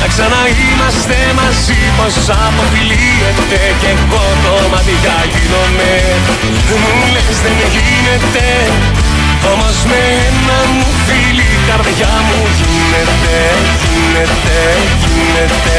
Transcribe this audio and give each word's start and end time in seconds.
να 0.00 0.06
ξαναείμαστε 0.12 1.18
μαζί 1.40 1.80
πως 1.96 2.14
αποφυλίεται 2.44 3.60
Κι 3.80 3.90
εγώ 3.94 4.24
το 4.44 4.54
μάτια 4.72 5.16
γίνομαι. 5.32 5.92
Μου 6.82 6.92
λες 7.14 7.36
δεν 7.44 7.58
γίνεται 7.74 8.46
Όμως 9.52 9.76
με 9.90 10.00
ένα 10.28 10.58
μου 10.76 10.88
φίλη 11.06 11.50
καρδιά 11.68 12.14
μου 12.26 12.40
γίνεται 12.60 13.38
Γίνεται, 13.82 14.58
γίνεται 15.02 15.78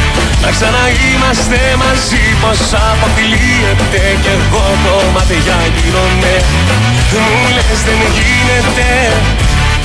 να 0.43 0.49
ξαναείμαστε 0.55 1.59
μαζί 1.83 2.23
πως 2.41 2.61
αποκλείεται 2.89 4.03
Κι 4.23 4.31
εγώ 4.37 4.65
κομμάτια 4.85 5.57
γίνομαι. 5.75 6.33
Μου 7.13 7.41
λες 7.55 7.79
δεν 7.87 8.01
γίνεται 8.17 8.89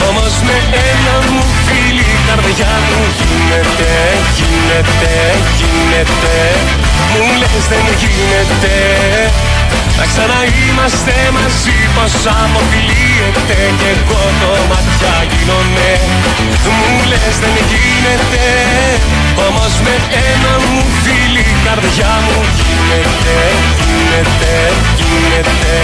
Όμως 0.08 0.34
με 0.46 0.56
ένα 0.90 1.16
μου 1.32 1.44
φίλη 1.64 2.10
καρδιά 2.26 2.74
μου 2.86 3.00
γίνεται 3.18 3.92
Γίνεται, 4.36 5.14
γίνεται. 5.58 6.36
Μου 7.12 7.24
λες 7.40 7.64
δεν 7.70 7.86
γίνεται 8.00 8.74
να 9.98 10.04
ξαναείμαστε 10.10 11.14
μαζί 11.36 11.78
πως 11.94 12.14
αποκλείεται 12.42 13.58
Κι 13.80 13.88
εγώ 13.94 14.22
το 14.40 14.50
ματιά 14.70 15.16
γίνομαι. 15.30 15.90
Μου 16.78 16.92
λες 17.10 17.36
δεν 17.42 17.56
γίνεται 17.70 18.46
Όμως 19.46 19.72
με 19.84 19.94
ένα 20.30 20.52
μου 20.64 20.80
φίλη 21.02 21.46
καρδιά 21.64 22.12
μου 22.24 22.38
Γίνεται, 22.58 23.36
γίνεται, 23.80 24.54
γίνεται 24.98 25.76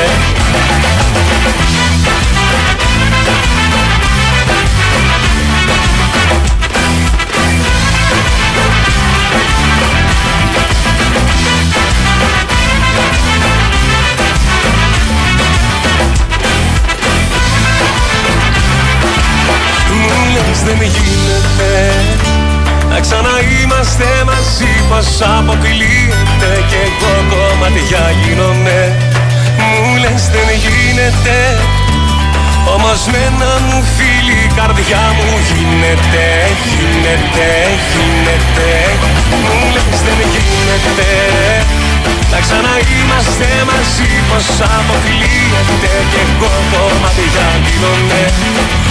δεν 20.66 20.80
γίνεται. 20.94 21.70
Να 22.90 23.00
ξαναείμαστε 23.00 24.08
μαζί 24.30 24.72
πως 24.88 25.08
αποκλείεται 25.38 26.50
Κι 26.68 26.78
εγώ 26.86 27.14
κομμάτια 27.30 28.04
γίνομαι. 28.20 28.80
Μου 29.58 29.96
λες 30.02 30.22
δεν 30.34 30.48
γίνεται. 30.64 31.36
Όμως 32.74 33.00
με 33.12 33.18
ένα 33.30 33.52
μου 33.66 33.78
φίλη 33.94 34.38
η 34.48 34.50
καρδιά 34.58 35.04
μου 35.16 35.30
γίνεται, 35.48 36.26
γίνεται, 36.70 37.48
γίνεται 37.92 38.70
Μου 39.40 39.56
λες 39.74 39.98
δεν 40.06 40.20
γίνεται. 40.34 41.08
Να 42.32 42.38
ξαναείμαστε 42.44 43.48
μαζί 43.70 44.10
πως 44.28 44.46
αποκλείεται 44.76 45.92
Κι 46.10 46.20
εγώ 46.24 46.52
κομμάτια 46.72 47.46
γίνομαι. 47.64 48.22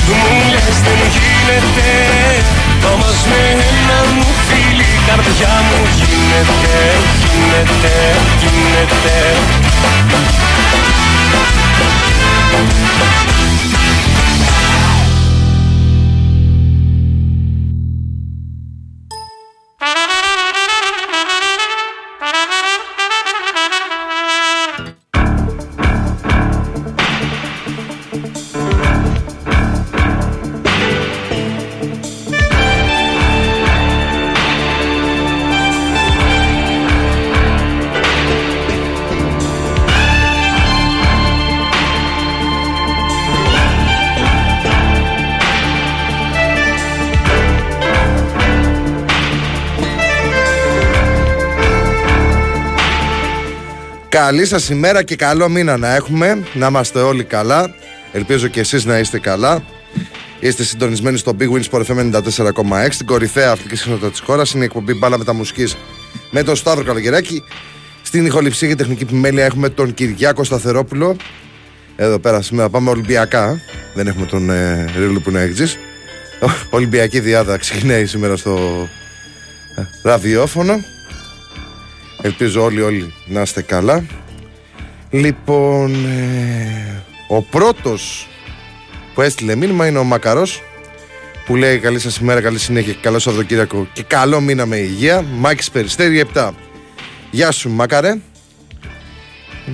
Μου 0.08 0.36
λες 0.52 0.78
δεν 0.86 1.02
γίνεται. 1.16 1.90
Όμως 2.92 3.18
με 3.30 3.42
ένα 3.70 4.00
μου 4.14 4.28
φίλη 4.48 4.90
η 4.98 5.02
καρδιά 5.08 5.54
μου 5.68 5.80
γίνεται 6.00 6.76
Γίνεται, 7.22 7.94
γίνεται 8.42 9.16
Καλή 54.32 54.46
σας 54.46 54.70
ημέρα 54.70 55.04
και 55.04 55.16
καλό 55.16 55.50
μήνα 55.50 55.78
να 55.78 55.96
έχουμε. 55.96 56.44
Να 56.54 56.68
είμαστε 56.68 57.00
όλοι 57.00 57.24
καλά. 57.24 57.74
Ελπίζω 58.12 58.48
και 58.48 58.60
εσείς 58.60 58.86
να 58.86 59.00
είστε 59.00 59.20
καλά. 59.20 59.64
Είστε 60.40 60.64
συντονισμένοι 60.64 61.18
στο 61.18 61.36
Big 61.40 61.50
Wins 61.52 61.64
Sport 61.72 61.86
FM 61.86 62.12
94,6, 62.12 62.96
την 62.98 63.06
κορυφαία 63.06 63.52
αθλητική 63.52 63.76
συχνότητα 63.76 64.10
της 64.10 64.20
χώρας. 64.20 64.52
Είναι 64.52 64.64
η 64.64 64.66
εκπομπή 64.66 64.94
Μπάλα 64.94 65.18
Μεταμουσική 65.18 65.74
με 66.32 66.44
τον 66.44 66.56
Σταύρο 66.56 66.84
Καλογεράκη. 66.84 67.44
Στην 68.02 68.26
ηχοληψία 68.26 68.68
και 68.68 68.76
τεχνική 68.76 69.04
επιμέλεια 69.04 69.46
έχουμε 69.46 69.70
τον 69.70 69.94
Κυριάκο 69.94 70.44
Σταθερόπουλο. 70.44 71.16
Εδώ 71.96 72.20
πέρα 72.20 72.42
σήμερα 72.42 72.70
πάμε 72.70 72.90
Ολυμπιακά. 72.90 73.62
Δεν 73.96 74.08
έχουμε 74.08 74.26
τον 74.26 74.50
ε, 74.50 74.86
Ρίλου 74.98 75.22
που 75.22 75.30
είναι 75.30 75.42
έξι. 75.42 75.64
Ολυμπιακή 76.70 77.20
διάδα 77.20 77.58
ξεκινάει 77.58 78.06
σήμερα 78.06 78.36
στο 78.36 78.88
ε, 79.76 79.82
ραδιόφωνο. 80.04 80.80
Ελπίζω 82.22 82.64
όλοι 82.64 82.82
όλοι 82.82 83.14
να 83.28 83.42
είστε 83.42 83.62
καλά. 83.62 84.04
Λοιπόν, 85.12 86.06
ε, 86.06 87.04
ο 87.28 87.42
πρώτος 87.42 88.28
που 89.14 89.22
έστειλε 89.22 89.56
μήνυμα 89.56 89.88
είναι 89.88 89.98
ο 89.98 90.04
Μακαρός 90.04 90.62
που 91.46 91.56
λέει 91.56 91.78
καλή 91.78 92.00
σας 92.00 92.18
ημέρα, 92.18 92.42
καλή 92.42 92.60
συνέχεια 92.60 92.94
και 92.94 93.00
καλό 93.02 93.20
Σαββατοκύριακο 93.20 93.88
και 93.94 94.04
καλό 94.04 94.42
μήνα 94.42 94.66
με 94.66 94.78
υγεία. 94.78 95.22
Μάκης 95.22 95.72
Περιστέρη 95.72 96.26
7. 96.34 96.50
Γεια 97.32 97.52
σου 97.52 97.70
Μακαρέ. 97.70 98.18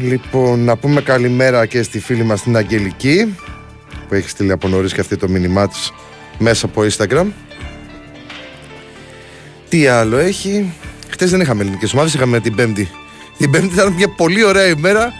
Λοιπόν, 0.01 0.59
να 0.63 0.77
πούμε 0.77 1.01
καλημέρα 1.01 1.65
και 1.65 1.83
στη 1.83 1.99
φίλη 1.99 2.23
μας 2.23 2.41
την 2.41 2.57
Αγγελική 2.57 3.35
που 4.07 4.13
έχει 4.13 4.29
στείλει 4.29 4.51
από 4.51 4.67
νωρίς 4.67 4.93
και 4.93 5.01
αυτή 5.01 5.17
το 5.17 5.29
μήνυμά 5.29 5.67
της 5.67 5.91
μέσα 6.37 6.65
από 6.65 6.85
Instagram. 6.91 7.25
Τι 9.69 9.87
άλλο 9.87 10.17
έχει; 10.17 10.73
Χθε 11.09 11.25
δεν 11.25 11.41
είχαμε 11.41 11.61
ελληνικές 11.61 11.93
ομάδες, 11.93 12.13
είχαμε 12.13 12.39
την 12.39 12.55
Πέμπτη. 12.55 12.89
Την 13.37 13.51
Πέμπτη 13.51 13.73
ήταν 13.73 13.93
μια 13.93 14.09
πολύ 14.09 14.43
ωραία 14.43 14.67
ημέρα 14.67 15.13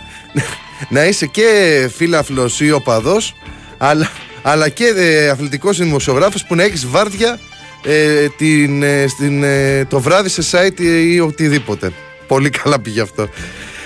να 0.89 1.05
είσαι 1.05 1.25
και 1.25 1.89
φίλαφλο 1.95 2.49
ή 2.59 2.71
οπαδός, 2.71 3.35
αλλά, 3.77 4.11
αλλά 4.41 4.69
και 4.69 4.93
ε, 4.95 5.29
αθλητικός 5.29 5.77
δημοσιογράφος 5.77 6.45
που 6.45 6.55
να 6.55 6.63
έχεις 6.63 6.87
βάρδια 6.87 7.39
ε, 7.83 8.27
την, 8.37 8.83
ε, 8.83 9.07
στην, 9.07 9.43
ε, 9.43 9.85
το 9.85 9.99
βράδυ 9.99 10.29
σε 10.29 10.43
site 10.51 10.81
ή 10.81 11.19
οτιδήποτε. 11.19 11.91
Πολύ 12.27 12.49
καλά 12.49 12.79
πήγε 12.79 13.01
αυτό. 13.01 13.29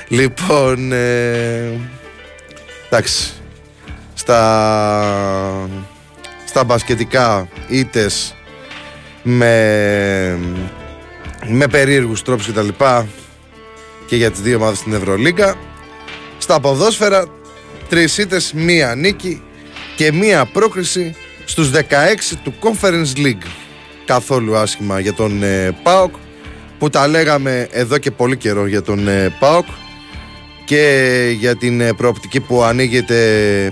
Λοιπόν, 0.07 0.91
ε, 0.91 1.79
εντάξει, 2.89 3.33
στα, 4.13 5.69
στα 6.45 6.63
μπασκετικά 6.63 7.47
ήτες 7.67 8.35
με, 9.23 10.37
με 11.47 11.67
περίεργους 11.67 12.21
τρόπους 12.21 12.47
κτλ. 12.47 12.67
Και, 12.67 13.03
και 14.05 14.15
για 14.15 14.31
τις 14.31 14.41
δύο 14.41 14.57
ομάδες 14.57 14.77
στην 14.77 14.93
Ευρωλίγκα. 14.93 15.55
Στα 16.41 16.59
ποδόσφαιρα 16.59 17.25
τρεις 17.89 18.17
ήτες, 18.17 18.53
μία 18.53 18.95
νίκη 18.95 19.41
και 19.95 20.11
μία 20.11 20.45
πρόκριση 20.45 21.15
στους 21.45 21.69
16 21.69 22.37
του 22.43 22.53
Conference 22.61 23.17
League. 23.17 23.47
Καθόλου 24.05 24.55
άσχημα 24.55 24.99
για 24.99 25.13
τον 25.13 25.43
ε, 25.43 25.77
ΠΑΟΚ 25.83 26.13
που 26.79 26.89
τα 26.89 27.07
λέγαμε 27.07 27.67
εδώ 27.71 27.97
και 27.97 28.11
πολύ 28.11 28.37
καιρό 28.37 28.65
για 28.65 28.81
τον 28.81 29.07
ε, 29.07 29.35
ΠΑΟΚ 29.39 29.65
και 30.65 31.35
για 31.39 31.55
την 31.55 31.81
ε, 31.81 31.93
προοπτική 31.93 32.39
που 32.39 32.63
ανοίγεται 32.63 33.17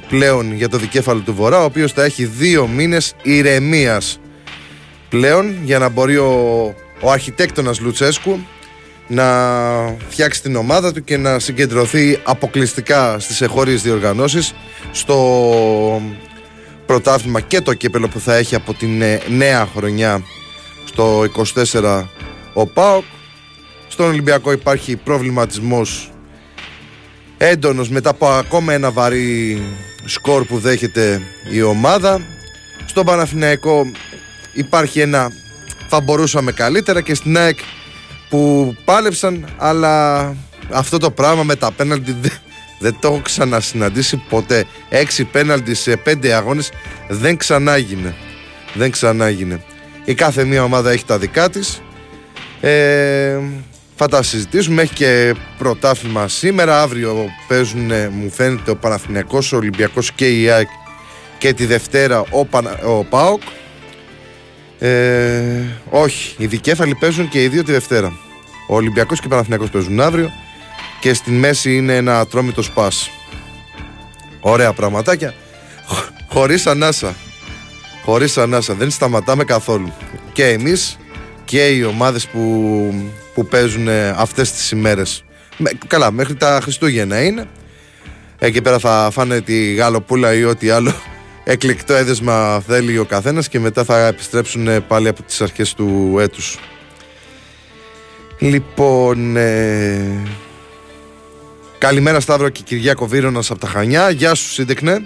πλέον 0.10 0.54
για 0.54 0.70
το 0.70 0.78
δικέφαλο 0.78 1.20
του 1.20 1.34
Βορρά 1.34 1.62
ο 1.62 1.64
οποίος 1.64 1.92
θα 1.92 2.04
έχει 2.04 2.26
δύο 2.26 2.68
μήνες 2.68 3.14
ηρεμίας 3.22 4.20
πλέον 5.10 5.58
για 5.64 5.80
να 5.80 5.90
μπορεί 5.90 6.18
ο, 6.18 6.34
ο 7.02 7.12
αρχιτέκτονας 7.12 7.80
Λουτσέσκου 7.80 8.40
να 9.10 9.26
φτιάξει 10.10 10.42
την 10.42 10.56
ομάδα 10.56 10.94
του 10.94 11.04
και 11.04 11.18
να 11.18 11.40
συγκεντρωθεί 11.40 12.20
αποκλειστικά 12.24 13.20
στις 13.20 13.42
εχώριες 13.42 13.82
διοργανώσεις 13.82 14.54
στο 14.92 16.02
πρωτάθλημα 16.86 17.42
και 17.42 17.62
το 17.62 17.74
κύπελο 17.74 18.08
που 18.08 18.20
θα 18.20 18.36
έχει 18.36 18.56
από 18.56 18.74
την 18.74 19.02
ε, 19.02 19.22
νέα 19.30 19.68
χρονιά 19.76 20.22
στο 20.86 21.24
24 21.74 22.06
ο 22.54 22.68
ΠΑΟΚ. 22.68 23.04
Στον 23.88 24.08
Ολυμπιακό 24.08 24.52
υπάρχει 24.52 24.96
προβληματισμός 24.96 26.12
έντονος 27.38 27.90
μετά 27.90 28.10
από 28.10 28.28
ακόμα 28.28 28.74
ένα 28.74 28.92
βαρύ 28.92 29.62
σκορ 30.06 30.46
που 30.46 30.58
δέχεται 30.58 31.22
η 31.52 31.62
ομάδα. 31.62 32.22
Στον 32.86 33.06
Παναθηναϊκό 33.06 33.92
υπάρχει 34.54 35.00
ένα 35.00 35.32
θα 35.88 36.00
μπορούσαμε 36.00 36.52
καλύτερα 36.52 37.02
και 37.02 37.14
στην 37.14 37.38
ΑΕΚ 37.38 37.60
που 38.30 38.76
πάλεψαν 38.86 39.48
αλλά 39.58 40.36
αυτό 40.72 40.98
το 40.98 41.12
πράγμα 41.12 41.44
με 41.44 41.56
τα 41.56 41.72
πέναλτι 41.72 42.16
δεν 42.80 42.98
το 43.00 43.08
έχω 43.08 43.22
ξανασυναντήσει 43.22 44.24
ποτέ. 44.30 44.66
Έξι 44.90 45.24
πέναλτι 45.24 45.76
σε 45.76 45.98
πέντε 45.98 46.34
αγώνες 46.34 46.72
δεν 47.08 47.38
ξανάγινε. 47.38 48.16
Δεν 48.74 48.92
ξανάγινε. 48.92 49.62
Η 50.06 50.14
κάθε 50.14 50.44
μία 50.44 50.64
ομάδα 50.64 50.92
έχει 50.92 51.06
τα 51.06 51.18
δικά 51.18 51.50
της. 51.50 51.82
Ε, 52.62 53.40
θα 53.96 54.08
τα 54.08 54.24
συζητήσουμε. 54.24 54.82
Έχει 54.82 54.94
και 54.94 55.36
πρωτάθλημα 55.58 56.28
σήμερα. 56.28 56.82
Αύριο 56.82 57.30
παίζουν, 57.48 57.92
μου 58.12 58.32
φαίνεται, 58.32 58.72
ο 58.72 58.76
Παναθηναϊκός, 58.76 59.52
ο 59.52 59.58
Ολυμπιακός 59.58 60.12
και 60.12 60.42
η 60.42 60.50
ΑΕΚ 60.50 60.68
και 61.38 61.54
τη 61.54 61.66
Δευτέρα 61.66 62.24
ο, 62.30 62.46
Πανα, 62.46 62.80
ο 62.84 63.04
ΠΑΟΚ. 63.04 63.42
Ε, 64.80 65.64
όχι, 65.90 66.36
οι 66.38 66.46
δικέφαλοι 66.46 66.96
παίζουν 66.96 67.30
και 67.30 67.44
οι 67.44 67.48
δύο 67.48 67.64
τη 67.64 67.72
Δευτέρα. 67.72 68.14
Ο 68.68 68.76
Ολυμπιακός 68.76 69.20
και 69.20 69.26
ο 69.26 69.30
Παναθηναϊκός 69.30 69.70
παίζουν 69.70 70.00
αύριο 70.00 70.32
και 71.00 71.14
στην 71.14 71.34
μέση 71.34 71.76
είναι 71.76 71.96
ένα 71.96 72.20
ατρόμητο 72.20 72.62
σπάς. 72.62 73.10
Ωραία 74.40 74.74
πραγματάκια. 74.74 75.34
Χωρίς 76.30 76.68
ανάσα. 76.68 77.16
Χωρίς 78.04 78.38
ανάσα. 78.38 78.74
Δεν 78.74 78.90
σταματάμε 78.90 79.44
καθόλου. 79.44 79.94
Και 80.34 80.48
εμείς 80.48 80.98
και 81.46 81.68
οι 81.68 81.84
ομάδες 81.84 82.28
που, 82.28 82.94
που 83.34 83.46
παίζουν 83.46 83.88
αυτές 84.16 84.52
τις 84.52 84.72
ημέρες. 84.72 85.24
καλά, 85.88 86.12
μέχρι 86.12 86.36
τα 86.36 86.60
Χριστούγεννα 86.62 87.24
είναι. 87.24 87.48
Εκεί 88.40 88.62
πέρα 88.62 88.80
θα 88.80 89.10
φάνε 89.12 89.42
τη 89.42 89.74
γαλοπούλα 89.74 90.34
ή 90.34 90.44
ό,τι 90.44 90.70
άλλο 90.70 90.94
εκλεκτό 91.52 91.94
έδεσμα 91.94 92.60
θέλει 92.68 92.98
ο 92.98 93.06
καθένας 93.06 93.50
και 93.50 93.60
μετά 93.60 93.84
θα 93.84 94.08
επιστρέψουν 94.08 94.88
πάλι 94.88 95.08
από 95.08 95.24
τις 95.24 95.42
αρχές 95.42 95.74
του 95.74 96.18
έτους. 96.20 96.60
Λοιπόν, 98.40 99.36
ε, 99.38 100.24
Καλημέρα 101.78 102.20
Σταύρο 102.20 102.50
και 102.50 102.62
Κυριάκο 102.64 103.08
Βίρονα 103.08 103.40
από 103.50 103.60
τα 103.60 103.68
Χανιά. 103.68 104.10
Γεια 104.10 104.34
σου, 104.34 104.50
Σύντεκνε. 104.50 105.02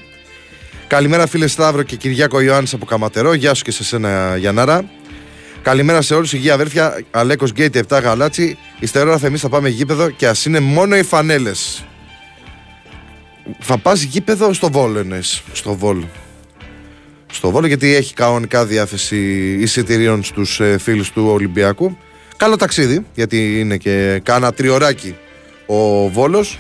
Καλημέρα, 0.88 1.28
φίλε 1.28 1.48
Σταύρο 1.48 1.84
και 1.84 1.96
Κυριάκο 1.96 2.42
Ιωάννης 2.42 2.74
από 2.74 2.86
Καματερό. 2.86 3.34
Γεια 3.34 3.54
σου 3.54 3.64
και 3.64 3.72
σε 3.72 3.84
σένα, 3.84 4.38
Γιανάρα. 4.38 4.90
Καλημέρα 5.62 6.02
σε 6.02 6.16
όλους. 6.16 6.34
Υγεία 6.34 6.54
αδέρφια. 6.54 7.04
Αλέκος 7.12 7.52
Γκέιτι 7.52 7.80
7 7.88 8.00
γαλάτσι. 8.02 8.58
Ιστερόγραφα 8.80 9.28
εμείς 9.28 9.42
θα 9.42 9.50
πάμε 9.50 9.70
γήπεδο 9.70 10.10
και 10.10 10.28
ας 10.28 10.46
είναι 10.46 10.60
μόνο 10.60 10.96
οι 10.96 11.04
φανέλες. 11.04 11.86
Θα 13.60 13.78
πας 13.78 14.02
γήπεδο 14.02 14.54
στο 14.54 14.70
Βόλο, 14.72 15.00
εννοείς. 15.00 15.42
Στο 15.54 15.76
Βόλο. 15.76 16.10
Στο 17.34 17.50
Βόλο 17.52 17.68
γιατί 17.68 17.96
έχει 17.96 18.14
κανονικά 18.14 18.66
διάθεση 18.66 19.18
εισιτηρίων 19.60 20.24
στους 20.24 20.60
ε, 20.60 20.78
φίλους 20.78 21.12
του 21.12 21.26
Ολυμπιακού. 21.28 21.98
Καλό 22.38 22.56
ταξίδι, 22.56 23.06
γιατί 23.14 23.60
είναι 23.60 23.78
και 23.78 24.22
κάνα 24.24 24.54
τριωράκι 24.54 25.16
ο 25.66 26.10
Βόλος 26.10 26.60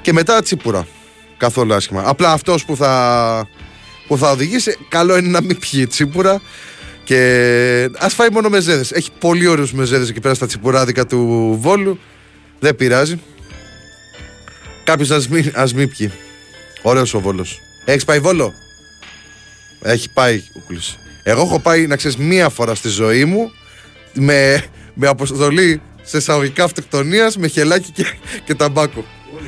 και 0.00 0.12
μετά 0.12 0.42
Τσίπουρα. 0.42 0.86
Καθόλου 1.36 1.74
άσχημα. 1.74 2.02
Απλά 2.06 2.32
αυτός 2.32 2.64
που 2.64 2.76
θα, 2.76 3.48
που 4.06 4.18
θα 4.18 4.30
οδηγήσει, 4.30 4.76
καλό 4.88 5.16
είναι 5.16 5.28
να 5.28 5.42
μην 5.42 5.58
πιει 5.58 5.86
Τσίπουρα 5.86 6.40
και 7.04 7.90
ας 7.98 8.14
φάει 8.14 8.28
μόνο 8.30 8.48
μεζέδες. 8.48 8.92
Έχει 8.92 9.10
πολύ 9.18 9.46
ωραίους 9.46 9.72
μεζέδες 9.72 10.08
εκεί 10.08 10.20
πέρα 10.20 10.34
στα 10.34 10.46
τσιπουράδικα 10.46 11.06
του 11.06 11.58
Βόλου. 11.60 11.98
Δεν 12.58 12.76
πειράζει. 12.76 13.20
Κάποιος 14.84 15.10
ας 15.10 15.28
μην, 15.28 15.52
ας 15.54 15.74
μην 15.74 15.88
πιει. 15.88 16.12
Ωραίος 16.82 17.14
ο 17.14 17.20
Βόλος. 17.20 17.60
Έχεις 17.84 18.04
πάει 18.04 18.18
Βόλο; 18.18 18.52
Έχει 19.82 20.10
πάει 20.12 20.42
Εγώ 21.22 21.40
έχω 21.42 21.60
πάει, 21.60 21.86
να 21.86 21.96
ξέρεις, 21.96 22.16
μία 22.16 22.48
φορά 22.48 22.74
στη 22.74 22.88
ζωή 22.88 23.24
μου 23.24 23.52
με, 24.12 24.64
με 24.94 25.06
αποστολή 25.06 25.80
σε 26.02 26.16
εισαγωγικά 26.16 26.64
αυτοκτονία 26.64 27.32
με 27.38 27.46
χελάκι 27.46 27.90
και, 27.92 28.04
και 28.44 28.54
ταμπάκο. 28.54 29.04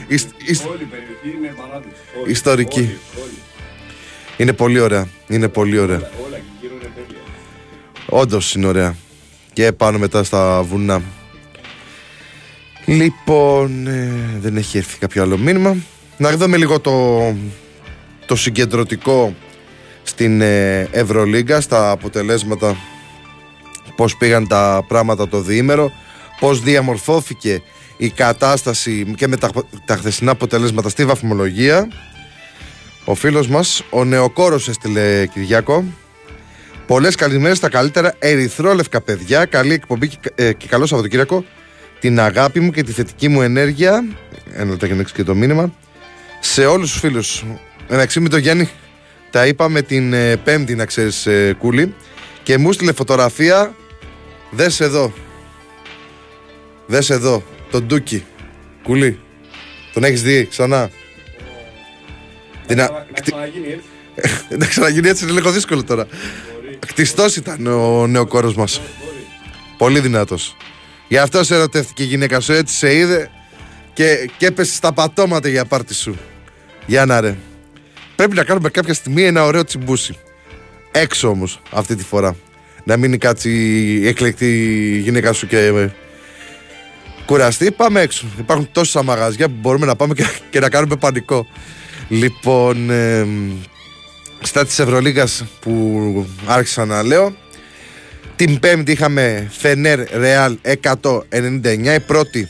Όλη, 0.08 0.10
η 0.10 0.84
περιοχή 0.84 1.36
είναι 1.38 1.54
παράδεισο. 1.56 1.94
Ιστορική. 2.26 2.98
Είναι 4.36 4.52
πολύ 4.52 4.80
ωραία. 4.80 5.08
Είναι 5.28 5.48
πολύ 5.48 5.78
ωραία. 5.78 5.96
Όλα, 5.96 6.26
όλα 6.26 6.36
είναι 6.62 6.90
τέλεια. 6.94 7.20
Όντως 8.06 8.54
είναι 8.54 8.66
ωραία. 8.66 8.96
Και 9.52 9.72
πάνω 9.72 9.98
μετά 9.98 10.24
στα 10.24 10.62
βουνά. 10.62 11.02
Λοιπόν, 12.86 13.86
ε, 13.86 14.38
δεν 14.40 14.56
έχει 14.56 14.78
έρθει 14.78 14.98
κάποιο 14.98 15.22
άλλο 15.22 15.38
μήνυμα. 15.38 15.76
Να 16.16 16.36
δούμε 16.36 16.56
λίγο 16.56 16.80
το, 16.80 17.18
το 18.26 18.36
συγκεντρωτικό 18.36 19.34
στην 20.10 20.40
ε, 20.40 20.88
Ευρωλίγκα, 20.90 21.60
στα 21.60 21.90
αποτελέσματα, 21.90 22.76
πώς 23.96 24.16
πήγαν 24.16 24.48
τα 24.48 24.84
πράγματα 24.88 25.28
το 25.28 25.40
διήμερο 25.40 25.92
πώς 26.40 26.60
διαμορφώθηκε 26.60 27.62
η 27.96 28.10
κατάσταση 28.10 29.14
και 29.16 29.28
με 29.28 29.36
τα, 29.36 29.50
τα 29.84 29.96
χθεσινά 29.96 30.30
αποτελέσματα 30.30 30.88
στη 30.88 31.04
βαθμολογία. 31.04 31.88
Ο 33.04 33.14
φίλος 33.14 33.48
μας, 33.48 33.82
ο 33.90 34.04
Νεοκόρος 34.04 34.68
έστειλε 34.68 35.26
Κυριάκο. 35.26 35.84
Πολλές 36.86 37.14
καλημέρες 37.14 37.56
στα 37.56 37.68
καλύτερα 37.68 38.14
ερυθρόλευκα 38.18 39.00
παιδιά. 39.00 39.44
Καλή 39.44 39.72
εκπομπή 39.72 40.08
και, 40.08 40.18
ε, 40.34 40.52
και 40.52 40.66
καλό 40.66 40.86
Σαββατοκύριακο. 40.86 41.44
Την 42.00 42.20
αγάπη 42.20 42.60
μου 42.60 42.70
και 42.70 42.82
τη 42.82 42.92
θετική 42.92 43.28
μου 43.28 43.42
ενέργεια. 43.42 44.04
Ένα 44.54 44.70
λεπτό 44.70 44.86
και 44.86 45.04
και 45.14 45.24
το 45.24 45.34
μήνυμα. 45.34 45.72
Σε 46.40 46.66
όλους 46.66 46.90
τους 46.90 47.00
φίλους. 47.00 47.44
Εντάξει 47.88 48.20
με 48.20 48.28
τον 48.28 48.38
Γιάννη 48.38 48.68
τα 49.30 49.46
είπαμε 49.46 49.82
την 49.82 50.12
ε, 50.12 50.36
Πέμπτη 50.36 50.74
να 50.74 50.84
ξέρεις 50.84 51.26
ε, 51.26 51.56
κούλη. 51.58 51.94
Και 52.42 52.58
μου 52.58 52.72
στείλε 52.72 52.92
φωτογραφία. 52.92 53.74
Δες 54.50 54.80
εδώ. 54.80 55.12
Δες 56.86 57.10
εδώ, 57.10 57.42
τον 57.70 57.84
Ντούκι. 57.86 58.24
Κουλή. 58.82 59.20
Τον 59.92 60.04
έχεις 60.04 60.22
δει 60.22 60.46
ξανά; 60.46 60.90
Να 64.58 64.66
ξαναγίνει 64.66 65.08
έτσι 65.12 65.24
είναι 65.24 65.32
λίγο 65.32 65.50
δύσκολο 65.50 65.84
τώρα. 65.84 66.06
Κτιστό 66.86 67.26
ήταν 67.36 67.66
ο 67.66 68.06
νεοκόρος 68.06 68.54
μας. 68.54 68.80
Πολύ 69.78 70.00
δυνατός. 70.00 70.56
Γι' 71.08 71.18
αυτό 71.18 71.44
σε 71.44 71.54
ερωτεύτηκε 71.54 72.02
η 72.02 72.06
γυναίκα 72.06 72.40
σου, 72.40 72.52
έτσι 72.52 72.76
σε 72.76 72.94
είδε 72.94 73.30
και, 73.92 74.30
και 74.36 74.46
έπεσε 74.46 74.74
στα 74.74 74.92
πατώματα 74.92 75.48
για 75.48 75.64
πάρτι 75.64 75.94
σου. 75.94 76.16
Για 76.86 77.06
να 77.06 77.20
ρε. 77.20 77.36
Πρέπει 78.20 78.34
να 78.34 78.44
κάνουμε 78.44 78.68
κάποια 78.68 78.94
στιγμή 78.94 79.22
ένα 79.22 79.44
ωραίο 79.44 79.64
τσιμπούσι. 79.64 80.16
Έξω 80.90 81.28
όμως 81.28 81.60
αυτή 81.70 81.94
τη 81.94 82.04
φορά. 82.04 82.36
Να 82.84 82.96
μην 82.96 83.18
κάτσει 83.18 83.50
η 84.00 84.06
εκλεκτή 84.06 84.50
γυναίκα 85.02 85.32
σου 85.32 85.46
και 85.46 85.88
κουραστεί, 87.26 87.70
πάμε 87.70 88.00
έξω. 88.00 88.26
Υπάρχουν 88.38 88.68
τόσα 88.72 89.02
μαγαζιά 89.02 89.48
που 89.48 89.54
μπορούμε 89.60 89.86
να 89.86 89.96
πάμε 89.96 90.14
και, 90.50 90.60
να 90.60 90.68
κάνουμε 90.68 90.96
πανικό. 90.96 91.46
Λοιπόν, 92.08 92.90
ε, 92.90 93.26
στα 94.40 94.64
της 94.64 94.78
Ευρωλίγας 94.78 95.44
που 95.60 96.26
άρχισα 96.46 96.84
να 96.84 97.02
λέω, 97.02 97.36
την 98.36 98.58
πέμπτη 98.58 98.92
είχαμε 98.92 99.50
Φενέρ 99.50 100.00
Ρεάλ 100.18 100.58
199, 100.62 101.94
η 101.94 102.00
πρώτη 102.00 102.48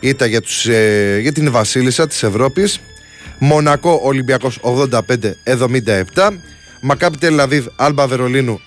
ήταν 0.00 0.28
για, 0.28 0.40
τους, 0.40 0.66
ε, 0.66 1.18
για 1.20 1.32
την 1.32 1.50
Βασίλισσα 1.50 2.06
της 2.06 2.22
Ευρώπης. 2.22 2.80
Μονακό 3.38 4.00
Ολυμπιακός 4.02 4.60
85-77. 4.62 6.28
Μακάπι 6.82 7.18
Τελαβίβ 7.18 7.66
Άλμπα 7.76 8.06
Βερολίνου 8.06 8.60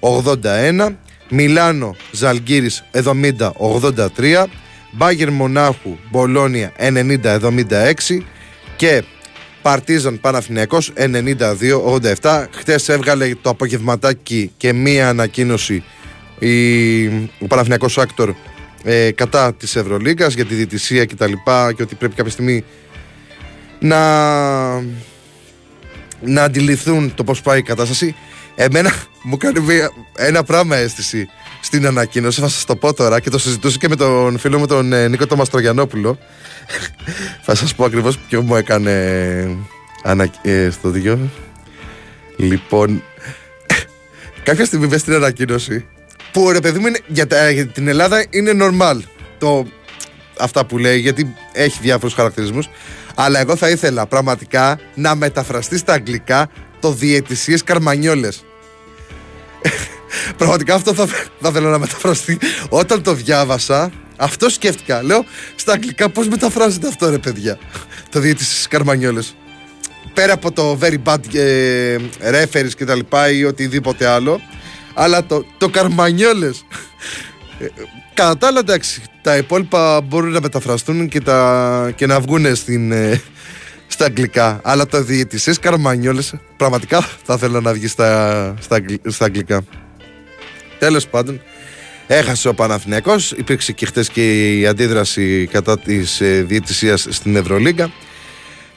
102-81. 0.00 0.94
Μιλάνο 1.30 1.96
Ζαλγκύρης 2.10 2.84
70-83. 2.92 4.44
Μπάγκερ 4.90 5.30
Μονάχου 5.30 5.96
Μπολόνια 6.10 6.72
90-76 6.78 8.20
και 8.76 9.04
Παρτίζαν 9.62 10.20
Παναθηναϊκός 10.20 10.92
92-87. 12.20 12.44
Χτες 12.50 12.88
έβγαλε 12.88 13.34
το 13.42 13.50
απογευματάκι 13.50 14.52
και 14.56 14.72
μία 14.72 15.08
ανακοίνωση 15.08 15.84
η, 16.38 17.06
ο 17.38 17.46
Παναθηναϊκός 17.48 17.98
Άκτορ 17.98 18.34
ε, 18.84 19.10
κατά 19.10 19.54
της 19.54 19.76
Ευρωλίγκας 19.76 20.34
για 20.34 20.44
τη 20.44 20.54
διαιτησία 20.54 21.04
και 21.04 21.14
τα 21.14 21.26
λοιπά 21.26 21.72
και 21.72 21.82
ότι 21.82 21.94
πρέπει 21.94 22.14
κάποια 22.14 22.32
στιγμή 22.32 22.64
να, 23.78 23.98
να 26.20 26.42
αντιληφθούν 26.42 27.14
το 27.14 27.24
πώς 27.24 27.40
πάει 27.42 27.58
η 27.58 27.62
κατάσταση. 27.62 28.14
Εμένα 28.54 28.92
μου 29.22 29.36
κάνει 29.36 29.60
μία- 29.60 29.90
ένα 30.16 30.42
πράγμα 30.44 30.76
αίσθηση 30.76 31.28
στην 31.60 31.86
ανακοίνωση, 31.86 32.40
θα 32.40 32.48
σας 32.48 32.64
το 32.64 32.76
πω 32.76 32.92
τώρα 32.94 33.20
και 33.20 33.30
το 33.30 33.38
συζητούσα 33.38 33.78
και 33.78 33.88
με 33.88 33.96
τον 33.96 34.38
φίλο 34.38 34.58
μου 34.58 34.66
τον 34.66 34.92
ε, 34.92 35.08
Νίκο 35.08 35.26
τον 35.26 35.38
Μαστρογιανόπουλο. 35.38 36.18
θα 37.46 37.54
σας 37.54 37.74
πω 37.74 37.84
ακριβώς 37.84 38.18
ποιο 38.18 38.42
μου 38.42 38.56
έκανε 38.56 39.56
ανα, 40.02 40.28
ε, 40.42 40.70
στο 40.70 40.88
δυο. 40.90 41.18
Λοιπόν, 42.36 43.02
κάποια 44.44 44.64
στιγμή 44.64 44.86
μες 44.86 45.00
στην 45.00 45.12
ανακοίνωση 45.12 45.86
που 46.32 46.50
ρε 46.52 46.60
παιδί 46.60 46.78
μου 46.78 46.86
είναι, 46.86 46.98
για, 47.06 47.26
τα- 47.26 47.50
για 47.50 47.66
την 47.66 47.88
Ελλάδα 47.88 48.24
είναι 48.30 48.52
normal 48.60 48.96
το, 49.38 49.66
αυτά 50.38 50.64
που 50.64 50.78
λέει 50.78 50.98
γιατί 50.98 51.34
έχει 51.52 51.78
διάφορους 51.82 52.14
χαρακτηρισμούς 52.14 52.68
αλλά 53.20 53.40
εγώ 53.40 53.56
θα 53.56 53.70
ήθελα 53.70 54.06
πραγματικά 54.06 54.78
να 54.94 55.14
μεταφραστεί 55.14 55.78
στα 55.78 55.92
αγγλικά 55.92 56.50
το 56.80 56.92
διαιτησίες 56.92 57.62
καρμανιόλες 57.62 58.44
Πραγματικά 60.38 60.74
αυτό 60.74 60.94
θα, 60.94 61.06
θα 61.40 61.50
θέλω 61.50 61.70
να 61.70 61.78
μεταφραστεί. 61.78 62.38
Όταν 62.68 63.02
το 63.02 63.14
διάβασα, 63.14 63.90
αυτό 64.16 64.48
σκέφτηκα. 64.48 65.02
Λέω 65.02 65.24
στα 65.54 65.72
αγγλικά 65.72 66.08
πώς 66.08 66.28
μεταφράζεται 66.28 66.88
αυτό, 66.88 67.10
ρε 67.10 67.18
παιδιά. 67.18 67.58
Το 68.10 68.20
διαιτησίες 68.20 68.58
στι 68.58 68.68
Καρμανιόλες; 68.68 69.34
Πέρα 70.14 70.32
από 70.32 70.52
το 70.52 70.78
very 70.80 70.96
bad 71.04 71.34
ε, 71.34 71.96
referees 72.30 72.70
και 72.76 72.84
τα 72.84 72.94
λοιπά 72.94 73.30
ή 73.30 73.44
οτιδήποτε 73.44 74.06
άλλο. 74.06 74.40
Αλλά 74.94 75.26
το, 75.26 75.44
το 75.58 75.68
Καρμανιόλες. 75.68 76.64
Κατά 78.14 78.36
τα 78.38 78.46
άλλα, 78.46 78.58
εντάξει, 78.58 79.02
τα 79.22 79.36
υπόλοιπα 79.36 80.00
μπορούν 80.00 80.30
να 80.30 80.40
μεταφραστούν 80.40 81.08
και, 81.08 81.20
τα, 81.20 81.92
και 81.96 82.06
να 82.06 82.20
βγουν 82.20 82.54
στην, 82.56 82.92
ε, 82.92 83.22
στα 83.86 84.04
αγγλικά. 84.04 84.60
Αλλά 84.62 84.86
το 84.86 85.02
διαιτησίες 85.02 85.58
Καρμανιόλες 85.58 86.34
πραγματικά 86.56 87.00
θα 87.24 87.34
ήθελα 87.34 87.60
να 87.60 87.72
βγει 87.72 87.86
στα, 87.86 88.54
στα, 88.60 88.76
αγγλ- 88.76 89.10
στα 89.10 89.24
αγγλικά. 89.24 89.64
Τέλος 90.78 91.06
πάντων, 91.08 91.40
έχασε 92.06 92.48
ο 92.48 92.54
Παναθηναϊκός. 92.54 93.32
Υπήρξε 93.32 93.72
και 93.72 93.86
χτες 93.86 94.08
και 94.08 94.58
η 94.58 94.66
αντίδραση 94.66 95.48
κατά 95.52 95.78
της 95.78 96.20
ε, 96.20 96.44
διαιτησίας 96.48 97.06
στην 97.10 97.36
Ευρωλίγκα. 97.36 97.92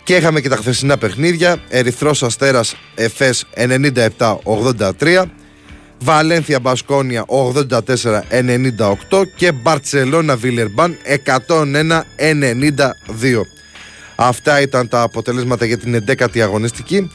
Και 0.03 0.15
είχαμε 0.15 0.41
και 0.41 0.50
τα 0.50 0.55
χθεσινά 0.55 0.97
παιχνίδια. 0.97 1.61
Ερυθρός 1.69 2.23
Αστέρας 2.23 2.75
Εφές 2.95 3.45
97-83. 3.55 5.23
Βαλένθια 6.03 6.60
Μπασκόνια 6.60 7.25
84-98 9.10 9.24
και 9.36 9.51
Μπαρτσελώνα 9.51 10.36
Βιλερμπάν 10.36 10.98
101-92. 11.25 11.31
Αυτά 14.15 14.62
ήταν 14.62 14.88
τα 14.88 15.01
αποτελέσματα 15.01 15.65
για 15.65 15.77
την 15.77 16.03
11η 16.08 16.39
αγωνιστική. 16.39 17.12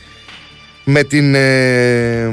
Με 0.85 1.03
την 1.03 1.35
ε, 1.35 2.33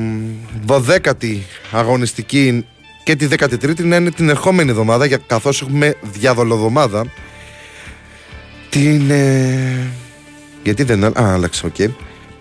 12η 0.67 1.37
αγωνιστική 1.71 2.65
και 3.03 3.15
τη 3.15 3.27
13η 3.29 3.83
να 3.83 3.95
είναι 3.95 4.11
την 4.11 4.29
ερχόμενη 4.29 4.69
εβδομάδα 4.69 5.05
για, 5.05 5.17
καθώς 5.17 5.61
έχουμε 5.61 5.95
διαβολοβδομάδα. 6.01 7.05
Την... 8.69 9.11
ε, 9.11 9.91
γιατί 10.63 10.83
δεν... 10.83 11.03
Α, 11.03 11.11
άλλαξε, 11.15 11.65
οκ. 11.65 11.75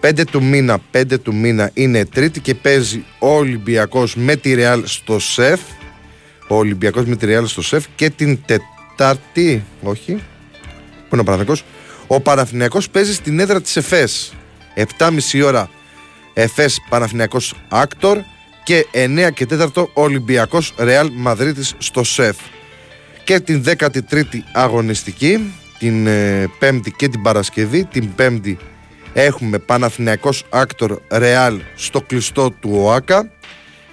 5 0.02 0.24
του 0.30 0.42
μήνα, 0.42 0.78
5 0.90 1.18
του 1.22 1.34
μήνα 1.34 1.70
είναι 1.74 2.04
τρίτη 2.04 2.40
και 2.40 2.54
παίζει 2.54 3.04
ο 3.18 3.28
Ολυμπιακός 3.28 4.14
με 4.14 4.36
τη 4.36 4.54
Ρεάλ 4.54 4.86
στο 4.86 5.18
ΣΕΦ. 5.18 5.60
Ο 6.48 6.54
Ολυμπιακός 6.54 7.04
με 7.04 7.16
τη 7.16 7.26
Ρεάλ 7.26 7.46
στο 7.46 7.62
ΣΕΦ 7.62 7.84
και 7.94 8.10
την 8.10 8.38
Τετάρτη, 8.46 9.64
όχι, 9.82 10.12
Πού 11.12 11.18
είναι 11.18 11.20
ο 11.20 11.24
Παναθηναϊκός. 11.24 11.64
Ο 12.06 12.20
Παναθηναϊκός 12.20 12.90
παίζει 12.90 13.14
στην 13.14 13.40
έδρα 13.40 13.60
της 13.60 13.76
ΕΦΕΣ. 13.76 14.32
7,5 14.74 15.42
ώρα 15.44 15.70
ΕΦΕΣ 16.34 16.80
Παναθηναϊκός 16.88 17.54
Άκτορ 17.68 18.18
και 18.64 18.86
9 18.92 19.30
και 19.34 19.46
4 19.50 19.88
Ολυμπιακός 19.92 20.74
Ρεάλ 20.78 21.10
Μαδρίτης 21.12 21.74
στο 21.78 22.04
ΣΕΦ. 22.04 22.36
Και 23.24 23.40
την 23.40 23.64
13η 23.66 24.42
αγωνιστική, 24.52 25.52
την 25.78 26.06
ε, 26.06 26.50
Πέμπτη 26.58 26.90
και 26.90 27.08
την 27.08 27.22
Παρασκευή. 27.22 27.84
Την 27.84 28.14
Πέμπτη 28.14 28.58
έχουμε 29.12 29.58
Παναθηναϊκός 29.58 30.44
Άκτορ 30.50 30.98
Ρεάλ 31.08 31.60
στο 31.74 32.00
κλειστό 32.00 32.50
του 32.50 32.70
ΟΑΚΑ 32.74 33.30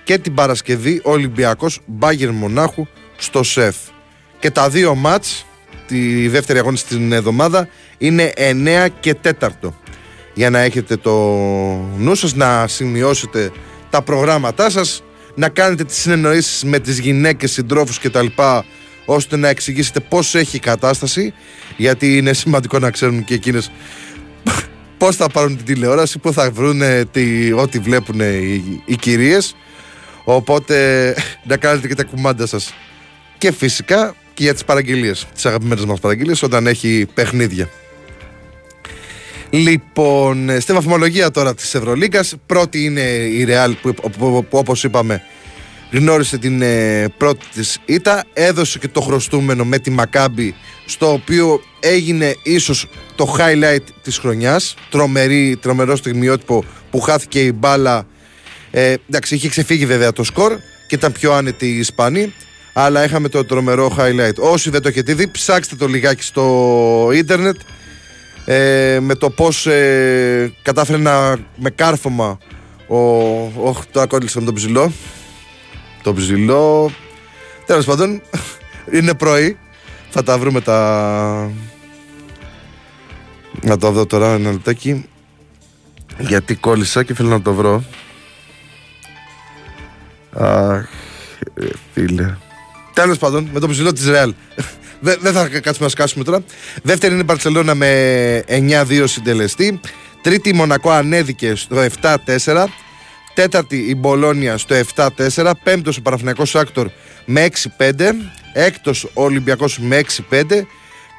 και 0.04 0.18
την 0.18 0.34
Παρασκευή 0.34 1.00
Ολυμπιακός 1.04 1.80
Μπάγερν 1.86 2.32
Μονάχου 2.32 2.88
στο 3.18 3.44
ΣΕΦ. 3.44 3.76
Και 4.40 4.52
τα 4.52 4.70
δύο 4.70 4.96
μάτς 4.96 5.46
τη 5.88 6.28
δεύτερη 6.28 6.60
αγώνιση 6.60 6.84
στην 6.84 7.12
εβδομάδα 7.12 7.68
είναι 7.98 8.32
9 8.36 8.88
και 9.00 9.16
4 9.40 9.50
για 10.34 10.50
να 10.50 10.60
έχετε 10.60 10.96
το 10.96 11.16
νου 11.98 12.16
σας 12.16 12.34
να 12.34 12.68
σημειώσετε 12.68 13.52
τα 13.90 14.02
προγράμματά 14.02 14.70
σας 14.70 15.04
να 15.36 15.50
κάνετε 15.50 15.84
τις 15.84 15.98
συνεννοήσεις 15.98 16.64
με 16.64 16.80
τις 16.80 17.00
γυναίκες 17.00 17.52
συντρόφους 17.52 18.00
και 18.00 18.10
τα 18.10 18.22
λοιπά 18.22 18.66
ώστε 19.06 19.38
να 19.38 19.48
εξηγήσετε 19.48 20.00
πώς 20.00 20.36
έχει 20.36 20.56
η 20.56 20.60
κατάσταση 20.60 21.34
γιατί 21.78 22.18
είναι 22.18 22.34
σημαντικό 22.34 22.80
να 22.80 22.92
ξέρουν 22.92 23.24
και 23.24 23.34
εκείνες 23.34 23.72
πώς 25.00 25.16
θα 25.16 25.30
πάρουν 25.30 25.56
την 25.56 25.66
τηλεόραση, 25.66 26.20
πού 26.20 26.34
θα 26.34 26.52
βρουν 26.52 26.82
τι, 27.12 27.52
ό,τι 27.52 27.80
βλέπουν 27.80 28.20
οι, 28.20 28.82
οι 28.86 28.96
κυρίες 28.96 29.56
οπότε 30.24 31.16
να 31.50 31.58
κάνετε 31.58 31.88
και 31.88 31.96
τα 31.96 32.04
κουμάντα 32.04 32.46
σας 32.46 32.74
και 33.38 33.52
φυσικά 33.52 34.16
και 34.34 34.44
για 34.44 34.54
τις 34.54 34.64
παραγγελίες, 34.64 35.28
τις 35.34 35.46
αγαπημένες 35.46 35.86
μας 35.86 36.00
παραγγελίες 36.00 36.42
όταν 36.42 36.68
έχει 36.68 37.08
παιχνίδια. 37.14 37.70
Λοιπόν, 39.50 40.50
ε, 40.50 40.60
στη 40.60 40.74
βαθμολογία 40.74 41.32
τώρα 41.32 41.56
της 41.56 41.76
Ευρωλίγκας 41.76 42.36
πρώτη 42.46 42.84
είναι 42.84 43.02
η 43.10 43.48
Real 43.50 43.72
που, 43.82 43.94
που, 43.94 44.10
που, 44.10 44.46
που 44.50 44.58
όπως 44.58 44.84
είπαμε 44.84 45.22
γνώρισε 45.92 46.38
την 46.38 46.62
ε, 46.62 47.08
πρώτη 47.18 47.46
της 47.54 47.80
ήττα 47.86 48.26
έδωσε 48.34 48.80
και 48.80 48.88
το 48.88 49.02
χρωστούμενο 49.02 49.66
με 49.66 49.80
τη 49.80 49.90
Μακάμπη 49.90 50.56
στο 50.86 51.12
οποίο 51.12 51.62
έγινε 51.80 52.36
ίσως 52.44 52.88
το 53.20 53.36
highlight 53.40 53.84
της 54.02 54.18
χρονιάς. 54.18 54.76
Τρομερή, 54.90 55.58
τρομερό 55.62 55.96
στιγμιότυπο 55.96 56.64
που 56.92 57.00
χάθηκε 57.00 57.40
η 57.40 57.52
μπάλα. 57.56 58.06
Ε, 58.72 58.96
εντάξει 59.10 59.36
είχε 59.36 59.50
ξεφύγει 59.50 59.86
βέβαια 59.86 60.12
το 60.12 60.24
σκορ 60.24 60.58
και 60.88 60.96
ήταν 60.96 61.12
πιο 61.12 61.34
άνετη 61.34 61.66
οι 61.68 61.78
Ισπανοί 61.78 62.34
αλλά 62.74 63.04
είχαμε 63.04 63.30
το 63.30 63.46
τρομερό 63.46 63.96
highlight. 63.98 64.36
Όσοι 64.36 64.70
δεν 64.70 64.82
το 64.82 64.88
έχετε 64.88 65.14
δει 65.14 65.28
ψάξτε 65.28 65.76
το 65.76 65.88
λιγάκι 65.88 66.24
στο 66.24 67.10
ίντερνετ 67.14 67.56
ε, 68.46 68.98
με 69.02 69.16
το 69.16 69.30
πώς 69.30 69.66
ε, 69.66 70.54
κατάφερε 70.62 70.98
να 70.98 71.38
με 71.56 71.70
κάρφωμα 71.70 72.38
ο, 72.88 72.98
όχι 73.64 73.82
τώρα 73.92 74.08
κόλλησα 74.08 74.40
με 74.40 74.46
τον 74.46 74.54
ψηλό. 74.54 74.92
Το 76.04 76.14
ψηλό 76.14 76.92
τέλος 77.66 77.86
πάντων 77.86 78.22
είναι 78.96 79.14
πρωί. 79.14 79.58
Θα 80.10 80.24
τα 80.24 80.38
βρούμε 80.38 80.62
τα 80.62 81.52
να 83.62 83.78
το 83.78 83.92
δω 83.92 84.06
τώρα 84.06 84.34
ένα 84.34 84.52
λεπτάκι 84.52 85.06
γιατί 86.18 86.56
κόλλησα 86.56 87.04
και 87.04 87.14
θέλω 87.14 87.30
να 87.30 87.42
το 87.42 87.54
βρω 87.54 87.84
Αχ, 90.34 90.86
ε, 91.54 91.66
φίλε. 91.94 92.38
Τέλος 92.94 93.18
πάντων, 93.18 93.50
με 93.54 93.60
το 93.60 93.68
ψηλό 93.68 93.94
της 93.94 94.08
Ρεάλ. 94.08 94.34
Δεν 95.02 95.18
δεν 95.22 95.34
θα 95.34 95.48
κάτσουμε 95.48 95.86
να 95.86 95.90
σκάσουμε 95.90 96.24
τώρα. 96.24 96.44
Δεύτερη 96.84 97.14
είναι 97.14 97.22
η 97.22 97.26
Μπαρσελόνα 97.26 97.76
με 97.76 98.44
9-2 98.48 99.04
συντελεστή. 99.06 99.80
Τρίτη 100.22 100.50
η 100.50 100.54
Μονακό 100.54 100.90
ανέβηκε 100.90 101.56
στο 101.56 101.86
7-4. 102.02 102.66
Τέταρτη 103.34 103.78
η 103.78 103.96
Μπολόνια 103.96 104.58
στο 104.58 104.76
7-4. 104.96 105.52
Πέμπτος 105.64 105.98
ο 105.98 106.02
Παναθηναϊκός 106.02 106.56
Άκτορ 106.56 106.90
με 107.26 107.48
6-5. 107.78 107.92
Έκτος 108.54 109.04
ο 109.04 109.24
Ολυμπιακός 109.24 109.80
με 109.80 110.02
6-5. 110.30 110.44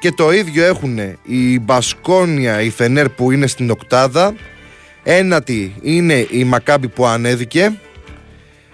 Και 0.01 0.11
το 0.11 0.31
ίδιο 0.31 0.65
έχουν 0.65 0.99
η 1.23 1.59
Μπασκόνια, 1.59 2.61
η 2.61 2.69
Φενέρ 2.69 3.09
που 3.09 3.31
είναι 3.31 3.47
στην 3.47 3.69
οκτάδα. 3.69 4.35
Ένατη 5.03 5.75
είναι 5.81 6.27
η 6.29 6.43
Μακάμπη 6.43 6.87
που 6.87 7.05
ανέβηκε. 7.05 7.79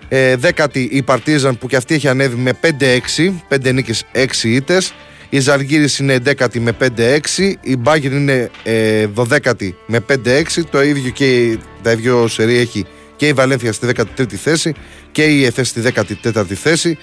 Ε, 0.07 0.35
δέκατη 0.35 0.89
η 0.91 1.01
Παρτίζαν 1.01 1.57
που 1.57 1.67
και 1.67 1.75
αυτή 1.75 1.93
έχει 1.93 2.07
ανέβει 2.07 2.35
με 2.35 2.59
5-6, 2.61 3.33
5 3.49 3.73
νίκες, 3.73 4.03
6 4.11 4.49
ήττες. 4.49 4.93
Η 5.29 5.39
Ζαλγίρης 5.39 5.99
είναι 5.99 6.13
11η 6.25 6.59
με 6.59 6.71
5-6. 6.71 7.55
Η 7.61 7.77
Μπάγκερ 7.77 8.11
είναι 8.11 8.49
ε, 8.63 9.07
12η 9.15 9.73
με 9.85 10.05
5-6. 10.09 10.43
Το 10.71 10.83
ίδιο 10.83 11.11
και 11.11 11.57
τα 11.81 11.91
ίδιο 11.91 12.27
σερή 12.27 12.57
έχει 12.57 12.85
και 13.15 13.27
η 13.27 13.33
Βαλένθια 13.33 13.71
στη 13.73 13.87
13η 13.95 14.35
θέση 14.35 14.73
και 15.11 15.23
η 15.23 15.45
ΕΦΕΣ 15.45 15.67
στη 15.67 15.81
14η 16.23 16.53
θέση. 16.53 16.97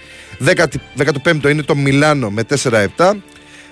15ο 0.45 1.50
είναι 1.50 1.62
το 1.62 1.76
Μιλάνο 1.76 2.31
με 2.31 2.43
4-7. 2.97 3.12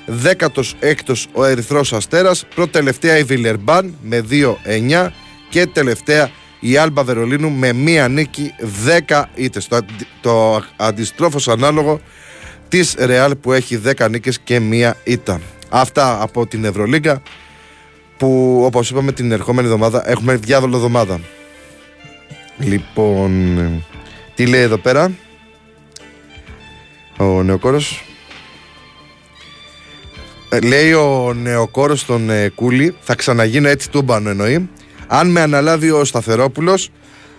16ο 0.06 1.14
ο 1.32 1.44
Ερυθρός 1.44 1.92
Αστέρας. 1.92 2.46
Πρώτη 2.54 2.70
τελευταία 2.70 3.18
η 3.18 3.22
Βιλερμπάν 3.22 3.94
με 4.02 4.24
2-9. 4.30 5.08
Και 5.50 5.66
τελευταία 5.66 6.30
η 6.60 6.76
Άλμπα 6.76 7.04
Βερολίνου 7.04 7.50
με 7.50 7.72
μία 7.72 8.08
νίκη 8.08 8.54
10 9.08 9.22
ήττες. 9.34 9.68
Το, 9.68 9.78
το 10.20 10.64
αντιστρόφως 10.76 11.48
ανάλογο 11.48 12.00
της 12.68 12.94
Ρεάλ 12.98 13.36
που 13.36 13.52
έχει 13.52 13.80
10 13.96 14.10
νίκες 14.10 14.38
και 14.40 14.60
μία 14.60 14.96
ήττα. 15.04 15.40
Αυτά 15.68 16.22
από 16.22 16.46
την 16.46 16.64
Ευρωλίγκα 16.64 17.22
που 18.16 18.62
όπως 18.64 18.90
είπαμε 18.90 19.12
την 19.12 19.32
ερχόμενη 19.32 19.66
εβδομάδα 19.66 20.10
έχουμε 20.10 20.36
διάβολο 20.36 20.76
εβδομάδα. 20.76 21.20
Λοιπόν, 22.58 23.60
τι 24.34 24.46
λέει 24.46 24.60
εδώ 24.60 24.76
πέρα 24.76 25.12
ο 27.18 27.42
νεοκόρος; 27.42 28.04
Ε, 30.54 30.60
λέει 30.60 30.92
ο 30.92 31.32
νεοκόρος 31.34 32.00
στον 32.00 32.30
ε, 32.30 32.48
Κούλι, 32.48 32.96
θα 33.00 33.14
ξαναγίνω 33.14 33.68
έτσι 33.68 33.90
τούμπανο 33.90 34.30
εννοεί. 34.30 34.68
Αν 35.06 35.30
με 35.30 35.40
αναλάβει 35.40 35.90
ο 35.90 36.04
Σταθερόπουλος, 36.04 36.90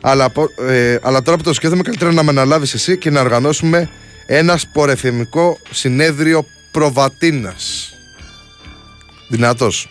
αλλά, 0.01 0.31
ε, 0.69 0.97
αλλά 1.01 1.21
τώρα 1.21 1.37
που 1.37 1.43
το 1.43 1.53
σκέφτομαι 1.53 1.81
καλύτερα 1.83 2.11
να 2.11 2.23
με 2.23 2.29
αναλάβεις 2.29 2.73
εσύ 2.73 2.97
και 2.97 3.09
να 3.09 3.21
οργανώσουμε 3.21 3.89
ένα 4.27 4.57
σπορεφημικό 4.57 5.57
συνέδριο 5.71 6.45
προβατίνας. 6.71 7.93
Δυνατός. 9.29 9.89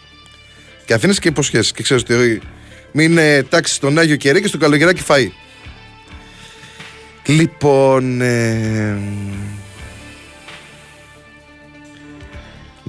Και 0.85 0.95
αφήνεις 0.95 1.19
και 1.19 1.29
υποσχέσεις. 1.29 1.73
Και 1.73 1.83
ξέρεις 1.83 2.03
ότι 2.03 2.41
μην 2.93 3.19
ε, 3.19 3.43
τάξει 3.43 3.75
στον 3.75 3.99
Άγιο 3.99 4.17
Κερί 4.17 4.41
και 4.41 4.49
στο 4.49 4.59
καλοκαιράκι 4.59 5.03
φαΐ. 5.09 5.29
Λοιπόν. 7.27 8.21
Ε, 8.21 8.99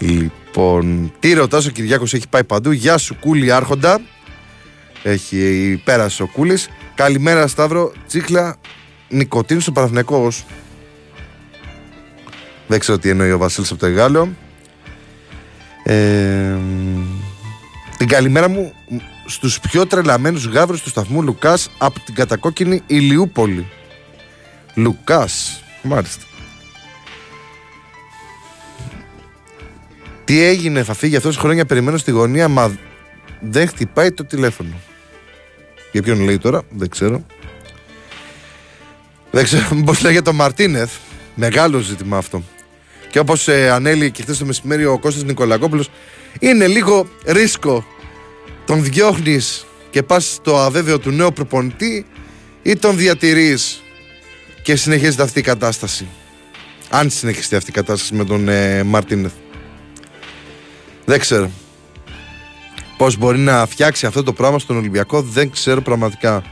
λοιπόν. 0.08 1.14
Τι 1.20 1.34
ρωτάς 1.34 1.66
ο 1.66 1.70
Κυριάκος 1.70 2.14
έχει 2.14 2.28
πάει 2.28 2.44
παντού. 2.44 2.72
Γεια 2.72 2.98
σου, 2.98 3.16
Κούλι 3.20 3.52
Άρχοντα. 3.52 4.02
Έχει 5.04 5.82
πέρασε 5.84 6.24
ο 6.24 6.28
Κούλης. 6.28 6.70
Καλημέρα, 6.96 7.48
Σταύρο. 7.48 7.92
Τσίχλα 8.08 8.56
νοικοτήνη 9.10 9.62
στο 9.62 9.72
Παναθηναϊκό. 9.72 10.32
Δεν 12.68 12.80
ξέρω 12.80 12.98
τι 12.98 13.10
εννοεί 13.10 13.32
ο 13.32 13.38
Βασίλης 13.38 13.72
από 13.72 13.80
το 13.80 13.86
Εγάλο. 13.86 14.30
Ε, 15.84 16.56
την 17.98 18.08
καλημέρα 18.08 18.50
μου 18.50 18.74
στους 19.26 19.60
πιο 19.60 19.86
τρελαμένους 19.86 20.46
γάβρους 20.46 20.82
του 20.82 20.90
σταθμού 20.90 21.22
Λουκάς 21.22 21.70
από 21.78 22.00
την 22.00 22.14
κατακόκκινη 22.14 22.82
Ηλιούπολη. 22.88 23.68
Λουκάς, 24.76 25.64
μάλιστα. 25.82 26.26
Τι 30.34 30.42
έγινε, 30.42 30.84
θα 30.84 30.94
φύγει 30.94 31.16
αυτός 31.16 31.38
χρόνια 31.38 31.66
περιμένω 31.66 31.98
στη 31.98 32.12
γωνία, 32.12 32.48
μα 32.48 32.78
δεν 33.40 33.68
χτυπάει 33.68 34.12
το 34.12 34.26
τηλέφωνο. 34.26 34.80
Για 35.92 36.02
ποιον 36.02 36.22
λέει 36.22 36.38
τώρα, 36.38 36.62
δεν 36.70 36.90
ξέρω. 36.90 37.26
Δεν 39.32 39.44
ξέρω, 39.44 39.68
μήπως 39.76 40.02
λέει 40.02 40.12
για 40.12 40.22
τον 40.22 40.36
Μαρτίνεθ. 40.36 40.92
Μεγάλο 41.36 41.80
ζήτημα 41.80 42.18
αυτό. 42.18 42.44
Και 43.10 43.20
όπως 43.20 43.48
ε, 43.48 43.70
ανέλει 43.70 44.12
και 44.12 44.22
χθες 44.22 44.38
το 44.38 44.46
μεσημέρι 44.46 44.86
ο 44.86 45.00
Κώστας 45.00 45.24
Νικολακόπουλος, 45.24 45.90
είναι 46.40 46.68
λίγο 46.68 47.08
ρίσκο 47.26 47.86
τον 48.66 48.84
διώχνεις 48.84 49.66
και 49.90 50.04
πας 50.04 50.34
στο 50.34 50.58
αβέβαιο 50.58 51.00
του 51.00 51.12
νέου 51.12 51.34
προπονητή 51.34 52.06
ή 52.62 52.76
τον 52.76 52.98
διατηρείς 52.98 53.82
και 54.62 54.76
συνεχίζεται 54.76 55.24
αυτή 55.24 55.40
η 55.40 55.44
κατάσταση. 55.44 56.08
Αν 56.90 57.10
συνεχιστεί 57.10 57.56
αυτή 57.56 57.70
η 57.70 57.74
κατάσταση 57.74 58.14
με 58.16 58.26
τον 58.26 58.48
ε, 58.48 58.84
Μαρτίνεθ. 58.84 59.34
Δεν 61.06 61.20
ξέρω. 61.20 61.50
Πώς 62.98 63.18
μπορεί 63.18 63.38
να 63.38 63.66
φτιάξει 63.66 64.06
αυτό 64.06 64.24
το 64.24 64.34
πράγμα 64.34 64.60
στον 64.60 64.78
Ολυμπιακό 64.78 65.22
δεν 65.22 65.52
ξέρω 65.52 65.82
πραγματικά. 65.82 66.44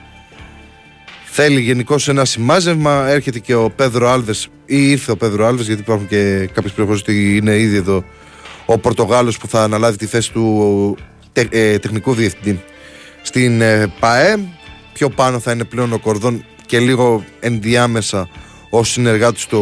Θέλει 1.26 1.62
γενικώ 1.62 1.96
ένα 2.08 2.26
σημάζευμα. 2.26 3.08
Έρχεται 3.08 3.40
και 3.40 3.56
ο 3.56 3.70
Πέδρο 3.70 4.10
Άλβες 4.10 4.48
ή 4.66 4.90
ήρθε 4.90 5.12
ο 5.12 5.18
Πέδρο 5.18 5.46
Άλβες, 5.46 5.66
γιατί 5.66 5.82
υπάρχουν 5.82 6.08
και 6.08 6.50
κάποιες 6.54 6.74
πληροφορίες 6.74 7.02
ότι 7.02 7.38
είναι 7.38 7.58
ήδη 7.58 7.76
εδώ 7.76 8.04
ο 8.66 8.78
Πορτογάλος 8.78 9.38
που 9.38 9.48
θα 9.48 9.64
αναλάβει 9.64 9.98
τη 9.98 10.06
θέση 10.06 10.32
του 10.32 10.98
ε, 11.34 11.78
τεχνικού 11.78 12.14
διευθυντή 12.14 12.64
στην 13.22 13.62
ε, 13.62 13.94
ΠαΕ. 14.00 14.40
Πιο 14.94 15.10
πάνω 15.10 15.40
θα 15.40 15.52
είναι 15.52 15.64
πλέον 15.64 15.94
ο 15.94 16.00
Κορδόν 16.00 16.46
και 16.66 16.80
λίγο 16.80 17.24
ενδιάμεσα 17.40 18.30
ο 18.70 18.84
συνεργάτης 18.84 19.46
του 19.46 19.60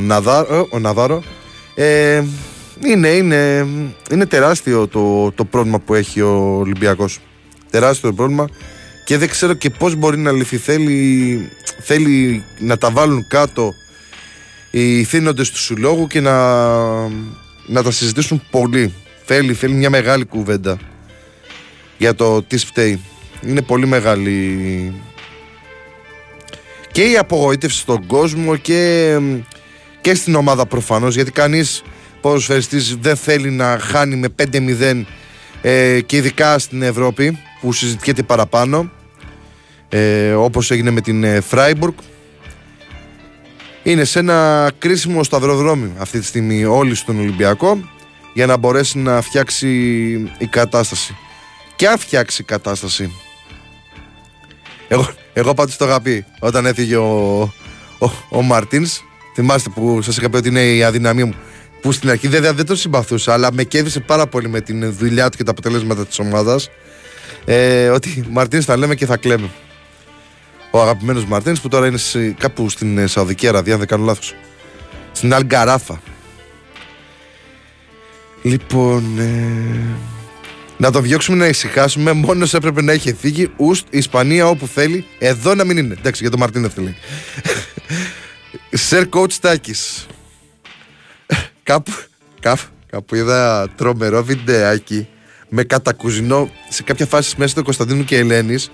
Ναδάρο, 0.00 0.68
ο 0.70 0.78
Ναδάρο. 0.78 1.22
Ε, 1.74 2.22
είναι, 2.84 3.08
είναι, 3.08 3.66
είναι 4.10 4.26
τεράστιο 4.26 4.88
το, 4.88 5.32
το 5.32 5.44
πρόβλημα 5.44 5.78
που 5.78 5.94
έχει 5.94 6.20
ο 6.20 6.58
Ολυμπιακός. 6.58 7.18
Τεράστιο 7.70 8.08
το 8.08 8.14
πρόβλημα 8.14 8.48
και 9.04 9.18
δεν 9.18 9.28
ξέρω 9.28 9.54
και 9.54 9.70
πώς 9.70 9.94
μπορεί 9.94 10.18
να 10.18 10.32
λυθεί. 10.32 10.56
Θέλει, 10.56 11.48
θέλει 11.80 12.44
να 12.58 12.78
τα 12.78 12.90
βάλουν 12.90 13.26
κάτω 13.28 13.72
οι 14.70 15.04
θύνοντες 15.04 15.50
του 15.50 15.58
συλλόγου 15.58 16.06
και 16.06 16.20
να, 16.20 16.64
να 17.66 17.82
τα 17.82 17.90
συζητήσουν 17.90 18.42
πολύ. 18.50 18.94
Θέλει, 19.24 19.52
θέλει 19.52 19.74
μια 19.74 19.90
μεγάλη 19.90 20.24
κουβέντα 20.24 20.78
για 21.98 22.14
το 22.14 22.42
τι 22.42 22.56
φταίει. 22.56 23.00
Είναι 23.46 23.62
πολύ 23.62 23.86
μεγάλη 23.86 24.94
και 26.92 27.02
η 27.02 27.16
απογοήτευση 27.16 27.78
στον 27.78 28.06
κόσμο 28.06 28.56
και, 28.56 29.16
και 30.00 30.14
στην 30.14 30.34
ομάδα 30.34 30.66
προφανώς 30.66 31.14
γιατί 31.14 31.30
κανείς 31.30 31.82
ποδοσφαιριστής 32.20 32.96
δεν 33.00 33.16
θέλει 33.16 33.50
να 33.50 33.78
χάνει 33.78 34.16
με 34.16 34.28
5-0 34.52 35.02
ε, 35.62 36.00
και 36.00 36.16
ειδικά 36.16 36.58
στην 36.58 36.82
Ευρώπη 36.82 37.38
που 37.60 37.72
συζητιέται 37.72 38.22
παραπάνω 38.22 38.90
ε, 39.88 40.32
όπως 40.32 40.70
έγινε 40.70 40.90
με 40.90 41.00
την 41.00 41.24
ε, 41.24 41.40
Φράιμπουργκ 41.40 41.94
είναι 43.82 44.04
σε 44.04 44.18
ένα 44.18 44.70
κρίσιμο 44.78 45.22
σταυροδρόμι 45.22 45.92
αυτή 45.98 46.18
τη 46.18 46.24
στιγμή 46.24 46.64
όλοι 46.64 46.94
στον 46.94 47.18
Ολυμπιακό 47.18 47.78
για 48.34 48.46
να 48.46 48.56
μπορέσει 48.56 48.98
να 48.98 49.20
φτιάξει 49.20 49.68
η 50.38 50.46
κατάσταση. 50.50 51.16
Και 51.76 51.88
αν 51.88 51.98
φτιάξει 51.98 52.42
κατάσταση. 52.42 53.12
Εγώ, 54.88 55.08
εγώ 55.32 55.54
πάντως 55.54 55.76
το 55.76 55.84
είχα 55.84 56.00
πει 56.00 56.24
όταν 56.38 56.66
έφυγε 56.66 56.96
ο, 56.96 57.40
ο, 57.98 58.10
ο 58.28 58.42
Μαρτίνς. 58.42 59.00
Θυμάστε 59.34 59.70
που 59.70 60.02
σας 60.02 60.16
είχα 60.16 60.30
πει 60.30 60.36
ότι 60.36 60.48
είναι 60.48 60.62
η 60.62 60.82
αδυναμία 60.82 61.26
μου 61.26 61.34
που 61.80 61.92
στην 61.92 62.10
αρχή 62.10 62.28
δεν, 62.28 62.54
δεν 62.54 62.66
τον 62.66 62.76
συμπαθούσα 62.76 63.32
αλλά 63.32 63.52
με 63.52 63.64
κέβησε 63.64 64.00
πάρα 64.00 64.26
πολύ 64.26 64.48
με 64.48 64.60
την 64.60 64.92
δουλειά 64.92 65.28
του 65.28 65.36
και 65.36 65.44
τα 65.44 65.50
αποτελέσματα 65.50 66.06
της 66.06 66.18
ομάδας 66.18 66.70
ε, 67.44 67.88
ότι 67.88 68.24
Μαρτίνς 68.30 68.64
θα 68.64 68.76
λέμε 68.76 68.94
και 68.94 69.06
θα 69.06 69.16
κλαίμε 69.16 69.50
ο 70.70 70.80
αγαπημένος 70.80 71.24
Μαρτίνς 71.24 71.60
που 71.60 71.68
τώρα 71.68 71.86
είναι 71.86 71.96
σε, 71.96 72.30
κάπου 72.30 72.68
στην 72.68 72.98
ε, 72.98 73.06
Σαουδική 73.06 73.48
Αραβία 73.48 73.72
αν 73.72 73.78
δεν 73.78 73.88
κάνω 73.88 74.04
λάθος 74.04 74.34
στην 75.12 75.34
Αλγκαράφα 75.34 76.00
λοιπόν 78.42 79.18
ε, 79.18 80.08
να 80.80 80.90
τον 80.90 81.02
διώξουμε 81.02 81.36
να 81.36 81.46
ησυχάσουμε. 81.46 82.12
Μόνος 82.12 82.54
έπρεπε 82.54 82.82
να 82.82 82.92
έχει 82.92 83.14
φύγει. 83.14 83.50
Ουστ, 83.56 83.86
Ισπανία 83.90 84.48
όπου 84.48 84.66
θέλει. 84.66 85.04
Εδώ 85.18 85.54
να 85.54 85.64
μην 85.64 85.76
είναι. 85.76 85.94
Εντάξει, 85.98 86.22
για 86.22 86.30
τον 86.30 86.40
Μαρτίνεθ 86.40 86.76
λέει. 86.76 86.96
Σερ 88.70 89.08
Κόουτ 89.08 89.32
Τάκης. 89.40 90.06
Κάπου, 91.70 91.92
κάπου, 92.40 92.62
κάπου 92.90 93.14
είδα 93.14 93.68
τρομερό 93.76 94.24
βιντεάκι 94.24 95.08
με 95.48 95.62
κατακουζινό 95.62 96.50
σε 96.68 96.82
κάποια 96.82 97.06
φάση 97.06 97.34
μέσα 97.38 97.54
του 97.54 97.64
Κωνσταντίνου 97.64 98.04
και 98.04 98.16
Ελένης 98.16 98.70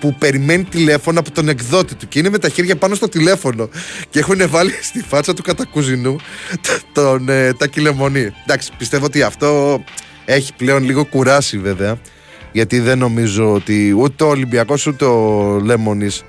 που 0.00 0.14
περιμένει 0.18 0.64
τηλέφωνο 0.64 1.18
από 1.20 1.30
τον 1.30 1.48
εκδότη 1.48 1.94
του 1.94 2.08
και 2.08 2.18
είναι 2.18 2.28
με 2.30 2.38
τα 2.38 2.48
χέρια 2.48 2.76
πάνω 2.76 2.94
στο 2.94 3.08
τηλέφωνο 3.08 3.68
και 4.10 4.18
έχουν 4.18 4.48
βάλει 4.48 4.72
στη 4.82 5.02
φάτσα 5.02 5.34
του 5.34 5.42
κατακουζινού 5.42 6.16
τον, 6.92 7.28
ε, 7.28 7.52
τα 7.52 7.66
κυλεμονή. 7.66 8.32
Εντάξει, 8.42 8.70
πιστεύω 8.78 9.04
ότι 9.04 9.22
αυτό 9.22 9.82
έχει 10.24 10.54
πλέον 10.54 10.84
λίγο 10.84 11.04
κουράσει 11.04 11.58
βέβαια. 11.58 11.98
Γιατί 12.52 12.80
δεν 12.80 12.98
νομίζω 12.98 13.52
ότι 13.52 13.94
ούτε 13.98 14.24
ο 14.24 14.28
Ολυμπιακός 14.28 14.86
ούτε 14.86 15.04
ο 15.04 15.58
Λέμονης 15.64 16.22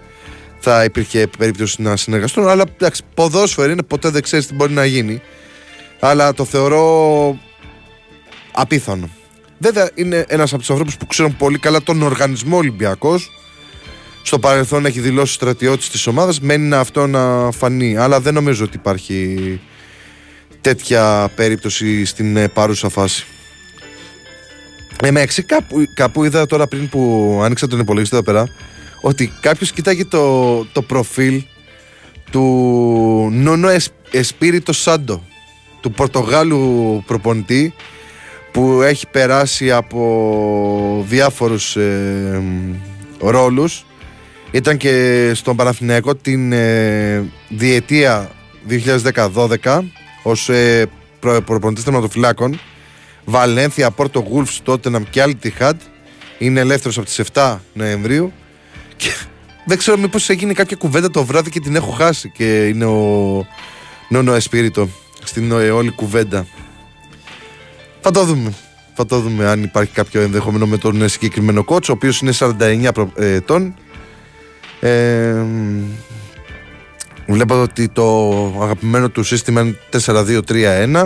θα 0.59 0.83
υπήρχε 0.83 1.27
περίπτωση 1.37 1.81
να 1.81 1.95
συνεργαστούν. 1.95 2.47
Αλλά 2.47 2.63
εντάξει, 2.77 3.01
ποδόσφαιρο 3.13 3.71
είναι, 3.71 3.83
ποτέ 3.83 4.09
δεν 4.09 4.21
ξέρεις 4.21 4.47
τι 4.47 4.53
μπορεί 4.53 4.73
να 4.73 4.85
γίνει. 4.85 5.21
Αλλά 6.03 6.33
το 6.33 6.45
θεωρώ 6.45 7.37
απίθανο. 8.51 9.09
Βέβαια 9.57 9.89
είναι 9.95 10.25
ένας 10.27 10.51
από 10.51 10.59
τους 10.59 10.69
ανθρώπους 10.69 10.97
που 10.97 11.07
ξέρουν 11.07 11.37
πολύ 11.37 11.57
καλά 11.57 11.81
τον 11.81 12.01
οργανισμό 12.01 12.57
Ολυμπιακός. 12.57 13.31
Στο 14.23 14.39
παρελθόν 14.39 14.85
έχει 14.85 14.99
δηλώσει 14.99 15.33
στρατιώτης 15.33 15.89
της 15.89 16.07
ομάδας. 16.07 16.39
Μένει 16.39 16.73
αυτό 16.73 17.07
να 17.07 17.51
φανεί. 17.51 17.97
Αλλά 17.97 18.19
δεν 18.19 18.33
νομίζω 18.33 18.63
ότι 18.63 18.77
υπάρχει 18.77 19.59
τέτοια 20.61 21.31
περίπτωση 21.35 22.05
στην 22.05 22.37
ε, 22.37 22.47
παρούσα 22.47 22.89
φάση. 22.89 23.25
Ε, 25.03 25.11
με 25.11 25.25
κάπου, 25.45 25.83
κάπου 25.93 26.23
είδα 26.23 26.45
τώρα 26.45 26.67
πριν 26.67 26.89
που 26.89 27.39
άνοιξα 27.43 27.67
τον 27.67 27.79
υπολογιστή 27.79 28.15
εδώ 28.15 28.25
πέρα 28.25 28.47
ότι 29.01 29.31
κάποιος 29.41 29.71
κοιτάγει 29.71 30.05
το, 30.05 30.65
το 30.65 30.81
προφίλ 30.81 31.43
του 32.31 32.41
Νόνο 33.31 33.69
Εσπίριτο 34.11 34.73
Σάντο 34.73 35.23
του 35.81 35.91
Πορτογάλου 35.91 37.03
προπονητή 37.05 37.73
που 38.51 38.81
έχει 38.81 39.07
περάσει 39.07 39.71
από 39.71 41.05
διάφορους 41.07 41.75
ε, 41.75 42.41
ρόλους. 43.19 43.85
Ήταν 44.51 44.77
και 44.77 45.31
στον 45.35 45.55
Παναθηναϊκό 45.55 46.15
την 46.15 46.51
ε, 46.51 47.23
διετία 47.49 48.31
2010-12 49.13 49.79
ως 50.23 50.49
ε, 50.49 50.89
προπονητής 51.19 51.83
τερματοφυλάκων 51.83 52.59
Βαλένθια, 53.25 53.91
Πόρτο 53.91 54.19
Γούλφ, 54.19 54.59
Τότεναμ 54.63 55.03
και 55.09 55.21
άλλη 55.21 55.35
Τιχάντ 55.35 55.79
είναι 56.37 56.59
ελεύθερος 56.59 56.97
από 56.97 57.05
τις 57.05 57.21
7 57.33 57.57
Νοεμβρίου. 57.73 58.33
Και 58.95 59.09
δεν 59.65 59.77
ξέρω 59.77 59.97
μήπως 59.97 60.29
έγινε 60.29 60.53
κάποια 60.53 60.75
κουβέντα 60.75 61.11
το 61.11 61.25
βράδυ 61.25 61.49
και 61.49 61.59
την 61.59 61.75
έχω 61.75 61.91
χάσει 61.91 62.29
και 62.29 62.67
είναι 62.67 62.85
ο 62.85 63.47
Νόνο 64.09 64.33
Εσπίριτο 64.33 64.89
στην 65.23 65.51
όλη 65.51 65.91
κουβέντα 65.91 66.45
θα 68.01 68.11
το 68.11 68.23
δούμε. 68.23 68.53
Θα 68.93 69.05
το 69.05 69.19
δούμε 69.19 69.47
αν 69.47 69.63
υπάρχει 69.63 69.91
κάποιο 69.91 70.21
ενδεχόμενο 70.21 70.65
με 70.65 70.77
τον 70.77 71.09
συγκεκριμένο 71.09 71.63
κότσο, 71.63 71.93
ο 71.93 71.95
οποίος 71.95 72.19
είναι 72.19 72.31
49 72.39 72.91
ετών. 73.15 73.75
Ε, 74.79 75.45
βλέπω 77.27 77.61
ότι 77.61 77.89
το 77.89 78.29
αγαπημένο 78.61 79.09
του 79.09 79.23
σύστημα 79.23 79.61
είναι 79.61 79.77
4-2-3-1 80.05 81.05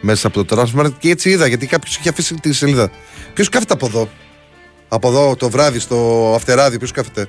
μέσα 0.00 0.26
από 0.26 0.44
το 0.44 0.56
Transmart 0.56 0.92
και 0.98 1.10
έτσι 1.10 1.30
είδα 1.30 1.46
γιατί 1.46 1.66
κάποιος 1.66 1.96
έχει 1.96 2.08
αφήσει 2.08 2.34
τη 2.34 2.52
σελίδα. 2.52 2.90
Ποιος 3.34 3.48
κάθεται 3.48 3.72
από 3.72 3.86
εδώ, 3.86 4.08
από 4.88 5.08
εδώ 5.08 5.36
το 5.36 5.50
βράδυ 5.50 5.78
στο 5.78 6.32
αυτεράδιο, 6.36 6.78
ποιος 6.78 6.92
κάθεται; 6.92 7.28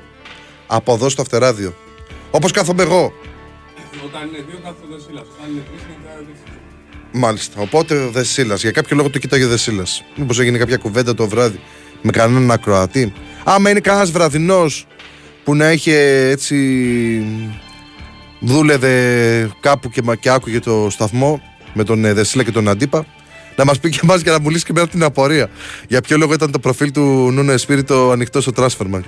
Από 0.67 0.93
εδώ 0.93 1.09
στο 1.09 1.21
αυτεράδιο. 1.21 1.73
Όπως 2.31 2.51
κάθομαι 2.51 2.83
εγώ. 2.83 3.13
Όταν 4.05 4.27
είναι 4.27 4.45
δύο 4.49 4.59
κάθονται 4.63 4.99
σύλλα. 5.05 5.21
Όταν 5.21 5.51
είναι 5.51 5.63
τρεις 5.69 5.81
είναι 5.81 6.33
Μάλιστα. 7.11 7.61
Οπότε 7.61 7.95
ο 7.95 8.09
Δεσίλας. 8.09 8.61
Για 8.61 8.71
κάποιο 8.71 8.95
λόγο 8.95 9.09
το 9.09 9.19
κοίταγε 9.19 9.45
ο 9.45 9.47
Δεσίλας. 9.47 10.03
Μήπως 10.15 10.39
έγινε 10.39 10.57
κάποια 10.57 10.77
κουβέντα 10.77 11.13
το 11.15 11.27
βράδυ 11.27 11.59
με 12.01 12.11
κανέναν 12.11 12.51
ακροατή. 12.51 13.13
Άμα 13.43 13.69
είναι 13.69 13.79
κανένας 13.79 14.11
βραδινός 14.11 14.87
που 15.43 15.55
να 15.55 15.71
είχε 15.71 16.27
έτσι. 16.29 16.55
δούλευε 18.39 19.49
κάπου 19.59 19.89
και, 19.89 20.01
και 20.19 20.29
άκουγε 20.29 20.59
το 20.59 20.87
σταθμό 20.89 21.41
με 21.73 21.83
τον 21.83 22.05
ε, 22.05 22.13
Δεσίλα 22.13 22.43
και 22.43 22.51
τον 22.51 22.67
Αντίπα, 22.67 23.05
να 23.55 23.65
μας 23.65 23.79
πει 23.79 23.89
και 23.89 23.99
εμάς 24.03 24.21
για 24.21 24.31
να 24.31 24.39
μου 24.39 24.49
λύσει 24.49 24.65
και 24.65 24.73
μέρα 24.73 24.87
την 24.87 25.03
απορία. 25.03 25.49
Για 25.87 26.01
ποιο 26.01 26.17
λόγο 26.17 26.33
ήταν 26.33 26.51
το 26.51 26.59
προφίλ 26.59 26.91
του 26.91 27.31
Νούνο 27.31 27.51
Εσπίριτο 27.51 28.11
ανοιχτό 28.11 28.41
στο 28.41 28.51
Transfermarkt; 28.55 29.03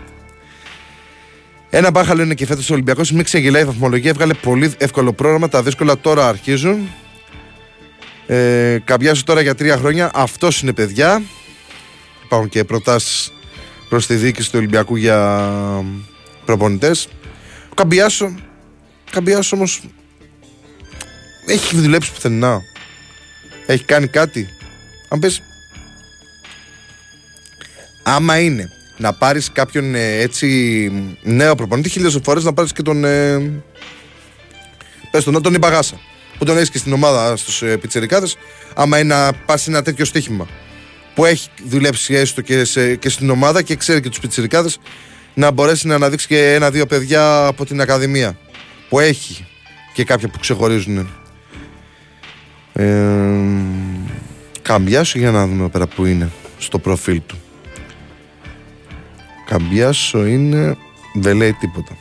Ένα 1.74 1.92
μπάχαλο 1.92 2.22
είναι 2.22 2.34
και 2.34 2.46
φέτος 2.46 2.70
ο 2.70 2.74
Ολυμπιακός. 2.74 3.12
Μην 3.12 3.24
ξεγελάει 3.24 3.62
η 3.62 3.66
βαθμολογία. 3.66 4.10
Έβγαλε 4.10 4.34
πολύ 4.34 4.74
εύκολο 4.78 5.14
πρόγραμμα. 5.14 5.50
Τα 5.50 5.64
δύσκολα 5.64 5.98
τώρα 5.98 6.28
αρχίζουν. 6.28 6.90
Ε, 8.28 8.78
καμπιάσω 8.84 9.24
τώρα 9.24 9.42
για 9.42 9.56
τρία 9.56 9.78
χρόνια. 9.78 10.12
Αυτός 10.14 10.62
είναι 10.62 10.74
παιδιά. 10.74 11.22
Υπάρχουν 12.24 12.50
και 12.50 12.64
προτάσεις 12.64 13.34
προς 13.90 14.08
τη 14.08 14.16
διοίκηση 14.16 14.52
του 14.52 14.58
Ολυμπιακού 14.58 14.96
για 14.96 15.50
προπονητές. 16.46 17.08
Ο 17.70 17.74
Καμπιάσο, 17.74 18.36
Καμπιάσο 19.12 19.56
όμως 19.56 19.82
έχει 21.48 21.76
δουλέψει 21.76 22.12
πουθενά. 22.12 22.62
Έχει 23.66 23.84
κάνει 23.84 24.08
κάτι. 24.08 24.48
Αν 25.10 25.20
πες 25.20 25.42
άμα 28.04 28.40
είναι 28.40 28.72
να 29.02 29.14
πάρεις 29.14 29.52
κάποιον 29.52 29.96
ε, 29.96 30.18
έτσι 30.20 30.92
νέο 31.24 31.56
προπονητή 31.56 31.90
χίλιες 31.90 32.20
φορές 32.24 32.44
να 32.44 32.54
πάρεις 32.54 32.74
και 32.74 32.82
τον 32.82 33.04
ε, 33.04 33.64
πες 35.12 35.24
τον, 35.24 35.42
τον 35.42 35.54
Ιμπαγάσα 35.54 36.00
που 36.38 36.46
τον 36.46 36.58
έχεις 36.58 36.70
και 36.70 36.78
στην 36.78 36.94
ομάδα 36.94 37.36
στους 37.36 37.62
ε, 37.62 37.78
πιτσερικάδες, 37.78 38.38
άμα 38.74 39.00
είναι 39.00 39.16
να 39.16 39.34
πα 39.46 39.58
σε 39.58 39.70
ένα 39.70 39.82
τέτοιο 39.82 40.06
στοίχημα 40.06 40.48
που 41.16 41.26
έχει 41.26 41.50
δουλέψει 41.68 42.14
έστω 42.14 42.42
και, 42.42 42.64
σε, 42.66 42.96
και 42.96 43.10
στην 43.10 43.30
ομάδα 43.30 43.62
και 43.62 43.76
ξέρει 43.76 44.02
και 44.02 44.10
τους 44.10 44.20
πιτσερικάδες, 44.20 44.80
να 45.34 45.52
μπορέσει 45.52 45.88
να 45.88 45.96
αναδείξει 45.96 46.28
και 46.28 46.54
ένα-δύο 46.54 46.86
παιδιά 46.86 47.46
από 47.46 47.66
την 47.66 47.82
Ακαδημία 47.82 48.38
που 48.90 49.00
έχει 49.00 49.48
και 49.94 50.04
κάποια 50.04 50.28
που 50.28 50.40
ξεχωρίζουν. 50.40 51.10
Ε, 52.74 52.86
Καμπιάσο 54.62 55.20
για 55.20 55.32
να 55.32 55.48
δούμε 55.48 55.70
πέρα 55.70 55.88
που 55.88 56.06
είναι 56.06 56.32
στο 56.58 56.80
προφίλ 56.80 57.22
του. 57.28 57.40
Καμπιάσο 59.52 60.26
είναι 60.26 60.78
δεν 61.14 61.38
λέει 61.38 61.54
τίποτα. 61.54 61.98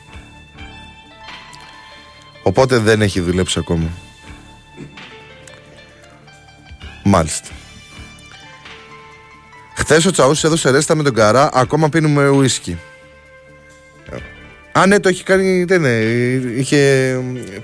Οπότε 2.43 2.77
δεν 2.77 3.01
έχει 3.01 3.19
δουλέψει 3.19 3.59
ακόμα. 3.59 3.89
Μάλιστα. 7.03 7.47
Χθες 9.75 10.05
ο 10.05 10.11
Τσαούσης 10.11 10.43
έδωσε 10.43 10.69
ρέστα 10.69 10.95
με 10.95 11.03
τον 11.03 11.13
Καρά, 11.13 11.49
ακόμα 11.53 11.89
πίνουμε 11.89 12.27
ουίσκι. 12.27 12.77
Α, 14.71 14.85
ναι, 14.85 14.99
το 14.99 15.09
έχει 15.09 15.23
κάνει. 15.23 15.63
Δεν 15.63 15.81
ναι, 15.81 15.97
είχε. 16.59 17.19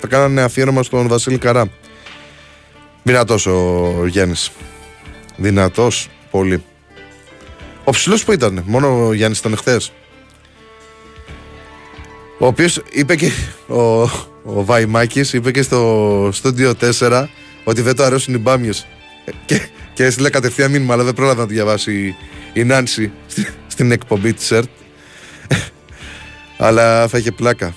Κάνανε 0.07 0.41
αφιέρωμα 0.41 0.83
στον 0.83 1.07
Βασίλη 1.07 1.37
Καρά. 1.37 1.69
Δυνατός 3.03 3.45
ο 3.45 4.05
Γιάννης. 4.07 4.51
Δυνατός, 5.35 6.09
πολύ. 6.31 6.63
Ο 7.87 7.91
ψηλός 7.91 8.23
που 8.23 8.31
ήταν, 8.31 8.63
μόνο 8.65 9.05
ο 9.07 9.13
Γιάννης 9.13 9.39
ήταν 9.39 9.57
χθες. 9.57 9.91
Ο 12.39 12.45
οποίος 12.45 12.81
είπε 12.91 13.15
και. 13.15 13.31
Ο, 13.67 14.01
ο 14.43 14.65
Βαϊμάκης 14.65 15.33
είπε 15.33 15.51
και 15.51 15.61
στο 15.61 16.29
στούντιο 16.33 16.73
4 16.99 17.25
ότι 17.63 17.81
δεν 17.81 17.95
το 17.95 18.03
αρέσουν 18.03 18.33
οι 18.33 18.37
μπάμιες 18.37 18.87
και, 19.45 19.61
και 19.93 20.03
έστειλε 20.03 20.29
κατευθείαν 20.29 20.71
μήνυμα, 20.71 20.93
αλλά 20.93 21.03
δεν 21.03 21.13
πρόλαβε 21.13 21.41
να 21.41 21.47
το 21.47 21.53
διαβάσει 21.53 22.15
η 22.53 22.63
Νάνση 22.63 23.11
στην 23.67 23.91
εκπομπή 23.91 24.33
της 24.33 24.51
ΕΡΤ. 24.51 24.69
αλλά 26.57 27.07
θα 27.07 27.17
είχε 27.17 27.31
πλάκα. 27.31 27.75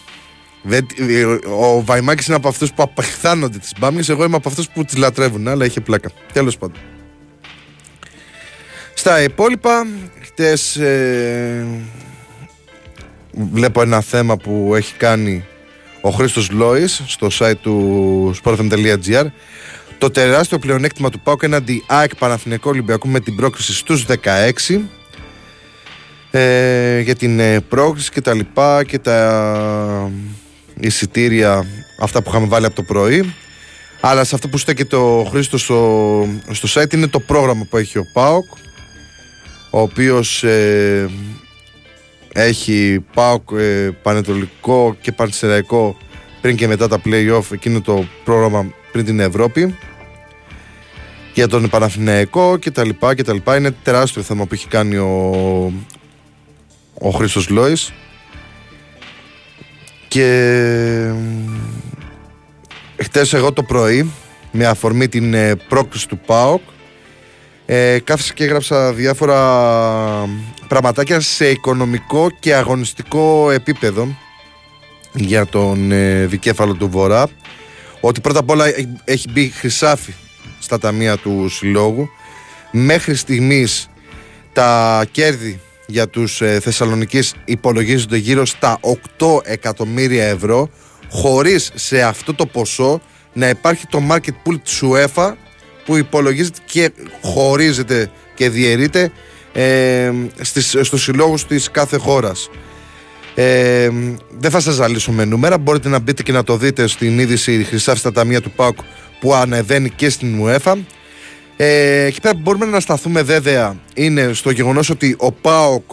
ο 1.61 1.85
Βαϊμάκης 1.85 2.27
είναι 2.27 2.37
από 2.37 2.49
αυτούς 2.49 2.73
που 2.73 2.83
απεχθάνονται 2.83 3.59
τις 3.59 3.73
μπάμιες. 3.79 4.09
Εγώ 4.09 4.25
είμαι 4.25 4.37
από 4.37 4.49
αυτούς 4.49 4.69
που 4.69 4.85
τις 4.85 4.97
λατρεύουν, 4.97 5.49
αλλά 5.49 5.65
είχε 5.65 5.81
πλάκα. 5.81 6.11
Τέλος 6.33 6.59
πάντων. 6.59 6.81
Στα 9.01 9.23
υπόλοιπα, 9.23 9.87
χτες 10.21 10.77
ε, 10.77 11.67
βλέπω 13.53 13.83
ένα 13.83 14.01
θέμα 14.01 14.37
που 14.37 14.73
έχει 14.75 14.95
κάνει 14.95 15.45
ο 16.01 16.11
Χρήστος 16.11 16.51
Λόης 16.51 17.03
στο 17.07 17.29
site 17.39 17.57
του 17.61 18.35
sportfm.gr 18.43 19.27
το 19.99 20.11
τεράστιο 20.11 20.59
πλεονέκτημα 20.59 21.11
του 21.11 21.21
ΠΑΟΚ 21.21 21.43
έναντι 21.43 21.85
ΑΕΚ 21.87 22.17
Παναθηναϊκού 22.17 22.69
Ολυμπιακού 22.71 23.09
με 23.09 23.21
την 23.21 23.37
πρόκριση 23.37 23.75
στους 23.75 24.07
16 24.69 24.81
ε, 26.31 27.01
για 27.01 27.15
την 27.15 27.41
ε, 27.41 27.61
πρόκριση 27.61 28.11
και 28.11 28.21
τα 28.21 28.35
λοιπά 28.35 28.85
και 28.85 28.99
τα 28.99 30.11
εισιτήρια 30.81 31.67
αυτά 32.01 32.23
που 32.23 32.31
είχαμε 32.31 32.47
βάλει 32.47 32.67
από 32.67 32.75
το 32.75 32.83
πρωί. 32.83 33.35
Αλλά 34.01 34.25
σε 34.25 34.35
αυτό 34.35 34.49
που 34.49 34.59
στέκεται 34.59 34.97
ο 34.97 35.25
Χρήστος 35.31 35.63
στο, 35.63 36.29
στο 36.51 36.81
site 36.81 36.95
είναι 36.95 37.07
το 37.07 37.21
πρόγραμμα 37.21 37.67
που 37.71 37.77
έχει 37.77 37.99
ο 37.99 38.05
ΠΑΟΚ 38.13 38.45
ο 39.71 39.81
οποίος 39.81 40.45
ε, 40.45 41.11
έχει 42.33 43.05
ΠΑΟΚ 43.15 43.51
ε, 43.59 43.91
πανετολικό 44.03 44.97
και 45.01 45.13
πανσεραϊκό 45.13 45.97
πριν 46.41 46.57
και 46.57 46.67
μετά 46.67 46.89
τα 46.89 47.01
play-off 47.05 47.53
εκείνο 47.53 47.81
το 47.81 48.05
πρόγραμμα 48.25 48.73
πριν 48.93 49.05
την 49.05 49.21
Ευρώπη 49.21 49.75
για 51.35 51.49
τον 51.49 51.69
Παναθηναϊκό 51.69 52.57
και 52.57 52.71
τα 52.71 52.85
λοιπά 52.85 53.15
και 53.15 53.23
τα 53.23 53.33
λοιπά. 53.33 53.57
Είναι 53.57 53.71
τεράστιο 53.71 54.23
θέμα 54.23 54.47
που 54.47 54.55
έχει 54.55 54.69
κάνει 54.69 54.97
ο, 54.97 55.73
ο 56.95 57.11
Χρήστος 57.11 57.49
Λόης 57.49 57.93
και 60.09 61.13
χτες 62.97 63.33
εγώ 63.33 63.53
το 63.53 63.63
πρωί 63.63 64.13
με 64.53 64.67
αφορμή 64.67 65.09
την 65.09 65.35
ε, 65.35 65.57
πρόκληση 65.69 66.09
του 66.09 66.19
ΠΑΟΚ 66.19 66.61
ε, 67.73 67.99
κάθισα 68.05 68.33
και 68.33 68.45
έγραψα 68.45 68.93
διάφορα 68.93 69.39
πραγματάκια 70.69 71.21
σε 71.21 71.51
οικονομικό 71.51 72.31
και 72.39 72.55
αγωνιστικό 72.55 73.51
επίπεδο 73.51 74.17
για 75.13 75.47
τον 75.47 75.93
ε, 75.93 76.27
δικέφαλο 76.27 76.75
του 76.75 76.89
Βορρά 76.91 77.29
ότι 78.01 78.21
πρώτα 78.21 78.39
απ' 78.39 78.51
όλα 78.51 78.65
έχει 79.05 79.31
μπει 79.31 79.49
χρυσάφι 79.49 80.13
στα 80.59 80.79
ταμεία 80.79 81.17
του 81.17 81.49
συλλόγου. 81.49 82.09
Μέχρι 82.71 83.15
στιγμής 83.15 83.89
τα 84.53 85.05
κέρδη 85.11 85.61
για 85.87 86.09
τους 86.09 86.41
ε, 86.41 86.61
Θεσσαλονικείς 86.61 87.35
υπολογίζονται 87.45 88.17
γύρω 88.17 88.47
στα 88.47 88.81
8 89.19 89.27
εκατομμύρια 89.45 90.25
ευρώ 90.25 90.71
χωρίς 91.11 91.71
σε 91.75 92.03
αυτό 92.03 92.35
το 92.35 92.47
ποσό 92.47 93.01
να 93.33 93.49
υπάρχει 93.49 93.87
το 93.87 94.03
market 94.11 94.35
pool 94.47 94.61
της 94.63 94.83
UEFA 94.83 95.33
που 95.91 95.97
υπολογίζεται 95.97 96.59
και 96.65 96.93
χωρίζεται 97.23 98.11
και 98.35 98.51
διαιρείται 98.51 99.13
ε, 99.53 100.13
στις, 100.41 100.77
στους 100.81 101.03
συλλόγους 101.03 101.47
της 101.47 101.71
κάθε 101.71 101.97
χώρας. 101.97 102.51
Ε, 103.35 103.91
δεν 104.39 104.51
θα 104.51 104.61
σας 104.61 104.75
ζαλίσω 104.75 105.13
με 105.13 105.25
νούμερα, 105.25 105.59
μπορείτε 105.59 105.89
να 105.89 105.99
μπείτε 105.99 106.23
και 106.23 106.33
να 106.33 106.45
το 106.45 106.57
δείτε 106.57 106.87
στην 106.87 107.19
είδηση 107.19 107.65
Χρυσά 107.65 107.95
στα 107.95 108.13
ταμεία 108.13 108.41
του 108.41 108.51
ΠΑΟΚ 108.51 108.79
που 109.21 109.35
ανεβαίνει 109.35 109.91
και 109.91 110.09
στην 110.11 110.43
UEFA. 110.45 110.75
Ε, 111.57 112.05
εκεί 112.05 112.21
πέρα 112.21 112.35
που 112.35 112.41
μπορούμε 112.41 112.67
να 112.67 112.81
σταθούμε 112.81 113.23
βέβαια 113.23 113.77
είναι 113.95 114.33
στο 114.33 114.51
γεγονός 114.51 114.91
ότι 114.91 115.15
ο 115.19 115.33
ΠΑΟΚ 115.33 115.91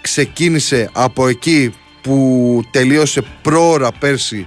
ξεκίνησε 0.00 0.90
από 0.92 1.28
εκεί 1.28 1.74
που 2.02 2.62
τελείωσε 2.70 3.22
πρόωρα 3.42 3.92
πέρσι 3.98 4.46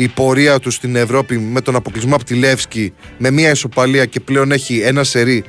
η 0.00 0.08
πορεία 0.08 0.58
του 0.58 0.70
στην 0.70 0.96
Ευρώπη 0.96 1.38
με 1.38 1.60
τον 1.60 1.76
αποκλεισμό 1.76 2.14
από 2.14 2.24
τη 2.24 2.34
Λεύσκη 2.34 2.92
με 3.18 3.30
μια 3.30 3.50
ισοπαλία 3.50 4.04
και 4.04 4.20
πλέον 4.20 4.52
έχει 4.52 4.80
ένα 4.80 5.04
σερί 5.04 5.44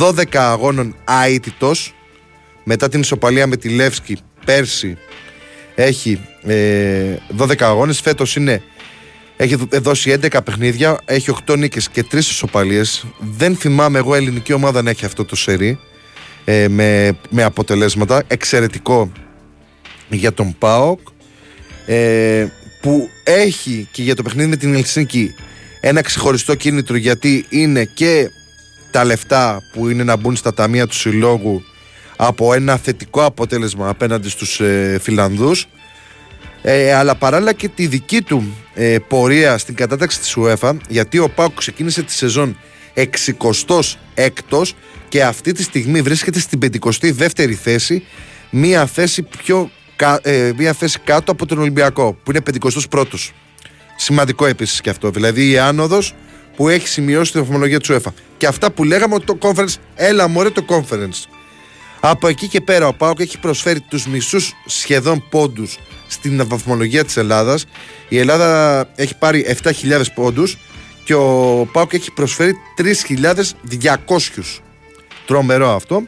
12 0.00 0.24
αγώνων 0.32 0.96
αίτητος 1.26 1.94
μετά 2.64 2.88
την 2.88 3.00
ισοπαλία 3.00 3.46
με 3.46 3.56
τη 3.56 3.68
Λεύσκη 3.68 4.18
πέρσι 4.44 4.96
έχει 5.74 6.20
ε, 6.42 7.16
12 7.38 7.54
αγώνες 7.60 8.00
φέτος 8.00 8.36
είναι 8.36 8.62
έχει 9.36 9.56
δώσει 9.70 10.18
11 10.22 10.38
παιχνίδια, 10.44 10.98
έχει 11.04 11.34
8 11.46 11.58
νίκες 11.58 11.88
και 11.88 12.04
3 12.10 12.14
ισοπαλίες. 12.14 13.04
Δεν 13.18 13.56
θυμάμαι 13.56 13.98
εγώ 13.98 14.14
ελληνική 14.14 14.52
ομάδα 14.52 14.82
να 14.82 14.90
έχει 14.90 15.04
αυτό 15.04 15.24
το 15.24 15.36
σερί 15.36 15.78
ε, 16.44 16.68
με, 16.68 17.18
με 17.30 17.42
αποτελέσματα. 17.42 18.22
Εξαιρετικό 18.26 19.12
για 20.08 20.32
τον 20.32 20.54
ΠΑΟΚ. 20.58 21.00
Ε, 21.86 22.46
που 22.80 23.10
έχει 23.22 23.88
και 23.90 24.02
για 24.02 24.14
το 24.14 24.22
παιχνίδι 24.22 24.48
με 24.48 24.56
την 24.56 24.74
Ελσίνκη 24.74 25.34
ένα 25.80 26.00
ξεχωριστό 26.00 26.54
κίνητρο 26.54 26.96
γιατί 26.96 27.44
είναι 27.48 27.84
και 27.84 28.30
τα 28.90 29.04
λεφτά 29.04 29.62
που 29.72 29.88
είναι 29.88 30.02
να 30.02 30.16
μπουν 30.16 30.36
στα 30.36 30.54
ταμεία 30.54 30.86
του 30.86 30.94
συλλόγου 30.94 31.62
από 32.16 32.54
ένα 32.54 32.76
θετικό 32.76 33.24
αποτέλεσμα 33.24 33.88
απέναντι 33.88 34.28
στους 34.28 34.60
ε, 34.60 34.98
Φιλανδούς. 35.02 35.66
Ε, 36.62 36.94
αλλά 36.94 37.14
παράλληλα 37.14 37.52
και 37.52 37.68
τη 37.68 37.86
δική 37.86 38.22
του 38.22 38.56
ε, 38.74 38.96
πορεία 39.08 39.58
στην 39.58 39.74
κατάταξη 39.74 40.20
της 40.20 40.36
UEFA 40.38 40.76
γιατί 40.88 41.18
ο 41.18 41.28
Πάουκ 41.28 41.54
ξεκίνησε 41.54 42.02
τη 42.02 42.12
σεζόν 42.12 42.56
66ος 42.94 44.70
και 45.08 45.24
αυτή 45.24 45.52
τη 45.52 45.62
στιγμή 45.62 46.02
βρίσκεται 46.02 46.38
στην 46.38 46.58
52η 46.62 47.52
θέση 47.52 48.04
μία 48.50 48.86
θέση 48.86 49.22
πιο 49.22 49.70
ε, 50.22 50.52
μια 50.56 50.72
θέση 50.72 50.98
κάτω 51.04 51.32
από 51.32 51.46
τον 51.46 51.58
Ολυμπιακό, 51.58 52.12
που 52.22 52.30
είναι 52.30 52.40
51ο. 52.90 53.02
Σημαντικό 53.96 54.46
επίσης 54.46 54.80
και 54.80 54.90
αυτό. 54.90 55.10
Δηλαδή 55.10 55.50
η 55.50 55.58
άνοδος 55.58 56.14
που 56.56 56.68
έχει 56.68 56.88
σημειώσει 56.88 57.32
την 57.32 57.40
βαθμολογία 57.40 57.80
του 57.80 57.94
UEFA. 57.94 58.12
Και 58.36 58.46
αυτά 58.46 58.70
που 58.70 58.84
λέγαμε 58.84 59.14
ότι 59.14 59.24
το 59.24 59.38
conference, 59.40 59.74
έλα 59.94 60.28
μωρέ 60.28 60.50
το 60.50 60.64
conference. 60.68 61.28
Από 62.00 62.28
εκεί 62.28 62.48
και 62.48 62.60
πέρα 62.60 62.86
ο 62.86 62.94
Πάοκ 62.94 63.20
έχει 63.20 63.38
προσφέρει 63.38 63.80
τους 63.80 64.06
μισούς 64.06 64.52
σχεδόν 64.66 65.24
πόντους 65.30 65.78
στην 66.06 66.48
βαθμολογία 66.48 67.04
της 67.04 67.16
Ελλάδας. 67.16 67.66
Η 68.08 68.18
Ελλάδα 68.18 68.88
έχει 68.94 69.18
πάρει 69.18 69.56
7.000 69.62 70.02
πόντους 70.14 70.58
και 71.04 71.14
ο 71.14 71.68
Πάοκ 71.72 71.92
έχει 71.92 72.12
προσφέρει 72.12 72.56
3.200. 72.76 74.62
Τρομερό 75.26 75.74
αυτό. 75.74 76.02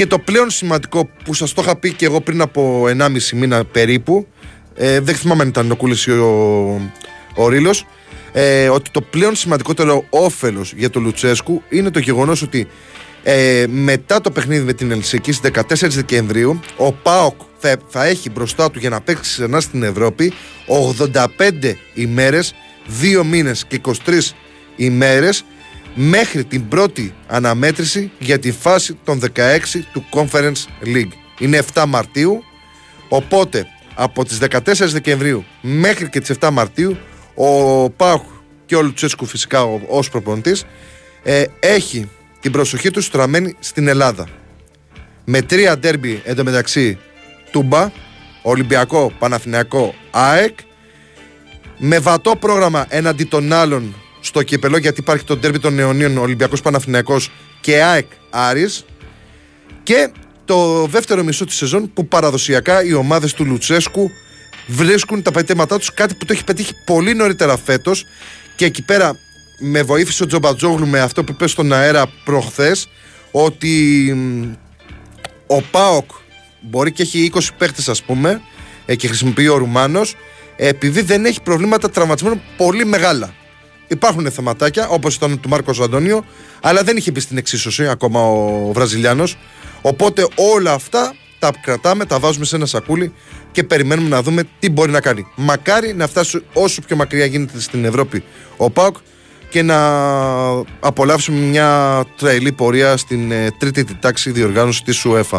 Και 0.00 0.06
το 0.06 0.18
πλέον 0.18 0.50
σημαντικό 0.50 1.10
που 1.24 1.34
σας 1.34 1.52
το 1.52 1.62
είχα 1.62 1.76
πει 1.76 1.92
και 1.92 2.04
εγώ 2.04 2.20
πριν 2.20 2.40
από 2.40 2.84
1,5 2.98 3.08
μήνα 3.34 3.64
περίπου, 3.64 4.26
ε, 4.74 5.00
δεν 5.00 5.14
θυμάμαι 5.14 5.42
αν 5.42 5.48
ήταν 5.48 5.70
ο 5.70 5.76
Κούλης 5.76 6.06
ή 6.06 6.10
ο, 6.10 6.92
ο 7.34 7.48
Ρήλος, 7.48 7.86
ε, 8.32 8.68
ότι 8.68 8.90
το 8.90 9.00
πλέον 9.00 9.34
σημαντικότερο 9.34 10.04
όφελος 10.10 10.72
για 10.76 10.90
τον 10.90 11.02
Λουτσέσκου 11.02 11.62
είναι 11.68 11.90
το 11.90 11.98
γεγονός 11.98 12.42
ότι 12.42 12.68
ε, 13.22 13.64
μετά 13.68 14.20
το 14.20 14.30
παιχνίδι 14.30 14.64
με 14.64 14.72
την 14.72 14.90
Ελσίκη 14.90 15.32
στις 15.32 15.50
14 15.54 15.88
Δεκεμβρίου, 15.88 16.60
ο 16.76 16.92
ΠΑΟΚ 16.92 17.40
θα, 17.58 17.76
θα 17.88 18.04
έχει 18.04 18.30
μπροστά 18.30 18.70
του 18.70 18.78
για 18.78 18.90
να 18.90 19.00
παίξει 19.00 19.22
ξανά 19.22 19.60
στην 19.60 19.82
Ευρώπη 19.82 20.32
85 21.06 21.72
ημέρες, 21.94 22.54
2 23.20 23.22
μήνες 23.24 23.64
και 23.66 23.80
23 23.84 23.92
ημέρες 24.76 25.44
μέχρι 25.94 26.44
την 26.44 26.68
πρώτη 26.68 27.14
αναμέτρηση 27.26 28.10
για 28.18 28.38
τη 28.38 28.52
φάση 28.52 28.98
των 29.04 29.20
16 29.34 29.58
του 29.92 30.04
Conference 30.10 30.64
League. 30.84 31.12
Είναι 31.38 31.62
7 31.74 31.84
Μαρτίου, 31.88 32.42
οπότε 33.08 33.66
από 33.94 34.24
τις 34.24 34.38
14 34.50 34.60
Δεκεμβρίου 34.78 35.44
μέχρι 35.60 36.08
και 36.08 36.20
τις 36.20 36.36
7 36.40 36.48
Μαρτίου 36.52 36.96
ο 37.34 37.90
Πάουκ 37.90 38.22
και 38.66 38.76
ο 38.76 38.82
Λουτσέσκου 38.82 39.26
φυσικά 39.26 39.62
ως 39.88 40.10
προπονητής 40.10 40.64
ε, 41.22 41.44
έχει 41.60 42.08
την 42.40 42.52
προσοχή 42.52 42.90
τους 42.90 43.04
στραμμένη 43.04 43.56
στην 43.58 43.88
Ελλάδα. 43.88 44.28
Με 45.24 45.42
τρία 45.42 45.78
ντέρμπι 45.78 46.22
εντωμεταξύ 46.24 46.98
Τούμπα, 47.50 47.90
Ολυμπιακό, 48.42 49.12
Παναθηναϊκό, 49.18 49.94
ΑΕΚ 50.10 50.58
με 51.78 51.98
βατό 51.98 52.36
πρόγραμμα 52.36 52.86
έναντι 52.88 53.24
των 53.24 53.52
άλλων 53.52 53.94
στο 54.20 54.42
κυπελό 54.42 54.76
γιατί 54.76 55.00
υπάρχει 55.00 55.24
το 55.24 55.36
τέρμι 55.36 55.58
των 55.58 55.74
Νεωνίων 55.74 56.18
Ολυμπιακός 56.18 56.62
Παναθηναϊκός 56.62 57.30
και 57.60 57.82
ΑΕΚ 57.82 58.06
Άρης 58.30 58.84
και 59.82 60.10
το 60.44 60.86
δεύτερο 60.86 61.22
μισό 61.22 61.44
της 61.44 61.56
σεζόν 61.56 61.92
που 61.92 62.08
παραδοσιακά 62.08 62.84
οι 62.84 62.92
ομάδες 62.92 63.34
του 63.34 63.46
Λουτσέσκου 63.46 64.10
βρίσκουν 64.66 65.22
τα 65.22 65.30
πετήματά 65.30 65.78
τους 65.78 65.94
κάτι 65.94 66.14
που 66.14 66.24
το 66.24 66.32
έχει 66.32 66.44
πετύχει 66.44 66.72
πολύ 66.84 67.14
νωρίτερα 67.14 67.56
φέτος 67.56 68.04
και 68.56 68.64
εκεί 68.64 68.82
πέρα 68.82 69.16
με 69.60 69.82
βοήθησε 69.82 70.22
ο 70.22 70.26
Τζομπατζόγλου 70.26 70.86
με 70.86 71.00
αυτό 71.00 71.24
που 71.24 71.32
είπε 71.32 71.46
στον 71.46 71.72
αέρα 71.72 72.06
προχθές 72.24 72.88
ότι 73.30 74.12
ο 75.46 75.62
ΠΑΟΚ 75.62 76.10
μπορεί 76.60 76.92
και 76.92 77.02
έχει 77.02 77.30
20 77.34 77.40
παίχτες 77.58 77.88
ας 77.88 78.02
πούμε 78.02 78.40
ε, 78.86 78.94
και 78.94 79.06
χρησιμοποιεί 79.06 79.48
ο 79.48 79.56
Ρουμάνος 79.56 80.16
επειδή 80.56 81.00
δεν 81.00 81.24
έχει 81.24 81.42
προβλήματα 81.42 81.90
τραυματισμένων 81.90 82.40
πολύ 82.56 82.84
μεγάλα. 82.84 83.34
Υπάρχουν 83.90 84.30
θεματάκια 84.30 84.88
όπως 84.88 85.14
ήταν 85.14 85.40
του 85.40 85.48
Μάρκος 85.48 85.80
Αντώνιο, 85.80 86.24
αλλά 86.60 86.82
δεν 86.82 86.96
είχε 86.96 87.10
μπει 87.10 87.20
στην 87.20 87.36
εξίσωση 87.36 87.88
ακόμα 87.88 88.20
ο 88.20 88.70
Βραζιλιάνος. 88.72 89.38
Οπότε 89.82 90.26
όλα 90.34 90.72
αυτά 90.72 91.14
τα 91.38 91.50
κρατάμε, 91.62 92.04
τα 92.04 92.18
βάζουμε 92.18 92.44
σε 92.44 92.56
ένα 92.56 92.66
σακούλι 92.66 93.12
και 93.52 93.64
περιμένουμε 93.64 94.08
να 94.08 94.22
δούμε 94.22 94.42
τι 94.58 94.70
μπορεί 94.70 94.90
να 94.90 95.00
κάνει. 95.00 95.26
Μακάρι 95.36 95.94
να 95.94 96.06
φτάσει 96.06 96.42
όσο 96.52 96.80
πιο 96.86 96.96
μακριά 96.96 97.24
γίνεται 97.24 97.60
στην 97.60 97.84
Ευρώπη 97.84 98.24
ο 98.56 98.70
Πάοκ 98.70 98.96
και 99.48 99.62
να 99.62 99.78
απολαύσουμε 100.80 101.38
μια 101.38 102.04
τρελή 102.16 102.52
πορεία 102.52 102.96
στην 102.96 103.30
ε, 103.32 103.48
τρίτη 103.58 103.84
τάξη 104.00 104.30
διοργάνωση 104.30 104.82
της 104.82 105.06
UEFA. 105.06 105.38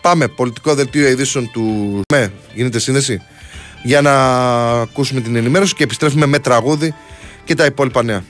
Πάμε, 0.00 0.28
πολιτικό 0.28 0.74
δελτίο 0.74 1.08
ειδήσεων 1.08 1.50
του 1.52 2.00
ΜΕ, 2.12 2.32
γίνεται 2.54 2.78
σύνδεση, 2.78 3.22
για 3.82 4.00
να 4.00 4.12
ακούσουμε 4.80 5.20
την 5.20 5.36
ενημέρωση 5.36 5.74
και 5.74 5.82
επιστρέφουμε 5.82 6.26
με 6.26 6.38
τραγούδι 6.38 6.94
και 7.44 7.54
τα 7.54 7.64
υπόλοιπα 7.64 8.02
νέα. 8.02 8.22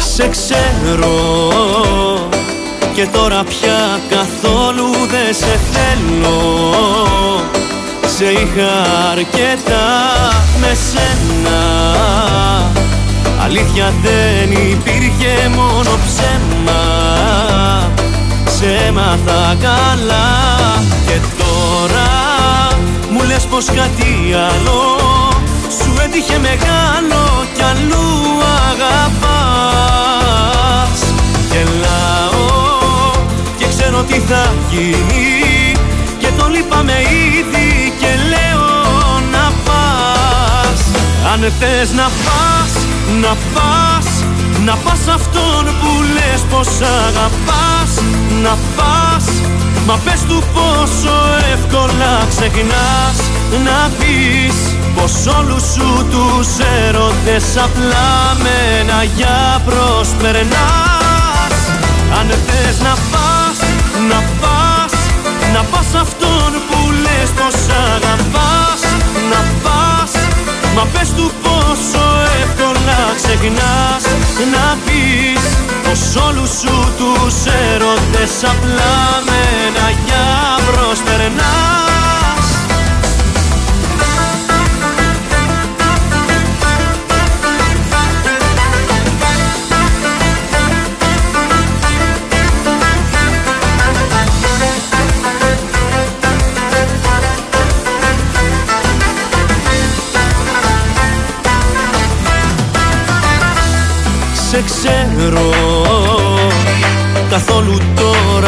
Σε 0.00 0.28
ξέρω 0.28 1.08
και 2.98 3.06
τώρα 3.06 3.44
πια 3.44 4.00
καθόλου 4.08 4.90
δεν 5.08 5.34
σε 5.34 5.60
θέλω. 5.72 6.40
Σε 8.16 8.24
είχα 8.24 8.72
αρκετά 9.10 9.88
με 10.60 10.76
σένα. 10.90 11.60
Αλήθεια 13.44 13.92
δεν 14.02 14.50
υπήρχε 14.50 15.48
μόνο 15.48 15.90
ψέμα. 16.06 16.82
Σε 18.56 18.92
μάθα 18.92 19.56
καλά. 19.60 20.28
Και 21.06 21.18
τώρα 21.38 22.08
Μου 23.10 23.22
λες 23.22 23.44
πως 23.44 23.64
κάτι 23.64 24.34
άλλο 24.34 24.98
Σου 25.82 25.94
έτυχε 26.04 26.38
μεγάλο 26.38 27.46
κι 27.54 27.62
αλλού 27.62 28.06
αγαπάς. 28.70 29.78
Γελάω 30.90 31.17
ξέρω 33.98 34.20
τι 34.20 34.32
θα 34.32 34.54
γίνει. 34.70 35.72
Και 36.18 36.28
το 36.38 36.48
λείπαμε 36.48 36.92
ήδη 37.38 37.92
και 38.00 38.06
λέω 38.28 38.66
να 39.32 39.52
πας. 39.66 40.80
Αν 41.32 41.52
θες 41.58 41.90
να 41.92 42.08
πας, 42.24 42.72
να 43.20 43.36
πας 43.54 44.06
Να 44.64 44.74
πας 44.74 45.14
αυτόν 45.14 45.64
που 45.80 45.90
λες 46.14 46.40
πως 46.50 46.68
αγαπάς. 47.06 47.92
Να 48.42 48.58
πας, 48.76 49.24
Μα 49.86 49.98
πες 50.04 50.20
του 50.28 50.42
πόσο 50.54 51.16
εύκολα 51.52 52.14
ξεχνάς. 52.28 53.18
Να 53.64 53.90
πεις 53.98 54.56
πως 54.96 55.34
όλους 55.38 55.62
σου 55.72 56.06
τους 56.10 56.48
έρωτες 56.86 57.44
Απλά 57.66 58.36
με 58.42 58.56
ένα 58.80 59.02
για 59.16 59.62
προσπερνάς 59.66 61.56
Αν 62.18 62.28
θες 62.46 62.78
να 62.80 62.94
πας, 63.12 63.37
να 64.10 64.20
πας 64.40 64.92
Να 65.54 65.62
πας 65.70 65.90
αυτόν 66.04 66.52
που 66.68 66.78
λες 67.04 67.30
πως 67.38 67.58
αγαπάς. 67.84 68.80
Να 69.30 69.40
πας, 69.64 70.12
μα 70.74 70.84
πες 70.92 71.08
του 71.16 71.30
πόσο 71.42 72.04
εύκολα 72.42 73.00
ξεχνάς. 73.18 74.02
Να 74.54 74.66
πεις 74.84 75.44
πως 75.84 76.22
όλους 76.26 76.50
σου 76.60 76.76
τους 76.98 77.36
έρωτες 77.72 78.32
απλά 78.52 78.96
με 79.26 79.40
ένα 79.66 79.86
για 80.04 80.26
προσπερνάς 80.66 82.07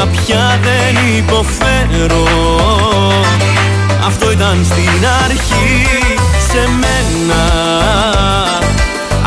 τώρα 0.01 0.13
πια 0.13 0.59
δεν 0.63 1.17
υποφέρω. 1.17 2.25
Αυτό 4.07 4.31
ήταν 4.31 4.65
στην 4.65 5.07
αρχή 5.25 5.87
σε 6.51 6.69
μένα. 6.81 7.43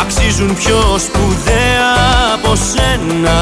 Αξίζουν 0.02 0.56
πιο 0.56 0.98
σπουδαία 0.98 1.94
από 2.34 2.56
σένα. 2.56 3.40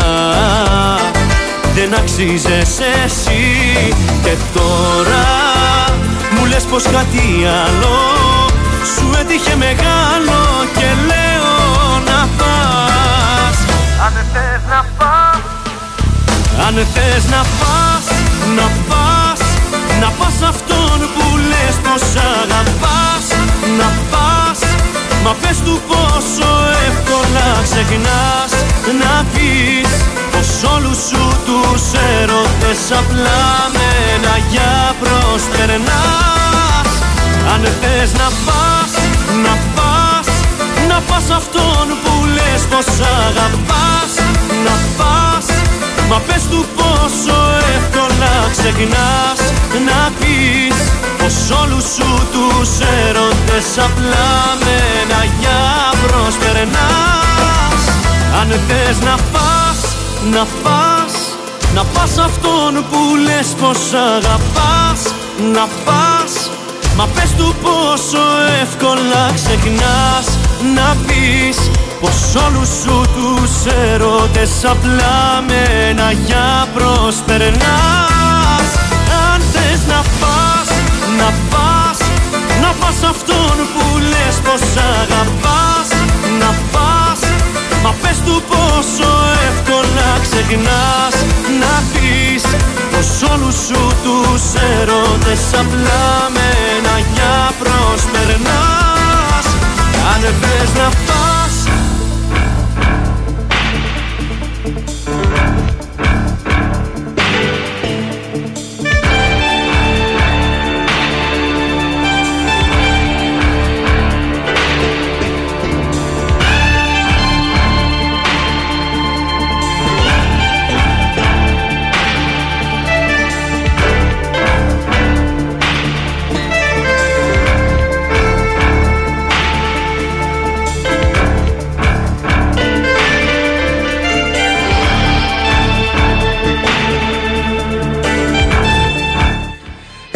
Δεν 1.76 1.94
αξίζες 1.94 2.80
εσύ. 3.04 3.94
Και 4.24 4.36
τώρα 4.54 5.26
μου 6.38 6.46
λες 6.46 6.64
πως 6.64 6.84
κάτι 6.84 7.46
άλλο 7.66 7.98
Σου 8.96 9.10
έτυχε 9.20 9.56
μεγάλο 9.56 10.40
και 10.74 10.88
λέω 11.08 12.00
να 12.06 12.28
πας. 12.38 13.58
Αν 14.06 14.14
θες 14.34 14.62
να 14.70 14.86
πας 14.98 15.21
αν 16.68 16.76
θες 16.94 17.24
να 17.34 17.42
πας, 17.60 18.06
να 18.58 18.68
πας 18.90 19.42
Να 20.02 20.10
πας 20.18 20.38
αυτόν 20.52 21.00
που 21.14 21.26
λες 21.50 21.76
πως 21.86 22.04
αγαπάς 22.40 23.26
Να 23.80 23.90
πας, 24.12 24.60
μα 25.24 25.32
πες 25.42 25.58
του 25.66 25.82
πόσο 25.90 26.50
εύκολα 26.88 27.48
ξεχνάς 27.68 28.52
Να 29.02 29.14
πεις 29.34 29.92
πως 30.32 30.50
όλους 30.74 30.98
σου 31.08 31.24
τους 31.48 31.84
έρωτες 32.20 32.82
Απλά 33.02 33.44
με 33.76 33.88
ένα 34.16 34.36
για 34.52 34.96
προσπερνάς 35.02 36.92
Αν 37.54 37.62
θες 37.80 38.12
να 38.22 38.28
πας, 38.46 38.92
να 39.46 39.54
πας 39.76 40.28
Να 40.90 40.98
πας 41.08 41.26
αυτόν 41.40 41.88
που 42.04 42.14
λες 42.36 42.62
πως 42.70 42.88
αγαπάς 43.28 44.14
Να 44.66 44.76
πας 44.98 45.21
Μα 46.12 46.20
πες 46.28 46.44
του 46.52 46.66
πόσο 46.76 47.38
εύκολα 47.76 48.34
ξεχνάς 48.52 49.40
Να 49.88 50.12
πεις 50.20 50.78
πως 51.18 51.60
όλους 51.62 51.84
σου 51.84 52.10
τους 52.34 52.70
έρωτες 53.06 53.68
Απλά 53.88 54.32
με 54.64 54.76
ένα 55.02 55.22
για 55.40 55.62
προσπερνάς. 56.02 57.82
Αν 58.40 58.50
θες 58.68 59.00
να 59.00 59.16
πας, 59.34 59.80
να 60.32 60.44
πας 60.64 61.14
Να 61.76 61.84
πας 61.84 62.18
αυτόν 62.18 62.74
που 62.92 63.00
λες 63.26 63.48
πως 63.62 63.80
αγαπάς 64.16 65.02
Να 65.54 65.68
πας. 65.86 66.34
Μα 66.98 67.06
πες 67.06 67.32
του 67.38 67.56
πόσο 67.62 68.24
εύκολα 68.62 69.32
ξεχνάς 69.36 70.28
Να 70.76 70.96
πεις 71.06 71.71
πως 72.02 72.44
όλους 72.46 72.70
σου 72.82 73.02
τους 73.16 73.74
έρωτες 73.92 74.52
απλά 74.74 75.44
με 75.48 75.90
ένα 75.90 76.12
για 76.12 76.68
προσπερνάς. 76.74 78.70
Αν 79.32 79.42
θες 79.52 79.82
να 79.88 80.02
πας, 80.20 80.70
να 81.20 81.30
πας, 81.52 81.98
να 82.62 82.70
πας 82.80 83.00
αυτόν 83.12 83.56
που 83.74 83.86
λες 84.12 84.36
πως 84.46 84.64
αγαπάς. 85.02 85.88
Να 86.42 86.52
πας, 86.74 87.20
μα 87.84 87.92
πες 88.02 88.18
του 88.26 88.44
πόσο 88.50 89.10
εύκολα 89.50 90.10
ξεχνάς. 90.26 91.16
Να 91.62 91.74
πεις 91.92 92.44
πως 92.92 93.30
όλους 93.32 93.56
σου 93.68 93.82
τους 94.04 94.44
έρωτες 94.80 95.44
απλά 95.62 96.06
με 96.36 96.48
ένα 96.76 96.96
για 97.14 97.36
προσπερνάς. 97.60 99.46
Αν 100.12 100.22
θες 100.42 100.72
να 100.80 100.90
πας 101.08 101.31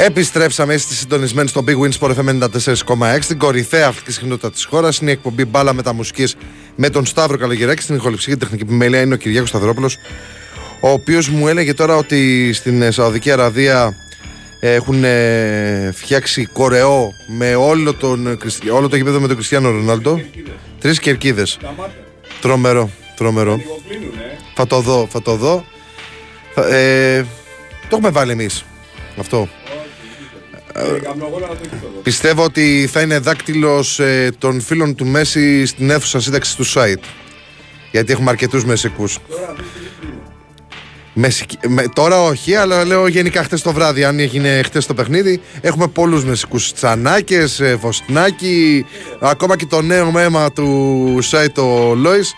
Επιστρέψαμε, 0.06 0.74
είστε 0.74 0.94
συντονισμένοι 0.94 1.48
στο 1.48 1.64
Big 1.68 1.72
Win 1.72 1.92
Sport 2.00 2.16
FM 2.16 2.50
94,6 3.16 3.20
την 3.28 3.38
κορυφαία 3.38 3.88
αυτή 3.88 4.12
συχνότητα 4.12 4.52
της 4.52 4.66
χώρας. 4.66 4.98
Είναι 4.98 5.10
η 5.10 5.14
εκπομπή 5.14 5.46
μπάλα 5.46 5.74
μεταμουσική 5.74 6.28
με 6.76 6.90
τον 6.90 7.06
Σταύρο 7.06 7.38
Καλογεράκη. 7.38 7.82
Στην 7.82 7.96
ηχοληψία 7.96 8.34
και 8.34 8.40
τεχνική 8.40 8.64
επιμέλεια 8.64 9.02
είναι 9.02 9.14
ο 9.14 9.18
Κυριάκος 9.18 9.50
Σταυρόπουλος, 9.50 9.98
ο 10.80 10.90
οποίος 10.90 11.30
μου 11.30 11.48
έλεγε 11.48 11.74
τώρα 11.74 11.96
ότι 11.96 12.54
στην 12.54 12.92
Σαουδική 12.92 13.32
Αραβία 13.32 13.94
έχουν 14.60 15.04
ε, 15.04 15.92
φτιάξει 15.96 16.46
κορεό 16.46 17.10
με 17.38 17.56
όλο, 17.56 17.94
τον, 17.94 18.38
όλο 18.72 18.90
το 18.90 18.96
γήπεδο 18.96 19.20
με 19.20 19.28
τον 19.28 19.36
Κριστιανό 19.36 19.70
Ρονάλντο. 19.70 20.22
Τρεις 20.80 21.00
κερκίδες. 21.00 21.58
Τρομερό, 22.42 22.90
τρομερό. 23.16 23.62
Θα 24.56 24.68
το 24.68 24.80
δω, 24.80 25.08
θα 25.12 25.22
το 25.22 25.36
δω. 25.36 25.66
Ε, 26.56 27.24
το 27.90 27.96
έχουμε 27.96 28.10
βάλει 28.10 28.32
εμείς 28.32 28.66
αυτό. 29.20 29.50
Πιστεύω 32.04 32.44
ότι 32.44 32.90
θα 32.92 33.02
είναι 33.02 33.20
δάκτυλος 33.20 34.00
ε, 34.00 34.32
των 34.38 34.62
φίλων 34.62 34.96
του 34.96 35.06
Μέση 35.06 35.66
στην 35.66 35.90
αίθουσα 35.90 36.20
σύνταξης 36.20 36.56
του 36.56 36.66
site. 36.66 37.04
Γιατί 37.92 38.12
έχουμε 38.12 38.30
αρκετούς 38.30 38.66
μεσικούς. 38.66 39.18
τώρα 41.94 42.22
όχι, 42.22 42.56
αλλά 42.56 42.86
λέω 42.86 43.08
γενικά 43.08 43.44
χτες 43.44 43.62
το 43.62 43.74
βράδυ. 43.74 44.04
Αν 44.04 44.20
έγινε 44.20 44.62
χτες 44.64 44.86
το 44.86 44.94
παιχνίδι, 44.94 45.42
έχουμε 45.62 45.88
πολλούς 45.88 46.26
μεσικούς. 46.26 46.74
Τσανάκες, 46.74 47.60
ε, 47.60 47.78
Φωστινάκη, 47.82 48.86
ακόμα 49.20 49.56
και 49.56 49.66
το 49.66 49.82
νέο 49.82 50.12
μέμα 50.12 50.52
του 50.52 51.20
site 51.32 51.64
ο 51.64 51.96
Λόις. 51.96 52.34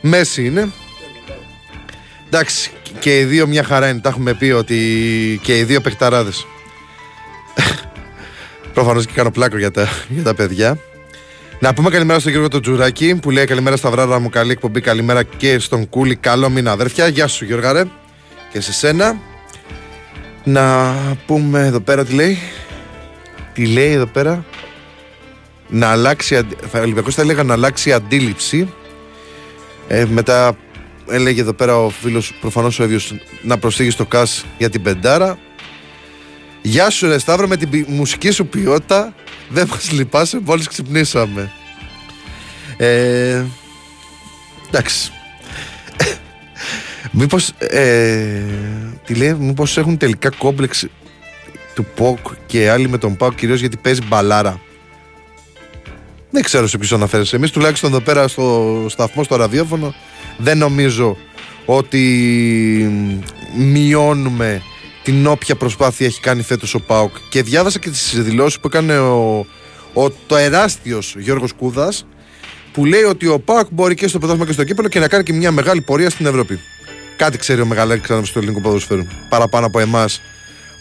Μέση 0.00 0.44
είναι. 0.44 0.70
Εντάξει, 2.26 2.70
και 2.98 3.18
οι 3.18 3.24
δύο 3.24 3.46
μια 3.46 3.64
χαρά 3.64 3.88
είναι. 3.88 4.00
Τα 4.00 4.08
έχουμε 4.08 4.34
πει 4.34 4.50
ότι 4.50 4.76
και 5.42 5.58
οι 5.58 5.64
δύο 5.64 5.80
παιχταράδες. 5.80 6.46
Προφανώς 8.74 9.06
και 9.06 9.12
κάνω 9.14 9.30
πλάκο 9.30 9.58
για 9.58 9.70
τα, 9.70 9.88
για 10.08 10.22
τα 10.22 10.34
παιδιά. 10.34 10.78
Να 11.60 11.74
πούμε 11.74 11.90
καλημέρα 11.90 12.18
στον 12.18 12.30
Γιώργο 12.30 12.48
τον 12.48 12.62
Τζουράκη 12.62 13.14
που 13.14 13.30
λέει 13.30 13.44
καλημέρα 13.44 13.76
στα 13.76 13.90
βράδια 13.90 14.18
μου. 14.18 14.28
Καλή 14.28 14.50
εκπομπή. 14.50 14.80
Καλημέρα 14.80 15.22
και 15.22 15.58
στον 15.58 15.88
Κούλι. 15.88 16.16
Καλό 16.16 16.48
μήνα, 16.48 16.72
αδέρφια. 16.72 17.08
Γεια 17.08 17.26
σου, 17.26 17.44
Γιώργα, 17.44 17.72
ρε. 17.72 17.84
Και 18.52 18.60
σε 18.60 18.72
σένα. 18.72 19.16
Να 20.44 20.94
πούμε 21.26 21.66
εδώ 21.66 21.80
πέρα 21.80 22.04
τι 22.04 22.12
λέει. 22.12 22.38
Τι 23.54 23.66
λέει 23.66 23.92
εδώ 23.92 24.06
πέρα. 24.06 24.44
Να 25.68 25.88
αλλάξει. 25.88 26.36
Ο 26.36 26.78
Ολυμπιακός 26.78 27.14
θα 27.14 27.22
έλεγα 27.22 27.42
να 27.42 27.52
αλλάξει 27.52 27.92
αντίληψη. 27.92 28.72
Ε, 29.88 30.04
μετά 30.04 30.56
έλεγε 31.08 31.40
εδώ 31.40 31.52
πέρα 31.52 31.78
ο 31.78 31.88
φίλος, 31.90 32.32
προφανώς 32.40 32.78
ο 32.78 32.84
ίδιος, 32.84 33.14
να 33.42 33.58
προσφύγει 33.58 33.90
στο 33.90 34.06
ΚΑΣ 34.06 34.44
για 34.58 34.70
την 34.70 34.82
πεντάρα. 34.82 35.38
Γεια 36.62 36.90
σου, 36.90 37.06
Ρε 37.08 37.18
Σταύρο, 37.18 37.46
με 37.48 37.56
την 37.56 37.70
πι- 37.70 37.88
μουσική 37.88 38.30
σου 38.30 38.46
ποιότητα 38.46 39.14
δεν 39.48 39.66
μας 39.70 39.90
λυπάσαι 39.92 40.40
μόλις 40.44 40.68
ξυπνήσαμε. 40.68 41.52
Ε, 42.76 43.44
εντάξει. 44.68 45.10
Μήπως, 47.10 47.48
ε, 47.58 48.42
τι 49.04 49.14
λέει, 49.14 49.34
μήπως 49.34 49.76
έχουν 49.76 49.96
τελικά 49.96 50.30
κόμπλεξ 50.30 50.86
του 51.74 51.84
ΠΟΚ 51.94 52.18
και 52.46 52.70
άλλοι 52.70 52.88
με 52.88 52.98
τον 52.98 53.16
ΠΑΟΚ 53.16 53.34
κυρίως 53.34 53.60
γιατί 53.60 53.76
παίζει 53.76 54.00
μπαλάρα. 54.06 54.60
Δεν 56.30 56.42
ξέρω 56.42 56.66
σε 56.66 56.78
ποιο 56.78 56.96
αναφέρεσαι. 56.96 57.36
Εμείς 57.36 57.50
τουλάχιστον 57.50 57.90
εδώ 57.90 58.00
πέρα 58.00 58.28
στο 58.28 58.86
σταθμό, 58.88 59.24
στο 59.24 59.36
ραδιόφωνο, 59.36 59.94
δεν 60.38 60.58
νομίζω 60.58 61.16
ότι 61.64 62.00
μειώνουμε 63.56 64.62
την 65.02 65.26
όποια 65.26 65.54
προσπάθεια 65.54 66.06
έχει 66.06 66.20
κάνει 66.20 66.42
φέτος 66.42 66.74
ο 66.74 66.80
Πάοκ. 66.80 67.16
Και 67.28 67.42
διάβασα 67.42 67.78
και 67.78 67.90
τις 67.90 68.22
δηλώσεις 68.22 68.60
που 68.60 68.66
έκανε 68.66 68.98
ο, 68.98 69.46
ο 69.92 70.10
το 70.10 70.36
εράστιος 70.36 71.14
Γιώργος 71.18 71.52
Κούδας, 71.52 72.06
που 72.72 72.84
λέει 72.84 73.02
ότι 73.02 73.26
ο 73.26 73.40
Πάοκ 73.40 73.66
μπορεί 73.70 73.94
και 73.94 74.08
στο 74.08 74.18
πρωτάθλημα 74.18 74.46
και 74.46 74.52
στο 74.52 74.64
κύπελο 74.64 74.88
και 74.88 74.98
να 74.98 75.08
κάνει 75.08 75.22
και 75.22 75.32
μια 75.32 75.50
μεγάλη 75.50 75.80
πορεία 75.80 76.10
στην 76.10 76.26
Ευρώπη. 76.26 76.58
Κάτι 77.16 77.38
ξέρει 77.38 77.60
ο 77.60 77.66
Μεγαλέξανδρος 77.66 78.28
στο 78.28 78.38
ελληνικό 78.38 78.60
ποδοσφαίρο. 78.60 79.06
Παραπάνω 79.28 79.66
από 79.66 79.78
εμάς 79.78 80.20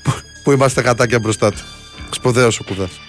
που, 0.03 0.13
που 0.43 0.51
είμαστε 0.51 0.81
κατάκια 0.81 1.19
μπροστά 1.19 1.51
του. 1.51 1.61
Σπουδαίος 2.09 2.59
ο 2.59 2.63
Κούδας. 2.63 2.99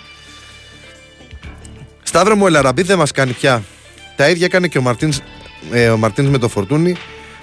Σταύρο 2.02 2.36
μου, 2.36 2.42
ο 2.44 2.46
Ελαραμπή 2.46 2.82
δεν 2.82 2.98
μας 2.98 3.10
κάνει 3.10 3.32
πια. 3.32 3.62
Τα 4.16 4.28
ίδια 4.28 4.46
έκανε 4.46 4.68
και 4.68 4.78
ο 4.78 4.82
Μαρτίνς 4.82 5.18
ε, 5.70 5.88
ο 5.88 5.96
Μαρτίνς 5.96 6.28
με 6.28 6.38
το 6.38 6.48
Φορτούνι. 6.48 6.96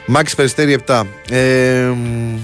Μάξι 0.05 0.35
Περιστέρη 0.35 0.79
7. 0.87 1.03
Ε, 1.29 1.91
μ, 1.95 2.37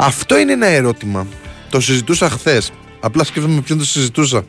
αυτό 0.00 0.38
είναι 0.38 0.52
ένα 0.52 0.66
ερώτημα. 0.66 1.26
Το 1.70 1.80
συζητούσα 1.80 2.30
χθες. 2.30 2.72
Απλά 3.00 3.24
σκέφτομαι 3.24 3.54
με 3.54 3.60
ποιον 3.60 3.78
το 3.78 3.84
συζητούσα. 3.84 4.44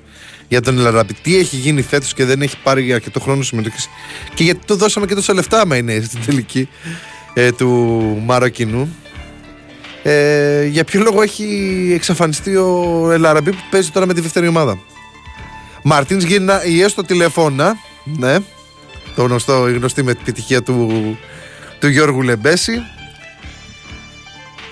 Για 0.47 0.61
τον 0.61 0.77
Ελαραμπή. 0.79 1.13
Τι 1.13 1.37
έχει 1.37 1.55
γίνει 1.55 1.81
φέτος 1.81 2.13
και 2.13 2.25
δεν 2.25 2.41
έχει 2.41 2.57
πάρει 2.63 2.93
αρκετό 2.93 3.19
χρόνο 3.19 3.43
συμμετοχής. 3.43 3.89
Και 4.33 4.43
γιατί 4.43 4.65
το 4.65 4.75
δώσαμε 4.75 5.05
και 5.05 5.15
τόσα 5.15 5.33
λεφτά, 5.33 5.61
άμα 5.61 5.77
είναι 5.77 6.01
στην 6.01 6.19
τελική 6.25 6.69
ε, 7.33 7.51
του 7.51 7.67
Μαροκινού. 8.25 8.95
Ε, 10.03 10.65
για 10.65 10.83
ποιο 10.83 11.01
λόγο 11.01 11.21
έχει 11.21 11.91
εξαφανιστεί 11.95 12.55
ο 12.55 13.07
Ελαραμπή 13.11 13.51
που 13.51 13.63
παίζει 13.71 13.89
τώρα 13.89 14.05
με 14.05 14.13
τη 14.13 14.21
δεύτερη 14.21 14.47
ομάδα. 14.47 14.79
Μαρτίνς 15.83 16.23
Γίνα 16.23 16.65
ή 16.65 16.81
έστω 16.81 17.03
τηλεφώνα. 17.03 17.75
Ναι. 18.03 18.37
Το 19.15 19.23
γνωστό, 19.23 19.69
η 19.69 19.73
γνωστή 19.73 20.03
με 20.03 20.11
επιτυχία 20.11 20.63
του, 20.63 21.17
του 21.79 21.87
Γιώργου 21.87 22.21
Λεμπέση. 22.21 22.81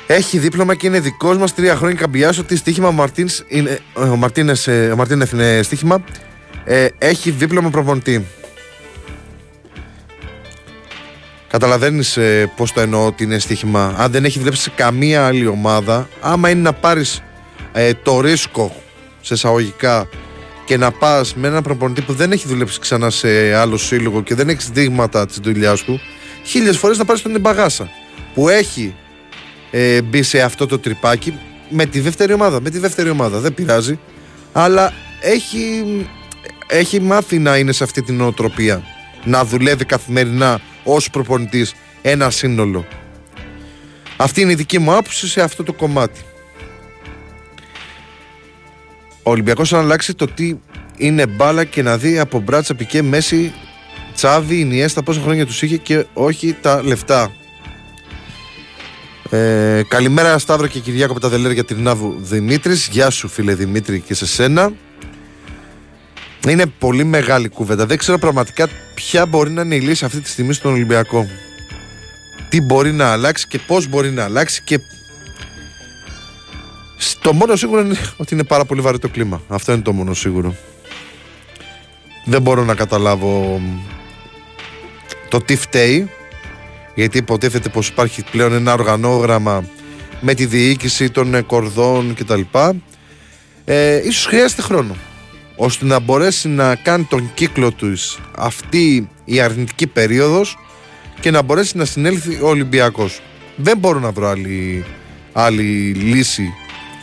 Έχει 0.07 0.37
δίπλωμα 0.37 0.75
και 0.75 0.87
είναι 0.87 0.99
δικός 0.99 1.37
μας 1.37 1.53
τρία 1.53 1.75
χρόνια 1.75 1.95
καμπιά. 1.95 2.33
Ότι 2.39 2.55
στοίχημα 2.55 2.87
ο 2.87 2.91
Μαρτίνς 2.91 3.43
είναι, 3.47 3.79
ο 3.93 4.15
Μαρτίνες, 4.15 4.67
ε, 4.67 4.89
ο 4.91 4.95
Μαρτίνεθ 4.95 5.31
είναι 5.31 5.61
στοίχημα. 5.63 6.03
Ε, 6.63 6.87
έχει 6.97 7.31
δίπλωμα 7.31 7.69
προπονητή. 7.69 8.25
Καταλαβαίνεις 11.47 12.17
ε, 12.17 12.51
πώς 12.55 12.73
το 12.73 12.81
εννοώ 12.81 13.05
ότι 13.05 13.23
είναι 13.23 13.39
στοίχημα. 13.39 13.95
Αν 13.97 14.11
δεν 14.11 14.25
έχει 14.25 14.39
δουλέψει 14.39 14.61
σε 14.61 14.71
καμία 14.75 15.25
άλλη 15.25 15.47
ομάδα, 15.47 16.09
άμα 16.21 16.49
είναι 16.49 16.61
να 16.61 16.73
πάρεις 16.73 17.23
ε, 17.73 17.91
το 18.03 18.21
ρίσκο 18.21 18.75
σε 19.21 19.33
εισαγωγικά 19.33 20.09
και 20.65 20.77
να 20.77 20.91
πας 20.91 21.35
με 21.35 21.47
έναν 21.47 21.63
προπονητή 21.63 22.01
που 22.01 22.13
δεν 22.13 22.31
έχει 22.31 22.47
δουλέψει 22.47 22.79
ξανά 22.79 23.09
σε 23.09 23.53
άλλο 23.53 23.77
σύλλογο 23.77 24.21
και 24.21 24.35
δεν 24.35 24.49
έχει 24.49 24.69
δείγματα 24.71 25.25
της 25.25 25.37
δουλειάς 25.37 25.83
του, 25.83 25.99
χίλιες 26.43 26.77
φορές 26.77 26.97
να 26.97 27.05
πάρεις 27.05 27.21
τον 27.21 27.35
Ιμπαγάσα 27.35 27.89
που 28.33 28.49
έχει 28.49 28.95
ε, 29.79 30.01
μπει 30.01 30.23
σε 30.23 30.41
αυτό 30.41 30.67
το 30.67 30.79
τρυπάκι 30.79 31.33
με 31.69 31.85
τη 31.85 31.99
δεύτερη 31.99 32.33
ομάδα. 32.33 32.61
Με 32.61 32.69
τη 32.69 32.79
δεύτερη 32.79 33.09
ομάδα 33.09 33.39
δεν 33.39 33.53
πειράζει, 33.53 33.99
αλλά 34.51 34.93
έχει, 35.21 35.83
έχει 36.67 37.01
μάθει 37.01 37.39
να 37.39 37.57
είναι 37.57 37.71
σε 37.71 37.83
αυτή 37.83 38.01
την 38.01 38.15
νοοτροπία. 38.15 38.83
Να 39.23 39.45
δουλεύει 39.45 39.85
καθημερινά 39.85 40.59
ως 40.83 41.09
προπονητής 41.09 41.75
ένα 42.01 42.29
σύνολο. 42.29 42.85
Αυτή 44.17 44.41
είναι 44.41 44.51
η 44.51 44.55
δική 44.55 44.79
μου 44.79 44.91
άποψη 44.91 45.27
σε 45.27 45.41
αυτό 45.41 45.63
το 45.63 45.73
κομμάτι. 45.73 46.21
Ο 49.23 49.31
Ολυμπιακός 49.31 49.71
να 49.71 49.79
αλλάξει 49.79 50.13
το 50.13 50.27
τι 50.27 50.55
είναι 50.97 51.27
μπάλα 51.27 51.63
και 51.63 51.81
να 51.81 51.97
δει 51.97 52.19
από 52.19 52.39
μπράτσα 52.39 52.75
πικέ 52.75 53.01
μέση 53.01 53.53
Τσάβη, 54.13 54.59
Ινιέστα 54.59 55.03
πόσα 55.03 55.21
χρόνια 55.21 55.45
τους 55.45 55.61
είχε 55.61 55.77
και 55.77 56.05
όχι 56.13 56.55
τα 56.61 56.83
λεφτά. 56.83 57.31
Ε, 59.29 59.81
καλημέρα 59.87 60.37
Σταύρο 60.37 60.67
και 60.67 60.79
Κυριάκο 60.79 61.11
από 61.11 61.21
τα 61.21 61.29
Δελέρια 61.29 61.63
Τρινάβου 61.63 62.15
Δημήτρης. 62.19 62.87
Γεια 62.87 63.09
σου 63.09 63.27
φίλε 63.27 63.53
Δημήτρη 63.55 63.99
και 63.99 64.13
σε 64.13 64.25
σένα. 64.25 64.71
Είναι 66.47 66.65
πολύ 66.65 67.03
μεγάλη 67.03 67.49
κουβέντα. 67.49 67.85
Δεν 67.85 67.97
ξέρω 67.97 68.17
πραγματικά 68.17 68.67
ποια 68.95 69.25
μπορεί 69.25 69.49
να 69.49 69.61
είναι 69.61 69.75
η 69.75 69.79
λύση 69.79 70.05
αυτή 70.05 70.19
τη 70.19 70.29
στιγμή 70.29 70.53
στον 70.53 70.71
Ολυμπιακό. 70.71 71.27
Τι 72.49 72.61
μπορεί 72.61 72.91
να 72.91 73.11
αλλάξει 73.11 73.47
και 73.47 73.59
πώς 73.59 73.87
μπορεί 73.87 74.11
να 74.11 74.23
αλλάξει 74.23 74.61
Και 74.63 74.79
το 77.21 77.33
μόνο 77.33 77.55
σίγουρο 77.55 77.81
είναι 77.81 77.97
ότι 78.17 78.33
είναι 78.33 78.43
πάρα 78.43 78.65
πολύ 78.65 78.81
βαρύ 78.81 78.99
το 78.99 79.09
κλίμα. 79.09 79.41
Αυτό 79.47 79.71
είναι 79.71 79.81
το 79.81 79.93
μόνο 79.93 80.13
σίγουρο. 80.13 80.55
Δεν 82.25 82.41
μπορώ 82.41 82.63
να 82.63 82.75
καταλάβω 82.75 83.61
το 85.29 85.41
τι 85.41 85.55
φταίει 85.55 86.09
γιατί 86.97 87.17
υποτίθεται 87.17 87.69
πως 87.69 87.87
υπάρχει 87.87 88.23
πλέον 88.31 88.53
ένα 88.53 88.73
οργανόγραμμα 88.73 89.63
με 90.21 90.33
τη 90.33 90.45
διοίκηση 90.45 91.09
των 91.09 91.33
ε, 91.33 91.41
κορδών 91.41 92.13
κτλ. 92.13 92.41
Ε, 93.65 94.07
ίσως 94.07 94.25
χρειάζεται 94.25 94.61
χρόνο 94.61 94.95
ώστε 95.55 95.85
να 95.85 95.99
μπορέσει 95.99 96.47
να 96.47 96.75
κάνει 96.75 97.03
τον 97.03 97.31
κύκλο 97.33 97.71
τους 97.71 98.19
αυτή 98.35 99.09
η 99.25 99.39
αρνητική 99.39 99.87
περίοδος 99.87 100.57
και 101.19 101.31
να 101.31 101.41
μπορέσει 101.41 101.77
να 101.77 101.85
συνέλθει 101.85 102.39
ο 102.41 102.47
Ολυμπιακός. 102.47 103.21
Δεν 103.55 103.77
μπορώ 103.77 103.99
να 103.99 104.11
βρω 104.11 104.27
άλλη, 104.27 104.85
άλλη 105.33 105.91
λύση 105.93 106.53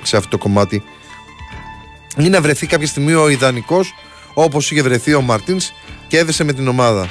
σε 0.03 0.17
αυτό 0.17 0.29
το 0.29 0.39
κομμάτι. 0.39 0.83
Ή 2.17 2.29
να 2.29 2.41
βρεθεί 2.41 2.67
κάποια 2.67 2.87
στιγμή 2.87 3.15
ο 3.15 3.29
ιδανικός 3.29 3.95
όπως 4.35 4.71
είχε 4.71 4.83
βρεθεί 4.83 5.15
ο 5.15 5.21
Μαρτίνς 5.21 5.73
και 6.09 6.19
έδεσε 6.19 6.45
με 6.45 6.53
την 6.53 6.69
ομάδα. 6.69 7.11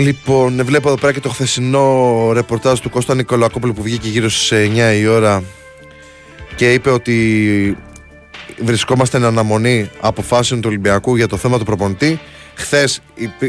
Λοιπόν, 0.00 0.64
βλέπω 0.64 0.88
εδώ 0.88 0.96
πέρα 0.96 1.12
και 1.12 1.20
το 1.20 1.28
χθεσινό 1.28 2.30
ρεπορτάζ 2.32 2.78
του 2.78 2.90
Κώστα 2.90 3.14
Νικολακόπουλου 3.14 3.72
που 3.72 3.82
βγήκε 3.82 4.08
γύρω 4.08 4.28
στις 4.28 4.52
9 4.52 4.98
η 5.00 5.06
ώρα 5.06 5.42
και 6.56 6.72
είπε 6.72 6.90
ότι 6.90 7.76
βρισκόμαστε 8.58 9.16
εν 9.16 9.24
αναμονή 9.24 9.90
αποφάσεων 10.00 10.60
του 10.60 10.68
Ολυμπιακού 10.68 11.16
για 11.16 11.28
το 11.28 11.36
θέμα 11.36 11.58
του 11.58 11.64
προπονητή. 11.64 12.20
Χθες 12.54 13.00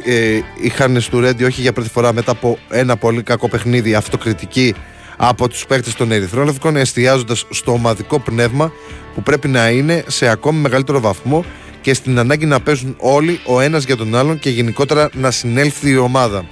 ε, 0.05 0.39
είχαν 0.61 1.01
στο 1.01 1.19
Ρέντι, 1.19 1.43
όχι 1.43 1.61
για 1.61 1.73
πρώτη 1.73 1.89
φορά, 1.89 2.13
μετά 2.13 2.31
από 2.31 2.57
ένα 2.69 2.97
πολύ 2.97 3.23
κακό 3.23 3.49
παιχνίδι, 3.49 3.93
αυτοκριτική 3.93 4.75
από 5.17 5.49
τους 5.49 5.65
παίκτες 5.65 5.93
των 5.93 6.11
Ερυθρόλευκων, 6.11 6.75
εστιάζοντας 6.75 7.45
στο 7.49 7.71
ομαδικό 7.71 8.19
πνεύμα 8.19 8.71
που 9.15 9.23
πρέπει 9.23 9.47
να 9.47 9.69
είναι 9.69 10.03
σε 10.07 10.27
ακόμη 10.27 10.59
μεγαλύτερο 10.59 10.99
βαθμό 10.99 11.45
και 11.81 11.93
στην 11.93 12.19
ανάγκη 12.19 12.45
να 12.45 12.59
παίζουν 12.59 12.95
όλοι 12.99 13.39
ο 13.45 13.59
ένας 13.59 13.83
για 13.83 13.95
τον 13.97 14.15
άλλον 14.15 14.39
και 14.39 14.49
γενικότερα 14.49 15.09
να 15.13 15.31
συνέλθει 15.31 15.89
η 15.89 15.97
ομάδα. 15.97 16.45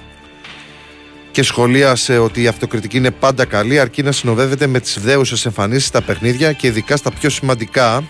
Και 1.32 1.44
σχολίασε 1.44 2.18
ότι 2.18 2.42
η 2.42 2.48
αυτοκριτική 2.48 2.98
είναι 2.98 3.12
πάντα 3.12 3.46
καλή 3.46 3.80
αρκεί 3.80 4.04
να 4.04 4.12
συνοδεύεται 4.12 4.68
με 4.68 4.80
τις 4.80 5.00
δέουσες 5.00 5.46
εμφανίσεις 5.46 5.88
στα 5.88 6.02
παιχνίδια 6.02 6.52
και 6.52 6.68
ειδικά 6.68 6.98
στα 6.98 7.12
πιο 7.12 7.30
σημαντικά 7.30 8.04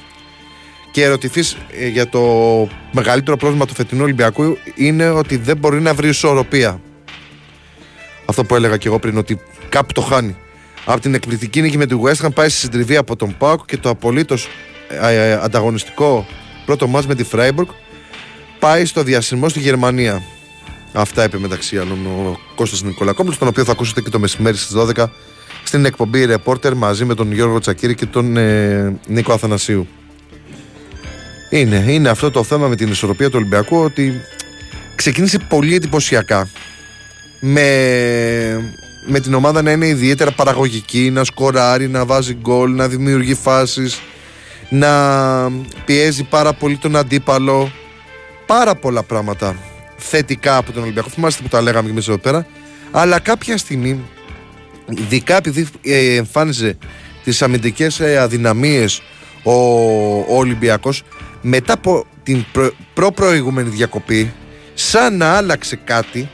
και 0.91 1.03
ερωτηθείς 1.03 1.57
ε, 1.79 1.87
για 1.87 2.09
το 2.09 2.21
μεγαλύτερο 2.91 3.37
πρόβλημα 3.37 3.65
του 3.65 3.73
φετινού 3.73 4.03
Ολυμπιακού 4.03 4.57
είναι 4.75 5.09
ότι 5.09 5.37
δεν 5.37 5.57
μπορεί 5.57 5.81
να 5.81 5.93
βρει 5.93 6.07
ισορροπία. 6.07 6.81
Αυτό 8.25 8.43
που 8.43 8.55
έλεγα 8.55 8.77
και 8.77 8.87
εγώ 8.87 8.99
πριν 8.99 9.17
ότι 9.17 9.39
κάπου 9.69 9.93
το 9.93 10.01
χάνει. 10.01 10.35
Από 10.85 11.01
την 11.01 11.13
εκπληκτική 11.13 11.61
νίκη 11.61 11.77
με 11.77 11.85
τη 11.85 11.95
West 12.03 12.25
Ham 12.25 12.33
πάει 12.33 12.49
στη 12.49 12.59
συντριβή 12.59 12.95
από 12.95 13.15
τον 13.15 13.35
Πάουκ 13.37 13.65
και 13.65 13.77
το 13.77 13.89
απολύτως 13.89 14.47
ε, 15.01 15.15
ε, 15.15 15.33
ανταγωνιστικό 15.33 16.27
πρώτο 16.69 16.87
μάτς 16.87 17.07
με 17.07 17.15
τη 17.15 17.23
Φράιμπουργκ 17.23 17.67
πάει 18.59 18.85
στο 18.85 19.03
διασυνμό 19.03 19.49
στη 19.49 19.59
Γερμανία. 19.59 20.23
Αυτά 20.93 21.23
είπε 21.23 21.37
μεταξύ 21.37 21.77
άλλων 21.77 22.05
ο 22.05 22.39
Κώστας 22.55 22.81
Νικολακόπουλος, 22.81 23.37
τον 23.37 23.47
οποίο 23.47 23.63
θα 23.63 23.71
ακούσετε 23.71 24.01
και 24.01 24.09
το 24.09 24.19
μεσημέρι 24.19 24.57
στις 24.57 24.75
12 24.75 25.05
στην 25.63 25.85
εκπομπή 25.85 26.27
Reporter 26.29 26.73
μαζί 26.75 27.05
με 27.05 27.13
τον 27.13 27.31
Γιώργο 27.31 27.59
Τσακύρη 27.59 27.95
και 27.95 28.05
τον 28.05 28.37
ε, 28.37 28.99
Νίκο 29.07 29.33
Αθανασίου. 29.33 29.87
Είναι, 31.49 31.85
είναι 31.87 32.09
αυτό 32.09 32.31
το 32.31 32.43
θέμα 32.43 32.67
με 32.67 32.75
την 32.75 32.89
ισορροπία 32.91 33.29
του 33.29 33.35
Ολυμπιακού 33.37 33.77
ότι 33.77 34.13
ξεκίνησε 34.95 35.39
πολύ 35.49 35.75
εντυπωσιακά 35.75 36.49
με, 37.39 37.61
με 39.07 39.19
την 39.19 39.33
ομάδα 39.33 39.61
να 39.61 39.71
είναι 39.71 39.87
ιδιαίτερα 39.87 40.31
παραγωγική, 40.31 41.09
να 41.09 41.23
σκοράρει, 41.23 41.87
να 41.87 42.05
βάζει 42.05 42.33
γκολ, 42.33 42.75
να 42.75 42.87
δημιουργεί 42.87 43.33
φάσεις 43.33 43.99
να 44.69 44.91
πιέζει 45.85 46.23
πάρα 46.23 46.53
πολύ 46.53 46.77
τον 46.77 46.95
αντίπαλο 46.95 47.71
πάρα 48.45 48.75
πολλά 48.75 49.03
πράγματα 49.03 49.55
θετικά 49.97 50.57
από 50.57 50.71
τον 50.71 50.83
Ολυμπιακό. 50.83 51.09
Θυμάστε 51.09 51.43
που 51.43 51.47
τα 51.47 51.61
λέγαμε 51.61 51.85
και 51.85 51.91
εμείς 51.91 52.07
εδώ 52.07 52.17
πέρα. 52.17 52.45
Αλλά 52.91 53.19
κάποια 53.19 53.57
στιγμή, 53.57 53.99
ειδικά 54.89 55.35
επειδή 55.37 55.67
ε, 55.81 56.15
εμφάνιζε 56.15 56.77
τις 57.23 57.41
αμυντικές 57.41 58.01
αδυναμίες 58.01 59.01
ο, 59.43 59.51
ο 60.19 60.35
Ολυμπιακός 60.37 61.03
μετά 61.41 61.73
από 61.73 62.05
την 62.23 62.45
προ, 62.51 62.71
προ-προηγούμενη 62.93 63.69
διακοπή 63.69 64.33
σαν 64.73 65.17
να 65.17 65.33
άλλαξε 65.33 65.75
κάτι 65.75 66.29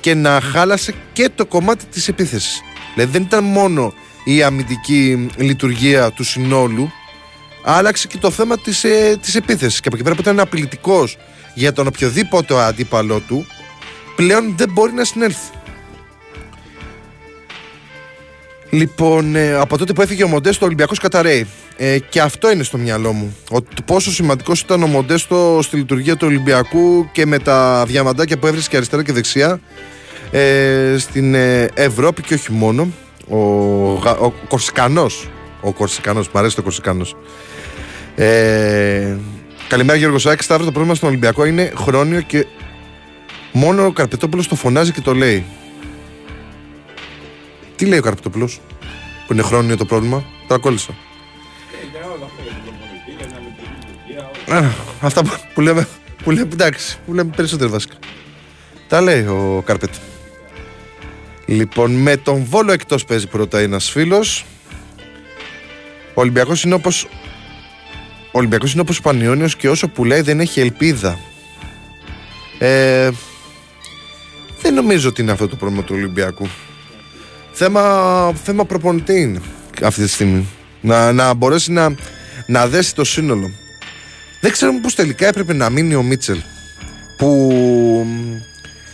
και 0.00 0.14
να 0.14 0.40
χάλασε 0.40 0.94
και 1.12 1.30
το 1.34 1.46
κομμάτι 1.46 1.84
της 1.84 2.08
επίθεσης. 2.08 2.60
Δηλαδή 2.94 3.12
δεν 3.12 3.22
ήταν 3.22 3.44
μόνο 3.44 3.92
η 4.24 4.42
αμυντική 4.42 5.28
λειτουργία 5.36 6.10
του 6.10 6.24
συνόλου 6.24 6.90
άλλαξε 7.64 8.06
και 8.06 8.18
το 8.18 8.30
θέμα 8.30 8.58
της, 8.58 8.84
ε, 8.84 9.18
της 9.20 9.34
επίθεσης 9.34 9.80
και 9.80 9.88
από 9.88 9.96
εκεί 9.96 10.04
πέρα 10.04 10.16
που 10.16 10.22
ήταν 10.22 10.40
απειλητικός 10.40 11.16
για 11.54 11.72
τον 11.72 11.86
οποιοδήποτε 11.86 12.62
αντίπαλό 12.62 13.20
του 13.20 13.46
πλέον 14.16 14.54
δεν 14.56 14.70
μπορεί 14.72 14.92
να 14.92 15.04
συνέλθει. 15.04 15.50
Λοιπόν, 18.70 19.36
ε, 19.36 19.54
από 19.54 19.78
τότε 19.78 19.92
που 19.92 20.02
έφυγε 20.02 20.24
ο 20.24 20.28
Μοντέστο, 20.28 20.64
ο 20.64 20.66
Ολυμπιακός 20.66 20.98
καταραίει. 20.98 21.46
Ε, 21.76 21.98
και 21.98 22.20
αυτό 22.20 22.50
είναι 22.50 22.62
στο 22.62 22.78
μυαλό 22.78 23.12
μου. 23.12 23.36
Ότι 23.50 23.82
πόσο 23.84 24.10
σημαντικός 24.10 24.60
ήταν 24.60 24.82
ο 24.82 24.86
Μοντέστο 24.86 25.58
στη 25.62 25.76
λειτουργία 25.76 26.16
του 26.16 26.26
Ολυμπιακού 26.26 27.10
και 27.12 27.26
με 27.26 27.38
τα 27.38 27.84
διαμαντάκια 27.86 28.38
που 28.38 28.46
έβρισκε 28.46 28.76
αριστερά 28.76 29.02
και 29.02 29.12
δεξιά 29.12 29.60
ε, 30.30 30.94
στην 30.98 31.34
ε, 31.34 31.68
Ευρώπη 31.74 32.22
και 32.22 32.34
όχι 32.34 32.52
μόνο. 32.52 32.88
Ο, 33.28 33.36
ο 34.02 34.32
Κορσικανός. 34.48 35.28
Ο 35.60 35.72
Κορσικανός, 35.72 36.28
μου 36.28 36.38
αρέσει 36.38 36.56
το 36.56 36.62
Κορσικανός. 36.62 37.16
Ε, 38.16 39.16
καλημέρα 39.68 39.98
Γιώργο 39.98 40.18
Σάκης. 40.18 40.44
Σταύρο, 40.44 40.64
το 40.64 40.72
πρόβλημα 40.72 40.94
στον 40.94 41.08
Ολυμπιακό 41.08 41.44
είναι 41.44 41.72
χρόνιο 41.76 42.20
και 42.20 42.46
μόνο 43.52 43.86
ο 43.86 43.92
Καρπετόπουλος 43.92 44.48
το 44.48 44.54
φωνάζει 44.54 44.92
και 44.92 45.00
το 45.00 45.14
λέει. 45.14 45.44
Τι 47.76 47.86
λέει 47.86 47.98
ο 47.98 48.02
Καρπετόπουλος, 48.02 48.60
που 49.26 49.32
είναι 49.32 49.42
χρόνιο 49.42 49.76
το 49.76 49.84
πρόβλημα, 49.84 50.24
τρακόλλησα. 50.46 50.94
Α, 54.48 54.62
αυτά 55.00 55.22
που 55.54 55.60
λέμε, 55.60 55.88
που 56.22 56.30
λέμε, 56.30 56.48
εντάξει, 56.52 56.98
που 57.06 57.14
λέμε 57.14 57.32
περισσότερο 57.36 57.70
βασικά. 57.70 57.94
Τα 58.88 59.00
λέει 59.00 59.26
ο 59.26 59.62
Καρπέτ. 59.66 59.94
Λοιπόν, 61.46 61.90
με 61.92 62.16
τον 62.16 62.44
Βόλο 62.44 62.72
εκτός 62.72 63.04
παίζει 63.04 63.26
πρώτα 63.26 63.58
ένας 63.58 63.90
φίλος. 63.90 64.44
Ο 66.14 66.20
Ολυμπιακός 66.20 66.64
είναι 66.64 66.74
όπως 66.74 67.08
ο 68.34 68.38
Ολυμπιακός 68.38 68.72
είναι 68.72 68.80
όπως 68.80 68.98
ο 68.98 69.02
Πανιόνιος 69.02 69.56
και 69.56 69.68
όσο 69.68 69.88
που 69.88 70.04
λέει 70.04 70.20
δεν 70.20 70.40
έχει 70.40 70.60
ελπίδα. 70.60 71.18
Ε, 72.58 73.10
δεν 74.62 74.74
νομίζω 74.74 75.08
ότι 75.08 75.22
είναι 75.22 75.32
αυτό 75.32 75.48
το 75.48 75.56
πρόβλημα 75.56 75.82
του 75.82 75.94
Ολυμπιακού. 75.96 76.48
Θέμα, 77.52 78.32
θέμα 78.44 78.64
προπονητή 78.64 79.20
είναι 79.20 79.40
αυτή 79.82 80.02
τη 80.02 80.08
στιγμή. 80.08 80.46
Να, 80.80 81.12
να 81.12 81.34
μπορέσει 81.34 81.72
να, 81.72 81.94
να 82.46 82.66
δέσει 82.66 82.94
το 82.94 83.04
σύνολο. 83.04 83.50
Δεν 84.40 84.52
ξέρω 84.52 84.72
πως 84.82 84.94
τελικά 84.94 85.26
έπρεπε 85.26 85.52
να 85.52 85.70
μείνει 85.70 85.94
ο 85.94 86.02
Μίτσελ 86.02 86.38
που 87.16 88.06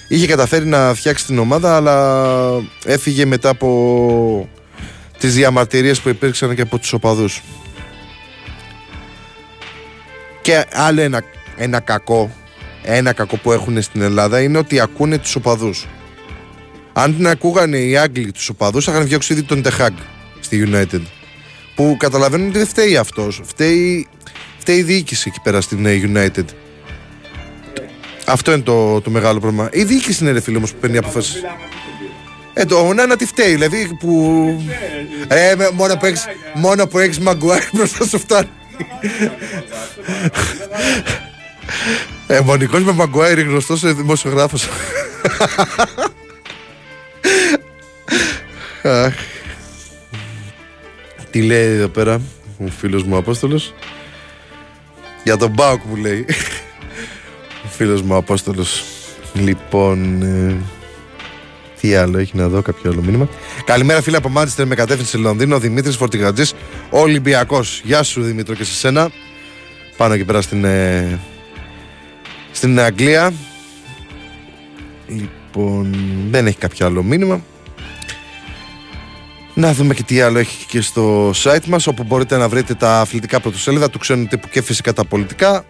είχε 0.09 0.27
καταφέρει 0.27 0.67
να 0.67 0.95
φτιάξει 0.95 1.27
την 1.27 1.39
ομάδα 1.39 1.77
αλλά 1.77 2.37
έφυγε 2.85 3.25
μετά 3.25 3.49
από 3.49 4.49
τις 5.19 5.35
διαμαρτυρίες 5.35 6.01
που 6.01 6.09
υπήρξαν 6.09 6.55
και 6.55 6.63
από 6.63 6.79
τους 6.79 6.93
οπαδούς. 6.93 7.43
Και 10.41 10.67
άλλο 10.73 11.01
ένα, 11.01 11.23
ένα 11.57 11.81
κακό 11.81 12.31
ένα 12.83 13.13
κακό 13.13 13.37
που 13.37 13.53
έχουν 13.53 13.83
στην 13.83 14.03
Ελλάδα 14.03 14.41
είναι 14.41 14.59
ότι 14.59 14.81
ακούνε 14.81 15.19
τους 15.19 15.35
οπαδούς. 15.35 15.87
Αν 16.93 17.17
την 17.17 17.29
ακούγανε 17.29 17.79
οι 17.79 17.97
Άγγλοι 17.97 18.33
τους 18.33 18.49
οπαδούς, 18.49 18.85
θα 18.85 18.93
είχαν 18.93 19.07
διώξει 19.07 19.33
ήδη 19.33 19.43
τον 19.43 19.63
Τεχάγκ 19.63 19.97
στη 20.41 20.69
United. 20.73 21.01
Που 21.75 21.97
καταλαβαίνουν 21.99 22.49
ότι 22.49 22.59
δεν 22.59 22.67
φταίει 22.67 22.97
αυτός. 22.97 23.41
Φταίει, 23.45 24.09
φταίει 24.59 24.77
η 24.77 24.83
διοίκηση 24.83 25.25
εκεί 25.29 25.41
πέρα 25.43 25.61
στην 25.61 25.87
ε, 25.87 26.01
United. 26.15 26.45
Αυτό 28.27 28.53
είναι 28.53 28.63
το, 28.63 29.01
το 29.01 29.11
μεγάλο 29.11 29.41
πρόβλημα. 29.41 29.69
Η 29.73 29.85
διοίκηση 29.85 30.25
είναι 30.25 30.33
ρε 30.33 30.41
φίλε 30.41 30.57
όμως 30.57 30.73
που 30.73 30.79
παίρνει 30.81 30.97
αποφάσεις. 30.97 31.43
Ε, 32.55 32.65
το 32.65 32.93
να 32.93 33.17
τι 33.17 33.27
φταίει, 33.27 33.53
δηλαδή 33.53 33.97
που. 34.01 34.63
Ε, 35.29 35.55
μόνο 35.73 35.97
που 35.97 36.07
έχεις, 36.07 36.25
μόνο 36.55 36.87
που 36.87 36.99
έχεις 36.99 37.19
Μαγκουάρ 37.19 37.63
μπροστά 37.73 38.05
σου 38.05 38.19
φτάνει. 38.19 38.49
Ε, 42.27 42.41
μονικός 42.41 42.83
με 42.83 42.93
Μαγκουάρ 42.93 43.41
γνωστός 43.41 43.95
δημοσιογράφος. 43.95 44.69
Τι 51.31 51.43
λέει 51.43 51.75
εδώ 51.77 51.89
πέρα 51.89 52.21
ο 52.59 52.67
φίλος 52.79 53.03
μου 53.03 53.17
Απόστολος; 53.17 53.75
Για 55.25 55.37
τον 55.37 55.51
Μπάουκ 55.51 55.81
που 55.81 55.97
λέει. 55.97 56.27
Ο 57.65 57.69
φίλος 57.69 58.03
μου 58.03 58.17
Απόστολος. 58.17 58.85
Λοιπόν 59.35 60.23
ε, 60.23 60.57
Τι 61.81 61.95
άλλο 61.95 62.19
έχει 62.19 62.37
να 62.37 62.49
δω 62.49 62.63
κάποιο 62.63 62.91
άλλο 62.91 63.03
μήνυμα. 63.03 63.29
Καλημέρα 63.65 64.03
φίλε 64.03 64.17
από 64.17 64.29
Μάντσεστερ 64.29 64.67
με 64.67 64.75
κατεύθυνση 64.75 65.17
Λονδίνο. 65.17 65.59
Δημήτρης 65.59 65.97
Φορτηγατζής 65.97 66.55
Ολυμπιακός. 66.91 67.81
Γεια 67.85 68.03
σου 68.03 68.23
Δημήτρο 68.23 68.55
και 68.55 68.65
σε 68.65 68.75
σένα. 68.75 69.11
Πάνω 69.97 70.15
εκεί 70.15 70.25
πέρα 70.25 70.41
στην 70.43 70.65
ε, 70.65 71.19
Στην 72.53 72.81
Αγγλία. 72.81 73.33
Λοιπόν 75.07 75.97
δεν 76.31 76.47
έχει 76.47 76.59
κάποιο 76.59 76.87
άλλο 76.87 77.03
μήνυμα. 77.03 77.45
Να 79.55 79.73
δούμε 79.73 79.95
και 79.95 80.03
τι 80.03 80.21
άλλο 80.21 80.39
έχει 80.39 80.67
και 80.67 80.81
στο 80.81 81.31
site 81.31 81.65
μας 81.67 81.87
όπου 81.87 82.03
μπορείτε 82.03 82.37
να 82.37 82.49
βρείτε 82.49 82.75
τα 82.75 83.01
αθλητικά 83.01 83.41
πρωτοσέλιδα 83.41 83.91
του 83.91 83.99
ξένου 83.99 84.27
τύπου 84.27 84.49
και 84.49 84.63
φυσικά 84.63 84.93
τα 84.93 85.05
πολιτικά. 85.05 85.65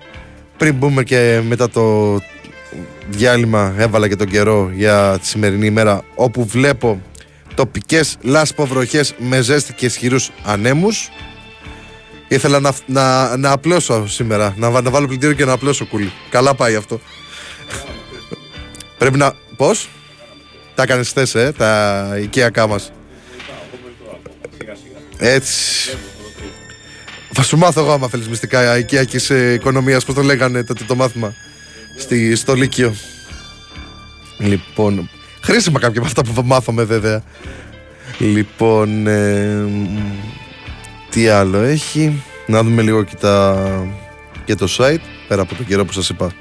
Πριν 0.57 0.75
μπούμε 0.75 1.03
και 1.03 1.41
μετά 1.49 1.71
το 1.71 2.17
διάλειμμα 3.09 3.75
έβαλα 3.79 4.09
και 4.09 4.17
τον 4.17 4.27
καιρό 4.27 4.71
για 4.75 5.19
τη 5.21 5.27
σημερινή 5.27 5.67
ημέρα 5.67 6.05
όπου 6.15 6.45
βλέπω 6.45 7.01
τοπικές 7.55 8.17
λάσποβροχές 8.21 9.15
με 9.19 9.41
ζέστη 9.41 9.73
και 9.73 9.87
ισχυρούς 9.87 10.31
ανέμους. 10.45 11.11
Ήθελα 12.29 12.61
να, 12.61 12.73
να, 12.87 13.37
να 13.37 13.51
απλώσω 13.51 14.09
σήμερα, 14.09 14.55
να, 14.57 14.81
να 14.81 14.91
βάλω 14.91 15.07
πλυντήριο 15.07 15.35
και 15.35 15.45
να 15.45 15.53
απλώσω 15.53 15.87
κούλι. 15.87 16.13
Καλά 16.31 16.55
πάει 16.55 16.75
αυτό. 16.75 17.01
Πρέπει 18.99 19.19
να... 19.19 19.33
Πώς; 19.57 19.89
Τα 20.75 20.83
έκανες 20.83 21.13
θες, 21.13 21.35
ε, 21.35 21.53
τα 21.57 22.13
οικιακά 22.23 22.67
μας. 22.67 22.93
Έτσι. 25.19 25.91
Θα 27.33 27.43
σου 27.43 27.57
μάθω 27.57 27.81
εγώ 27.81 27.93
άμα 27.93 28.09
θέλεις 28.09 28.29
μυστικά 28.29 28.79
οικιακής 28.79 29.31
ε, 29.31 29.53
οικονομίας 29.53 30.05
Πώς 30.05 30.15
το 30.15 30.23
λέγανε 30.23 30.65
τότε 30.65 30.85
το 30.85 30.95
μάθημα 30.95 31.35
στη, 32.01 32.37
Στο 32.37 32.55
Λύκειο. 32.55 32.95
Λοιπόν 34.39 35.11
Χρήσιμα 35.43 35.79
κάποια 35.79 36.01
από 36.01 36.07
αυτά 36.07 36.25
που 36.25 36.47
μάθαμε 36.47 36.85
βέβαια. 36.85 37.23
Λοιπόν 38.19 39.07
ε, 39.07 39.65
Τι 41.11 41.29
άλλο 41.29 41.59
έχει. 41.59 42.23
Να 42.47 42.63
δούμε 42.63 42.83
λίγο 42.83 43.03
και, 43.03 43.17
τα, 43.21 43.87
και 44.45 44.55
το 44.55 44.67
site 44.79 45.01
Πέρα 45.29 45.43
από 45.43 45.55
το 45.55 45.63
καιρό 45.63 45.85
που 45.85 45.93
σας 45.93 46.09
είπα. 46.09 46.33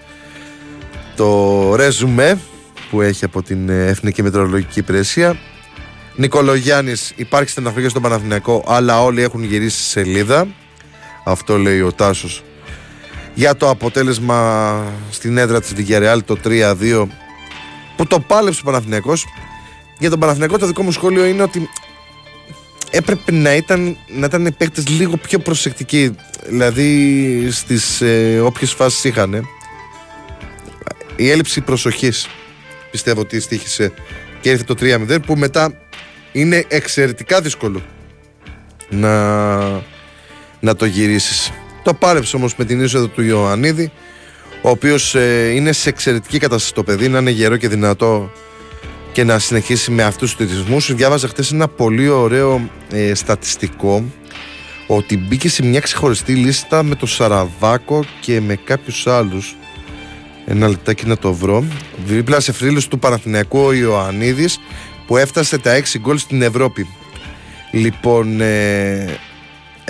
Το 1.15 1.75
ρεζουμέ 1.75 2.39
Που 2.89 3.01
έχει 3.01 3.25
από 3.25 3.41
την 3.41 3.69
ε, 3.69 3.85
Εθνική 3.85 4.23
Μετεωρολογική 4.23 4.79
Υπηρεσία. 4.79 5.37
Νικολογιάννης, 6.15 7.13
υπάρχει 7.15 7.49
στεναχωρία 7.49 7.89
στον 7.89 8.01
Παναθηναϊκό, 8.01 8.63
αλλά 8.67 9.03
όλοι 9.03 9.21
έχουν 9.21 9.43
γυρίσει 9.43 9.81
σελίδα. 9.81 10.47
Αυτό 11.25 11.57
λέει 11.57 11.81
ο 11.81 11.91
Τάσος. 11.91 12.43
Για 13.39 13.55
το 13.55 13.69
αποτέλεσμα 13.69 14.93
στην 15.09 15.37
έδρα 15.37 15.61
της 15.61 15.73
Βιγιαρεάλ 15.73 16.23
το 16.23 16.37
3-2 16.43 17.07
που 17.95 18.07
το 18.07 18.19
πάλεψε 18.19 18.59
ο 18.63 18.65
Παναθηναϊκός. 18.65 19.25
Για 19.99 20.09
τον 20.09 20.19
Παναθηναϊκό 20.19 20.57
το 20.57 20.65
δικό 20.65 20.83
μου 20.83 20.91
σχόλιο 20.91 21.25
είναι 21.25 21.41
ότι 21.41 21.69
έπρεπε 22.91 23.31
να 23.31 23.55
ήταν, 23.55 23.97
να 24.07 24.25
ήταν 24.25 24.45
οι 24.45 24.51
παίκτες 24.51 24.87
λίγο 24.87 25.17
πιο 25.17 25.39
προσεκτικοί. 25.39 26.15
Δηλαδή 26.47 27.51
στις 27.51 28.01
ε, 28.01 28.39
όποιες 28.39 28.73
φάσεις 28.73 29.03
είχαν 29.03 29.47
η 31.15 31.29
έλλειψη 31.29 31.61
προσοχής 31.61 32.27
πιστεύω 32.91 33.21
ότι 33.21 33.39
στήχησε 33.39 33.91
και 34.41 34.49
ήρθε 34.49 34.63
το 34.63 34.75
3-0 34.79 35.17
που 35.25 35.35
μετά 35.35 35.73
είναι 36.31 36.65
εξαιρετικά 36.67 37.41
δύσκολο 37.41 37.81
να, 38.89 39.57
να 40.59 40.75
το 40.75 40.85
γυρίσεις. 40.85 41.51
Το 41.89 41.95
πάρεψε 41.95 42.35
όμως 42.35 42.55
με 42.55 42.65
την 42.65 42.83
είσοδο 42.83 43.07
του 43.07 43.21
Ιωαννίδη, 43.21 43.91
ο 44.61 44.69
οποίος 44.69 45.15
ε, 45.15 45.51
είναι 45.55 45.71
σε 45.71 45.89
εξαιρετική 45.89 46.37
κατάσταση 46.37 46.73
το 46.73 46.83
παιδί, 46.83 47.07
να 47.07 47.19
είναι 47.19 47.29
γερό 47.29 47.57
και 47.57 47.67
δυνατό 47.67 48.31
και 49.11 49.23
να 49.23 49.39
συνεχίσει 49.39 49.91
με 49.91 50.03
αυτούς 50.03 50.35
τους 50.35 50.49
ρυθμούς. 50.49 50.93
Διάβαζα 50.93 51.27
χθες 51.27 51.51
ένα 51.51 51.67
πολύ 51.67 52.07
ωραίο 52.07 52.69
ε, 52.91 53.13
στατιστικό 53.13 54.03
ότι 54.87 55.17
μπήκε 55.17 55.49
σε 55.49 55.65
μια 55.65 55.79
ξεχωριστή 55.79 56.33
λίστα 56.33 56.83
με 56.83 56.95
το 56.95 57.05
Σαραβάκο 57.05 58.03
και 58.19 58.41
με 58.41 58.55
κάποιους 58.55 59.07
άλλους 59.07 59.55
Ένα 60.45 60.67
λεπτάκι 60.67 61.05
να 61.05 61.17
το 61.17 61.33
βρω. 61.33 61.63
Δίπλα 62.05 62.39
σε 62.39 62.51
φρύλους 62.51 62.87
του 62.87 62.99
Παναθηναϊκού 62.99 63.59
ο 63.59 63.73
Ιωαννίδης 63.73 64.59
που 65.07 65.17
έφτασε 65.17 65.57
τα 65.57 65.81
6 65.93 65.99
γκολ 65.99 66.17
στην 66.17 66.41
Ευρώπη. 66.41 66.87
Λοιπόν, 67.71 68.41
ε, 68.41 69.19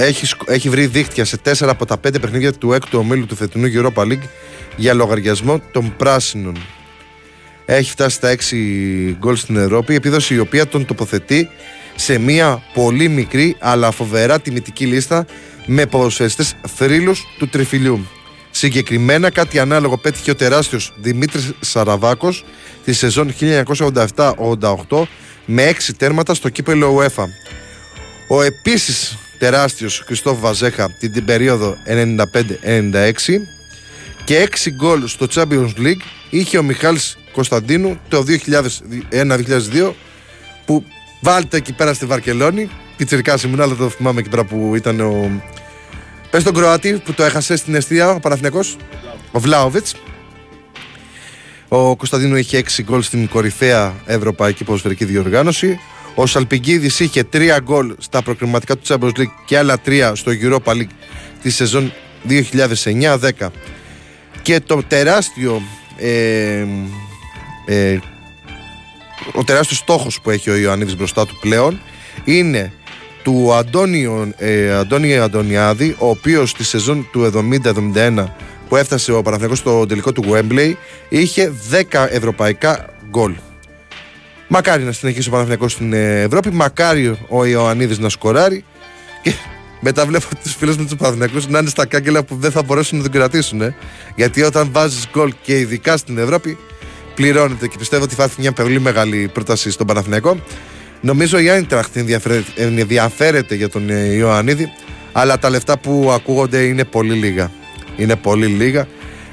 έχει, 0.02 0.26
σκ- 0.26 0.50
έχει 0.50 0.70
βρει 0.70 0.86
δίχτυα 0.86 1.26
σε 1.26 1.38
4 1.46 1.52
από 1.62 1.86
τα 1.86 1.96
5 2.08 2.22
παιχνίδια 2.22 2.54
του 2.54 2.74
έκτου 2.74 3.00
ομίλου 3.00 3.26
του 3.26 3.36
φετινού 3.36 3.68
Europa 3.74 4.04
League 4.04 4.28
για 4.76 4.94
λογαριασμό 4.94 5.62
των 5.72 5.94
πράσινων. 5.98 6.58
Έχει 7.66 7.92
φτάσει 7.92 8.16
στα 8.16 8.30
6 8.30 9.16
γκολ 9.18 9.36
στην 9.36 9.58
Ευρώπη, 9.58 9.96
επίδοση 9.96 10.34
η 10.34 10.40
οποία 10.40 10.68
τον 10.68 10.86
τοποθετεί 10.86 11.50
σε 11.96 12.18
μια 12.18 12.64
πολύ 12.74 13.08
μικρή 13.08 13.56
αλλά 13.60 13.92
φοβερά 13.92 14.40
τιμητική 14.40 14.86
λίστα 14.86 15.26
με 15.66 15.86
ποδοσφαιριστές 15.86 16.56
θρύλους 16.76 17.24
του 17.38 17.48
τριφυλιού. 17.48 18.08
Συγκεκριμένα 18.52 19.30
κάτι 19.30 19.60
ανάλογο 19.60 19.98
πέτυχε 19.98 20.32
ο 20.32 20.36
τεράστιος 20.36 20.94
Δημήτρης 20.98 21.52
Σαραβάκος 21.60 22.46
τη 22.86 22.94
σεζόν 22.94 23.34
1987-88 23.40 25.02
με 25.46 25.70
6 25.70 25.76
τέρματα 25.98 26.34
στο 26.34 26.50
κύπελο 26.50 26.98
UEFA. 26.98 27.24
Ο 28.28 28.42
επίσης 28.42 29.18
τεράστιος 29.40 30.04
Χριστόφ 30.06 30.40
Βαζέχα 30.40 30.92
την, 31.00 31.12
την 31.12 31.26
περίοδο 31.26 31.78
95-96 31.88 33.12
και 34.24 34.50
6 34.52 34.70
γκολ 34.72 35.08
στο 35.08 35.28
Champions 35.34 35.74
League 35.78 36.02
είχε 36.30 36.58
ο 36.58 36.64
Μιχάλης 36.64 37.18
Κωνσταντίνου 37.32 38.00
το 38.08 38.24
2001-2002 39.12 39.92
που 40.66 40.84
βάλτε 41.22 41.58
εκεί 41.58 41.74
πέρα 41.74 41.94
στη 41.94 42.06
Βαρκελόνη 42.06 42.70
πιτσιρικάς 42.98 43.44
ήμουν 43.44 43.62
αλλά 43.62 43.76
το 43.76 43.90
θυμάμαι 43.90 44.20
εκεί 44.20 44.30
πέρα 44.30 44.44
που 44.44 44.76
ήταν 44.76 45.00
ο 45.00 45.42
πες 46.30 46.44
τον 46.44 46.54
Κροάτη 46.54 47.02
που 47.06 47.14
το 47.14 47.24
έχασε 47.24 47.56
στην 47.56 47.76
αιστεία 47.76 48.10
ο 48.10 48.20
Παναθηναϊκός 48.20 48.78
ο 49.32 49.40
Βλάοβιτς 49.40 49.96
ο 51.72 51.96
Κωνσταντίνου 51.96 52.36
είχε 52.36 52.64
6 52.78 52.84
γκολ 52.84 53.02
στην 53.02 53.30
κορυφαία 53.30 53.94
ευρωπαϊκή 54.06 54.64
ποδοσφαιρική 54.64 55.06
διοργάνωση. 55.06 55.80
Ο 56.16 56.26
Σαλπιγκίδης 56.26 57.00
είχε 57.00 57.24
3 57.34 57.58
γκολ 57.64 57.96
στα 57.98 58.22
προκριματικά 58.22 58.78
του 58.78 58.84
Champions 58.88 59.20
League 59.20 59.34
και 59.46 59.58
άλλα 59.58 59.78
3 59.86 60.12
στο 60.16 60.32
Europa 60.42 60.72
League 60.72 60.94
της 61.42 61.56
σεζόν 61.56 61.94
2009-10. 62.28 63.48
Και 64.42 64.60
το 64.60 64.84
τεράστιο 64.88 65.62
ε, 65.98 66.66
ε, 67.66 68.00
ο 69.34 69.44
τεράστιος 69.44 69.80
στόχος 69.80 70.22
που 70.22 70.30
έχει 70.30 70.50
ο 70.50 70.56
Ιωαννίδης 70.56 70.98
μπροστά 70.98 71.26
του 71.26 71.38
πλέον 71.40 71.82
είναι 72.24 72.74
του 73.24 73.54
Αντώνιο, 73.54 74.32
ε, 74.38 74.74
Αντώνη 74.74 75.18
Αντωνιάδη 75.18 75.96
ο 76.00 76.10
οποίος 76.10 76.50
στη 76.50 76.64
σεζόν 76.64 77.08
του 77.12 77.32
70-71 77.96 78.26
που 78.70 78.76
έφτασε 78.76 79.12
ο 79.12 79.22
Παναθηναϊκός 79.22 79.58
στο 79.58 79.86
τελικό 79.86 80.12
του 80.12 80.24
Wembley 80.32 80.74
είχε 81.10 81.54
10 81.92 82.08
ευρωπαϊκά 82.10 82.86
γκολ. 83.10 83.34
Μακάρι 84.52 84.84
να 84.84 84.92
συνεχίσει 84.92 85.28
ο 85.28 85.32
Παναθηναϊκός 85.32 85.72
στην 85.72 85.94
ε, 85.94 86.22
Ευρώπη, 86.22 86.52
μακάρι 86.52 87.18
ο 87.28 87.46
Ιωαννίδης 87.46 88.00
να 88.00 88.10
σκοράρει 88.10 88.64
και 89.24 89.34
μετά 89.86 90.06
βλέπω 90.06 90.26
τους 90.44 90.56
φίλους 90.56 90.78
μου 90.78 90.86
τους 90.86 90.96
Παναθηναϊκούς 90.96 91.48
να 91.48 91.60
είναι 91.60 91.70
στα 91.70 91.86
κάγκελα 91.86 92.24
που 92.24 92.36
δεν 92.36 92.52
θα 92.52 92.64
μπορέσουν 92.64 92.98
να 92.98 93.04
τον 93.04 93.12
κρατήσουν. 93.12 93.62
ε. 93.62 93.76
Γιατί 94.16 94.42
όταν 94.42 94.70
βάζεις 94.72 95.08
γκολ 95.12 95.34
και 95.42 95.60
ειδικά 95.60 95.98
στην 95.98 96.18
Ευρώπη 96.18 96.58
πληρώνεται 97.16 97.68
και 97.68 97.78
πιστεύω 97.78 98.04
ότι 98.04 98.16
θα 98.16 98.24
έρθει 98.24 98.42
μια 98.42 98.52
πολύ 98.52 98.80
μεγάλη 98.80 99.30
πρόταση 99.34 99.72
στον 99.72 99.88
Παναθηναϊκό. 99.88 100.40
Νομίζω 101.02 101.40
η 101.40 101.50
Άιντραχτ 101.50 101.96
ενδιαφέρεται, 101.96 102.52
ενδιαφέρεται 102.56 103.56
για 103.56 103.70
τον 103.70 103.90
ε, 103.90 104.14
Ιωαννίδη, 104.14 104.70
αλλά 105.12 105.40
τα 105.40 105.50
λεφτά 105.50 105.78
που 105.78 106.10
ακούγονται 106.14 106.62
είναι 106.62 106.84
πολύ 106.84 107.14
λίγα. 107.14 107.52
Είναι 107.98 108.16
πολύ 108.16 108.46
λίγα 108.46 108.88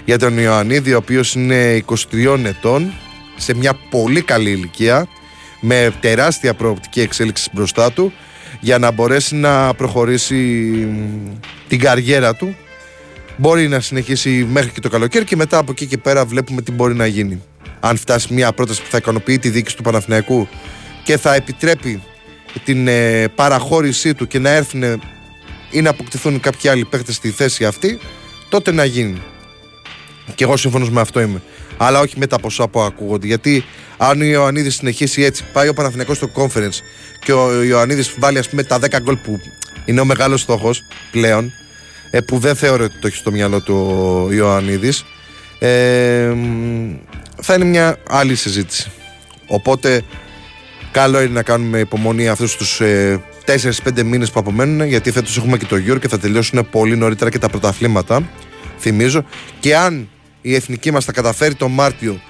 για 0.05 0.19
τον 0.19 0.39
Ιωαννίδη, 0.39 0.95
ο 0.95 0.97
οποίος 0.97 1.35
είναι 1.35 1.85
23 1.87 1.95
ετών, 2.45 2.93
σε 3.37 3.55
μια 3.55 3.79
πολύ 3.91 4.23
καλή 4.23 4.51
ηλικία, 4.51 5.07
με 5.61 5.93
τεράστια 6.01 6.55
προοπτική 6.55 7.01
εξέλιξη 7.01 7.51
μπροστά 7.53 7.93
του, 7.93 8.13
για 8.61 8.79
να 8.79 8.91
μπορέσει 8.91 9.35
να 9.35 9.75
προχωρήσει 9.75 10.35
μ, 10.35 11.39
την 11.69 11.79
καριέρα 11.79 12.35
του. 12.35 12.57
Μπορεί 13.37 13.69
να 13.69 13.81
συνεχίσει 13.81 14.47
μέχρι 14.51 14.71
και 14.71 14.81
το 14.81 14.89
καλοκαίρι 14.89 15.25
και 15.25 15.37
μετά 15.37 15.59
από 15.59 15.71
εκεί 15.71 15.87
και 15.87 15.99
πέρα 15.99 16.25
βλέπουμε 16.25 16.63
τι 16.63 16.73
μπορεί 16.73 16.95
να 16.95 17.07
γίνει. 17.07 17.43
Αν 17.81 17.97
φτάσει 17.97 18.35
μια 18.35 18.53
πρόταση 18.53 18.83
που 18.83 18.91
θα 18.91 18.97
ικανοποιεί 18.97 19.39
τη 19.39 19.49
δίκη 19.49 19.75
του 19.77 19.83
Παναθηναϊκού 19.83 20.49
και 21.05 21.17
θα 21.19 21.35
επιτρέπει 21.35 22.03
την 22.65 22.89
ε, 22.89 23.29
παραχώρησή 23.29 24.15
του 24.15 24.27
και 24.27 24.39
να 24.39 24.51
έρθουν 24.51 24.83
ε, 24.83 24.99
ή 25.71 25.81
να 25.81 25.91
αποκτηθούν 25.91 26.41
κάποιοι 26.41 26.71
άλλοι 26.71 26.85
παίχτε 26.85 27.13
στη 27.13 27.31
θέση 27.31 27.65
αυτή, 27.65 27.99
τότε 28.49 28.73
να 28.73 28.85
γίνει. 28.85 29.23
Και 30.35 30.45
εγώ 30.45 30.57
σύμφωνο 30.57 30.87
με 30.91 31.01
αυτό 31.01 31.21
είμαι. 31.21 31.43
Αλλά 31.77 32.01
όχι 32.01 32.19
με 32.19 32.27
τα 32.27 32.39
ποσά 32.39 32.69
που 32.69 32.81
ακούγονται. 32.81 33.27
Γιατί 33.27 33.65
αν 33.97 34.21
ο 34.21 34.25
Ιωαννίδης 34.25 34.75
συνεχίσει 34.75 35.23
έτσι, 35.23 35.45
πάει 35.53 35.69
ο 35.69 35.75
Παναθηναϊκός 35.75 36.17
στο 36.17 36.31
conference 36.35 36.79
και 37.21 37.33
ο 37.33 37.63
Ιωαννίδης 37.63 38.15
βάλει 38.19 38.39
ας 38.39 38.49
πούμε 38.49 38.63
τα 38.63 38.79
10 38.79 39.01
γκολ 39.03 39.17
που 39.17 39.41
είναι 39.85 40.01
ο 40.01 40.05
μεγάλος 40.05 40.41
στόχος 40.41 40.83
πλέον, 41.11 41.53
ε, 42.11 42.21
που 42.21 42.39
δεν 42.39 42.55
θεωρώ 42.57 42.85
ότι 42.85 42.99
το 43.01 43.07
έχει 43.07 43.17
στο 43.17 43.31
μυαλό 43.31 43.61
του 43.61 43.75
ο 44.27 44.33
Ιωαννίδης, 44.33 45.05
ε, 45.59 46.33
μ, 46.35 46.95
θα 47.43 47.55
είναι 47.55 47.65
μια 47.65 47.99
άλλη 48.09 48.35
συζήτηση. 48.35 48.91
Οπότε 49.47 50.03
Καλό 50.97 51.21
είναι 51.21 51.33
να 51.33 51.43
κάνουμε 51.43 51.79
υπομονή 51.79 52.29
αυτούς 52.29 52.57
τους 52.57 52.81
ε, 52.81 53.23
4-5 53.45 54.03
μήνες 54.03 54.31
που 54.31 54.41
απομένουν, 54.41 54.87
γιατί 54.87 55.11
φέτος 55.13 55.37
έχουμε 55.37 55.57
και 55.57 55.65
το 55.65 55.77
Euro 55.77 56.01
και 56.01 56.09
θα 56.09 56.19
τελειώσουν 56.19 56.69
πολύ 56.71 56.97
νωρίτερα 56.97 57.31
και 57.31 57.39
τα 57.39 57.49
πρωταθλήματα. 57.49 58.29
Θυμίζω. 58.79 59.25
Και 59.61 59.77
αν 59.77 60.09
η 60.49 60.55
εθνική 60.55 60.91
μας 60.91 61.05
θα 61.05 61.13
καταφέρει 61.13 61.55
τον 61.55 61.71
Μάρτιο 61.71 62.21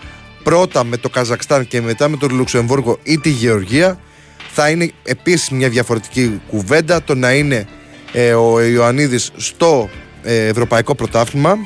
πρώτα 0.43 0.85
με 0.85 0.97
το 0.97 1.09
Καζακστάν 1.09 1.67
και 1.67 1.81
μετά 1.81 2.09
με 2.09 2.17
το 2.17 2.27
Λουξεμβούργο 2.31 2.99
ή 3.03 3.19
τη 3.19 3.29
Γεωργία, 3.29 4.01
θα 4.53 4.71
είναι 4.71 4.93
επίσης 5.03 5.51
μια 5.51 5.69
διαφορετική 5.69 6.41
κουβέντα 6.49 7.03
το 7.03 7.15
να 7.15 7.33
είναι 7.33 7.67
ε, 8.13 8.35
ο 8.35 8.61
Ιωαννίδης 8.61 9.31
στο 9.37 9.91
ε, 10.23 10.47
Ευρωπαϊκό 10.47 10.95
Πρωτάθλημα 10.95 11.57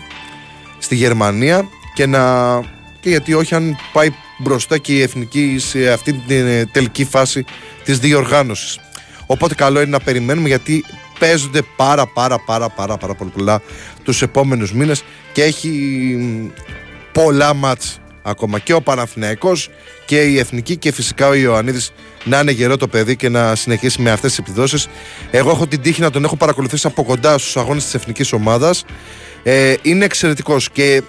στη 0.78 0.94
Γερμανία 0.94 1.68
και 1.94 2.06
να. 2.06 2.60
και 3.00 3.08
γιατί 3.08 3.34
όχι 3.34 3.54
αν 3.54 3.76
πάει 3.92 4.08
μπροστά 4.38 4.78
και 4.78 4.92
η 4.92 5.02
εθνική 5.02 5.56
σε 5.58 5.90
αυτή 5.92 6.12
την 6.12 6.46
ε, 6.46 6.66
τελική 6.72 7.04
φάση 7.04 7.44
της 7.84 7.98
διοργάνωσης. 7.98 8.78
Οπότε 9.26 9.54
καλό 9.54 9.80
είναι 9.80 9.90
να 9.90 10.00
περιμένουμε 10.00 10.48
γιατί 10.48 10.84
παίζονται 11.18 11.62
πάρα 11.76 12.06
πάρα 12.06 12.38
πάρα 12.38 12.68
πάρα 12.68 12.96
πάρα 12.96 13.14
πολύ 13.14 13.30
πολλά 13.30 13.62
τους 14.02 14.22
επόμενους 14.22 14.72
μήνες 14.72 15.02
και 15.32 15.42
έχει 15.42 15.68
μ, 16.18 16.46
πολλά 17.12 17.54
μάτς 17.54 18.00
ακόμα 18.22 18.58
και 18.58 18.72
ο 18.72 18.80
Παναθηναϊκός 18.80 19.68
και 20.06 20.22
η 20.22 20.38
Εθνική 20.38 20.76
και 20.76 20.92
φυσικά 20.92 21.28
ο 21.28 21.34
Ιωαννίδης 21.34 21.92
να 22.24 22.38
είναι 22.38 22.50
γερό 22.50 22.76
το 22.76 22.88
παιδί 22.88 23.16
και 23.16 23.28
να 23.28 23.54
συνεχίσει 23.54 24.02
με 24.02 24.10
αυτές 24.10 24.30
τις 24.30 24.38
επιδόσεις. 24.38 24.88
Εγώ 25.30 25.50
έχω 25.50 25.66
την 25.66 25.80
τύχη 25.80 26.00
να 26.00 26.10
τον 26.10 26.24
έχω 26.24 26.36
παρακολουθήσει 26.36 26.86
από 26.86 27.04
κοντά 27.04 27.38
στους 27.38 27.56
αγώνες 27.56 27.84
της 27.84 27.94
Εθνικής 27.94 28.32
Ομάδας. 28.32 28.84
Ε, 29.42 29.74
είναι 29.82 30.04
εξαιρετικός 30.04 30.70
και 30.70 31.02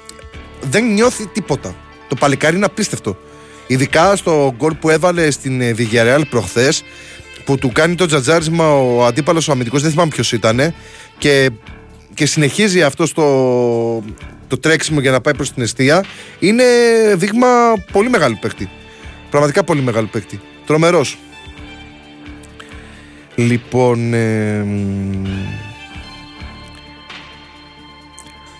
δεν 0.61 0.93
νιώθει 0.93 1.27
τίποτα. 1.27 1.75
Το 2.07 2.15
παλικάρι 2.15 2.55
είναι 2.55 2.65
απίστευτο. 2.65 3.17
Ειδικά 3.67 4.15
στο 4.15 4.53
γκολ 4.57 4.73
που 4.75 4.89
έβαλε 4.89 5.31
στην 5.31 5.61
ε, 5.61 5.75
Villarreal 5.77 6.21
προχθές 6.29 6.83
που 7.45 7.57
του 7.57 7.71
κάνει 7.71 7.95
το 7.95 8.05
τζατζάρισμα 8.05 8.75
ο 8.75 9.05
αντίπαλος 9.05 9.47
ο 9.47 9.51
αμυντικός, 9.51 9.81
δεν 9.81 9.91
θυμάμαι 9.91 10.09
ποιος 10.09 10.31
ήταν 10.31 10.73
και, 11.17 11.49
και 12.13 12.25
συνεχίζει 12.25 12.83
αυτό 12.83 13.05
στο, 13.05 14.03
το 14.47 14.57
τρέξιμο 14.57 14.99
για 14.99 15.11
να 15.11 15.21
πάει 15.21 15.35
προς 15.35 15.53
την 15.53 15.63
αιστεία 15.63 16.05
είναι 16.39 16.63
δείγμα 17.15 17.47
πολύ 17.91 18.09
μεγάλου 18.09 18.37
παίκτη. 18.41 18.69
Πραγματικά 19.29 19.63
πολύ 19.63 19.81
μεγάλου 19.81 20.07
παίκτη. 20.11 20.39
Τρομερός. 20.65 21.17
Λοιπόν, 23.35 24.13
ε, 24.13 24.63
μ, 24.63 25.27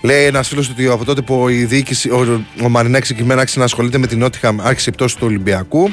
Λέει 0.01 0.25
ένας 0.25 0.47
φίλος 0.47 0.69
ότι 0.69 0.87
από 0.87 1.05
τότε 1.05 1.21
που 1.21 1.47
η 1.47 1.65
διοίκηση, 1.65 2.09
ο, 2.09 2.45
ο 2.63 2.69
Μαρινάκη 2.69 3.05
συγκεκριμένα 3.05 3.39
άρχισε 3.39 3.59
να 3.59 3.65
ασχολείται 3.65 3.97
με 3.97 4.07
την 4.07 4.19
Νότιχαμ, 4.19 4.61
άρχισε 4.61 4.89
η 4.89 4.93
πτώση 4.93 5.17
του 5.17 5.25
Ολυμπιακού. 5.27 5.89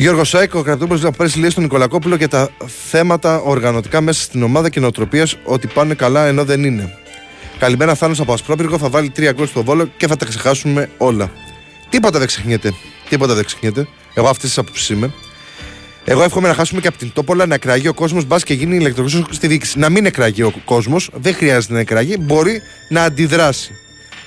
Γιώργος 0.00 0.28
Σάικο, 0.28 0.58
ο 0.58 0.62
κρατούμενος 0.62 1.04
από 1.04 1.16
πέρσι 1.16 1.38
λέει 1.38 1.50
στον 1.50 1.62
Νικολακόπουλο 1.62 2.14
για 2.14 2.28
τα 2.28 2.50
θέματα 2.90 3.40
οργανωτικά 3.40 4.00
μέσα 4.00 4.22
στην 4.22 4.42
ομάδα 4.42 4.68
και 4.68 4.80
νοοτροπία 4.80 5.26
ότι 5.44 5.66
πάνε 5.66 5.94
καλά 5.94 6.26
ενώ 6.26 6.44
δεν 6.44 6.64
είναι. 6.64 6.96
Καλημέρα, 7.58 7.94
Θάνος 7.94 8.20
από 8.20 8.32
Ασπρόπυργο. 8.32 8.78
Θα 8.78 8.88
βάλει 8.88 9.10
τρία 9.10 9.32
γκολ 9.32 9.46
στο 9.46 9.64
βόλο 9.64 9.90
και 9.96 10.06
θα 10.06 10.16
τα 10.16 10.24
ξεχάσουμε 10.24 10.90
όλα. 10.96 11.30
Τίποτα 11.88 12.18
δεν 12.18 12.26
ξεχνιέται. 12.26 12.72
Τίποτα 13.08 13.34
δεν 13.34 13.44
ξεχνιέται. 13.44 13.88
Εγώ 14.14 14.28
αυτής 14.28 14.48
της 14.48 14.58
άποψης 14.58 14.88
είμαι. 14.88 15.12
Εγώ 16.04 16.22
εύχομαι 16.22 16.48
να 16.48 16.54
χάσουμε 16.54 16.80
και 16.80 16.88
από 16.88 16.98
την 16.98 17.12
Τόπολα 17.12 17.46
να 17.46 17.54
εκραγεί 17.54 17.88
ο 17.88 17.94
κόσμος, 17.94 18.24
μπας 18.24 18.42
και 18.42 18.54
γίνει 18.54 18.76
ηλεκτρικό 18.76 19.08
στη 19.30 19.46
διοίκηση. 19.46 19.78
Να 19.78 19.88
μην 19.88 20.06
εκραγεί 20.06 20.42
ο 20.42 20.52
κόσμος, 20.64 21.10
δεν 21.14 21.34
χρειάζεται 21.34 21.72
να 21.72 21.80
εκραγεί, 21.80 22.16
μπορεί 22.20 22.62
να 22.88 23.02
αντιδράσει. 23.02 23.74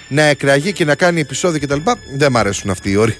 Να 0.07 0.21
εκραγεί 0.21 0.73
και 0.73 0.85
να 0.85 0.95
κάνει 0.95 1.19
επεισόδιο 1.19 1.59
κτλ. 1.59 1.91
Δεν 2.17 2.31
μ' 2.31 2.37
αρέσουν 2.37 2.69
αυτοί 2.69 2.91
οι 2.91 2.95
όροι. 2.95 3.15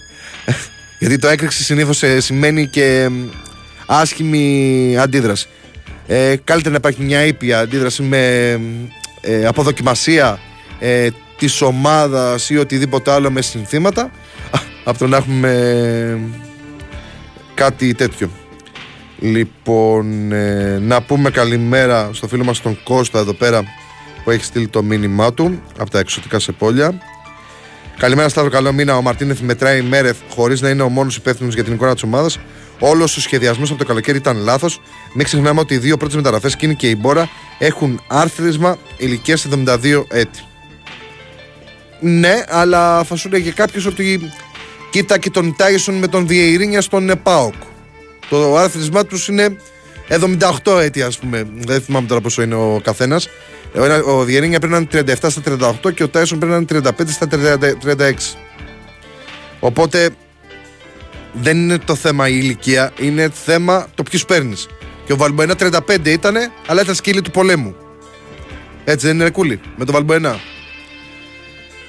Γιατί 1.01 1.17
το 1.17 1.27
έκρηξη 1.27 1.63
συνήθως 1.63 2.03
σημαίνει 2.17 2.67
και 2.67 3.07
μ, 3.11 3.27
άσχημη 3.85 4.95
αντίδραση. 4.99 5.47
Ε, 6.07 6.35
καλύτερα 6.43 6.71
να 6.71 6.77
υπάρχει 6.77 7.01
μια 7.01 7.25
ήπια 7.25 7.59
αντίδραση 7.59 8.01
με 8.01 8.51
ε, 9.21 9.45
αποδοκιμασία, 9.45 10.39
ε, 10.79 11.07
της 11.37 11.61
ομάδας 11.61 12.49
ή 12.49 12.57
οτιδήποτε 12.57 13.11
άλλο 13.11 13.31
με 13.31 13.41
συνθήματα 13.41 14.11
από 14.83 14.97
το 14.97 15.07
να 15.07 15.17
έχουμε 15.17 16.19
κάτι 17.53 17.93
τέτοιο. 17.93 18.29
Λοιπόν, 19.19 20.31
ε, 20.31 20.79
να 20.81 21.01
πούμε 21.01 21.29
καλημέρα 21.29 22.09
στο 22.13 22.27
φίλο 22.27 22.43
μας 22.43 22.61
τον 22.61 22.77
Κώστα 22.83 23.19
εδώ 23.19 23.33
πέρα 23.33 23.63
που 24.23 24.31
έχει 24.31 24.43
στείλει 24.43 24.67
το 24.67 24.83
μήνυμά 24.83 25.33
του 25.33 25.61
από 25.77 25.89
τα 25.89 25.99
εξωτικά 25.99 26.39
σε 26.39 26.51
πόλια. 26.51 27.01
Καλημέρα, 28.01 28.29
Σταύρο. 28.29 28.49
Καλό 28.49 28.71
μήνα. 28.71 28.97
Ο 28.97 29.01
Μαρτίνεθ 29.01 29.39
μετράει 29.39 29.81
μέρε 29.81 30.11
χωρίς 30.29 30.61
να 30.61 30.69
είναι 30.69 30.81
ο 30.81 30.89
μόνος 30.89 31.15
υπεύθυνος 31.15 31.53
για 31.53 31.63
την 31.63 31.73
εικόνα 31.73 31.93
της 31.93 32.03
ομάδας. 32.03 32.39
Όλος 32.79 33.17
ο 33.17 33.21
σχεδιασμός 33.21 33.69
από 33.69 33.79
το 33.79 33.85
καλοκαίρι 33.85 34.17
ήταν 34.17 34.37
λάθος. 34.37 34.81
Μην 35.13 35.25
ξεχνάμε 35.25 35.59
ότι 35.59 35.73
οι 35.73 35.77
δύο 35.77 35.97
πρώτες 35.97 36.15
μεταγραφές, 36.15 36.53
εκείνη 36.53 36.75
και 36.75 36.89
η 36.89 36.95
Μπόρα, 36.99 37.29
έχουν 37.59 38.01
άρθρισμα 38.07 38.77
ηλικίας 38.97 39.45
72 39.45 40.05
έτη. 40.09 40.39
Ναι, 41.99 42.43
αλλά 42.47 43.03
θα 43.03 43.15
σου 43.15 43.29
λέγε 43.29 43.51
κάποιος 43.51 43.85
ότι 43.85 44.31
κοίτα 44.89 45.17
και 45.17 45.29
τον 45.29 45.55
Τάισον 45.57 45.95
με 45.95 46.07
τον 46.07 46.27
Διεϊρίνια 46.27 46.81
στον 46.81 47.09
ΕΠΑΟΚ. 47.09 47.53
Το 48.29 48.57
άρθρισμά 48.57 49.05
τους 49.05 49.27
είναι 49.27 49.55
78 50.63 50.79
έτη, 50.79 51.01
ας 51.01 51.17
πούμε. 51.17 51.47
Δεν 51.55 51.81
θυμάμαι 51.81 52.07
τώρα 52.07 52.21
πόσο 52.21 52.41
είναι 52.41 52.55
ο 52.55 52.81
καθένας. 52.83 53.27
Ο 54.05 54.24
Διερίνια 54.24 54.59
πρέπει 54.59 54.74
να 54.74 54.80
είναι 54.80 55.15
37 55.22 55.28
στα 55.30 55.41
38 55.84 55.93
και 55.93 56.03
ο 56.03 56.09
Τάισον 56.09 56.39
πρέπει 56.39 56.53
να 56.53 56.80
είναι 56.80 56.91
35 56.99 57.07
στα 57.07 57.28
36. 57.97 58.13
Οπότε 59.59 60.09
δεν 61.34 61.57
είναι 61.57 61.78
το 61.78 61.95
θέμα 61.95 62.28
η 62.28 62.38
ηλικία, 62.41 62.91
είναι 62.99 63.30
θέμα 63.34 63.88
το 63.95 64.03
ποιους 64.03 64.26
παίρνεις. 64.26 64.67
Και 65.05 65.13
ο 65.13 65.17
Βαλμποενά 65.17 65.55
35 65.59 66.05
ήταν, 66.05 66.36
αλλά 66.67 66.82
ήταν 66.82 66.95
σκύλι 66.95 67.22
του 67.22 67.32
πολέμου. 67.32 67.76
Έτσι 68.84 69.07
δεν 69.07 69.19
είναι 69.19 69.30
κούλι 69.30 69.59
με 69.76 69.86
τον 69.86 69.93
Βαλμποενά. 69.93 70.39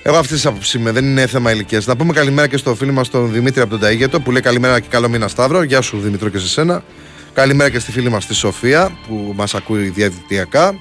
Εγώ 0.02 0.16
αυτή 0.16 0.32
της 0.34 0.46
άποψης 0.46 0.74
είμαι, 0.74 0.90
δεν 0.90 1.04
είναι 1.04 1.26
θέμα 1.26 1.52
ηλικίας. 1.52 1.86
Να 1.86 1.96
πούμε 1.96 2.12
καλημέρα 2.12 2.48
και 2.48 2.56
στο 2.56 2.74
φίλο 2.74 2.92
μας 2.92 3.10
τον 3.10 3.32
Δημήτρη 3.32 3.60
από 3.60 3.70
τον 3.70 3.80
Ταίγετο 3.80 4.20
που 4.20 4.30
λέει 4.30 4.40
καλημέρα 4.40 4.80
και 4.80 4.88
καλό 4.90 5.08
μήνα 5.08 5.28
Σταύρο. 5.28 5.62
Γεια 5.62 5.80
σου 5.80 5.98
Δημήτρο 5.98 6.28
και 6.28 6.38
σε 6.38 6.48
σένα. 6.48 6.84
Καλημέρα 7.32 7.70
και 7.70 7.78
στη 7.78 7.92
φίλη 7.92 8.08
μας 8.08 8.26
τη 8.26 8.34
Σοφία 8.34 8.98
που 9.08 9.32
μας 9.36 9.54
ακούει 9.54 9.88
διαδικτυακά. 9.88 10.74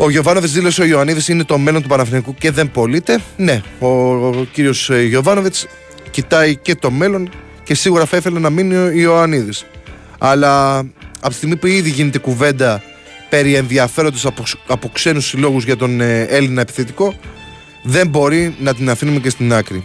Ο 0.00 0.10
Γιωβάνοβιτς 0.10 0.52
δήλωσε 0.52 0.82
ο 0.82 0.84
Ιωαννίδης 0.84 1.28
είναι 1.28 1.44
το 1.44 1.58
μέλλον 1.58 1.82
του 1.82 1.88
Παναθηνικού 1.88 2.34
και 2.34 2.50
δεν 2.50 2.70
πωλείται. 2.70 3.20
Ναι, 3.36 3.62
ο, 3.78 3.86
ο 3.86 4.46
κύριος 4.52 4.90
Γιωβάνοβιτς 4.90 5.66
κοιτάει 6.10 6.56
και 6.56 6.74
το 6.74 6.90
μέλλον 6.90 7.30
και 7.64 7.74
σίγουρα 7.74 8.04
θα 8.04 8.16
ήθελε 8.16 8.38
να 8.38 8.50
μείνει 8.50 8.76
ο 8.76 8.90
Ιωαννίδης. 8.90 9.64
Αλλά 10.18 10.78
από 11.20 11.28
τη 11.28 11.34
στιγμή 11.34 11.56
που 11.56 11.66
ήδη 11.66 11.90
γίνεται 11.90 12.18
κουβέντα 12.18 12.82
περί 13.28 13.54
ενδιαφέροντος 13.54 14.26
από, 14.26 14.42
από 14.66 14.88
ξένους 14.92 15.26
συλλόγους 15.26 15.64
για 15.64 15.76
τον 15.76 16.00
ε, 16.00 16.22
Έλληνα 16.22 16.60
επιθετικό 16.60 17.14
δεν 17.82 18.08
μπορεί 18.08 18.54
να 18.60 18.74
την 18.74 18.90
αφήνουμε 18.90 19.18
και 19.18 19.30
στην 19.30 19.52
άκρη. 19.52 19.84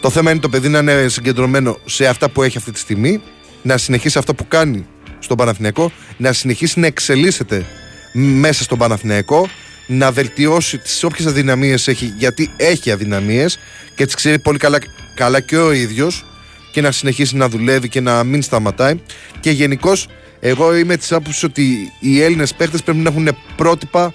Το 0.00 0.10
θέμα 0.10 0.30
είναι 0.30 0.40
το 0.40 0.48
παιδί 0.48 0.68
να 0.68 0.78
είναι 0.78 1.08
συγκεντρωμένο 1.08 1.78
σε 1.84 2.06
αυτά 2.06 2.30
που 2.30 2.42
έχει 2.42 2.58
αυτή 2.58 2.70
τη 2.70 2.78
στιγμή, 2.78 3.20
να 3.62 3.76
συνεχίσει 3.76 4.18
αυτό 4.18 4.34
που 4.34 4.48
κάνει 4.48 4.86
στον 5.18 5.36
Παναθηναϊκό, 5.36 5.92
να 6.16 6.32
συνεχίσει 6.32 6.80
να 6.80 6.86
εξελίσσεται 6.86 7.66
μέσα 8.12 8.62
στον 8.62 8.78
Παναθηναϊκό, 8.78 9.48
να 9.86 10.12
βελτιώσει 10.12 10.78
τις 10.78 11.04
όποιες 11.04 11.26
αδυναμίες 11.28 11.88
έχει, 11.88 12.12
γιατί 12.16 12.50
έχει 12.56 12.90
αδυναμίες 12.90 13.58
και 13.94 14.04
τις 14.04 14.14
ξέρει 14.14 14.38
πολύ 14.38 14.58
καλά, 14.58 14.78
καλά 15.14 15.40
και 15.40 15.56
ο 15.56 15.72
ίδιος 15.72 16.24
και 16.72 16.80
να 16.80 16.90
συνεχίσει 16.90 17.36
να 17.36 17.48
δουλεύει 17.48 17.88
και 17.88 18.00
να 18.00 18.24
μην 18.24 18.42
σταματάει 18.42 19.00
και 19.40 19.50
γενικώ 19.50 19.92
εγώ 20.40 20.76
είμαι 20.76 20.96
της 20.96 21.12
άποψης 21.12 21.42
ότι 21.42 21.92
οι 22.00 22.22
Έλληνες 22.22 22.54
παίχτε 22.54 22.78
πρέπει 22.84 22.98
να 22.98 23.10
έχουν 23.10 23.36
πρότυπα 23.56 24.14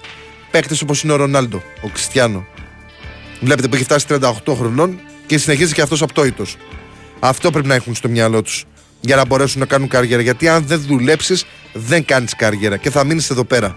παίχτε 0.50 0.76
όπως 0.82 1.02
είναι 1.02 1.12
ο 1.12 1.16
Ρονάλντο, 1.16 1.62
ο 1.80 1.88
Κριστιανό. 1.88 2.46
Βλέπετε 3.40 3.68
που 3.68 3.74
έχει 3.74 3.84
φτάσει 3.84 4.06
38 4.08 4.54
χρονών 4.56 5.00
και 5.26 5.38
συνεχίζει 5.38 5.72
και 5.72 5.82
αυτός 5.82 6.02
απτόητος. 6.02 6.56
Αυτό 7.20 7.50
πρέπει 7.50 7.66
να 7.66 7.74
έχουν 7.74 7.94
στο 7.94 8.08
μυαλό 8.08 8.42
τους 8.42 8.64
για 9.00 9.16
να 9.16 9.26
μπορέσουν 9.26 9.60
να 9.60 9.66
κάνουν 9.66 9.88
καριέρα. 9.88 10.22
Γιατί 10.22 10.48
αν 10.48 10.66
δεν 10.66 10.80
δουλέψεις, 10.80 11.44
δεν 11.72 12.04
κάνεις 12.04 12.36
καριέρα 12.36 12.76
και 12.76 12.90
θα 12.90 13.04
μείνεις 13.04 13.30
εδώ 13.30 13.44
πέρα. 13.44 13.76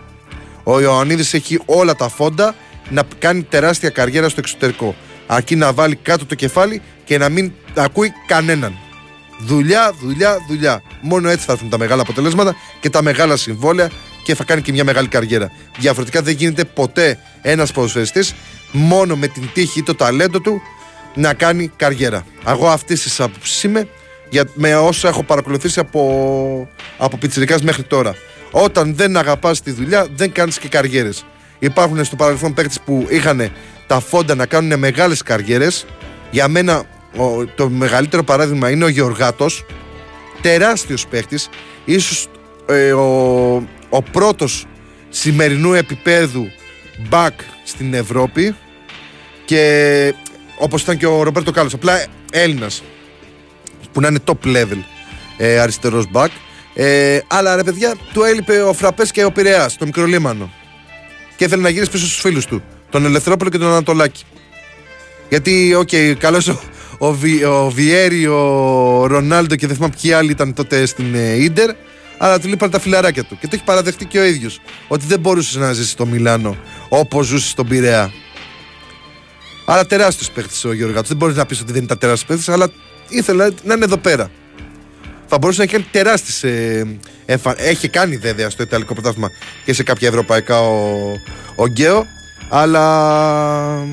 Ο 0.71 0.81
Ιωαννίδης 0.81 1.33
έχει 1.33 1.59
όλα 1.65 1.95
τα 1.95 2.09
φόντα 2.09 2.55
να 2.89 3.03
κάνει 3.19 3.43
τεράστια 3.43 3.89
καριέρα 3.89 4.29
στο 4.29 4.39
εξωτερικό. 4.39 4.95
Αρκεί 5.27 5.55
να 5.55 5.73
βάλει 5.73 5.95
κάτω 5.95 6.25
το 6.25 6.35
κεφάλι 6.35 6.81
και 7.05 7.17
να 7.17 7.29
μην 7.29 7.51
ακούει 7.75 8.11
κανέναν. 8.27 8.77
Δουλειά, 9.39 9.93
δουλειά, 10.01 10.37
δουλειά. 10.47 10.81
Μόνο 11.01 11.29
έτσι 11.29 11.45
θα 11.45 11.51
έρθουν 11.51 11.69
τα 11.69 11.77
μεγάλα 11.77 12.01
αποτελέσματα 12.01 12.55
και 12.79 12.89
τα 12.89 13.01
μεγάλα 13.01 13.37
συμβόλαια 13.37 13.89
και 14.23 14.35
θα 14.35 14.43
κάνει 14.43 14.61
και 14.61 14.71
μια 14.71 14.83
μεγάλη 14.83 15.07
καριέρα. 15.07 15.51
Διαφορετικά 15.77 16.21
δεν 16.21 16.35
γίνεται 16.35 16.63
ποτέ 16.63 17.19
ένας 17.41 17.71
ποδοσφαιριστής 17.71 18.33
μόνο 18.71 19.15
με 19.15 19.27
την 19.27 19.49
τύχη 19.53 19.79
ή 19.79 19.83
το 19.83 19.95
ταλέντο 19.95 20.39
του 20.39 20.61
να 21.13 21.33
κάνει 21.33 21.71
καριέρα. 21.75 22.25
Εγώ 22.47 22.67
αυτής 22.67 23.01
της 23.01 23.19
άποψης 23.19 23.63
είμαι 23.63 23.87
για, 24.29 24.49
με 24.53 24.75
όσα 24.75 25.07
έχω 25.07 25.23
παρακολουθήσει 25.23 25.79
από, 25.79 26.69
από 26.97 27.17
μέχρι 27.61 27.83
τώρα. 27.83 28.15
Όταν 28.51 28.95
δεν 28.95 29.17
αγαπάς 29.17 29.61
τη 29.61 29.71
δουλειά, 29.71 30.07
δεν 30.15 30.31
κάνεις 30.31 30.59
και 30.59 30.67
καριέρες. 30.67 31.25
Υπάρχουν 31.59 32.05
στο 32.05 32.15
παρελθόν 32.15 32.53
παίκτες 32.53 32.79
που 32.85 33.07
είχαν 33.09 33.51
τα 33.87 33.99
φόντα 33.99 34.35
να 34.35 34.45
κάνουν 34.45 34.79
μεγάλες 34.79 35.21
καριέρες. 35.21 35.85
Για 36.31 36.47
μένα, 36.47 36.83
το 37.55 37.69
μεγαλύτερο 37.69 38.23
παράδειγμα 38.23 38.69
είναι 38.69 38.83
ο 38.83 38.87
Γεωργάτος. 38.87 39.65
Τεράστιος 40.41 41.07
παίκτης. 41.07 41.49
ίσως 41.85 42.27
ε, 42.65 42.91
ο, 42.91 43.55
ο 43.89 44.01
πρώτος 44.11 44.65
σημερινού 45.09 45.73
επίπεδου 45.73 46.47
back 47.09 47.33
στην 47.63 47.93
Ευρώπη 47.93 48.55
και 49.45 50.13
όπως 50.57 50.81
ήταν 50.81 50.97
και 50.97 51.05
ο 51.05 51.23
Ρομπέρτο 51.23 51.51
Κάλλος 51.51 51.73
απλά 51.73 52.05
Έλληνας 52.31 52.83
που 53.91 54.01
να 54.01 54.07
είναι 54.07 54.19
top 54.25 54.45
level 54.45 54.77
ε, 55.37 55.59
αριστερός 55.59 56.05
back 56.13 56.27
ε, 56.73 57.19
αλλά 57.27 57.55
ρε 57.55 57.63
παιδιά 57.63 57.95
του 58.13 58.23
έλειπε 58.23 58.61
ο 58.61 58.73
Φραπές 58.73 59.11
και 59.11 59.23
ο 59.23 59.31
Πειραιάς 59.31 59.77
το 59.77 59.85
μικρολίμανο 59.85 60.51
και 61.35 61.43
ήθελε 61.43 61.61
να 61.61 61.69
γυρίσει 61.69 61.91
πίσω 61.91 62.05
στους 62.05 62.19
φίλους 62.19 62.45
του 62.45 62.63
τον 62.89 63.05
Ελευθερόπουλο 63.05 63.49
και 63.49 63.57
τον 63.57 63.67
Ανατολάκη 63.67 64.23
γιατί 65.29 65.73
ok 65.75 65.89
okay, 65.91 66.13
καλώς 66.19 66.47
ο, 66.47 66.59
ο, 66.97 67.13
Βι, 67.13 67.43
ο 67.43 67.69
Βιέρη, 67.69 68.27
ο 68.27 69.05
Ρονάλντο 69.07 69.55
και 69.55 69.67
δεν 69.67 69.75
θυμάμαι 69.75 69.93
ποιοι 70.01 70.11
άλλοι 70.11 70.31
ήταν 70.31 70.53
τότε 70.53 70.85
στην 70.85 71.15
Ίντερ 71.15 71.69
αλλά 72.21 72.39
του 72.39 72.47
λείπαν 72.47 72.69
τα 72.69 72.79
φιλαράκια 72.79 73.23
του. 73.23 73.37
Και 73.39 73.47
το 73.47 73.51
έχει 73.55 73.63
παραδεχτεί 73.63 74.05
και 74.05 74.19
ο 74.19 74.23
ίδιος. 74.23 74.61
Ότι 74.87 75.05
δεν 75.05 75.19
μπορούσες 75.19 75.55
να 75.55 75.73
ζήσεις 75.73 75.91
στο 75.91 76.05
Μιλάνο 76.05 76.57
όπως 76.89 77.25
ζούσες 77.25 77.49
στον 77.49 77.67
Πειραιά. 77.67 78.11
Αλλά 79.65 79.85
τεράστιος 79.85 80.31
παίχτης 80.31 80.65
ο 80.65 80.73
Γιώργο 80.73 81.01
Δεν 81.01 81.17
μπορείς 81.17 81.35
να 81.35 81.45
πεις 81.45 81.61
ότι 81.61 81.71
δεν 81.71 81.83
ήταν 81.83 81.97
τεράστιος 81.97 82.27
παίχτης, 82.27 82.49
αλλά 82.49 82.67
ήθελε 83.09 83.49
να 83.63 83.73
είναι 83.73 83.85
εδώ 83.85 83.97
πέρα. 83.97 84.31
Θα 85.31 85.37
μπορούσε 85.37 85.61
να 85.61 85.67
κάνει 85.67 85.85
τεράστιες. 85.91 86.43
Ε, 86.43 86.99
Έχει 87.57 87.87
κάνει 87.87 88.17
βέβαια 88.17 88.49
στο 88.49 88.63
Ιταλικό 88.63 88.93
πρωτάθλημα 88.93 89.31
και 89.65 89.73
σε 89.73 89.83
κάποια 89.83 90.07
ευρωπαϊκά 90.07 90.61
ο, 90.61 91.11
ο 91.55 91.67
Γκέο. 91.67 92.05
Αλλά 92.49 93.85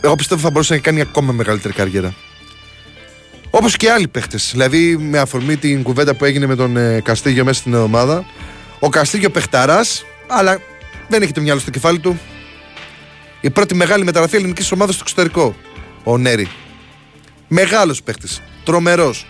εγώ 0.00 0.14
πιστεύω 0.14 0.40
θα 0.40 0.50
μπορούσε 0.50 0.74
να 0.74 0.80
κάνει 0.80 1.00
ακόμα 1.00 1.32
μεγαλύτερη 1.32 1.74
καριέρα. 1.74 2.14
Όπως 3.50 3.76
και 3.76 3.90
άλλοι 3.90 4.08
παίχτες. 4.08 4.48
Δηλαδή, 4.52 4.96
με 4.96 5.18
αφορμή 5.18 5.56
την 5.56 5.82
κουβέντα 5.82 6.14
που 6.14 6.24
έγινε 6.24 6.46
με 6.46 6.54
τον 6.56 6.76
ε, 6.76 7.00
Καστίγιο 7.00 7.44
μέσα 7.44 7.60
στην 7.60 7.74
ομάδα. 7.74 8.24
Ο 8.78 8.88
Καστίγιο 8.88 9.30
παιχταράς, 9.30 10.04
αλλά 10.26 10.60
δεν 11.08 11.22
έχει 11.22 11.32
το 11.32 11.40
μυαλό 11.40 11.60
στο 11.60 11.70
κεφάλι 11.70 11.98
του. 11.98 12.20
Η 13.40 13.50
πρώτη 13.50 13.74
μεγάλη 13.74 14.04
μεταγραφή 14.04 14.36
ελληνικής 14.36 14.72
ομάδας 14.72 14.94
στο 14.94 15.04
εξωτερικό. 15.06 15.56
Ο 16.04 16.18
Νέρη. 16.18 16.48
Μεγάλος 17.48 18.02
παίχτης. 18.02 18.40
Τρομερός. 18.64 19.26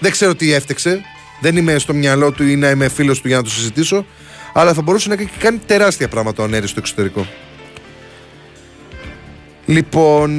Δεν 0.00 0.10
ξέρω 0.10 0.34
τι 0.34 0.52
έφτεξε. 0.52 1.00
Δεν 1.40 1.56
είμαι 1.56 1.78
στο 1.78 1.94
μυαλό 1.94 2.32
του 2.32 2.46
ή 2.46 2.56
να 2.56 2.70
είμαι 2.70 2.88
φίλος 2.88 3.20
του 3.20 3.28
για 3.28 3.36
να 3.36 3.42
το 3.42 3.50
συζητήσω. 3.50 4.06
Αλλά 4.52 4.74
θα 4.74 4.82
μπορούσε 4.82 5.08
να 5.08 5.16
κάνει 5.38 5.58
τεράστια 5.66 6.08
πράγματα 6.08 6.42
ο 6.42 6.46
Νέρης 6.46 6.70
στο 6.70 6.80
εξωτερικό. 6.80 7.26
Λοιπόν, 9.66 10.30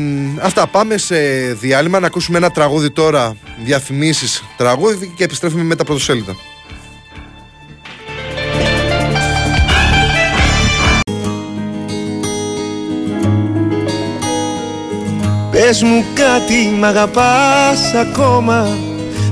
αυτά 0.41 0.67
πάμε 0.67 0.97
σε 0.97 1.17
διάλειμμα 1.53 1.99
να 1.99 2.07
ακούσουμε 2.07 2.37
ένα 2.37 2.49
τραγούδι 2.49 2.91
τώρα, 2.91 3.35
διαφημίσεις 3.63 4.43
τραγούδι 4.57 5.13
και 5.17 5.23
επιστρέφουμε 5.23 5.63
με 5.63 5.75
τα 5.75 5.83
πρωτοσέλιδα. 5.83 6.35
Πες 15.51 15.81
μου 15.83 16.05
κάτι, 16.13 16.75
μ' 16.79 16.83
αγαπάς 16.83 17.93
ακόμα 17.93 18.77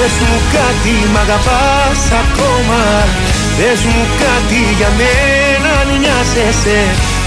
Πες 0.00 0.16
μου 0.26 0.38
κάτι 0.58 0.96
μ' 1.12 1.20
αγαπάς 1.24 2.02
ακόμα. 2.22 2.82
Πες 3.56 3.80
μου 3.90 4.02
κάτι 4.24 4.60
για 4.78 4.90
μένα 4.98 5.70
αν 5.80 5.88
νοιάζεσαι. 6.02 6.80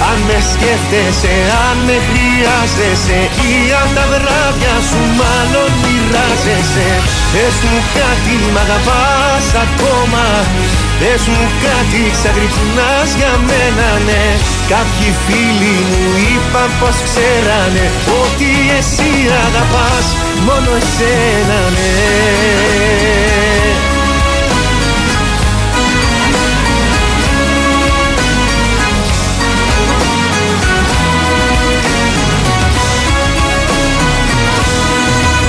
Αν 0.10 0.18
με 0.28 0.38
σκέφτεσαι, 0.52 1.36
αν 1.68 1.78
με 1.88 1.98
χρειάζεσαι 2.08 3.20
Ή 3.50 3.56
αν 3.82 3.90
τα 3.96 4.06
βράδια 4.12 4.76
σου 4.90 5.02
μάλλον 5.20 5.70
μοιράζεσαι. 5.84 6.90
Πες 7.32 7.56
μου 7.66 7.80
κάτι 7.98 8.34
μ' 8.54 8.60
αγαπάς 8.66 9.46
ακόμα. 9.66 10.26
Πες 11.00 11.24
μου 11.32 11.44
κάτι 11.66 12.02
ξαγρυπνάς 12.16 13.10
για 13.20 13.34
μένα 13.48 13.90
ναι. 14.08 14.26
Κάποιοι 14.74 15.10
φίλοι 15.24 15.78
μου 15.90 16.04
είπαν 16.30 16.70
πως 16.80 16.98
ξέρανε 17.08 17.86
Ότι 18.24 18.50
εσύ 18.78 19.12
αγαπάς 19.46 20.08
μόνο 20.46 20.70
εσένα 20.82 21.60
ναι 21.76 21.92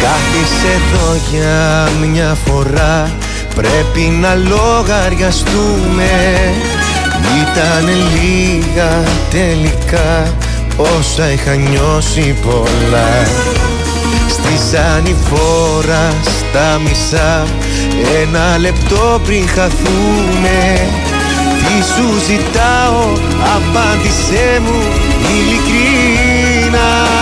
Κάθισε 0.03 0.72
εδώ 0.78 1.20
για 1.30 1.88
μια 2.07 2.36
φορά. 2.44 3.11
Πρέπει 3.55 4.00
να 4.00 4.34
λογαριαστούμε. 4.34 6.11
Ήταν 7.42 7.88
λίγα 8.14 9.03
τελικά. 9.30 10.34
Όσα 10.76 11.32
είχα 11.32 11.55
νιώσει 11.55 12.36
πολλά. 12.42 13.26
Στη 14.28 14.76
ανηφόρα 14.96 16.14
στα 16.22 16.80
μισά. 16.84 17.46
Ένα 18.22 18.59
λεπτό 18.59 19.20
πριν 19.24 19.48
χαθούμε. 19.48 20.88
Τι 21.66 21.84
σου 21.84 22.18
ζητάω 22.26 23.12
Απάντησέ 23.57 24.61
μου 24.64 24.82
ειλικρίνα 25.30 27.21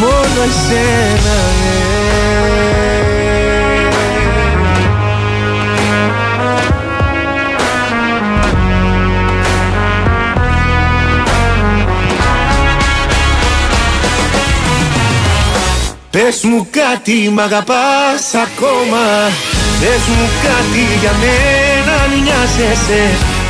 μόνο 0.00 0.42
εσένα 0.48 1.36
ναι. 1.60 2.02
Πες 16.12 16.42
μου 16.42 16.66
κάτι 16.70 17.30
μ' 17.32 17.38
αγαπάς 17.38 18.24
ακόμα. 18.46 19.04
Πες 19.80 20.04
μου 20.14 20.28
κάτι 20.46 20.84
για 21.00 21.12
μένα 21.22 21.92
αν 22.02 22.22
νοιάζεσαι 22.22 23.02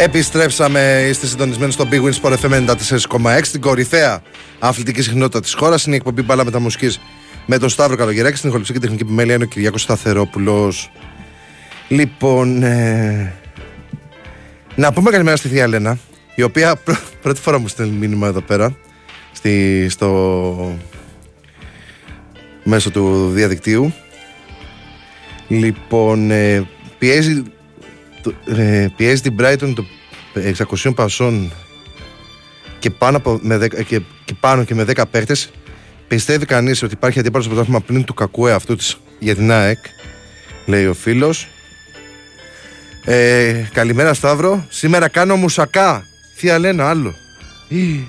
Επιστρέψαμε, 0.00 1.06
είστε 1.08 1.26
συντονισμένοι 1.26 1.72
στο 1.72 1.88
Big 1.90 2.02
Win 2.02 2.12
Sport 2.22 2.36
FM 2.36 2.66
94,6 2.66 3.42
την 3.50 3.60
κορυφαία 3.60 4.22
αθλητική 4.58 5.02
συχνότητα 5.02 5.40
της 5.40 5.54
χώρας. 5.54 5.84
Είναι 5.84 5.94
η 5.94 5.98
εκπομπή 5.98 6.22
Μπάλα 6.22 6.44
Μεταμουσική 6.44 6.96
με 7.46 7.58
τον 7.58 7.68
Σταύρο 7.68 7.96
Καλογεράκη. 7.96 8.36
Στην 8.36 8.48
ηχοληψία 8.48 8.74
και 8.74 8.80
τεχνική 8.80 9.02
επιμέλεια 9.02 9.34
είναι 9.34 9.44
ο 9.44 9.46
Κυριακό 9.46 9.78
Σταθερόπουλος. 9.78 10.90
Λοιπόν, 11.88 12.62
ε, 12.62 13.34
να 14.74 14.92
πούμε 14.92 15.10
καλημέρα 15.10 15.36
στη 15.36 15.48
Θεία 15.48 15.66
Λένα, 15.66 15.98
η 16.34 16.42
οποία 16.42 16.80
πρώτη 17.22 17.40
φορά 17.40 17.58
μου 17.58 17.68
στέλνει 17.68 17.96
μήνυμα 17.96 18.26
εδώ 18.26 18.40
πέρα 18.40 18.76
στη, 19.32 19.86
στο 19.88 20.78
μέσω 22.64 22.90
του 22.90 23.30
διαδικτύου. 23.30 23.92
Λοιπόν, 25.48 26.30
ε, 26.30 26.68
πιέζει, 26.98 27.42
ε, 28.46 28.86
πιέζει 28.96 29.20
την 29.20 29.36
Brighton 29.40 29.72
το 29.74 29.84
600 30.82 30.94
πασών 30.94 31.52
και 32.78 32.90
πάνω, 32.90 33.16
από, 33.16 33.38
με 33.42 33.56
10, 33.56 33.84
και, 33.84 34.00
και 34.24 34.34
πάνω 34.40 34.64
και 34.64 34.74
με 34.74 34.84
10 34.88 35.02
παίχτες 35.10 35.50
Πιστεύει 36.08 36.46
κανείς 36.46 36.82
ότι 36.82 36.94
υπάρχει 36.94 37.18
αντίπαλος 37.18 37.44
στο 37.44 37.54
πρωτάθλημα 37.54 37.84
πλην 37.86 38.04
του 38.04 38.14
κακού 38.14 38.46
εαυτού 38.46 38.76
της 38.76 38.96
για 39.18 39.34
την 39.34 39.52
ΑΕΚ, 39.52 39.78
λέει 40.66 40.86
ο 40.86 40.94
φίλος. 40.94 41.48
Ε, 43.04 43.68
καλημέρα 43.72 44.14
Σταύρο. 44.14 44.66
Σήμερα 44.68 45.08
κάνω 45.08 45.36
μουσακά. 45.36 46.02
Θεία 46.36 46.58
Λένα, 46.58 46.88
άλλο. 46.88 47.14
Ή, 47.68 48.08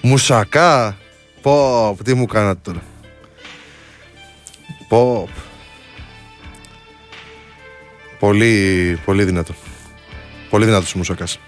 μουσακά. 0.00 0.96
Πω, 1.42 1.96
τι 2.04 2.14
μου 2.14 2.26
κάνατε 2.26 2.60
τώρα. 2.62 2.82
Πω. 4.88 5.28
Πολύ, 8.18 8.98
πολύ 9.04 9.24
δυνατό. 9.24 9.54
Πολύ 10.50 10.64
δυνατός 10.64 10.94
μουσακάς. 10.94 11.38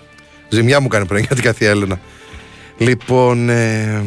Ζημιά 0.48 0.80
μου 0.80 0.88
κάνει 0.88 1.06
πριν 1.06 1.24
γιατί 1.26 1.42
καθία 1.42 1.70
Έλενα. 1.70 2.00
Λοιπόν, 2.78 3.48
ε, 3.48 4.04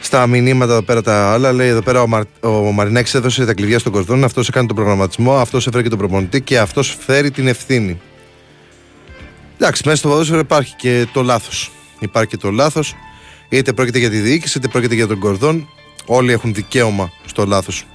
στα 0.00 0.26
μηνύματα 0.26 0.72
εδώ 0.72 0.82
πέρα 0.82 1.02
τα 1.02 1.32
άλλα. 1.32 1.52
Λέει 1.52 1.68
εδώ 1.68 1.82
πέρα 1.82 2.02
ο, 2.02 2.06
Μαρ, 2.06 2.22
ο 2.40 2.50
Μαρινάκη 2.50 3.16
έδωσε 3.16 3.44
τα 3.44 3.54
κλειδιά 3.54 3.78
στον 3.78 3.92
κορδόν. 3.92 4.24
Αυτός 4.24 4.48
έκανε 4.48 4.66
τον 4.66 4.76
προγραμματισμό. 4.76 5.36
Αυτός 5.36 5.66
έφερε 5.66 5.82
και 5.82 5.88
τον 5.88 5.98
προπονητή 5.98 6.40
και 6.40 6.58
αυτός 6.58 6.96
φέρει 7.00 7.30
την 7.30 7.46
ευθύνη. 7.48 8.00
Εντάξει, 9.58 9.82
μέσα 9.84 9.96
στο 9.96 10.08
ποδόσφαιρο 10.08 10.38
υπάρχει 10.38 10.74
και 10.76 11.06
το 11.12 11.22
λάθος. 11.22 11.70
Υπάρχει 11.98 12.30
και 12.30 12.36
το 12.36 12.50
λάθος. 12.50 12.94
Είτε 13.48 13.72
πρόκειται 13.72 13.98
για 13.98 14.10
τη 14.10 14.18
διοίκηση, 14.18 14.58
είτε 14.58 14.68
πρόκειται 14.68 14.94
για 14.94 15.06
τον 15.06 15.18
κορδόν. 15.18 15.68
Όλοι 16.06 16.32
έχουν 16.32 16.54
δικαίωμα 16.54 17.12
στο 17.26 17.46
λάθος. 17.46 17.86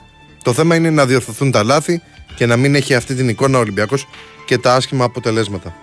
Το 0.43 0.53
θέμα 0.53 0.75
είναι 0.75 0.89
να 0.89 1.05
διορθωθούν 1.05 1.51
τα 1.51 1.63
λάθη 1.63 2.01
και 2.35 2.45
να 2.45 2.57
μην 2.57 2.75
έχει 2.75 2.95
αυτή 2.95 3.15
την 3.15 3.29
εικόνα 3.29 3.57
ο 3.57 3.61
Ολυμπιακός 3.61 4.07
και 4.45 4.57
τα 4.57 4.75
άσχημα 4.75 5.05
αποτελέσματα. 5.05 5.75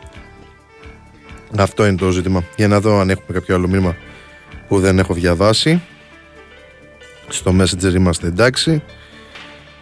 Αυτό 1.58 1.86
είναι 1.86 1.96
το 1.96 2.10
ζήτημα. 2.10 2.44
Για 2.56 2.68
να 2.68 2.80
δω 2.80 3.00
αν 3.00 3.10
έχουμε 3.10 3.38
κάποιο 3.38 3.54
άλλο 3.54 3.68
μήνυμα 3.68 3.96
που 4.68 4.80
δεν 4.80 4.98
έχω 4.98 5.14
διαβάσει. 5.14 5.82
Στο 7.28 7.54
Messenger 7.58 7.94
είμαστε 7.94 8.26
εντάξει. 8.26 8.82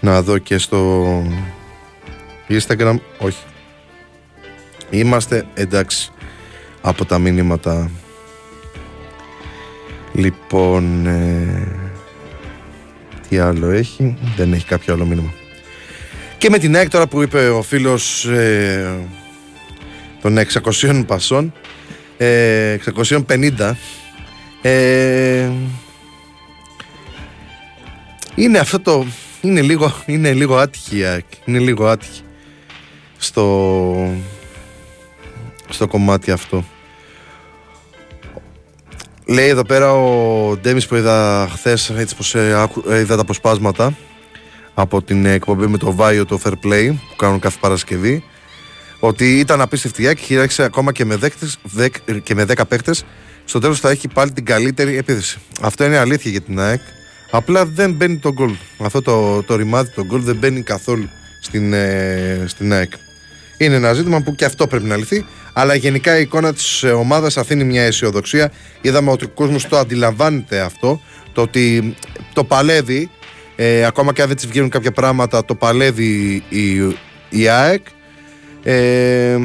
Να 0.01 0.23
δω 0.23 0.39
και 0.39 0.59
στο 0.59 1.07
Instagram. 2.49 2.99
Όχι. 3.19 3.43
Είμαστε 4.91 5.47
εντάξει 5.55 6.11
από 6.81 7.05
τα 7.05 7.19
μήνυματα. 7.19 7.91
Λοιπόν, 10.13 11.07
ε, 11.07 11.88
τι 13.29 13.39
άλλο 13.39 13.71
έχει. 13.71 14.17
Δεν 14.37 14.53
έχει 14.53 14.65
κάποιο 14.65 14.95
άλλο 14.95 15.05
μήνυμα. 15.05 15.33
Και 16.39 16.51
με 16.51 16.59
την 16.59 16.77
ΑΕΚ 16.77 16.89
τώρα 16.89 17.07
που 17.07 17.23
είπε 17.23 17.49
ο 17.49 17.63
φίλος 17.63 18.25
ε, 18.25 18.97
των 20.23 20.39
600 20.81 21.05
πασών, 21.07 21.53
ε, 22.17 22.77
650, 22.97 23.73
ε, 24.63 25.51
είναι 28.35 28.59
αυτό 28.59 28.81
το, 28.81 29.07
είναι 29.41 29.61
λίγο, 29.61 29.93
είναι 30.07 30.33
λίγο 30.33 30.57
άτυχη 30.57 30.99
η 30.99 31.05
ΑΕΚ, 31.05 31.25
είναι 31.45 31.59
λίγο 31.59 31.87
άτυχη 31.87 32.23
στο, 33.19 34.15
στο 35.69 35.87
κομμάτι 35.87 36.31
αυτό. 36.31 36.65
Λέει 39.31 39.49
εδώ 39.49 39.65
πέρα 39.65 39.93
ο 39.93 40.57
Ντέμις 40.57 40.87
που 40.87 40.95
είδα 40.95 41.49
χθες, 41.53 41.91
έτσι 41.91 42.17
πως 42.17 42.35
ε, 42.35 42.69
ε, 42.89 42.99
είδα 42.99 43.15
τα 43.15 43.21
αποσπάσματα 43.21 43.97
από 44.75 45.03
την 45.03 45.27
εκπομπή 45.27 45.67
με 45.67 45.79
το 45.79 45.95
Βάιο 45.95 46.27
το 46.27 46.41
Fair 46.45 46.53
Play 46.53 46.89
που 47.09 47.17
κάνουν 47.17 47.39
κάθε 47.39 47.57
Παρασκευή 47.61 48.25
ότι 48.99 49.39
ήταν 49.39 49.61
απίστευτη 49.61 50.03
η 50.03 50.07
ΑΕΚ 50.07 50.19
χειράξε 50.19 50.63
ακόμα 50.63 50.93
και 50.93 51.05
με, 51.05 51.17
δέκτες, 51.17 51.59
και 52.23 52.35
με 52.35 52.45
10 52.49 52.63
παίχτες 52.69 53.05
στο 53.45 53.59
τέλος 53.59 53.81
θα 53.81 53.91
έχει 53.91 54.09
πάλι 54.09 54.33
την 54.33 54.45
καλύτερη 54.45 54.97
επίθεση. 54.97 55.39
Αυτό 55.61 55.85
είναι 55.85 55.99
αλήθεια 55.99 56.31
για 56.31 56.41
την 56.41 56.61
ΑΕΚ. 56.61 56.81
Απλά 57.31 57.67
δεν 57.67 57.93
μπαίνει 57.93 58.17
το 58.17 58.33
γκολ. 58.33 58.55
Αυτό 58.79 59.03
το, 59.03 59.43
το 59.43 59.57
ρημάδι 59.57 59.91
το 59.91 60.05
γκολ 60.05 60.21
δεν 60.21 60.37
μπαίνει 60.37 60.63
καθόλου 60.63 61.09
στην, 61.41 61.73
ε, 61.73 62.45
στην 62.47 62.73
ΑΕΚ. 62.73 62.93
Είναι 63.57 63.75
ένα 63.75 63.93
ζήτημα 63.93 64.21
που 64.21 64.35
και 64.35 64.45
αυτό 64.45 64.67
πρέπει 64.67 64.87
να 64.87 64.97
λυθεί 64.97 65.27
αλλά 65.59 65.75
γενικά 65.75 66.19
η 66.19 66.21
εικόνα 66.21 66.53
της 66.53 66.85
ομάδας 66.85 67.37
αφήνει 67.37 67.65
μια 67.65 67.83
αισιοδοξία 67.83 68.53
είδαμε 68.81 69.11
ότι 69.11 69.25
ο 69.25 69.29
κόσμος 69.29 69.69
το 69.69 69.79
αντιλαμβάνεται 69.79 70.61
αυτό 70.61 71.01
το 71.33 71.43
ότι 71.43 71.95
το 72.33 72.45
παλεύει 72.45 73.11
ε, 73.57 73.85
ακόμα 73.85 74.13
και 74.13 74.23
αν 74.23 74.29
δεν 74.29 74.37
της 74.37 74.47
βγαίνουν 74.47 74.69
κάποια 74.69 74.93
πράγματα, 74.93 75.45
το 75.45 75.55
παλεύει 75.55 76.43
η, 76.49 76.97
η 77.29 77.49
ΑΕΚ. 77.49 77.87
Ε, 78.63 79.39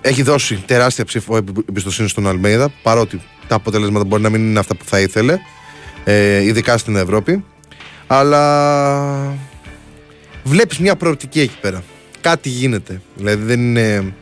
έχει 0.00 0.22
δώσει 0.22 0.62
τεράστια 0.66 1.04
ψήφο 1.04 1.36
εμπιστοσύνη 1.68 2.08
στον 2.08 2.28
Αλμέιδα, 2.28 2.72
παρότι 2.82 3.20
τα 3.48 3.54
αποτελέσματα 3.54 4.04
μπορεί 4.04 4.22
να 4.22 4.30
μην 4.30 4.40
είναι 4.40 4.58
αυτά 4.58 4.76
που 4.76 4.84
θα 4.84 5.00
ήθελε, 5.00 5.38
ε, 6.04 6.42
ειδικά 6.42 6.78
στην 6.78 6.96
Ευρώπη. 6.96 7.44
Αλλά 8.06 9.36
βλέπεις 10.44 10.78
μια 10.78 10.96
προοπτική 10.96 11.40
εκεί 11.40 11.58
πέρα. 11.60 11.82
Κάτι 12.20 12.48
γίνεται. 12.48 13.00
Δηλαδή 13.16 13.44
δεν 13.44 13.60
είναι, 13.60 14.14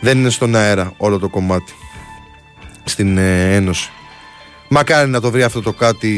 δεν 0.00 0.18
είναι 0.18 0.30
στον 0.30 0.54
αέρα 0.54 0.92
όλο 0.96 1.18
το 1.18 1.28
κομμάτι 1.28 1.72
στην 2.84 3.18
ε, 3.18 3.54
Ένωση. 3.54 3.90
Μακάρι 4.68 5.10
να 5.10 5.20
το 5.20 5.30
βρει 5.30 5.42
αυτό 5.42 5.62
το 5.62 5.72
κάτι 5.72 6.08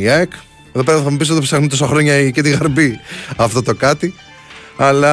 η 0.00 0.08
ΑΕΚ. 0.08 0.32
Εδώ 0.72 0.84
πέρα 0.84 1.02
θα 1.02 1.10
μου 1.10 1.16
πεις 1.16 1.30
ότι 1.30 1.40
ψάχνει 1.40 1.66
τόσα 1.66 1.86
χρόνια 1.86 2.30
και 2.30 2.42
τη 2.42 2.50
γαρμπή 2.50 2.98
αυτό 3.36 3.62
το 3.62 3.74
κάτι. 3.74 4.14
Αλλά 4.76 5.12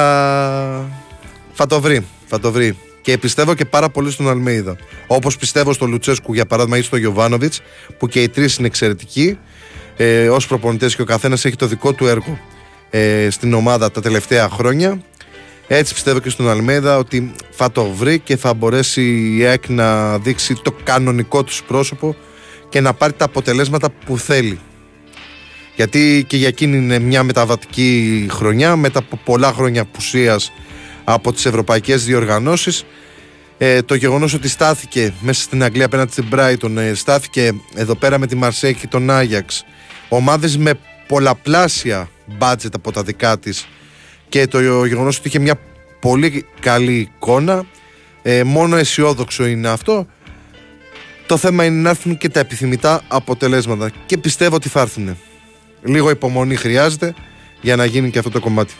θα 1.52 1.66
το 1.66 1.80
βρει. 1.80 2.06
Θα 2.26 2.40
το 2.40 2.52
βρει. 2.52 2.76
Και 3.00 3.18
πιστεύω 3.18 3.54
και 3.54 3.64
πάρα 3.64 3.88
πολύ 3.88 4.10
στον 4.10 4.28
Αλμέιδα. 4.28 4.76
Όπως 5.06 5.36
πιστεύω 5.36 5.72
στο 5.72 5.86
Λουτσέσκου 5.86 6.34
για 6.34 6.46
παράδειγμα 6.46 6.78
ή 6.78 6.82
στο 6.82 6.96
Γιωβάνοβιτς, 6.96 7.60
που 7.98 8.08
και 8.08 8.22
οι 8.22 8.28
τρεις 8.28 8.56
είναι 8.56 8.66
εξαιρετικοί. 8.66 9.38
Ε, 9.96 10.28
Ω 10.28 10.36
προπονητές 10.48 10.96
και 10.96 11.02
ο 11.02 11.04
καθένας 11.04 11.44
έχει 11.44 11.56
το 11.56 11.66
δικό 11.66 11.92
του 11.92 12.06
έργο 12.06 12.38
ε, 12.90 13.30
στην 13.30 13.54
ομάδα 13.54 13.90
τα 13.90 14.00
τελευταία 14.00 14.48
χρόνια. 14.48 15.00
Έτσι 15.70 15.94
πιστεύω 15.94 16.18
και 16.18 16.30
στον 16.30 16.48
Αλμέδα 16.48 16.98
ότι 16.98 17.32
θα 17.50 17.72
το 17.72 17.84
βρει 17.84 18.18
και 18.18 18.36
θα 18.36 18.54
μπορέσει 18.54 19.36
η 19.36 19.46
ΑΕΚ 19.46 19.68
να 19.68 20.18
δείξει 20.18 20.54
το 20.62 20.74
κανονικό 20.84 21.44
τους 21.44 21.62
πρόσωπο 21.62 22.16
και 22.68 22.80
να 22.80 22.94
πάρει 22.94 23.12
τα 23.12 23.24
αποτελέσματα 23.24 23.90
που 23.90 24.18
θέλει. 24.18 24.58
Γιατί 25.76 26.24
και 26.28 26.36
για 26.36 26.48
εκείνη 26.48 26.76
είναι 26.76 26.98
μια 26.98 27.22
μεταβατική 27.22 28.26
χρονιά 28.30 28.76
μετά 28.76 28.98
από 28.98 29.20
πολλά 29.24 29.52
χρόνια 29.52 29.80
απουσίας 29.80 30.52
από 31.04 31.32
τις 31.32 31.46
ευρωπαϊκές 31.46 32.04
διοργανώσεις 32.04 32.84
ε, 33.58 33.82
το 33.82 33.94
γεγονός 33.94 34.34
ότι 34.34 34.48
στάθηκε 34.48 35.14
μέσα 35.20 35.42
στην 35.42 35.62
Αγγλία 35.62 35.84
απέναντι 35.84 36.12
στην 36.12 36.28
Brighton 36.32 36.76
ε, 36.76 36.94
στάθηκε 36.94 37.52
εδώ 37.74 37.94
πέρα 37.94 38.18
με 38.18 38.26
τη 38.26 38.36
Μαρσέη 38.36 38.74
και 38.74 38.86
τον 38.86 39.10
Άγιαξ 39.10 39.64
ομάδες 40.08 40.56
με 40.56 40.78
πολλαπλάσια 41.06 42.08
μπάτζετ 42.26 42.74
από 42.74 42.92
τα 42.92 43.02
δικά 43.02 43.38
της 43.38 43.68
και 44.28 44.46
το 44.46 44.84
γεγονός 44.84 45.18
ότι 45.18 45.28
είχε 45.28 45.38
μια 45.38 45.60
πολύ 46.00 46.46
καλή 46.60 46.94
εικόνα 46.94 47.64
ε, 48.22 48.44
μόνο 48.44 48.76
αισιόδοξο 48.76 49.46
είναι 49.46 49.68
αυτό 49.68 50.06
το 51.28 51.36
θέμα 51.36 51.64
είναι 51.64 51.80
να 51.80 51.88
έρθουν 51.88 52.18
και 52.18 52.28
τα 52.28 52.40
επιθυμητά 52.40 53.02
αποτελέσματα 53.08 53.90
και 54.06 54.18
πιστεύω 54.18 54.54
ότι 54.54 54.68
θα 54.68 54.80
έρθουν. 54.80 55.16
Λίγο 55.82 56.10
υπομονή 56.10 56.56
χρειάζεται 56.56 57.14
για 57.60 57.76
να 57.76 57.84
γίνει 57.84 58.10
και 58.10 58.18
αυτό 58.18 58.30
το 58.30 58.40
κομμάτι. 58.40 58.74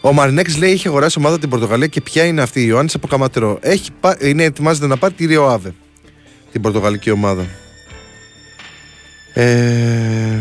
Ο 0.00 0.12
Μαρινέκης 0.12 0.56
λέει: 0.56 0.70
Έχει 0.70 0.88
αγοράσει 0.88 1.18
ομάδα 1.18 1.38
την 1.38 1.48
Πορτογαλία 1.48 1.86
και 1.86 2.00
ποια 2.00 2.24
είναι 2.24 2.42
αυτή 2.42 2.60
η 2.60 2.64
Ιωάννης 2.68 2.94
από 2.94 3.06
Καματερό. 3.06 3.58
Έχει, 3.60 3.90
είναι, 4.20 4.44
ετοιμάζεται 4.44 4.86
να 4.86 4.96
πάρει 4.96 5.14
τη 5.14 5.26
Ρίο 5.26 5.48
Άβε, 5.48 5.74
την 6.52 6.60
Πορτογαλική 6.60 7.10
ομάδα. 7.10 7.46
Ε, 9.34 10.38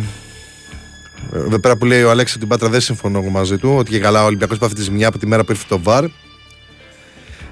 εδώ 1.34 1.59
πέρα 1.59 1.78
που 1.78 1.86
λέει 1.86 2.03
ο 2.03 2.09
Αλέξης 2.09 2.38
την 2.38 2.47
Πάτρα 2.47 2.70
δεν 2.70 2.82
συμφωνώ 2.82 3.22
μαζί 3.22 3.57
του 3.57 3.76
ότι 3.78 3.91
και 3.91 3.99
καλά 3.99 4.24
ο 4.24 4.26
Ολυμπιακός 4.26 4.57
πάει 4.57 4.70
τη 4.70 4.82
ζημιά 4.82 5.07
από 5.07 5.17
τη 5.17 5.28
μέρα 5.28 5.43
που 5.43 5.51
ήρθε 5.51 5.65
το 5.67 5.80
Βαρ. 5.82 6.05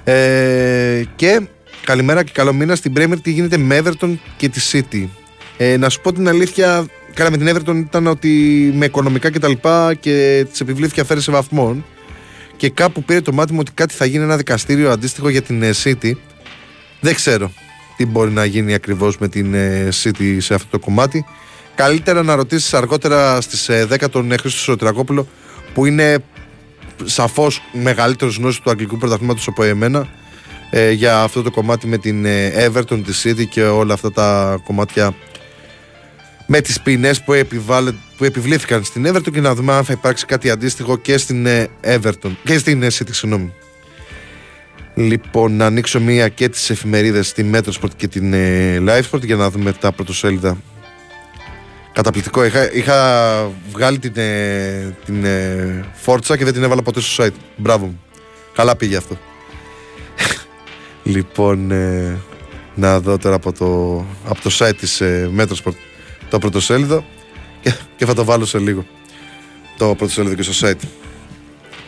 Ε, 0.04 1.02
και 1.16 1.48
καλημέρα 1.84 2.22
και 2.22 2.32
καλό 2.34 2.52
μήνα 2.52 2.74
στην 2.74 2.92
Πρέμερ 2.92 3.20
τι 3.20 3.30
γίνεται 3.30 3.56
με 3.56 3.80
Everton 3.84 4.16
και 4.36 4.48
τη 4.48 4.60
City. 4.72 5.08
Ε, 5.56 5.76
να 5.76 5.88
σου 5.88 6.00
πω 6.00 6.12
την 6.12 6.28
αλήθεια, 6.28 6.86
Καλά, 7.14 7.30
με 7.30 7.36
την 7.36 7.56
Everton 7.56 7.76
ήταν 7.76 8.06
ότι 8.06 8.28
με 8.74 8.84
οικονομικά 8.84 9.30
κτλ. 9.30 9.52
Και, 9.52 9.96
και 10.00 10.46
τη 10.52 10.58
επιβλήθηκε 10.60 11.00
αφαίρεση 11.00 11.30
βαθμών. 11.30 11.84
Και 12.56 12.70
κάπου 12.70 13.02
πήρε 13.02 13.20
το 13.20 13.32
μάτι 13.32 13.52
μου 13.52 13.58
ότι 13.60 13.72
κάτι 13.72 13.94
θα 13.94 14.04
γίνει 14.04 14.24
ένα 14.24 14.36
δικαστήριο 14.36 14.90
αντίστοιχο 14.90 15.28
για 15.28 15.42
την 15.42 15.62
ε, 15.62 15.70
City. 15.84 16.12
Δεν 17.00 17.14
ξέρω 17.14 17.52
τι 17.96 18.06
μπορεί 18.06 18.30
να 18.30 18.44
γίνει 18.44 18.74
ακριβώς 18.74 19.18
με 19.18 19.28
την 19.28 19.54
ε, 19.54 19.88
City 20.02 20.36
σε 20.38 20.54
αυτό 20.54 20.68
το 20.70 20.78
κομμάτι. 20.78 21.24
Καλύτερα 21.78 22.22
να 22.22 22.34
ρωτήσεις 22.34 22.74
αργότερα 22.74 23.40
στις 23.40 23.70
10 23.70 24.02
ε, 24.02 24.08
τον 24.08 24.30
Χρήστο 24.30 24.58
Σωτρακόπουλο 24.58 25.28
που 25.74 25.86
είναι 25.86 26.18
σαφώς 27.04 27.62
μεγαλύτερος 27.72 28.36
γνώση 28.36 28.62
του 28.62 28.70
αγγλικού 28.70 28.98
πρωταθλήματος 28.98 29.48
από 29.48 29.62
εμένα 29.62 30.08
για 30.94 31.20
αυτό 31.20 31.42
το 31.42 31.50
κομμάτι 31.50 31.86
με 31.86 31.98
την 31.98 32.26
Everton, 32.66 33.02
τη 33.06 33.12
City 33.22 33.46
και 33.48 33.62
όλα 33.62 33.94
αυτά 33.94 34.12
τα 34.12 34.58
κομμάτια 34.64 35.14
με 36.46 36.60
τις 36.60 36.80
ποινές 36.80 37.22
που, 37.22 37.32
που 38.16 38.24
επιβλήθηκαν 38.24 38.84
στην 38.84 39.06
Everton 39.06 39.32
και 39.32 39.40
να 39.40 39.54
δούμε 39.54 39.72
αν 39.72 39.84
θα 39.84 39.92
υπάρξει 39.92 40.26
κάτι 40.26 40.50
αντίστοιχο 40.50 40.96
και 40.96 41.18
στην 41.18 41.46
ε, 41.46 41.68
Everton 41.84 42.30
και 42.44 42.58
στην 42.58 42.82
ε, 42.82 42.86
City, 42.86 43.10
συγγνώμη. 43.10 43.52
Λοιπόν, 44.94 45.56
να 45.56 45.66
ανοίξω 45.66 46.00
μία 46.00 46.28
και 46.28 46.48
τις 46.48 46.70
εφημερίδες 46.70 47.32
τη 47.32 47.50
Metrosport 47.52 47.94
και 47.96 48.08
την 48.08 48.32
ε, 48.32 48.82
Livesport 48.86 49.22
για 49.22 49.36
να 49.36 49.50
δούμε 49.50 49.72
τα 49.72 49.92
πρωτοσέλιδα. 49.92 50.58
Καταπληκτικό. 51.92 52.44
Είχα, 52.44 52.72
είχα 52.72 53.50
βγάλει 53.72 53.98
την, 53.98 54.12
ε, 54.16 54.96
την 55.04 55.24
ε, 55.24 55.84
φόρτσα 55.92 56.36
και 56.36 56.44
δεν 56.44 56.52
την 56.52 56.62
έβαλα 56.62 56.82
ποτέ 56.82 57.00
στο 57.00 57.24
site. 57.24 57.34
Μπράβο 57.56 57.86
μου. 57.86 58.00
Καλά 58.54 58.76
πήγε 58.76 58.96
αυτό. 58.96 59.18
λοιπόν, 61.02 61.72
να 62.74 63.00
δω 63.00 63.18
τώρα 63.18 63.34
από 63.34 63.52
το, 63.52 63.96
από 64.28 64.40
το 64.42 64.50
site 64.58 64.76
της 64.76 65.02
Metrosport 65.38 65.74
το 66.30 66.38
πρωτοσέλιδο 66.38 67.04
και, 67.60 67.72
και 67.96 68.04
θα 68.06 68.14
το 68.14 68.24
βάλω 68.24 68.44
σε 68.44 68.58
λίγο 68.58 68.86
το 69.78 69.94
πρωτοσέλιδο 69.94 70.34
και 70.34 70.42
στο 70.42 70.68
site. 70.68 70.88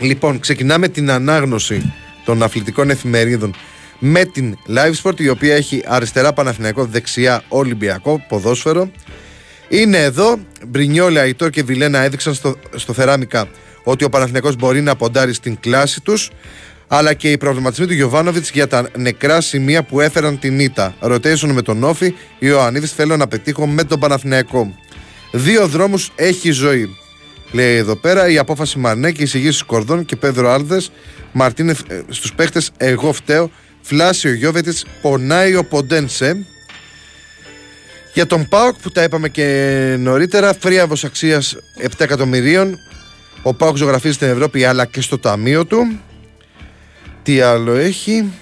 Λοιπόν, 0.01 0.41
ξεκινάμε 0.41 0.89
την 0.89 1.11
ανάγνωση 1.11 1.93
των 2.25 2.43
αθλητικών 2.43 2.91
εφημερίδων 2.91 3.55
με 3.99 4.25
την 4.25 4.57
Live 4.69 4.95
Sport 5.03 5.21
η 5.21 5.29
οποία 5.29 5.55
έχει 5.55 5.83
αριστερά 5.87 6.33
Παναθηναϊκό, 6.33 6.85
δεξιά 6.85 7.43
Ολυμπιακό, 7.49 8.25
ποδόσφαιρο. 8.29 8.91
Είναι 9.73 9.99
εδώ, 9.99 10.39
Μπρινιόλη, 10.67 11.19
Αϊτόρ 11.19 11.51
και 11.51 11.63
Βιλένα 11.63 11.99
έδειξαν 11.99 12.35
στο, 12.35 12.57
στο 12.77 12.93
Θεράμικα 12.93 13.49
ότι 13.83 14.05
ο 14.05 14.09
Παναθηναϊκός 14.09 14.57
μπορεί 14.57 14.81
να 14.81 14.97
ποντάρει 14.97 15.33
στην 15.33 15.61
κλάση 15.61 16.01
τους 16.01 16.31
αλλά 16.93 17.15
και 17.15 17.31
οι 17.31 17.39
προβληματισμοί 17.39 17.87
του 17.87 17.93
Γιωβάνοβιτς 17.93 18.51
για 18.51 18.67
τα 18.67 18.89
νεκρά 18.97 19.41
σημεία 19.41 19.83
που 19.83 20.01
έφεραν 20.01 20.39
την 20.39 20.59
ήττα. 20.59 20.95
Ρωτήσουν 21.01 21.51
με 21.51 21.63
τον 21.63 21.85
Όφη, 21.85 22.15
Ιωαννίδης 22.39 22.93
θέλω 22.93 23.17
να 23.17 23.29
πετύχω 23.29 23.67
με 23.67 23.85
τον 23.85 24.01
Παναθηναϊκό. 24.01 24.75
Δύο 25.33 25.67
δρόμους 25.67 26.13
έχει 26.17 26.49
η 26.49 26.53
ζωή. 26.53 26.97
Λέει 27.53 27.77
εδώ 27.77 27.97
πέρα 27.97 28.29
η 28.29 28.39
απόφαση 28.39 28.79
Μαρνέ 28.79 29.11
και 29.11 29.21
η 29.21 29.25
εισηγήσεις 29.25 29.63
Κορδόν 29.63 30.05
και 30.05 30.17
Πέδρο 30.17 30.51
Άλδε. 30.51 30.81
Μαρτίνε 31.33 31.75
ε, 31.89 32.01
στους 32.09 32.33
παίχτε, 32.33 32.63
εγώ 32.77 33.13
φταίω. 33.13 33.51
Φλάσι 33.81 34.29
ο 34.29 34.35
Γιώβετης, 34.35 34.85
πονάει 35.03 35.57
ο 35.57 35.65
Ποντένσε. 35.65 36.47
Για 38.15 38.27
τον 38.27 38.49
Πάοκ 38.49 38.77
που 38.83 38.91
τα 38.91 39.03
είπαμε 39.03 39.29
και 39.29 39.97
νωρίτερα, 39.99 40.55
φρίαβος 40.61 41.05
αξίας 41.05 41.57
7 41.83 41.87
εκατομμυρίων. 41.99 42.79
Ο 43.43 43.55
Πάοκ 43.55 43.77
ζωγραφίζει 43.77 44.15
στην 44.15 44.29
Ευρώπη 44.29 44.65
αλλά 44.65 44.85
και 44.87 45.01
στο 45.01 45.19
ταμείο 45.19 45.65
του. 45.67 45.99
Τι 47.23 47.41
άλλο 47.41 47.75
έχει; 47.75 48.33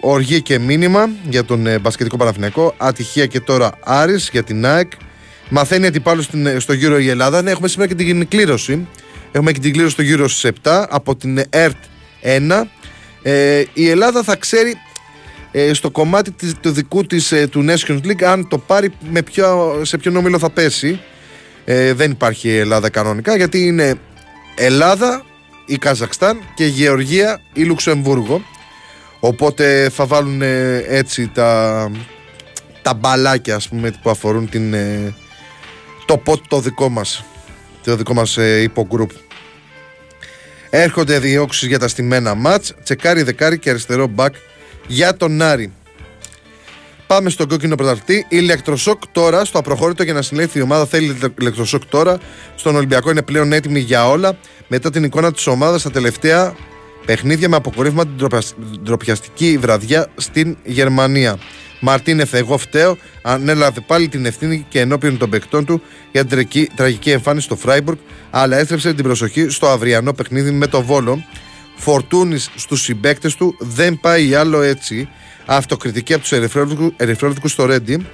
Οργή 0.00 0.42
και 0.42 0.58
μήνυμα 0.58 1.08
για 1.28 1.44
τον 1.44 1.66
ε, 1.66 1.78
μπασκετικό 1.78 2.16
Παναθηναϊκό. 2.16 2.74
Ατυχία 2.76 3.26
και 3.26 3.40
τώρα 3.40 3.72
Άρης 3.84 4.28
για 4.32 4.42
την 4.42 4.66
ΑΕΚ. 4.66 4.92
Μαθαίνει 5.48 5.86
αντιπάλου 5.86 6.22
στην- 6.22 6.46
ε, 6.46 6.58
στο 6.58 6.72
γύρο 6.72 6.98
η 6.98 7.08
Ελλάδα. 7.08 7.42
Ναι, 7.42 7.50
έχουμε 7.50 7.68
σήμερα 7.68 7.94
και 7.94 8.04
την 8.04 8.28
κλήρωση. 8.28 8.86
Έχουμε 9.32 9.52
και 9.52 9.58
την 9.60 9.72
κλήρωση 9.72 9.92
στο 9.92 10.02
γύρο 10.02 10.28
στις 10.28 10.44
7 10.44 10.86
από 10.90 11.16
την 11.16 11.42
ΕΡΤ 11.50 11.76
1. 12.20 12.68
Ε, 13.22 13.62
η 13.72 13.88
Ελλάδα 13.88 14.22
θα 14.22 14.36
ξέρει 14.36 14.70
ε, 14.70 14.74
στο 15.72 15.90
κομμάτι 15.90 16.30
της, 16.30 16.54
του 16.60 16.70
δικού 16.70 17.06
της 17.06 17.32
ε, 17.32 17.46
του 17.46 17.64
Nations 17.68 18.00
League 18.06 18.22
αν 18.24 18.48
το 18.48 18.58
πάρει 18.58 18.92
με 19.10 19.22
ποιο, 19.22 19.80
σε 19.82 19.98
ποιον 19.98 20.16
όμιλο 20.16 20.38
θα 20.38 20.50
πέσει. 20.50 21.00
Ε, 21.64 21.92
δεν 21.92 22.10
υπάρχει 22.10 22.48
η 22.48 22.56
Ελλάδα 22.56 22.90
κανονικά 22.90 23.36
γιατί 23.36 23.66
είναι 23.66 23.94
Ελλάδα 24.56 25.24
η 25.66 25.78
Καζακστάν 25.78 26.38
και 26.54 26.64
Γεωργία 26.66 27.40
ή 27.52 27.62
Λουξεμβούργο. 27.62 28.42
Οπότε 29.20 29.88
θα 29.92 30.06
βάλουν 30.06 30.42
ε, 30.42 30.84
έτσι 30.88 31.30
τα, 31.34 31.90
τα 32.82 32.94
μπαλάκια 32.94 33.54
ας 33.54 33.68
πούμε 33.68 33.94
που 34.02 34.10
αφορούν 34.10 34.48
την, 34.48 34.74
ε, 34.74 35.14
το 36.06 36.16
πότ 36.16 36.40
το 36.48 36.60
δικό 36.60 36.88
μας 36.88 37.24
το 37.84 37.96
δικό 37.96 38.14
μας 38.14 38.36
ε, 38.36 38.60
υπογκρουπ. 38.62 39.10
Έρχονται 40.70 41.18
διώξεις 41.18 41.68
για 41.68 41.78
τα 41.78 41.88
στημένα 41.88 42.34
μάτς 42.34 42.74
τσεκάρι 42.82 43.22
δεκάρι 43.22 43.58
και 43.58 43.70
αριστερό 43.70 44.06
μπακ 44.06 44.34
για 44.86 45.16
τον 45.16 45.42
Άρη. 45.42 45.72
Πάμε 47.06 47.30
στον 47.30 47.48
κόκκινο 47.48 47.74
πρωταθλητή. 47.74 48.26
Ηλεκτροσόκ 48.28 49.02
τώρα 49.12 49.44
στο 49.44 49.58
απροχώρητο 49.58 50.02
για 50.02 50.12
να 50.12 50.22
συλλέξει 50.22 50.58
η 50.58 50.62
ομάδα. 50.62 50.86
Θέλει 50.86 51.16
ηλεκτροσόκ 51.40 51.84
τώρα. 51.84 52.18
Στον 52.56 52.76
Ολυμπιακό 52.76 53.10
είναι 53.10 53.22
πλέον 53.22 53.52
έτοιμη 53.52 53.80
για 53.80 54.08
όλα. 54.08 54.36
Μετά 54.68 54.90
την 54.90 55.04
εικόνα 55.04 55.32
της 55.32 55.46
ομάδας 55.46 55.80
στα 55.80 55.90
τελευταία 55.90 56.54
παιχνίδια 57.04 57.48
με 57.48 57.56
αποκορύφημα 57.56 58.02
την 58.02 58.16
ντροπιασ- 58.16 58.54
ντροπιαστική 58.82 59.58
βραδιά 59.60 60.06
στην 60.16 60.56
Γερμανία. 60.64 61.38
Μαρτίνεθ, 61.80 62.34
εγώ 62.34 62.58
φταίω, 62.58 62.96
ανέλαβε 63.22 63.80
πάλι 63.86 64.08
την 64.08 64.26
ευθύνη 64.26 64.66
και 64.68 64.80
ενώπιον 64.80 65.18
των 65.18 65.30
παικτών 65.30 65.64
του 65.64 65.82
για 66.12 66.20
την 66.20 66.30
τραγική, 66.30 66.70
τραγική 66.76 67.10
εμφάνιση 67.10 67.44
στο 67.44 67.56
Φράιμπουργκ, 67.56 67.98
αλλά 68.30 68.56
έστρεψε 68.56 68.94
την 68.94 69.04
προσοχή 69.04 69.48
στο 69.48 69.68
αυριανό 69.68 70.12
παιχνίδι 70.12 70.50
με 70.50 70.66
το 70.66 70.82
Βόλο. 70.82 71.24
Φορτούνης 71.84 72.50
στους 72.54 72.82
συμπαίκτες 72.82 73.34
του 73.34 73.56
δεν 73.58 74.00
πάει 74.00 74.34
άλλο 74.34 74.62
έτσι. 74.62 75.08
Αυτοκριτική 75.46 76.12
από 76.12 76.22
τους 76.22 76.32
ερυθρόλευκου 76.96 77.48
στο 77.48 77.64
Ρέντι. 77.64 78.06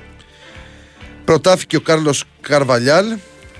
Προτάθηκε 1.25 1.77
ο 1.77 1.81
Κάρλος 1.81 2.25
Καρβαλιάλ. 2.41 3.07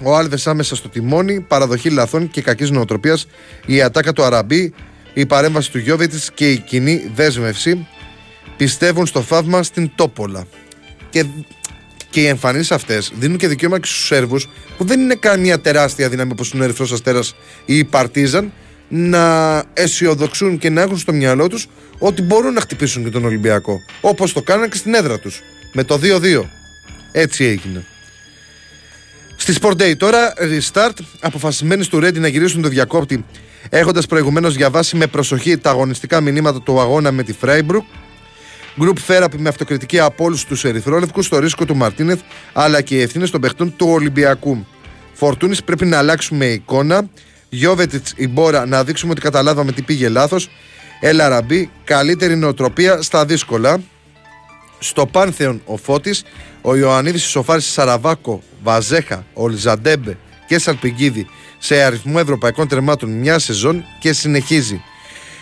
Ο 0.03 0.17
Άλβες 0.17 0.47
άμεσα 0.47 0.77
στο 0.77 0.89
τιμόνι. 0.89 1.41
Παραδοχή 1.41 1.91
λαθών 1.91 2.31
και 2.31 2.43
κακής 2.43 2.71
νοοτροπίας. 2.71 3.27
Η 3.67 3.83
ατάκα 3.83 4.13
του 4.13 4.23
Αραμπί. 4.23 4.75
Η 5.15 5.27
παρέμβαση 5.27 5.71
του 5.71 5.79
Γιώβετ 5.79 6.13
και 6.35 6.51
η 6.51 6.59
κοινή 6.59 7.11
δέσμευση. 7.15 7.87
Πιστεύουν 8.57 9.07
στο 9.07 9.23
θαύμα 9.23 9.63
στην 9.63 9.91
Τόπολα. 9.95 10.47
Και, 11.11 11.25
και 12.11 12.21
οι 12.21 12.27
εμφανίσεις 12.27 12.71
αυτές 12.71 13.13
δίνουν 13.19 13.37
και 13.37 13.49
δικαίωμα 13.49 13.79
και 13.81 13.87
στους 13.87 14.07
Σέρβους 14.07 14.49
που 14.77 14.85
δεν 14.85 15.01
είναι 15.01 15.15
καμία 15.15 15.61
τεράστια 15.61 16.09
δύναμη 16.09 16.33
όπως 16.33 16.51
είναι 16.51 16.63
ο 16.63 16.65
Ερυθρός 16.65 16.93
Αστέρας 16.93 17.35
ή 17.65 17.79
η 17.79 17.85
Παρτίζαν 17.85 18.53
να 18.93 19.57
αισιοδοξούν 19.73 20.59
και 20.59 20.71
να 20.71 20.81
έχουν 20.81 20.99
στο 20.99 21.13
μυαλό 21.13 21.49
τους 21.49 21.69
ότι 21.99 22.23
μπορούν 22.23 22.53
να 22.53 22.61
χτυπήσουν 22.61 23.05
και 23.05 23.11
τον 23.11 23.25
Ολυμπιακό. 23.25 23.81
Όπως 24.01 24.33
το 24.33 24.43
κάναν 24.43 24.71
και 24.71 24.77
στην 24.77 24.95
έδρα 24.95 25.19
τους. 25.19 25.41
Με 25.73 25.85
το 25.85 25.99
2-2. 26.03 26.45
Έτσι 27.13 27.45
έγινε. 27.45 27.85
Στη 29.37 29.55
Sport 29.61 29.77
Day 29.77 29.97
τώρα, 29.97 30.33
restart, 30.39 30.97
αποφασισμένοι 31.21 31.87
του 31.87 32.01
Ρέντη 32.01 32.19
να 32.19 32.29
γυρίσουν 32.29 32.63
το 32.63 32.69
διακόπτη, 32.69 33.25
έχοντας 33.69 34.07
προηγουμένως 34.07 34.55
διαβάσει 34.55 34.97
με 34.97 35.07
προσοχή 35.07 35.59
τα 35.59 35.71
αγωνιστικά 35.71 36.21
μηνύματα 36.21 36.63
του 36.63 36.81
αγώνα 36.81 37.13
με 37.13 37.23
τη 37.23 37.33
Φράιμπουργκ. 37.33 37.85
Group 38.81 38.97
therapy 39.01 39.39
με 39.39 39.49
αυτοκριτική 39.49 39.99
από 39.99 40.25
όλους 40.25 40.45
τους 40.45 40.65
Ερυθρόλευκους, 40.65 41.27
στο 41.27 41.39
ρίσκο 41.39 41.65
του 41.65 41.77
Μαρτίνεθ, 41.77 42.21
αλλά 42.53 42.81
και 42.81 42.95
οι 42.97 43.01
ευθύνες 43.01 43.31
των 43.31 43.41
παιχτών 43.41 43.77
του 43.77 43.87
Ολυμπιακού. 43.89 44.67
Φορτούνης 45.13 45.65
πρέπει 45.65 45.87
να 45.87 45.99
αλλάξουμε 45.99 46.47
εικόνα. 46.47 47.09
Γιώβετιτς 47.51 48.13
η 48.17 48.29
Μπόρα 48.29 48.67
να 48.67 48.85
δείξουμε 48.85 49.13
ότι 49.13 49.21
καταλάβαμε 49.21 49.73
τι 49.73 49.83
πήγε 49.83 50.09
λάθος. 50.09 50.49
Έλα 51.01 51.29
ραμπή, 51.29 51.71
καλύτερη 51.85 52.37
νοοτροπία 52.37 53.03
στα 53.03 53.25
δύσκολα. 53.25 53.81
Στο 54.79 55.07
Πάνθεον 55.07 55.63
ο 55.65 55.77
Φώτης, 55.77 56.23
ο 56.61 56.77
Ιωαννίδης 56.77 57.25
ισοφάρισε 57.25 57.71
Σαραβάκο, 57.71 58.43
Βαζέχα, 58.63 59.25
Ολζαντέμπε 59.33 60.17
και 60.47 60.59
Σαλπιγκίδη 60.59 61.27
σε 61.59 61.83
αριθμό 61.83 62.17
ευρωπαϊκών 62.19 62.69
τερμάτων 62.69 63.11
μια 63.11 63.39
σεζόν 63.39 63.85
και 64.01 64.13
συνεχίζει. 64.13 64.83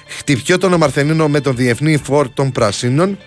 Χτυπιό 0.07 0.59
τον 0.59 0.73
Αμαρθενίνο 0.73 1.29
με 1.29 1.41
τον 1.41 1.57
διεθνή 1.57 1.97
φόρ 1.97 2.29
των 2.29 2.53
Πρασίνων. 2.53 3.19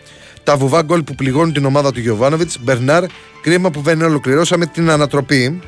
Τα 0.44 0.58
βουβά 0.58 0.82
γκολ 0.82 1.04
που 1.04 1.16
πληγώνουν 1.16 1.54
την 1.54 1.66
ομάδα 1.66 1.92
του 1.92 2.00
Γιωβάνοβιτς. 2.00 2.58
Μπερνάρ, 2.62 3.04
κρίμα 3.42 3.72
που 3.72 3.82
δεν 3.82 4.02
ολοκληρώσαμε 4.02 4.66
την 4.66 4.90
ανατροπή. 4.90 5.62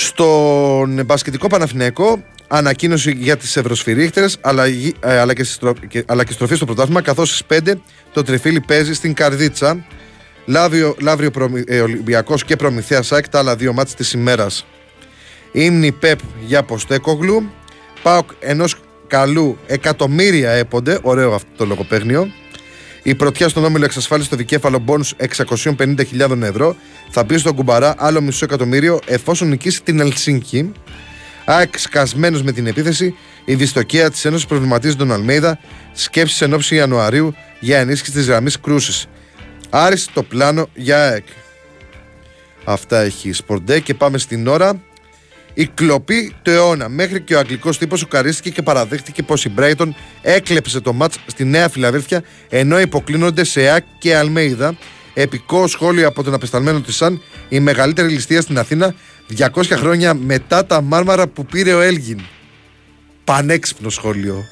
Στον 0.00 1.04
μπασκετικό 1.04 1.46
Παναθηναϊκό, 1.46 2.22
ανακοίνωση 2.48 3.12
για 3.18 3.36
τις 3.36 3.56
ευρωσφυρίχτερες 3.56 4.36
αλλά, 4.40 4.64
ε, 5.00 5.18
αλλά, 5.18 5.34
και, 5.34 5.44
στη 5.44 5.52
στρο- 5.52 5.86
και- 5.86 6.04
αλλά 6.06 6.24
και 6.24 6.32
στροφή 6.32 6.54
στο 6.54 6.64
πρωτάθλημα. 6.64 7.02
Καθώς 7.02 7.28
στις 7.28 7.44
5 7.44 7.80
το 8.12 8.22
τριφύλι 8.22 8.60
παίζει 8.60 8.94
στην 8.94 9.14
Καρδίτσα. 9.14 9.84
Λάβριο, 10.46 10.96
Λαύριο 11.00 11.30
Προμη, 11.30 11.62
ε, 11.66 11.80
Ολυμπιακός 11.80 12.44
και 12.44 12.56
Προμηθέα 12.56 13.02
ΣΑΚ, 13.02 13.28
τα 13.28 13.38
άλλα 13.38 13.56
δύο 13.56 13.72
μάτς 13.72 13.94
της 13.94 14.12
ημέρας. 14.12 14.66
Ήμνη 15.52 15.92
ΠΕΠ 15.92 16.18
για 16.46 16.62
Ποστέκογλου. 16.62 17.50
ΠΑΟΚ 18.02 18.30
ενός 18.40 18.74
καλού 19.06 19.58
εκατομμύρια 19.66 20.50
έπονται. 20.50 20.98
Ωραίο 21.02 21.34
αυτό 21.34 21.48
το 21.56 21.64
λογοπαίγνιο. 21.66 22.28
Η 23.02 23.14
πρωτιά 23.14 23.48
στον 23.48 23.64
όμιλο 23.64 23.84
εξασφάλισε 23.84 24.28
το 24.28 24.36
δικέφαλο 24.36 24.78
μπόνους 24.78 25.14
650.000 25.36 26.42
ευρώ. 26.42 26.76
Θα 27.10 27.24
μπει 27.24 27.38
στον 27.38 27.54
κουμπαρά 27.54 27.94
άλλο 27.98 28.20
μισό 28.20 28.44
εκατομμύριο 28.44 29.00
εφόσον 29.06 29.48
νικήσει 29.48 29.82
την 29.82 30.00
Ελσίνκη. 30.00 30.72
ΑΕΚ 31.44 31.78
σκασμένος 31.78 32.42
με 32.42 32.52
την 32.52 32.66
επίθεση. 32.66 33.14
Η 33.44 33.54
δυστοκία 33.54 34.10
της 34.10 34.24
Ένωσης 34.24 34.46
προβληματίζει 34.46 34.96
τον 34.96 35.12
Αλμέιδα. 35.12 35.58
Σκέψεις 35.92 36.40
εν 36.40 36.52
ώψη 36.52 36.74
Ιανουαρίου 36.74 37.34
για 37.60 37.78
ενίσχυση 37.78 38.12
της 38.12 38.26
γραμμής 38.26 38.60
κρούσης. 38.60 39.06
Άριστο 39.70 40.12
το 40.14 40.22
πλάνο 40.22 40.68
για 40.74 41.08
ΑΕΚ. 41.08 41.26
Αυτά 42.64 43.00
έχει 43.00 43.28
η 43.28 43.32
Σπορντέ 43.32 43.80
και 43.80 43.94
πάμε 43.94 44.18
στην 44.18 44.46
ώρα. 44.46 44.80
Η 45.58 45.66
κλοπή 45.74 46.34
του 46.42 46.50
αιώνα. 46.50 46.88
Μέχρι 46.88 47.20
και 47.20 47.34
ο 47.34 47.38
αγγλικός 47.38 47.78
τύπος 47.78 47.98
σοκαρίστηκε 47.98 48.50
και 48.50 48.62
παραδέχτηκε 48.62 49.22
πως 49.22 49.44
η 49.44 49.52
Brighton 49.58 49.88
έκλεψε 50.22 50.80
το 50.80 50.92
μάτς 50.92 51.18
στη 51.26 51.44
Νέα 51.44 51.68
Φιλαδέλφια 51.68 52.22
ενώ 52.48 52.80
υποκλίνονται 52.80 53.44
σε 53.44 53.60
ΑΕΚ 53.60 53.84
και 53.98 54.16
Αλμέιδα. 54.16 54.76
Επικό 55.14 55.66
σχόλιο 55.66 56.08
από 56.08 56.22
τον 56.22 56.34
απεσταλμένο 56.34 56.80
της 56.80 56.96
Σαν, 56.96 57.22
η 57.48 57.60
μεγαλύτερη 57.60 58.08
ληστεία 58.08 58.40
στην 58.40 58.58
Αθήνα 58.58 58.94
200 59.38 59.62
χρόνια 59.72 60.14
μετά 60.14 60.66
τα 60.66 60.80
μάρμαρα 60.80 61.26
που 61.26 61.46
πήρε 61.46 61.72
ο 61.74 61.80
Έλγιν. 61.80 62.20
Πανέξυπνο 63.24 63.88
σχόλιο. 63.90 64.44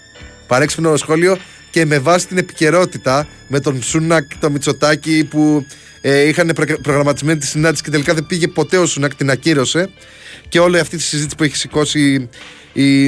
Πανέξυπνο 0.46 0.96
σχόλιο 0.96 1.38
και 1.70 1.84
με 1.84 1.98
βάση 1.98 2.26
την 2.26 2.38
επικαιρότητα 2.38 3.26
με 3.48 3.60
τον 3.60 3.82
Σούνακ, 3.82 4.24
το 4.40 4.50
Μητσοτάκι 4.50 5.24
που 5.30 5.66
ε, 6.00 6.28
είχαν 6.28 6.50
προ- 6.54 6.80
προγραμματισμένη 6.80 7.38
τη 7.38 7.46
συνάντηση 7.46 7.82
και 7.82 7.90
τελικά 7.90 8.14
δεν 8.14 8.26
πήγε 8.26 8.48
ποτέ 8.48 8.78
ο 8.78 8.86
Σούνακ, 8.86 9.14
την 9.14 9.30
ακύρωσε. 9.30 9.90
Και 10.48 10.58
όλη 10.58 10.78
αυτή 10.78 10.96
τη 10.96 11.02
συζήτηση 11.02 11.36
που 11.36 11.42
έχει 11.42 11.56
σηκώσει 11.56 12.28
η, 12.72 13.04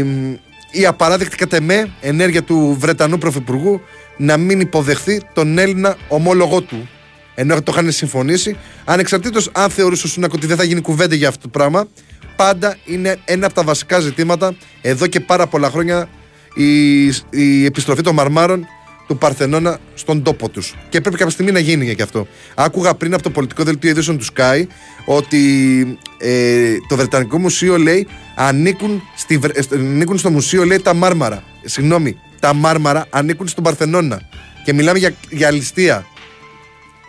η 0.70 0.86
απαράδεκτη 0.86 1.36
κατά 1.36 1.56
εμέ 1.56 1.90
ενέργεια 2.00 2.42
του 2.42 2.76
Βρετανού 2.78 3.18
Πρωθυπουργού 3.18 3.80
να 4.16 4.36
μην 4.36 4.60
υποδεχθεί 4.60 5.22
τον 5.32 5.58
Έλληνα 5.58 5.96
ομόλογό 6.08 6.60
του. 6.60 6.88
Ενώ 7.34 7.62
το 7.62 7.72
είχαν 7.76 7.92
συμφωνήσει, 7.92 8.56
ανεξαρτήτως 8.84 9.50
αν 9.52 9.70
θεωρούσε 9.70 10.06
ο 10.06 10.08
Σούνακ 10.08 10.32
ότι 10.32 10.46
δεν 10.46 10.56
θα 10.56 10.64
γίνει 10.64 10.80
κουβέντα 10.80 11.14
για 11.14 11.28
αυτό 11.28 11.40
το 11.40 11.48
πράγμα, 11.48 11.88
πάντα 12.36 12.76
είναι 12.84 13.16
ένα 13.24 13.46
από 13.46 13.54
τα 13.54 13.62
βασικά 13.62 14.00
ζητήματα 14.00 14.54
εδώ 14.80 15.06
και 15.06 15.20
πάρα 15.20 15.46
πολλά 15.46 15.70
χρόνια 15.70 16.08
η, 16.54 17.06
η 17.30 17.64
επιστροφή 17.64 18.02
των 18.02 18.14
μαρμάρων 18.14 18.66
του 19.08 19.18
Παρθενώνα 19.18 19.78
στον 19.94 20.22
τόπο 20.22 20.48
τους. 20.48 20.74
Και 20.88 21.00
πρέπει 21.00 21.16
κάποια 21.16 21.32
στιγμή 21.32 21.52
να 21.52 21.58
γίνει 21.58 21.94
και 21.94 22.02
αυτό. 22.02 22.26
Άκουγα 22.54 22.94
πριν 22.94 23.14
από 23.14 23.22
το 23.22 23.30
πολιτικό 23.30 23.62
δελτίο 23.62 23.90
ειδήσεων 23.90 24.18
του 24.18 24.24
Sky 24.36 24.62
ότι 25.04 25.98
ε, 26.18 26.74
το 26.88 26.96
Βρετανικό 26.96 27.38
Μουσείο 27.38 27.78
λέει 27.78 28.06
ανήκουν, 28.36 29.02
στη, 29.16 29.38
Βρε- 29.38 29.72
ε, 29.72 29.76
ανήκουν 29.76 30.18
στο 30.18 30.30
μουσείο 30.30 30.64
λέει 30.64 30.80
τα 30.80 30.94
μάρμαρα. 30.94 31.42
Συγγνώμη, 31.64 32.18
τα 32.40 32.54
μάρμαρα 32.54 33.06
ανήκουν 33.10 33.48
στον 33.48 33.64
Παρθενώνα. 33.64 34.20
Και 34.64 34.72
μιλάμε 34.72 34.98
για, 34.98 35.14
για 35.30 35.50
ληστεία. 35.50 36.06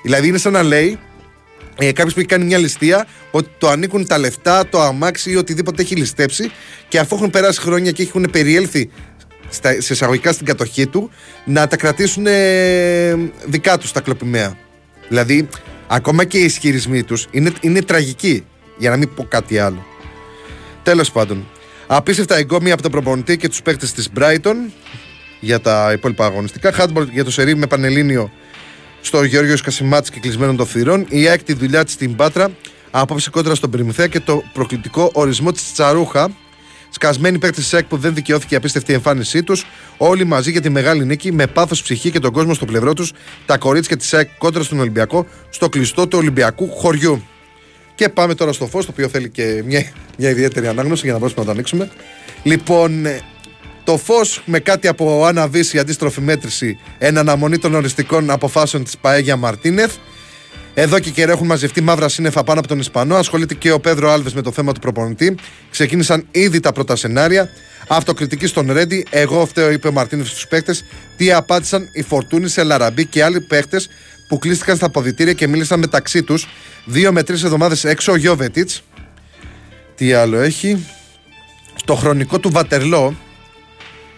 Δηλαδή 0.04 0.28
είναι 0.28 0.38
σαν 0.38 0.52
να 0.52 0.64
λέει 0.64 1.00
ε, 1.78 1.92
κάποιος 1.92 2.14
που 2.14 2.20
έχει 2.20 2.28
κάνει 2.28 2.46
μια 2.46 2.58
ληστεία 2.58 3.08
ότι 3.32 3.50
το 3.58 3.70
ανήκουν 3.70 4.08
τα 4.08 4.18
λεφτά, 4.18 4.68
το 4.70 4.82
αμάξι 4.82 5.32
ή 5.32 5.36
οτιδήποτε 5.36 5.82
έχει 5.82 5.96
ληστέψει 5.96 6.52
και 6.88 7.00
αφού 7.00 7.16
έχουν 7.16 7.30
περάσει 7.30 7.60
χρόνια 7.60 7.92
και 7.92 8.04
έχουν 8.04 8.28
περιέλθει 8.32 8.90
στα, 9.50 9.82
σε 9.82 9.94
εισαγωγικά 9.94 10.32
στην 10.32 10.46
κατοχή 10.46 10.88
του 10.88 11.10
να 11.46 11.68
τα 11.68 11.78
κρατήσουν 11.78 12.26
ε, 12.28 13.14
δικά 13.46 13.78
τους 13.78 13.92
τα 13.92 14.02
κλοπημαία. 14.02 14.58
Δηλαδή, 15.08 15.48
ακόμα 15.88 16.26
και 16.26 16.38
οι 16.38 16.44
ισχυρισμοί 16.44 17.04
τους 17.04 17.28
είναι, 17.32 17.52
είναι 17.62 17.82
τραγικοί, 17.82 18.46
για 18.78 18.90
να 18.90 18.98
μην 18.98 19.14
πω 19.14 19.24
κάτι 19.24 19.60
άλλο. 19.60 19.86
Τέλος 20.84 21.12
πάντων, 21.12 21.48
απίστευτα 21.88 22.36
εγκόμια 22.36 22.74
από 22.74 22.82
τον 22.82 22.92
προπονητή 22.92 23.38
και 23.38 23.50
τους 23.50 23.62
παίκτες 23.62 23.94
της 23.94 24.10
Brighton 24.18 24.56
για 25.40 25.60
τα 25.60 25.92
υπόλοιπα 25.94 26.26
αγωνιστικά. 26.26 26.72
Χάντμπορ 26.72 27.08
για 27.12 27.24
το 27.24 27.32
σερί 27.32 27.56
με 27.56 27.68
πανελίνιο 27.68 28.32
στο 29.02 29.24
Γεώργιος 29.24 29.62
Κασιμάτης 29.62 30.10
και 30.10 30.20
κλεισμένων 30.20 30.56
των 30.56 30.66
θυρών. 30.66 31.06
Η 31.10 31.26
έκτη 31.26 31.54
δουλειά 31.54 31.84
της 31.84 31.94
στην 31.94 32.16
Πάτρα 32.16 32.52
απόψε 32.92 33.30
κόντρα 33.30 33.56
στον 33.56 33.70
Πριμηθέα 33.70 34.08
και 34.08 34.20
το 34.20 34.44
προκλητικό 34.54 35.10
ορισμό 35.14 35.52
της 35.52 35.74
Τσαρούχα. 35.74 36.30
Σκασμένοι 36.90 37.38
παίκτες 37.38 37.64
της 37.64 37.74
ΕΚ 37.74 37.86
που 37.86 37.98
δεν 37.98 38.14
δικαιώθηκε 38.14 38.54
η 38.54 38.58
απίστευτη 38.58 38.94
εμφάνισή 38.94 39.44
τους. 39.44 39.66
Όλοι 39.98 40.24
μαζί 40.24 40.52
για 40.52 40.62
τη 40.62 40.70
μεγάλη 40.70 41.06
νίκη 41.06 41.32
με 41.32 41.48
πάθος 41.48 41.82
ψυχή 41.82 42.12
και 42.12 42.20
τον 42.20 42.32
κόσμο 42.32 42.54
στο 42.54 42.66
πλευρό 42.66 42.94
τους. 42.94 43.14
Τα 43.46 43.58
κορίτσια 43.58 43.98
της 43.98 44.14
ΕΚ 44.14 44.30
κόντρα 44.38 44.64
στον 44.64 44.80
Ολυμπιακό 44.80 45.26
στο 45.50 45.70
κλειστό 45.70 46.08
του 46.08 46.18
Ολυμπιακού 46.18 46.70
χωριού. 46.70 47.24
Και 47.96 48.10
πάμε 48.10 48.36
τώρα 48.36 48.52
στο 48.52 48.68
φως, 48.68 48.86
το 48.86 48.92
οποίο 48.92 49.08
θέλει 49.10 49.30
και 49.30 49.62
μια, 49.66 49.92
μια 50.18 50.30
ιδιαίτερη 50.30 50.68
ανάγνωση 50.68 51.02
για 51.04 51.12
να 51.12 51.18
μπορέσουμε 51.18 51.42
να 51.42 51.48
το 51.48 51.58
ανοίξουμε. 51.58 51.92
Λοιπόν, 52.44 53.06
ε, 53.06 53.22
το 53.84 53.98
φως 53.98 54.42
με 54.46 54.60
κάτι 54.60 54.88
από 54.88 55.26
αναβίση 55.26 55.80
αντίστροφη 55.80 56.22
μέτρηση 56.22 56.80
εν 56.98 57.18
αναμονή 57.18 57.58
των 57.58 57.74
οριστικών 57.76 58.30
αποφάσεων 58.30 58.84
της 58.84 58.98
Παέγια 58.98 59.36
Μαρτίνεθ. 59.36 59.96
Εδώ 60.82 61.00
και 61.00 61.10
καιρό 61.10 61.32
έχουν 61.32 61.48
μαζευτεί 61.48 61.82
μαύρα 61.82 62.10
σύννεφα 62.10 62.44
πάνω 62.44 62.60
από 62.60 62.68
τον 62.68 62.80
Ισπανό. 62.80 63.16
Ασχολείται 63.16 63.54
και 63.54 63.72
ο 63.72 63.80
Πέδρο 63.80 64.12
Άλβες 64.12 64.34
με 64.34 64.42
το 64.42 64.52
θέμα 64.52 64.74
του 64.74 64.80
προπονητή. 64.80 65.36
Ξεκίνησαν 65.72 66.26
ήδη 66.32 66.60
τα 66.60 66.72
πρώτα 66.72 66.96
σενάρια. 66.96 67.50
Αυτοκριτική 67.88 68.48
στον 68.48 68.72
Ρέντι. 68.72 69.06
Εγώ 69.10 69.46
φταίω, 69.46 69.72
είπε 69.72 69.88
ο 69.88 69.92
Μαρτίνεθ 69.92 70.28
στους 70.28 70.48
παίκτες. 70.48 70.84
Τι 71.18 71.32
απάντησαν 71.32 71.90
οι 71.94 72.02
Φορτούνης, 72.02 72.58
Ελαραμπή 72.58 73.06
και 73.06 73.24
άλλοι 73.24 73.42
παίκτε 73.42 73.82
που 74.28 74.38
κλείστηκαν 74.38 74.76
στα 74.76 74.90
ποδητήρια 74.90 75.34
και 75.34 75.48
μίλησαν 75.48 75.80
μεταξύ 75.80 76.24
τους. 76.24 76.48
Δύο 76.86 77.12
με 77.12 77.24
τρεις 77.24 77.44
εβδομάδες 77.44 77.84
έξω 77.84 78.12
ο 78.12 78.16
Γιώβετιτς. 78.16 78.84
Τι 79.96 80.14
άλλο 80.14 80.40
έχει; 80.40 80.86
Στο 81.76 81.96
χρονικό 81.96 82.40
του 82.40 82.50
Βατερλό, 82.50 83.16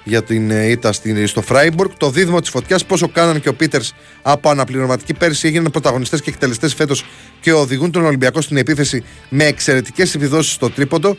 για 0.03 0.23
την 0.23 0.51
ε, 0.51 0.69
ήττα 0.69 0.91
στο 1.25 1.41
Φράιμπουργκ. 1.41 1.91
Το 1.97 2.09
δίδυμο 2.09 2.39
της 2.39 2.49
φωτιάς, 2.49 2.85
πόσο 2.85 3.07
κάναν 3.07 3.41
και 3.41 3.49
ο 3.49 3.53
Πίτερς 3.53 3.93
από 4.21 4.49
αναπληρωματική 4.49 5.13
πέρσι 5.13 5.47
έγιναν 5.47 5.71
πρωταγωνιστές 5.71 6.21
και 6.21 6.29
εκτελεστές 6.29 6.73
φέτος 6.73 7.05
και 7.39 7.53
οδηγούν 7.53 7.91
τον 7.91 8.05
Ολυμπιακό 8.05 8.41
στην 8.41 8.57
επίθεση 8.57 9.03
με 9.29 9.45
εξαιρετικές 9.45 10.15
επιδόσεις 10.15 10.53
στο 10.53 10.69
τρίποντο. 10.69 11.17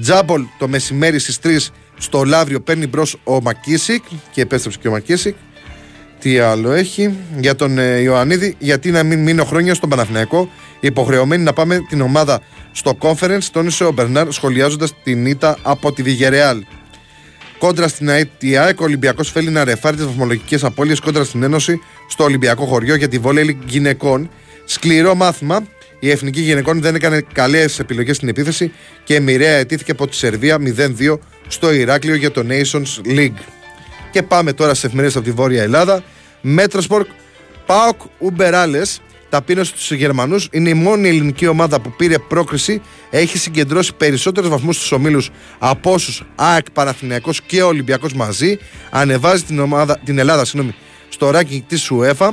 Τζάμπολ 0.00 0.44
το 0.58 0.68
μεσημέρι 0.68 1.18
στις 1.18 1.38
3 1.42 1.72
στο 1.98 2.24
Λαύριο 2.24 2.60
παίρνει 2.60 2.86
μπρος 2.86 3.16
ο 3.24 3.42
Μακίσικ 3.42 4.04
και 4.30 4.40
επέστρεψε 4.40 4.78
και 4.82 4.88
ο 4.88 4.90
Μακίσικ. 4.90 5.36
Τι 6.18 6.38
άλλο 6.38 6.72
έχει 6.72 7.16
για 7.38 7.54
τον 7.54 7.78
ε, 7.78 7.98
Ιωαννίδη, 7.98 8.54
γιατί 8.58 8.90
να 8.90 9.02
μην 9.02 9.22
μείνω 9.22 9.44
χρόνια 9.44 9.74
στον 9.74 9.88
Παναθηναϊκό, 9.88 10.48
υποχρεωμένοι 10.80 11.42
να 11.42 11.52
πάμε 11.52 11.78
την 11.88 12.00
ομάδα 12.00 12.40
στο 12.72 12.96
conference, 13.00 13.44
τόνισε 13.52 13.84
ο 13.84 13.92
Μπερνάρ 13.92 14.32
σχολιάζοντας 14.32 14.92
την 15.02 15.26
ήττα 15.26 15.56
από 15.62 15.92
τη 15.92 16.02
Βιγερεάλ. 16.02 16.64
Κόντρα 17.62 17.88
στην 17.88 18.10
ΑΕΤ, 18.10 18.28
ο 18.80 18.84
Ολυμπιακός 18.84 19.30
φέλει 19.30 19.50
να 19.50 19.64
ρεφάρει 19.64 19.96
τις 19.96 20.04
βαθμολογικές 20.04 20.64
απώλειες 20.64 21.00
κόντρα 21.00 21.24
στην 21.24 21.42
Ένωση 21.42 21.80
στο 22.08 22.24
Ολυμπιακό 22.24 22.64
χωριό 22.64 22.94
για 22.94 23.08
τη 23.08 23.18
βόλεϊ 23.18 23.58
γυναικών. 23.66 24.30
Σκληρό 24.64 25.14
μάθημα. 25.14 25.66
Η 25.98 26.10
εθνική 26.10 26.40
γυναικών 26.40 26.80
δεν 26.80 26.94
έκανε 26.94 27.24
καλές 27.32 27.78
επιλογές 27.78 28.16
στην 28.16 28.28
επίθεση 28.28 28.72
και 29.04 29.20
μοιραία 29.20 29.56
αιτήθηκε 29.56 29.90
από 29.90 30.08
τη 30.08 30.16
Σερβία 30.16 30.58
0-2 30.76 31.18
στο 31.48 31.72
Ηράκλειο 31.72 32.14
για 32.14 32.30
το 32.30 32.44
Nations 32.48 33.16
League. 33.18 33.42
Και 34.10 34.22
πάμε 34.22 34.52
τώρα 34.52 34.74
σε 34.74 34.86
εφημερίδες 34.86 35.16
από 35.16 35.24
τη 35.24 35.32
Βόρεια 35.32 35.62
Ελλάδα. 35.62 36.02
Μέτροσπορκ, 36.40 37.06
Πάοκ, 37.66 38.00
Ουμπεράλε. 38.18 38.80
Ταπείνωση 39.32 39.72
του 39.88 39.94
Γερμανούς 39.94 40.48
είναι 40.50 40.68
η 40.68 40.74
μόνη 40.74 41.08
ελληνική 41.08 41.46
ομάδα 41.46 41.80
που 41.80 41.92
πήρε 41.96 42.18
πρόκριση. 42.18 42.80
Έχει 43.10 43.38
συγκεντρώσει 43.38 43.94
περισσότερους 43.94 44.50
βαθμούς 44.50 44.76
στους 44.76 44.92
ομίλους 44.92 45.30
από 45.58 45.92
όσους 45.92 46.22
ΑΕΚ, 46.34 46.70
Παναθηναϊκός 46.70 47.42
και 47.42 47.62
Ολυμπιακός 47.62 48.12
μαζί. 48.12 48.58
Ανεβάζει 48.90 49.42
την, 49.42 49.58
ομάδα, 49.58 49.98
την 50.04 50.18
Ελλάδα 50.18 50.44
συγγνώμη, 50.44 50.74
στο 51.08 51.30
ranking 51.34 51.60
της 51.66 51.90
UEFA. 51.92 52.28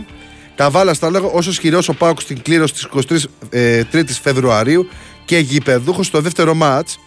Καβάλα 0.55 0.93
στα 0.93 1.09
λέγω 1.09 1.31
όσο 1.33 1.49
ισχυρός 1.49 1.89
ο 1.89 1.93
Πάοκ 1.93 2.21
στην 2.21 2.41
κλήρωση 2.41 2.73
της 2.73 2.87
23 2.93 3.27
ε, 3.49 3.83
Φεβρουαρίου 4.21 4.89
και 5.25 5.37
γηπεδούχος 5.37 6.05
στο 6.05 6.21
δεύτερο 6.21 6.53
μάτς. 6.53 6.99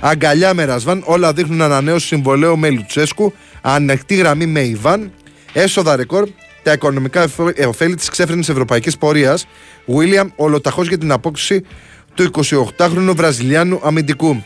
Αγκαλιά 0.00 0.54
με 0.54 0.64
Ρασβάν, 0.64 1.02
όλα 1.06 1.32
δείχνουν 1.32 1.62
ανανέωση 1.62 2.06
συμβολέου 2.06 2.58
με 2.58 2.70
Λουτσέσκου. 2.70 3.32
Ανοιχτή 3.60 4.14
γραμμή 4.14 4.46
με 4.46 4.60
Ιβάν. 4.60 5.12
Έσοδα 5.52 5.96
ρεκόρ 5.96 6.28
τα 6.62 6.72
οικονομικά 6.72 7.26
ωφέλη 7.66 7.94
της 7.94 8.08
ξέφρενης 8.08 8.48
ευρωπαϊκής 8.48 8.96
πορείας. 8.96 9.46
Βίλιαμ 9.86 10.28
ολοταχώς 10.36 10.88
για 10.88 10.98
την 10.98 11.12
απόκτηση 11.12 11.64
του 12.14 12.30
28χρονου 12.76 13.12
Βραζιλιάνου 13.16 13.80
αμυντικού. 13.82 14.44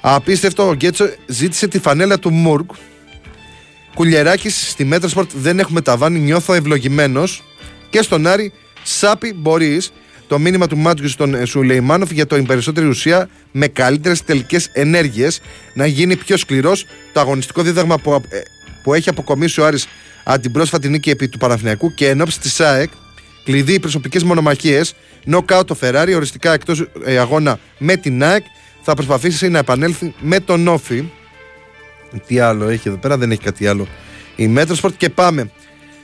Απίστευτο, 0.00 0.68
ο 0.68 0.74
Γκέτσο 0.74 1.08
ζήτησε 1.26 1.68
τη 1.68 1.78
φανέλα 1.78 2.18
του 2.18 2.30
Μουρκ. 2.30 2.70
Κουλιεράκη 3.94 4.48
στη 4.50 4.84
Μέτροσπορτ 4.84 5.30
δεν 5.34 5.58
έχουμε 5.58 5.80
ταβάνι, 5.80 6.18
νιώθω 6.18 6.54
ευλογημένος. 6.54 7.42
Και 7.90 8.02
στον 8.02 8.26
Άρη, 8.26 8.52
Σάπι 8.82 9.32
μπορείς 9.34 9.92
το 10.26 10.38
μήνυμα 10.38 10.66
του 10.66 10.76
Μάτζου 10.76 11.08
στον 11.08 11.46
Σουλεϊμάνοφ 11.46 12.10
για 12.10 12.26
το 12.26 12.42
περισσότερη 12.42 12.86
ουσία 12.86 13.28
με 13.52 13.66
καλύτερες 13.66 14.24
τελικές 14.24 14.70
ενέργειες 14.72 15.40
να 15.74 15.86
γίνει 15.86 16.16
πιο 16.16 16.36
σκληρός. 16.36 16.86
Το 17.12 17.20
αγωνιστικό 17.20 17.62
δίδαγμα 17.62 17.98
που, 17.98 18.12
ε, 18.12 18.40
που 18.82 18.94
έχει 18.94 19.08
αποκομίσει 19.08 19.60
ο 19.60 19.66
Άρης 19.66 19.86
από 20.28 20.40
την 20.40 20.52
πρόσφατη 20.52 20.88
νίκη 20.88 21.10
επί 21.10 21.28
του 21.28 21.38
Παναθηναϊκού 21.38 21.94
και 21.94 22.08
εν 22.08 22.20
ώψη 22.20 22.40
της 22.40 22.54
ΣΑΕΚ, 22.54 22.90
κλειδί 23.44 23.72
οι 23.72 23.80
προσωπικές 23.80 24.22
μονομαχίες, 24.22 24.94
νοκάουτ 25.24 25.66
το 25.66 25.74
Φεράρι, 25.74 26.14
οριστικά 26.14 26.52
εκτός 26.52 26.88
ε, 27.04 27.18
αγώνα 27.18 27.58
με 27.78 27.96
την 27.96 28.24
ΑΕΚ, 28.24 28.44
θα 28.82 28.94
προσπαθήσει 28.94 29.48
να 29.48 29.58
επανέλθει 29.58 30.14
με 30.20 30.40
τον 30.40 30.68
ΟΦΗ. 30.68 31.04
Τι 32.26 32.38
άλλο 32.38 32.68
έχει 32.68 32.88
εδώ 32.88 32.96
πέρα, 32.96 33.16
δεν 33.18 33.30
έχει 33.30 33.40
κάτι 33.40 33.66
άλλο. 33.66 33.86
Η 34.36 34.48
Μέτροσπορτ 34.48 34.94
και 34.96 35.10
πάμε 35.10 35.50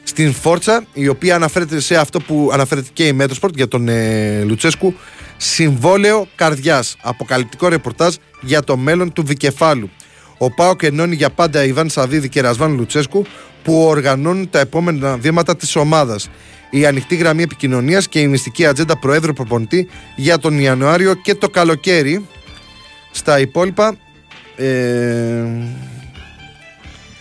στην 0.02 0.32
Φόρτσα, 0.32 0.84
η 0.92 1.08
οποία 1.08 1.34
αναφέρεται 1.34 1.80
σε 1.80 1.96
αυτό 1.96 2.20
που 2.20 2.50
αναφέρεται 2.52 2.88
και 2.92 3.06
η 3.06 3.12
Μέτροσπορτ 3.12 3.56
για 3.56 3.68
τον 3.68 3.88
ε, 3.88 4.42
Λουτσέσκου. 4.42 4.94
Συμβόλαιο 5.36 6.28
καρδιάς. 6.34 6.96
Αποκαλυπτικό 7.02 7.68
ρεπορτάζ 7.68 8.14
για 8.40 8.62
το 8.62 8.76
μέλλον 8.76 9.12
του 9.12 9.22
Δικεφάλου. 9.22 9.90
Ο 10.38 10.50
ΠΑΟΚ 10.50 10.82
ενώνει 10.82 11.14
για 11.14 11.30
πάντα 11.30 11.64
Ιβάν 11.64 11.88
Σαββίδη 11.88 12.28
και 12.28 12.40
Ρασβάν 12.40 12.74
Λουτσέσκου 12.74 13.26
που 13.62 13.82
οργανώνουν 13.82 14.50
τα 14.50 14.58
επόμενα 14.58 15.16
βήματα 15.16 15.56
της 15.56 15.76
ομάδας. 15.76 16.30
Η 16.70 16.86
ανοιχτή 16.86 17.14
γραμμή 17.14 17.42
επικοινωνίας 17.42 18.08
και 18.08 18.20
η 18.20 18.28
μυστική 18.28 18.66
ατζέντα 18.66 18.98
Προέδρου 18.98 19.32
Προπονητή 19.32 19.88
για 20.16 20.38
τον 20.38 20.58
Ιανουάριο 20.58 21.14
και 21.14 21.34
το 21.34 21.48
καλοκαίρι. 21.48 22.26
Στα 23.10 23.40
υπόλοιπα, 23.40 23.96
ε, 24.56 25.44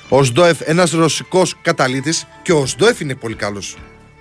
ο 0.09 0.23
Σντόεφ, 0.23 0.59
ένας 0.61 0.91
ρωσικός 0.91 1.55
καταλήτης, 1.61 2.27
και 2.41 2.51
ο 2.51 2.65
Σντόεφ 2.65 2.99
είναι 2.99 3.15
πολύ 3.15 3.35
καλός. 3.35 3.77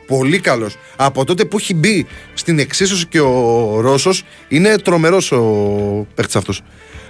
Πολύ 0.07 0.41
καλός. 0.41 0.77
Από 0.97 1.25
τότε 1.25 1.45
που 1.45 1.59
έχει 1.59 1.75
μπει 1.75 2.07
στην 2.35 2.59
εξίσωση 2.59 3.07
και 3.07 3.21
ο 3.21 3.81
Ρώσος, 3.81 4.25
είναι 4.49 4.79
τρομερός 4.79 5.33
ο 5.33 6.07
παίχτη 6.15 6.39
αυτός. 6.39 6.63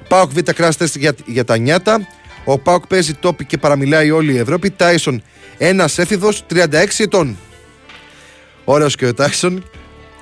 Πάοκ 0.08 0.30
Β 0.32 0.38
κράστες 0.38 0.96
για, 0.96 1.14
για 1.26 1.44
τα 1.44 1.56
νιάτα. 1.56 2.06
Ο 2.44 2.58
Πάοκ 2.58 2.86
παίζει 2.86 3.14
τόπι 3.14 3.44
και 3.44 3.58
παραμιλάει 3.58 4.10
όλη 4.10 4.32
η 4.32 4.38
Ευρώπη. 4.38 4.70
Τάισον, 4.70 5.22
ένας 5.58 5.98
έφηβος 5.98 6.44
36 6.50 6.66
ετών. 6.98 7.36
Ωραίος 8.64 8.96
και 8.96 9.06
ο 9.06 9.14
Τάισον. 9.14 9.64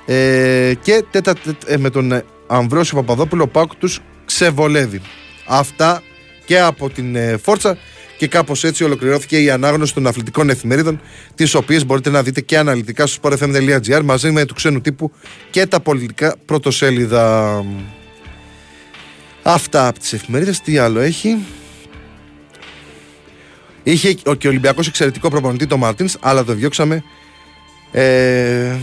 Ε, 0.05 0.73
και 0.81 1.03
τέτα, 1.11 1.33
ε, 1.65 1.77
με 1.77 1.89
τον 1.89 2.11
ε, 2.11 2.23
Αμβρόσιο 2.47 2.97
Παπαδόπουλο, 2.97 3.43
ο 3.43 3.47
Πάοκ 3.47 3.75
τους 3.75 3.99
ξεβολεύει. 4.25 5.01
Αυτά 5.47 6.01
και 6.45 6.59
από 6.59 6.89
την 6.89 7.15
ε, 7.15 7.37
Φόρτσα. 7.43 7.77
Και 8.17 8.27
κάπως 8.27 8.63
έτσι 8.63 8.83
ολοκληρώθηκε 8.83 9.41
η 9.41 9.49
ανάγνωση 9.49 9.93
των 9.93 10.07
αθλητικών 10.07 10.49
εφημερίδων, 10.49 11.01
τις 11.35 11.53
οποίες 11.53 11.85
μπορείτε 11.85 12.09
να 12.09 12.23
δείτε 12.23 12.41
και 12.41 12.57
αναλυτικά 12.57 13.07
στο 13.07 13.29
sportfm.gr 13.29 14.01
μαζί 14.03 14.31
με 14.31 14.45
του 14.45 14.53
ξένου 14.53 14.81
τύπου 14.81 15.11
και 15.49 15.65
τα 15.65 15.79
πολιτικά 15.79 16.35
πρωτοσέλιδα. 16.45 17.65
Αυτά 19.43 19.87
από 19.87 19.99
τις 19.99 20.13
εφημερίδες. 20.13 20.61
Τι 20.61 20.77
άλλο 20.77 20.99
έχει; 20.99 21.37
Είχε 23.91 24.13
και 24.13 24.47
ο 24.47 24.49
Ολυμπιακός 24.49 24.87
εξαιρετικό 24.87 25.29
προπονητή 25.29 25.67
το 25.67 25.77
Μάρτινς, 25.77 26.15
αλλά 26.19 26.43
το 26.43 26.53
διώξαμε. 26.53 27.03
Ε, 27.91 28.75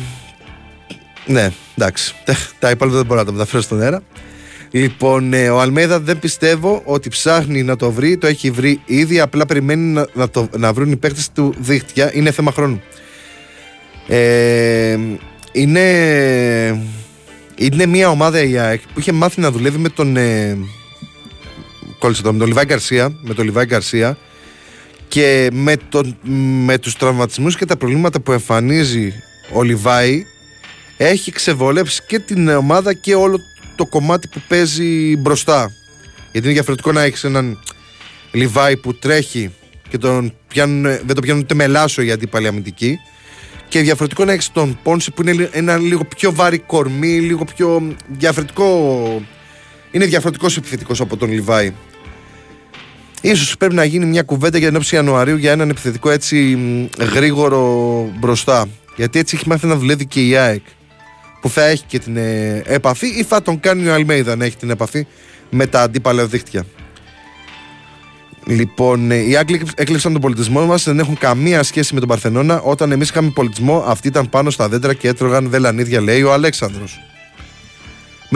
ναι, 1.27 1.53
εντάξει. 1.77 2.15
Τα 2.59 2.70
υπόλοιπα 2.70 2.97
δεν 2.97 3.07
μπορώ 3.07 3.20
να 3.20 3.27
τα 3.27 3.33
μεταφέρω 3.33 3.62
στον 3.62 3.81
αέρα. 3.81 4.03
Λοιπόν, 4.70 5.33
ε, 5.33 5.49
ο 5.49 5.61
Αλμέδα 5.61 6.01
δεν 6.01 6.19
πιστεύω 6.19 6.83
ότι 6.85 7.09
ψάχνει 7.09 7.62
να 7.62 7.77
το 7.77 7.91
βρει, 7.91 8.16
το 8.16 8.27
έχει 8.27 8.51
βρει 8.51 8.81
ήδη. 8.85 9.20
Απλά 9.20 9.47
περιμένει 9.47 9.93
να, 9.93 10.07
να, 10.12 10.31
το, 10.31 10.49
να 10.57 10.73
βρουν 10.73 10.93
οι 10.93 10.97
παίκτες 10.97 11.31
του 11.33 11.55
δίχτυα. 11.59 12.11
Είναι 12.15 12.31
θέμα 12.31 12.53
χρόνου. 12.53 12.83
Ε, 14.09 14.99
είναι, 15.53 15.87
είναι 17.57 17.87
μια 17.87 18.09
ομάδα 18.09 18.43
η 18.43 18.59
ΑΕΚ 18.59 18.81
που 18.95 19.01
είχε 19.01 19.12
μάθει 19.12 19.41
να 19.41 19.51
δουλεύει 19.51 19.78
με 19.78 19.89
τον. 19.89 20.16
Ε, 20.16 20.59
με 22.03 22.39
τον 22.39 22.47
Λιβάη 22.47 22.65
Γκαρσία. 22.65 23.16
Με 23.23 23.35
τον 23.35 23.45
Λιβάη 23.45 23.65
Γκαρσία 23.65 24.16
και 25.16 25.48
με, 25.52 25.76
τον, 25.88 26.16
με 26.64 26.78
τους 26.78 26.97
τραυματισμούς 26.97 27.56
και 27.56 27.64
τα 27.64 27.76
προβλήματα 27.76 28.20
που 28.20 28.32
εμφανίζει 28.32 29.12
ο 29.52 29.62
Λιβάη 29.62 30.24
έχει 30.97 31.32
ξεβολέψει 31.32 32.02
και 32.06 32.18
την 32.18 32.48
ομάδα 32.48 32.94
και 32.94 33.14
όλο 33.14 33.38
το 33.76 33.86
κομμάτι 33.86 34.28
που 34.28 34.43
παίζει 34.48 35.16
μπροστά. 35.16 35.72
Γιατί 36.32 36.47
είναι 36.47 36.52
διαφορετικό 36.52 36.93
να 36.93 37.02
έχεις 37.02 37.24
έναν 37.24 37.59
Λιβάη 38.32 38.76
που 38.76 38.94
τρέχει 38.94 39.51
και 39.88 39.98
τον 39.98 40.32
πιάνουν, 40.48 40.82
δεν 40.82 41.14
το 41.14 41.20
πιάνουν 41.20 41.43
ούτε 41.43 41.55
με 41.55 41.66
λάσο 41.66 42.02
οι 42.02 42.10
αντίπαλοι 42.10 42.47
αμυντικοί. 42.47 42.98
Και 43.68 43.80
διαφορετικό 43.80 44.24
να 44.24 44.32
έχεις 44.32 44.52
τον 44.52 44.78
Πόνση 44.82 45.10
που 45.10 45.22
είναι 45.22 45.48
ένα 45.52 45.76
λίγο 45.76 46.05
πιο 46.16 46.32
βάρη 46.32 46.59
κορμί, 46.59 47.20
λίγο 47.20 47.44
πιο 47.44 47.97
διαφορετικό. 48.09 49.22
Είναι 49.90 50.05
διαφορετικός 50.05 50.56
επιθετικός 50.56 51.01
από 51.01 51.16
τον 51.16 51.32
Λιβάη. 51.32 51.72
Ίσως 53.31 53.57
πρέπει 53.57 53.74
να 53.74 53.85
γίνει 53.85 54.05
μια 54.05 54.23
κουβέντα 54.23 54.59
για 54.59 54.69
την 54.69 54.77
όψη 54.77 54.94
Ιανουαρίου 54.94 55.36
για 55.36 55.53
έναν 55.53 55.70
επιθετικό 55.70 56.11
έτσι 56.11 56.59
γρήγορο 56.98 57.62
μπροστά. 58.19 58.69
Γιατί 58.97 59.19
έτσι 59.19 59.36
έχει 59.36 59.48
μάθει 59.48 59.66
να 59.66 59.77
δουλεύει 59.77 60.07
και 60.07 60.27
η 60.27 60.36
ΑΕΚ 60.36 60.62
που 61.40 61.48
θα 61.48 61.65
έχει 61.65 61.85
και 61.86 61.98
την 61.98 62.16
ε, 62.16 62.62
επαφή 62.66 63.07
ή 63.07 63.23
θα 63.23 63.43
τον 63.43 63.61
κάνει 63.61 63.89
ο 63.89 63.94
Αλμέιδα 63.94 64.36
να 64.36 64.44
έχει 64.44 64.57
την 64.57 64.70
επαφή 64.70 65.07
με 65.51 65.66
τα 65.66 65.82
αντίπαλα 65.82 66.27
δίχτυα. 66.27 66.65
Λοιπόν, 68.47 69.11
ε, 69.11 69.16
οι 69.16 69.36
Άγγλοι 69.36 69.62
έκλεισαν 69.74 70.12
τον 70.12 70.20
πολιτισμό 70.20 70.66
μας, 70.66 70.85
δεν 70.85 70.98
έχουν 70.98 71.19
καμία 71.19 71.62
σχέση 71.62 71.94
με 71.94 72.01
τον 72.01 72.09
Παρθενώνα. 72.09 72.61
Όταν 72.61 72.93
εμείς 72.93 73.09
είχαμε 73.09 73.31
πολιτισμό, 73.31 73.85
αυτοί 73.86 74.09
ήταν 74.09 74.28
πάνω 74.28 74.51
στα 74.51 74.69
δέντρα 74.69 74.94
και 74.94 75.09
έτρωγαν 75.09 75.48
βελανίδια, 75.48 76.01
λέει 76.01 76.23
ο 76.23 76.32
Αλέξανδρος. 76.32 77.01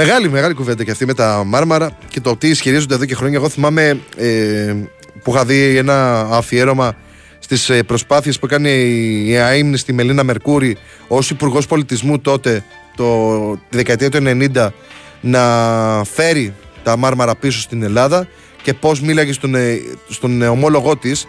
Μεγάλη, 0.03 0.29
μεγάλη 0.29 0.55
κουβέντα 0.55 0.85
και 0.85 0.91
αυτή 0.91 1.07
με 1.07 1.15
τα 1.15 1.43
Μάρμαρα 1.47 1.91
και 2.09 2.21
το 2.21 2.37
τι 2.37 2.49
ισχυρίζονται 2.49 2.95
εδώ 2.95 3.05
και 3.05 3.15
χρόνια. 3.15 3.37
Εγώ 3.37 3.49
θυμάμαι 3.49 4.01
ε, 4.17 4.75
που 5.23 5.31
είχα 5.31 5.45
δει 5.45 5.77
ένα 5.77 6.21
αφιέρωμα 6.21 6.97
στις 7.39 7.69
ε, 7.69 7.83
προσπάθειες 7.83 8.39
που 8.39 8.47
έκανε 8.47 8.71
η 8.71 9.37
ΑΕΜΝ 9.37 9.77
στη 9.77 9.93
Μελίνα 9.93 10.25
Μερκούρη 10.25 10.77
ως 11.09 11.31
Υπουργός 11.31 11.67
Πολιτισμού 11.67 12.19
τότε, 12.19 12.65
το, 12.97 13.55
τη 13.69 13.77
δεκαετία 13.77 14.11
του 14.11 14.19
90, 14.55 14.69
να 15.21 15.43
φέρει 16.05 16.55
τα 16.83 16.97
Μάρμαρα 16.97 17.37
πίσω 17.37 17.61
στην 17.61 17.83
Ελλάδα 17.83 18.29
και 18.63 18.75
πώς 18.75 19.01
μίλαγε 19.01 19.33
στον, 19.33 19.55
ε, 19.55 19.81
στον 20.09 20.43
ομόλογό 20.43 20.97
της 20.97 21.27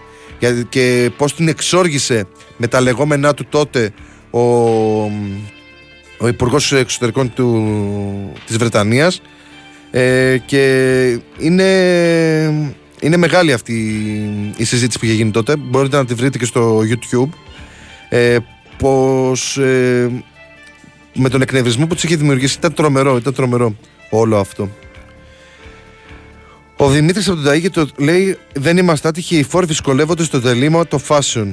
και 0.69 1.11
πώς 1.18 1.35
την 1.35 1.48
εξόργησε 1.48 2.27
με 2.57 2.68
τα 2.68 2.81
λεγόμενά 2.81 3.34
του 3.34 3.45
τότε 3.49 3.91
ο, 4.31 4.41
ο 6.22 6.27
Υπουργός 6.27 6.72
Εξωτερικών 6.72 7.34
του, 7.34 8.34
της 8.45 8.57
Βρετανίας 8.57 9.22
ε, 9.91 10.38
και 10.45 10.64
είναι, 11.38 11.64
είναι 12.99 13.18
μεγάλη 13.18 13.53
αυτή 13.53 13.73
η 14.57 14.64
συζήτηση 14.64 14.99
που 14.99 15.06
είχε 15.06 15.14
γίνει 15.14 15.31
τότε 15.31 15.56
μπορείτε 15.56 15.98
να 15.98 16.06
τη 16.06 16.14
βρείτε 16.14 16.38
και 16.38 16.45
στο 16.45 16.80
YouTube 16.80 17.30
ε, 18.10 18.38
πως 18.77 19.57
ε, 19.57 20.23
με 21.14 21.30
τον 21.30 21.41
εκνευρισμό 21.41 21.88
που 21.88 21.95
του 21.95 22.02
είχε 22.03 22.15
δημιουργήσει 22.15 22.57
ήταν 22.57 22.73
τρομερό, 22.73 23.15
ήταν 23.15 23.34
τρομερό 23.34 23.76
όλο 24.10 24.38
αυτό 24.38 24.69
ο 26.81 26.89
Δημήτρης 26.89 27.30
από 27.30 27.41
τον 27.41 27.52
Ταΐγη 27.52 27.88
λέει: 27.98 28.38
Δεν 28.53 28.77
είμαστε 28.77 29.07
άτυχοι. 29.07 29.38
Οι 29.38 29.43
φόροι 29.43 29.65
δυσκολεύονται 29.65 30.23
στο 30.23 30.41
τελείωμα 30.41 30.88
το 30.88 30.99
fashion. 31.07 31.48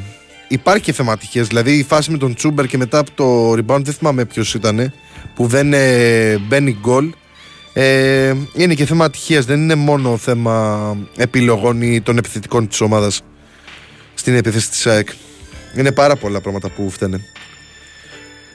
Υπάρχει 0.48 0.82
και 0.82 0.92
θεματικές. 0.92 1.46
Δηλαδή 1.46 1.72
η 1.72 1.82
φάση 1.82 2.10
με 2.10 2.18
τον 2.18 2.34
Τσούμπερ 2.34 2.66
και 2.66 2.76
μετά 2.76 2.98
από 2.98 3.10
το 3.14 3.52
rebound, 3.52 3.82
δεν 3.82 3.94
θυμάμαι 3.94 4.24
ποιος 4.24 4.54
ήταν, 4.54 4.92
που 5.34 5.46
δεν 5.46 5.72
ε, 5.72 6.38
μπαίνει 6.38 6.76
γκολ. 6.80 7.12
Ε, 7.72 8.34
είναι 8.54 8.74
και 8.74 8.84
θέμα 8.84 9.04
ατυχίας. 9.04 9.44
Δεν 9.44 9.60
είναι 9.60 9.74
μόνο 9.74 10.16
θέμα 10.16 10.96
επιλογών 11.16 11.82
ή 11.82 12.00
των 12.00 12.18
επιθετικών 12.18 12.68
της 12.68 12.80
ομάδας 12.80 13.20
στην 14.14 14.34
επίθεση 14.34 14.70
της 14.70 14.86
ΑΕΚ. 14.86 15.08
Είναι 15.76 15.92
πάρα 15.92 16.16
πολλά 16.16 16.40
πράγματα 16.40 16.68
που 16.68 16.90
φταίνε. 16.90 17.20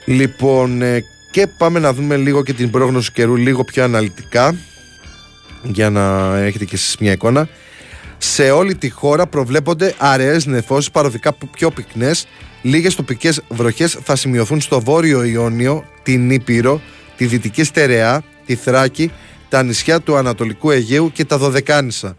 Λοιπόν, 0.04 0.82
ε, 0.82 1.04
και 1.30 1.46
πάμε 1.46 1.78
να 1.78 1.92
δούμε 1.92 2.16
λίγο 2.16 2.42
και 2.42 2.52
την 2.52 2.70
πρόγνωση 2.70 3.12
καιρού 3.12 3.36
λίγο 3.36 3.64
πιο 3.64 3.84
αναλυτικά 3.84 4.56
για 5.62 5.90
να 5.90 6.36
έχετε 6.36 6.64
και 6.64 6.74
εσείς 6.74 6.96
μια 7.00 7.12
εικόνα. 7.12 7.48
Σε 8.26 8.50
όλη 8.50 8.74
τη 8.74 8.90
χώρα 8.90 9.26
προβλέπονται 9.26 9.94
αραιές 9.98 10.46
νεφώσεις 10.46 10.90
παροδικά 10.90 11.32
πιο 11.32 11.70
πυκνές. 11.70 12.26
Λίγες 12.62 12.94
τοπικές 12.94 13.40
βροχές 13.48 13.98
θα 14.02 14.16
σημειωθούν 14.16 14.60
στο 14.60 14.80
βόρειο 14.80 15.24
Ιόνιο, 15.24 15.84
την 16.02 16.30
Ήπειρο, 16.30 16.80
τη 17.16 17.26
Δυτική 17.26 17.64
Στερεά, 17.64 18.22
τη 18.46 18.54
Θράκη, 18.54 19.12
τα 19.48 19.62
νησιά 19.62 20.00
του 20.00 20.16
Ανατολικού 20.16 20.70
Αιγαίου 20.70 21.12
και 21.12 21.24
τα 21.24 21.38
Δωδεκάνησα. 21.38 22.16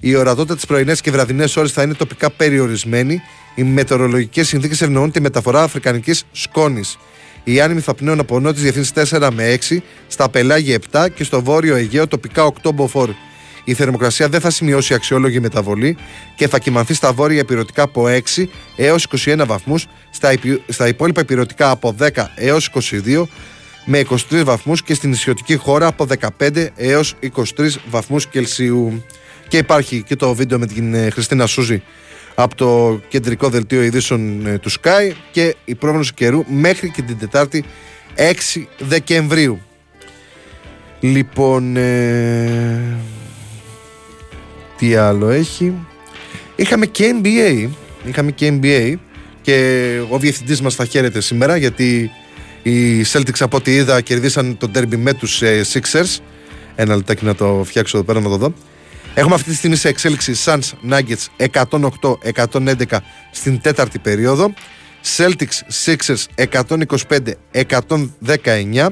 Η 0.00 0.14
ορατότητα 0.14 0.56
τι 0.56 0.66
πρωινές 0.66 1.00
και 1.00 1.10
βραδινές 1.10 1.56
ώρες 1.56 1.72
θα 1.72 1.82
είναι 1.82 1.94
τοπικά 1.94 2.30
περιορισμένη. 2.30 3.20
Οι 3.54 3.62
μετεωρολογικές 3.62 4.48
συνθήκες 4.48 4.82
ευνοούν 4.82 5.10
τη 5.10 5.20
μεταφορά 5.20 5.62
αφρικανικής 5.62 6.24
σκόνης. 6.32 6.98
Οι 7.44 7.60
άνεμοι 7.60 7.80
θα 7.80 7.94
πνέουν 7.94 8.20
από 8.20 8.40
νότιε 8.40 8.62
διευθύνσεις 8.62 9.12
4 9.18 9.28
με 9.32 9.58
6, 9.70 9.82
στα 10.06 10.28
πελάγια 10.28 10.78
7 10.92 11.06
και 11.14 11.24
στο 11.24 11.42
βόρειο 11.42 11.76
Αιγαίο 11.76 12.06
τοπικά 12.06 12.52
8 12.62 12.70
μποφόρ. 12.74 13.10
Η 13.68 13.74
θερμοκρασία 13.74 14.28
δεν 14.28 14.40
θα 14.40 14.50
σημειώσει 14.50 14.94
αξιόλογη 14.94 15.40
μεταβολή 15.40 15.96
και 16.36 16.48
θα 16.48 16.58
κοιμανθεί 16.58 16.94
στα 16.94 17.12
βόρεια 17.12 17.40
υπηρετικά 17.40 17.82
από 17.82 18.04
6 18.36 18.44
έως 18.76 19.06
21 19.24 19.42
βαθμούς, 19.46 19.86
στα, 20.10 20.32
στα 20.68 20.88
υπόλοιπα 20.88 21.20
υπηρετικά 21.20 21.70
από 21.70 21.94
10 21.98 22.08
έως 22.34 22.70
22 23.06 23.22
με 23.84 24.02
23 24.30 24.42
βαθμούς 24.44 24.82
και 24.82 24.94
στην 24.94 25.10
νησιωτική 25.10 25.56
χώρα 25.56 25.86
από 25.86 26.06
15 26.38 26.66
έως 26.76 27.14
23 27.36 27.68
βαθμούς 27.90 28.26
Κελσίου. 28.26 29.04
Και 29.48 29.56
υπάρχει 29.56 30.02
και 30.02 30.16
το 30.16 30.34
βίντεο 30.34 30.58
με 30.58 30.66
την 30.66 30.94
ε, 30.94 31.10
Χριστίνα 31.10 31.46
Σούζη 31.46 31.82
από 32.34 32.54
το 32.54 33.00
κεντρικό 33.08 33.48
δελτίο 33.48 33.82
ειδήσεων 33.82 34.46
ε, 34.46 34.58
του 34.58 34.70
Sky 34.70 35.12
και 35.30 35.56
η 35.64 35.74
πρόγνωση 35.74 36.12
καιρού 36.14 36.44
μέχρι 36.48 36.90
και 36.90 37.02
την 37.02 37.18
Τετάρτη 37.18 37.64
6 38.54 38.62
Δεκεμβρίου. 38.78 39.60
Λοιπόν, 41.00 41.76
ε, 41.76 42.96
τι 44.78 44.94
άλλο 44.94 45.28
έχει. 45.28 45.74
Είχαμε 46.56 46.86
και 46.86 47.14
NBA. 47.22 47.68
Είχαμε 48.04 48.30
και 48.30 48.58
NBA 48.62 48.94
και 49.42 50.00
ο 50.08 50.18
διευθυντής 50.18 50.60
μας 50.60 50.74
θα 50.74 50.84
χαίρεται 50.84 51.20
σήμερα 51.20 51.56
γιατί 51.56 52.10
οι 52.62 53.04
Celtics 53.12 53.40
από 53.40 53.56
ό,τι 53.56 53.74
είδα 53.74 54.00
κερδίσαν 54.00 54.56
τον 54.58 54.70
derby 54.74 54.96
με 54.96 55.12
τους 55.12 55.42
ε, 55.42 55.64
Sixers. 55.72 56.16
Ένα 56.74 56.96
λεπτάκι 56.96 57.24
να 57.24 57.34
το 57.34 57.62
φτιάξω 57.64 57.96
εδώ 57.96 58.06
πέρα 58.06 58.20
να 58.20 58.28
το 58.28 58.36
δω. 58.36 58.52
Έχουμε 59.14 59.34
αυτή 59.34 59.50
τη 59.50 59.56
στιγμή 59.56 59.76
σε 59.76 59.88
εξέλιξη 59.88 60.32
Suns 60.44 60.72
Nuggets 60.90 61.26
108-111 62.32 62.98
στην 63.30 63.60
τέταρτη 63.60 63.98
περίοδο. 63.98 64.52
Celtics 65.16 65.62
Sixers 65.84 66.24
125-119. 67.54 68.88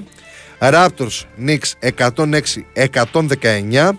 Raptors 0.58 1.24
Knicks 1.46 1.72
106-119. 2.74 3.90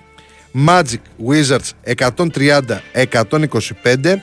Magic 0.65 1.01
Wizards 1.27 1.69
130-125. 1.85 4.21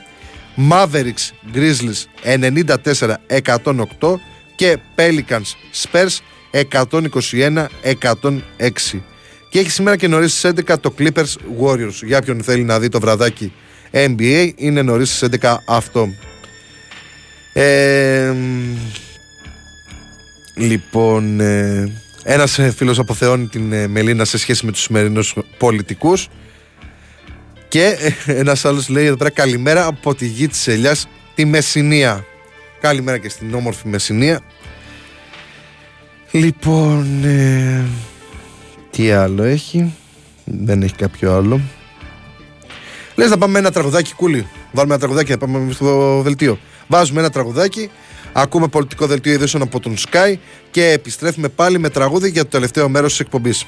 Mavericks 0.69 1.33
Grizzlies 1.53 2.01
94-108 2.23 4.19
και 4.55 4.77
Pelicans 4.95 5.53
Spurs 5.83 6.19
121-106. 6.51 6.63
Και 9.49 9.59
έχει 9.59 9.69
σήμερα 9.69 9.95
και 9.95 10.07
νωρίς 10.07 10.37
στις 10.37 10.51
11 10.65 10.79
το 10.79 10.93
Clippers 10.99 11.35
Warriors. 11.61 12.03
Για 12.05 12.21
ποιον 12.21 12.43
θέλει 12.43 12.63
να 12.63 12.79
δει 12.79 12.89
το 12.89 12.99
βραδάκι 12.99 13.53
NBA, 13.91 14.51
είναι 14.55 14.81
νωρίς 14.81 15.15
στις 15.15 15.29
11 15.41 15.57
αυτό. 15.67 16.09
Ε, 17.53 18.33
λοιπόν, 20.55 21.39
ε, 21.39 21.91
ένας 22.27 22.59
φίλος 22.75 22.99
αποθεώνει 22.99 23.47
την 23.47 23.73
ε, 23.73 23.87
Μελίνα 23.87 24.25
σε 24.25 24.37
σχέση 24.37 24.65
με 24.65 24.71
τους 24.71 24.81
σημερινούς 24.81 25.35
πολιτικούς 25.57 26.27
και 27.67 27.97
ε, 28.25 28.33
ένας 28.39 28.65
άλλος 28.65 28.89
λέει 28.89 29.05
εδώ 29.05 29.15
πέρα 29.15 29.29
καλημέρα 29.29 29.85
από 29.85 30.15
τη 30.15 30.25
γη 30.27 30.47
της 30.47 30.67
Ελιάς 30.67 31.07
τη 31.35 31.45
Μεσσηνία. 31.45 32.25
Καλημέρα 32.81 33.17
και 33.17 33.29
στην 33.29 33.53
όμορφη 33.53 33.87
Μεσσηνία. 33.87 34.41
Λοιπόν, 36.31 37.23
ε, 37.23 37.85
τι 38.89 39.11
άλλο 39.11 39.43
έχει; 39.43 39.93
Δεν 40.43 40.81
έχει 40.81 40.95
κάποιο 40.95 41.33
άλλο. 41.33 41.61
Λες 43.15 43.29
να 43.29 43.37
πάμε 43.37 43.59
ένα 43.59 43.71
τραγουδάκι 43.71 44.13
κούλι. 44.13 44.47
Βάλουμε 44.71 44.93
ένα 44.93 45.03
τραγουδάκι 45.03 45.31
να 45.31 45.37
πάμε 45.37 45.71
στο 45.71 46.21
δελτίο. 46.21 46.59
Βάζουμε 46.87 47.19
ένα 47.19 47.29
τραγουδάκι. 47.29 47.89
Ακούμε 48.37 48.67
πολιτικό 48.67 49.05
δελτίο 49.07 49.33
ειδήσεων 49.33 49.63
από 49.63 49.79
τον 49.79 49.95
Sky 49.97 50.35
και 50.71 50.89
επιστρέφουμε 50.89 51.49
πάλι 51.49 51.79
με 51.79 51.89
τραγούδι 51.89 52.29
για 52.29 52.43
το 52.43 52.49
τελευταίο 52.49 52.89
μέρος 52.89 53.09
της 53.09 53.19
εκπομπής. 53.19 53.65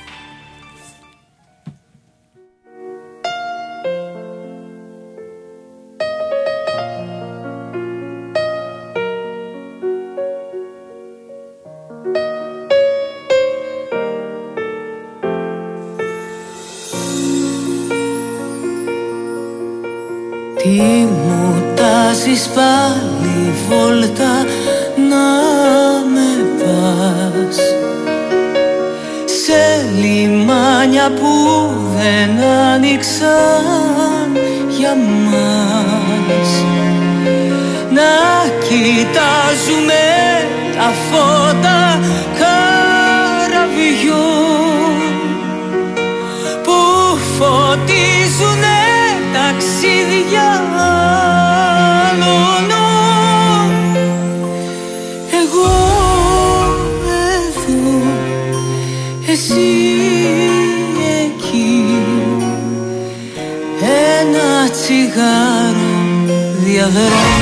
Τι 20.57 20.69
μου 21.05 21.63
τα 21.75 21.97
κάνεις 22.27 22.47
πάλι; 22.47 23.16
Βόλτα 23.69 24.45
να 25.09 25.27
με 26.13 26.29
πας. 26.59 27.57
Σε 29.25 29.89
λιμάνια 29.99 31.11
που 31.19 31.33
δεν 31.97 32.43
άνοιξαν 32.73 34.37
για 34.77 34.95
μας. 35.25 36.49
Να 37.89 38.11
κοιτάζουμε 38.67 40.05
τα 40.75 40.93
φώτα 41.09 41.86
διαδρομή 66.89 67.36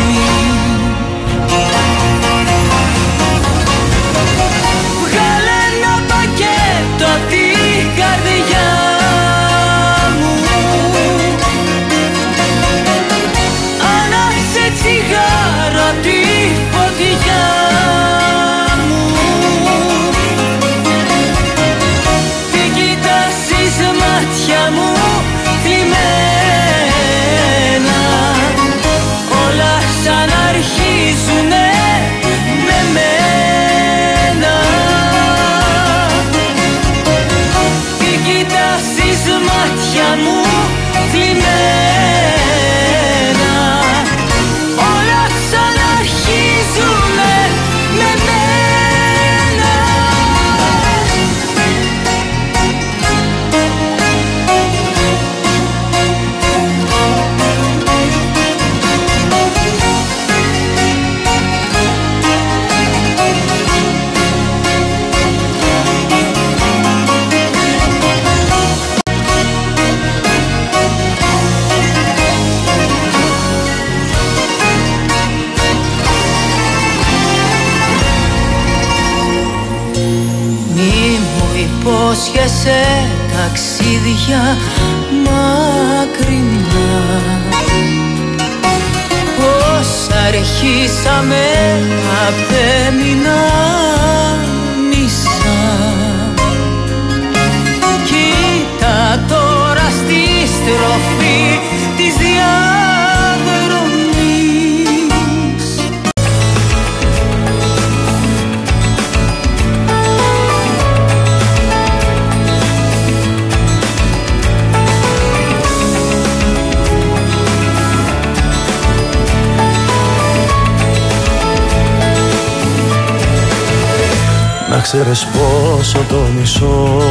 ξέρεις 124.92 125.26
πόσο 125.26 126.00
το 126.10 126.28
μισό 126.40 127.02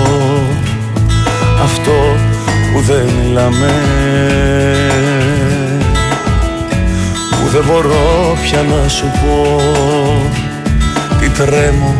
Αυτό 1.62 1.92
που 2.72 2.80
δεν 2.80 3.04
μιλάμε. 3.04 3.72
Που 7.30 7.48
δεν 7.52 7.64
μπορώ 7.66 8.36
πια 8.42 8.62
να 8.62 8.88
σου 8.88 9.04
πω 9.04 9.60
Τι 11.20 11.28
τρέμω, 11.28 11.94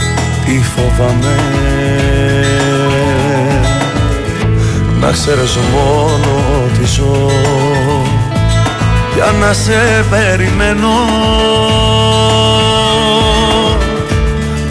τι 0.44 0.60
φοβάμαι. 0.74 1.36
Να 5.00 5.10
ξέρεις 5.10 5.56
μόνο 5.56 6.64
ότι 6.64 6.86
ζω 6.86 7.30
Για 9.14 9.32
να 9.40 9.52
σε 9.52 10.04
περιμένω 10.10 10.88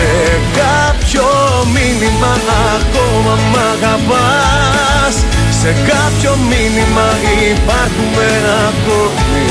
σε 0.00 0.40
κάποιο 0.60 1.26
μήνυμα 1.74 2.32
ακόμα 2.76 3.34
μ' 3.50 3.58
αγαπάς. 3.72 5.14
Σε 5.60 5.70
κάποιο 5.90 6.32
μήνυμα 6.50 7.08
υπάρχουμε 7.52 8.26
ακόμη 8.68 9.46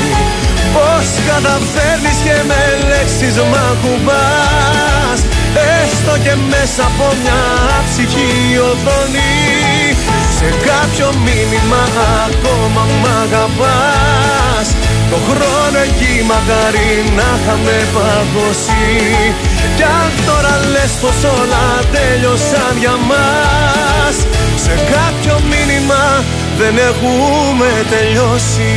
Πώς 0.74 1.06
καταφέρνεις 1.30 2.18
και 2.24 2.36
με 2.48 2.62
λέξεις 2.88 3.36
μ' 3.50 3.58
ακουμπάς. 3.70 5.20
Έστω 5.78 6.14
και 6.24 6.34
μέσα 6.52 6.82
από 6.90 7.06
μια 7.22 7.42
ψυχή 7.88 8.32
οθόνη. 8.68 9.36
Σε 10.38 10.48
κάποιο 10.68 11.08
μήνυμα 11.26 11.82
ακόμα 12.26 12.82
μ' 13.00 13.08
αγαπάς 13.22 14.68
Το 15.10 15.16
χρόνο 15.28 15.78
εκεί 15.88 16.14
μακάρι 16.30 16.90
να 17.16 17.28
είχαμε 17.36 17.76
παγώσει. 17.94 18.88
Κι 19.76 19.82
αν 19.82 20.10
τώρα 20.26 20.54
λες 20.72 20.92
πως 21.00 21.18
όλα 21.38 21.64
τέλειωσαν 21.92 22.74
για 22.78 22.96
μας 23.10 24.14
Σε 24.64 24.74
κάποιο 24.94 25.36
μήνυμα 25.50 26.04
δεν 26.58 26.74
έχουμε 26.90 27.68
τελειώσει. 27.90 28.72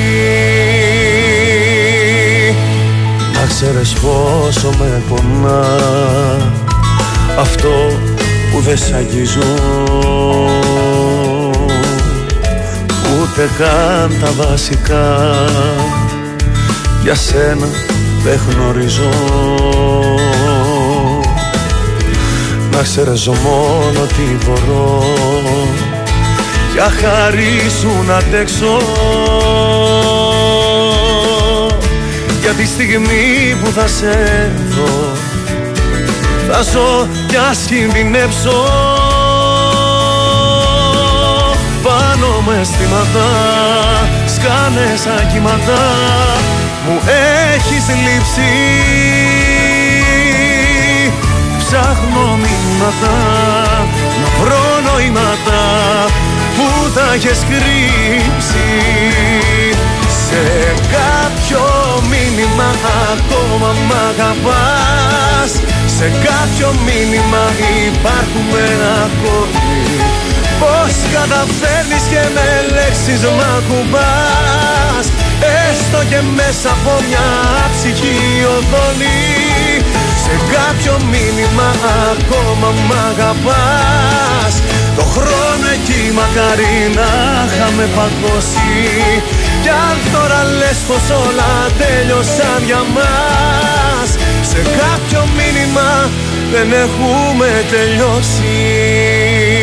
Να 3.33 3.45
ξέρεις 3.47 3.93
πόσο 3.93 4.69
με 4.79 5.01
πονά 5.09 5.65
Αυτό 7.39 7.73
που 8.51 8.59
δεν 8.61 8.77
σ' 8.77 8.91
αγγίζω. 8.95 9.53
Ούτε 13.21 13.49
καν 13.57 14.17
τα 14.21 14.31
βασικά 14.47 15.05
Για 17.03 17.15
σένα 17.15 17.67
δεν 18.23 18.39
γνωρίζω. 18.49 19.09
Να 22.71 22.81
ξέρεις 22.81 23.27
μόνο 23.27 24.05
τι 24.07 24.45
μπορώ. 24.45 25.03
Για 26.73 26.89
χάρη 27.01 27.69
σου 27.79 28.03
να 28.07 28.15
αντέξω. 28.15 28.77
Για 32.41 32.51
τη 32.51 32.65
στιγμή 32.65 33.55
που 33.63 33.71
θα 33.71 33.87
σε 33.87 34.51
δω 34.69 35.11
Θα 36.47 36.61
ζω 36.61 37.07
κι 37.27 37.35
ας 37.35 37.57
κινδυνεύσω 37.57 38.65
Πάνω 41.83 42.41
μες 42.47 42.59
αισθήματα 42.59 43.25
σκάνε 44.27 44.95
σαν 45.03 45.31
κύματα 45.31 45.81
Μου 46.87 47.01
έχεις 47.53 47.85
λείψει. 47.87 48.51
Ψάχνω 51.57 52.37
μηνύματα 52.43 53.15
να 54.21 54.43
βρω 54.43 54.65
νοήματα 54.85 55.61
που 56.55 56.91
τα 56.95 57.13
έχεις 57.13 57.39
κρύψει. 57.49 58.67
Σε 60.27 60.41
κάποιο 60.95 61.63
μήνυμα 62.09 62.69
ακόμα 63.13 63.75
μ' 63.87 63.93
αγαπάς. 64.09 65.51
Σε 65.97 66.11
κάποιο 66.25 66.73
μήνυμα 66.85 67.43
υπάρχουμε 67.87 68.63
ακόμη 69.05 69.81
Πώς 70.63 70.93
καταφέρνεις 71.17 72.03
και 72.11 72.23
με 72.35 72.47
λέξεις 72.75 73.21
μ' 73.35 73.45
ακουμπάς; 73.57 75.05
Έστω 75.63 75.99
και 76.11 76.21
μέσα 76.37 76.69
από 76.77 76.93
μια 77.07 77.29
ψυχή 77.73 78.19
οθόνη 78.55 79.21
Σε 80.23 80.33
κάποιο 80.55 80.95
μήνυμα 81.11 81.69
ακόμα 82.11 82.69
μ' 82.87 82.95
αγαπάς. 83.09 84.53
Το 84.97 85.03
χρόνο 85.13 85.65
εκεί 85.77 86.01
μακάρι 86.17 86.75
να 86.97 87.09
είχαμε 87.45 87.85
παγώσει. 87.95 88.81
Κι 89.63 89.73
αν 89.87 89.97
τώρα 90.13 90.41
λες 90.59 90.79
πως 90.87 91.05
όλα 91.23 91.51
τέλειωσαν 91.79 92.61
για 92.69 92.83
μας 92.95 94.09
Σε 94.49 94.59
κάποιο 94.81 95.21
μήνυμα 95.37 95.89
δεν 96.51 96.67
έχουμε 96.85 97.49
τελειώσει 97.71 99.62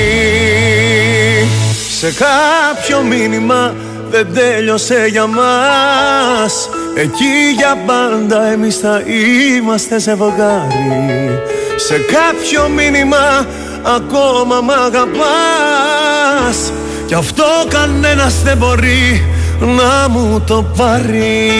σε 2.00 2.12
κάποιο 2.12 3.02
μήνυμα 3.02 3.74
δεν 4.10 4.34
τέλειωσε 4.34 5.06
για 5.10 5.26
μας. 5.26 6.68
Εκεί 6.96 7.54
για 7.56 7.76
πάντα 7.86 8.46
εμείς 8.46 8.76
θα 8.76 9.02
είμαστε 9.56 9.98
ζευγάρι 9.98 11.40
Σε 11.76 11.94
κάποιο 11.94 12.68
μήνυμα 12.68 13.46
ακόμα 13.96 14.60
μ' 14.60 14.70
αγαπάς. 14.70 16.72
Κι 17.06 17.14
αυτό 17.14 17.44
κανένας 17.68 18.42
δεν 18.42 18.56
μπορεί 18.56 19.24
να 19.58 20.08
μου 20.08 20.42
το 20.46 20.64
πάρει 20.76 21.50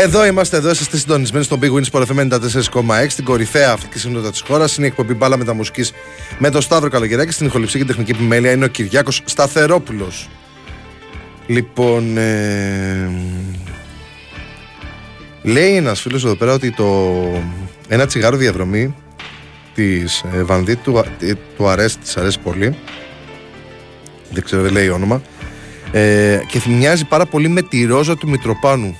Εδώ 0.00 0.26
είμαστε, 0.26 0.56
εδώ 0.56 0.70
είστε 0.70 0.96
συντονισμένοι 0.96 1.44
στο 1.44 1.58
Big 1.62 1.72
Win 1.72 1.82
Sport 1.90 2.04
FM 2.06 2.28
94,6 2.28 3.06
στην 3.08 3.24
κορυφαία 3.24 3.72
αυτική 3.72 3.98
συνότητα 3.98 4.30
της 4.30 4.40
χώρας. 4.40 4.76
Είναι 4.76 4.86
η 4.86 4.88
εκπομπή 4.88 5.14
μπάλα 5.14 5.36
μεταμουσική 5.36 5.84
με 6.38 6.50
τον 6.50 6.60
Σταύρο 6.60 6.88
Καλογεράκη. 6.88 7.32
Στην 7.32 7.46
ηχοληψία 7.46 7.80
και 7.80 7.86
τεχνική 7.86 8.10
επιμέλεια 8.10 8.52
είναι 8.52 8.64
ο 8.64 8.68
Κυριάκος 8.68 9.22
Σταθερόπουλος. 9.24 10.28
Λοιπόν, 11.46 12.16
ε, 12.16 13.10
λέει 15.42 15.76
ένας 15.76 16.00
φίλος 16.00 16.24
εδώ 16.24 16.34
πέρα 16.34 16.52
ότι 16.52 16.70
το 16.70 17.14
ένα 17.88 18.06
τσιγάρο 18.06 18.36
διαδρομή 18.36 18.94
της 19.74 20.24
ε, 20.34 20.42
Βανδί 20.42 20.76
του, 20.76 21.04
ε, 21.20 21.32
του 21.56 21.68
αρέσει, 21.68 21.98
της 21.98 22.16
αρέσει 22.16 22.38
πολύ. 22.38 22.76
Δεν 24.30 24.44
ξέρω, 24.44 24.62
δεν 24.62 24.72
λέει 24.72 24.88
όνομα. 24.88 25.22
Ε, 25.92 26.40
και 26.46 26.60
μοιάζει 26.68 27.04
πάρα 27.04 27.26
πολύ 27.26 27.48
με 27.48 27.62
τη 27.62 27.84
ρόζα 27.84 28.16
του 28.16 28.28
Μητροπάνου 28.28 28.96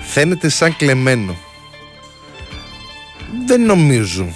φαίνεται 0.00 0.48
σαν 0.48 0.76
κλεμμένο. 0.76 1.36
Δεν 3.46 3.64
νομίζω. 3.64 4.28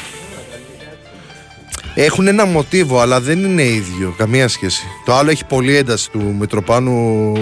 Έχουν 1.94 2.26
ένα 2.26 2.44
μοτίβο, 2.44 3.00
αλλά 3.00 3.20
δεν 3.20 3.44
είναι 3.44 3.62
ίδιο. 3.62 4.14
Καμία 4.16 4.48
σχέση. 4.48 4.86
Το 5.04 5.14
άλλο 5.14 5.30
έχει 5.30 5.44
πολύ 5.44 5.76
ένταση 5.76 6.10
του 6.10 6.36
Μητροπάνου 6.38 7.32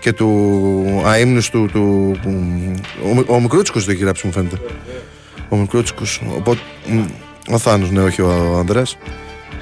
και 0.00 0.12
του 0.12 1.02
αείμνους 1.04 1.50
του. 1.50 1.68
του 1.72 2.14
ο, 3.26 3.34
ο 3.34 3.40
Μικρούτσικος 3.40 3.84
δεν 3.84 3.94
έχει 3.94 4.04
γράψει, 4.04 4.26
μου 4.26 4.32
φαίνεται. 4.32 4.58
Ο 5.48 5.56
Μικρούτσικος. 5.56 6.20
Οπότε, 6.36 6.60
ο 7.50 7.58
Θάνος, 7.58 7.90
ναι, 7.90 8.02
όχι 8.02 8.22
ο 8.22 8.56
Ανδρέας. 8.58 8.96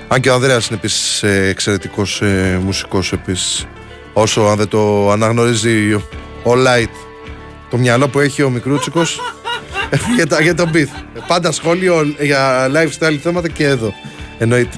Αν 0.09 0.21
και 0.21 0.31
ο 0.31 0.35
Ανδρέας 0.35 0.67
είναι 0.69 0.79
επίσης 0.79 1.23
ε, 1.23 1.47
εξαιρετικός 1.49 2.23
ε, 2.23 2.61
μουσικός 2.65 3.13
επίσης. 3.13 3.67
Όσο 4.13 4.41
αν 4.41 4.57
δεν 4.57 4.69
το 4.69 5.11
αναγνωρίζει 5.11 5.95
ο 6.45 6.53
Light 6.57 7.12
το 7.73 7.79
μυαλό 7.79 8.09
που 8.09 8.21
έχει 8.21 8.43
ο 8.43 8.51
Μικρούτσικος 8.51 9.21
για, 10.17 10.27
τα, 10.27 10.41
για 10.41 10.55
τον 10.55 10.71
beat. 10.75 10.87
Πάντα 11.27 11.53
σχόλιο 11.53 12.15
για 12.21 12.71
lifestyle 12.71 13.17
θέματα 13.23 13.49
και 13.49 13.65
εδώ. 13.65 13.95
Εννοείται. 14.39 14.77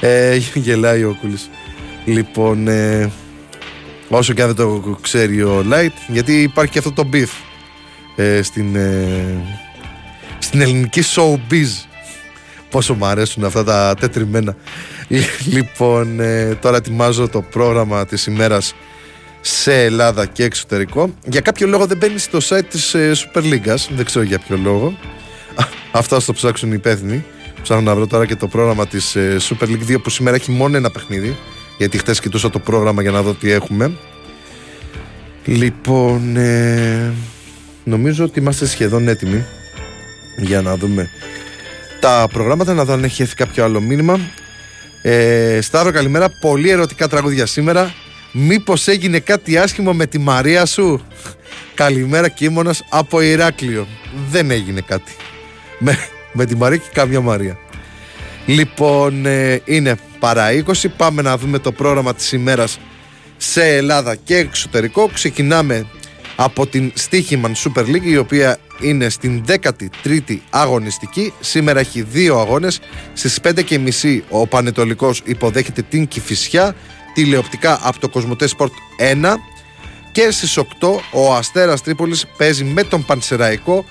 Ε, 0.00 0.36
γελάει 0.54 1.04
ο 1.04 1.16
Κούλης. 1.20 1.50
Λοιπόν, 2.04 2.68
ε, 2.68 3.10
όσο 4.08 4.32
και 4.32 4.42
αν 4.42 4.46
δεν 4.46 4.56
το 4.56 4.98
ξέρει 5.00 5.42
ο 5.42 5.64
Light, 5.70 5.92
γιατί 6.08 6.42
υπάρχει 6.42 6.72
και 6.72 6.78
αυτό 6.78 6.92
το 6.92 7.08
beef 7.12 7.28
ε, 8.16 8.42
στην, 8.42 8.76
ε, 8.76 9.36
στην 10.38 10.60
ελληνική 10.60 11.02
showbiz. 11.14 11.86
Πόσο 12.70 12.94
μου 12.94 13.06
αρέσουν 13.06 13.44
αυτά 13.44 13.64
τα 13.64 13.94
τετριμένα. 14.00 14.56
Λοιπόν, 15.54 16.20
ε, 16.20 16.54
τώρα 16.60 16.76
ετοιμάζω 16.76 17.28
το 17.28 17.42
πρόγραμμα 17.42 18.06
της 18.06 18.26
ημέρας 18.26 18.74
σε 19.44 19.84
Ελλάδα 19.84 20.26
και 20.26 20.44
εξωτερικό. 20.44 21.14
Για 21.24 21.40
κάποιο 21.40 21.66
λόγο 21.66 21.86
δεν 21.86 21.96
μπαίνει 21.96 22.18
στο 22.18 22.38
site 22.42 22.66
της 22.70 22.94
ε, 22.94 23.12
Super 23.14 23.42
League. 23.42 23.76
Δεν 23.94 24.04
ξέρω 24.04 24.24
για 24.24 24.38
ποιο 24.38 24.56
λόγο. 24.56 24.98
Αυτό 25.92 26.20
θα 26.20 26.26
το 26.26 26.32
ψάξουν 26.32 26.70
οι 26.70 26.74
υπεύθυνοι. 26.76 27.24
Ψάχνω 27.62 27.82
να 27.82 27.94
βρω 27.94 28.06
τώρα 28.06 28.26
και 28.26 28.36
το 28.36 28.46
πρόγραμμα 28.46 28.86
της 28.86 29.16
ε, 29.16 29.36
Super 29.40 29.64
League 29.64 29.92
2 29.92 30.02
που 30.02 30.10
σήμερα 30.10 30.36
έχει 30.36 30.50
μόνο 30.50 30.76
ένα 30.76 30.90
παιχνίδι. 30.90 31.36
Γιατί 31.78 31.98
χτες 31.98 32.20
κοιτούσα 32.20 32.50
το 32.50 32.58
πρόγραμμα 32.58 33.02
για 33.02 33.10
να 33.10 33.22
δω 33.22 33.34
τι 33.34 33.50
έχουμε. 33.50 33.92
Λοιπόν, 35.44 36.36
ε, 36.36 37.12
νομίζω 37.84 38.24
ότι 38.24 38.40
είμαστε 38.40 38.66
σχεδόν 38.66 39.08
έτοιμοι 39.08 39.44
για 40.36 40.62
να 40.62 40.76
δούμε 40.76 41.10
τα 42.00 42.28
προγράμματα, 42.32 42.74
να 42.74 42.84
δω 42.84 42.92
αν 42.92 43.04
έχει 43.04 43.22
έρθει 43.22 43.34
κάποιο 43.34 43.64
άλλο 43.64 43.80
μήνυμα. 43.80 44.20
Ε, 45.02 45.58
Σταύρο, 45.60 45.92
καλημέρα. 45.92 46.30
Πολύ 46.40 46.70
ερωτικά 46.70 47.08
τραγούδια 47.08 47.46
σήμερα. 47.46 47.94
Μήπως 48.32 48.88
έγινε 48.88 49.18
κάτι 49.18 49.56
άσχημο 49.56 49.92
με 49.92 50.06
τη 50.06 50.18
Μαρία 50.18 50.66
σου; 50.66 51.06
Καλημέρα 51.74 52.28
Κίμωνας 52.28 52.82
από 52.90 53.20
Ηράκλειο. 53.20 53.86
Δεν 54.30 54.50
έγινε 54.50 54.80
κάτι. 54.80 55.12
Με, 55.78 55.98
με 56.32 56.44
τη 56.44 56.56
Μαρία 56.56 56.76
και 56.76 56.88
καμιά 56.92 57.20
Μαρία. 57.20 57.58
Λοιπόν 58.46 59.26
ε, 59.26 59.60
είναι 59.64 59.96
παρά 60.18 60.48
20 60.66 60.72
Πάμε 60.96 61.22
να 61.22 61.36
δούμε 61.36 61.58
το 61.58 61.72
πρόγραμμα 61.72 62.14
της 62.14 62.32
ημέρας 62.32 62.78
Σε 63.36 63.76
Ελλάδα 63.76 64.14
και 64.14 64.36
εξωτερικό. 64.36 65.08
Ξεκινάμε 65.08 65.86
από 66.36 66.66
την 66.66 66.92
Στίχημαν 66.94 67.54
Super 67.54 67.84
League 67.84 68.04
η 68.04 68.16
οποία 68.16 68.58
είναι 68.80 69.08
στην 69.08 69.44
13η 69.48 70.38
αγωνιστική. 70.50 71.32
Σήμερα 71.40 71.80
έχει 71.80 72.02
δύο 72.02 72.38
αγώνες. 72.38 72.80
Στις 73.12 73.38
5.30 73.42 74.20
ο 74.28 74.46
Πανετολικός 74.46 75.22
υποδέχεται 75.24 75.82
την 75.82 76.08
Κηφισιά 76.08 76.74
τηλεοπτικά 77.14 77.80
από 77.82 78.00
το 78.00 78.08
Κοσμοτέ 78.08 78.48
Sport 78.58 78.70
1 79.22 79.34
και 80.12 80.30
στις 80.30 80.58
8 80.58 80.64
ο 81.12 81.34
Αστέρας 81.34 81.82
Τρίπολης 81.82 82.26
παίζει 82.36 82.64
με 82.64 82.82
τον 82.82 83.04
Πανσεραϊκό 83.04 83.84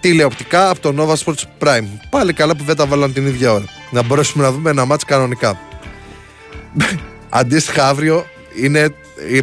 τηλεοπτικά 0.00 0.70
από 0.70 0.80
το 0.80 0.94
Nova 0.98 1.24
Sports 1.24 1.42
Prime. 1.64 1.86
Πάλι 2.10 2.32
καλά 2.32 2.56
που 2.56 2.64
δεν 2.64 2.76
τα 2.76 2.86
βάλαν 2.86 3.12
την 3.12 3.26
ίδια 3.26 3.52
ώρα. 3.52 3.64
Να 3.90 4.02
μπορέσουμε 4.02 4.44
να 4.44 4.52
δούμε 4.52 4.70
ένα 4.70 4.84
μάτς 4.84 5.04
κανονικά. 5.04 5.60
Αντίστοιχα 7.28 7.88
αύριο 7.88 8.26
είναι, 8.62 8.94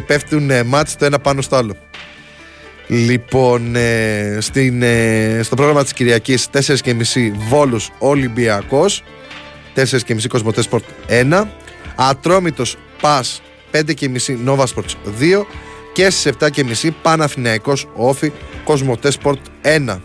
πέφτουν 0.06 0.50
ε, 0.50 0.62
μάτς 0.62 0.96
το 0.96 1.04
ένα 1.04 1.18
πάνω 1.18 1.42
στο 1.42 1.56
άλλο. 1.56 1.74
Λοιπόν, 2.86 3.76
ε, 3.76 4.38
στην, 4.40 4.82
ε, 4.82 5.40
στο 5.42 5.56
πρόγραμμα 5.56 5.82
της 5.82 5.92
Κυριακής 5.92 6.48
4.30 6.52 6.94
Βόλους 7.48 7.90
Ολυμπιακός 7.98 9.02
4.30 9.74 10.26
Κοσμοτέ 10.28 10.62
Sport 10.70 10.82
1 11.08 11.44
Ατρόμητος 11.96 12.76
Πας 13.04 13.42
5.30 13.72 14.08
Nova 14.46 14.64
Sports 14.64 14.94
2 15.20 15.44
και 15.92 16.10
στις 16.10 16.32
7.30 16.38 16.88
Παναθηναϊκός 17.02 17.88
Όφη 17.94 18.32
Κοσμοτέ 18.64 19.12
Sport 19.22 19.38
1 19.62 19.98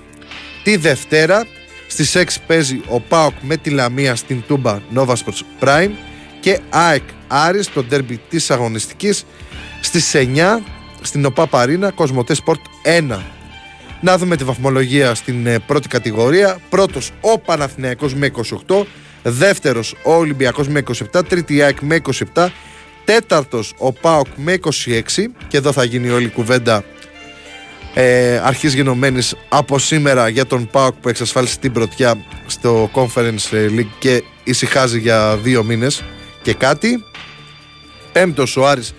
Τη 0.63 0.75
Δευτέρα 0.75 1.45
στις 1.87 2.17
6 2.17 2.23
παίζει 2.47 2.81
ο 2.87 2.99
ΠΑΟΚ 2.99 3.33
με 3.41 3.57
τη 3.57 3.69
Λαμία 3.69 4.15
στην 4.15 4.43
Τούμπα 4.47 4.79
Nova 4.95 5.13
Sports 5.13 5.41
Prime 5.59 5.89
και 6.39 6.59
ΑΕΚ 6.69 7.03
Άρης 7.27 7.69
το 7.69 7.83
ντέρμπι 7.83 8.19
της 8.29 8.51
αγωνιστικής 8.51 9.25
στις 9.81 10.15
9 10.15 10.59
στην 11.01 11.25
ΟΠΑ 11.25 11.47
Παρίνα 11.47 11.91
Κοσμοτέ 11.91 12.35
Sport 12.45 12.89
1. 13.11 13.17
Να 14.01 14.17
δούμε 14.17 14.35
τη 14.35 14.43
βαθμολογία 14.43 15.15
στην 15.15 15.47
ε, 15.47 15.59
πρώτη 15.59 15.87
κατηγορία. 15.87 16.57
Πρώτος 16.69 17.11
ο 17.21 17.39
Παναθηναϊκός 17.39 18.13
με 18.13 18.31
28, 18.67 18.83
δεύτερος 19.23 19.95
ο 20.03 20.13
Ολυμπιακός 20.13 20.67
με 20.67 20.83
27, 21.13 21.21
τρίτη 21.27 21.55
η 21.55 21.61
ΑΕΚ 21.61 21.79
με 21.81 22.01
27, 22.33 22.47
τέταρτος 23.09 23.73
ο 23.77 23.93
ΠΑΟΚ 23.93 24.27
με 24.35 24.59
26 24.63 25.01
και 25.47 25.57
εδώ 25.57 25.71
θα 25.71 25.83
γίνει 25.83 26.09
όλη 26.09 26.25
η 26.25 26.29
κουβέντα 26.29 26.83
ε, 27.93 28.37
αρχής 28.37 28.73
γενομένης 28.73 29.35
από 29.49 29.79
σήμερα 29.79 30.27
για 30.27 30.45
τον 30.45 30.67
ΠΑΟΚ 30.67 30.93
που 31.01 31.09
εξασφάλισε 31.09 31.59
την 31.59 31.71
πρωτιά 31.71 32.17
στο 32.45 32.89
Conference 32.93 33.53
League 33.53 33.87
και 33.99 34.23
ησυχάζει 34.43 34.99
για 34.99 35.37
δύο 35.37 35.63
μήνες. 35.63 36.03
Και 36.41 36.53
κάτι. 36.53 37.03
Πέμπτος 38.11 38.57
ο 38.57 38.67
Άρης 38.67 38.93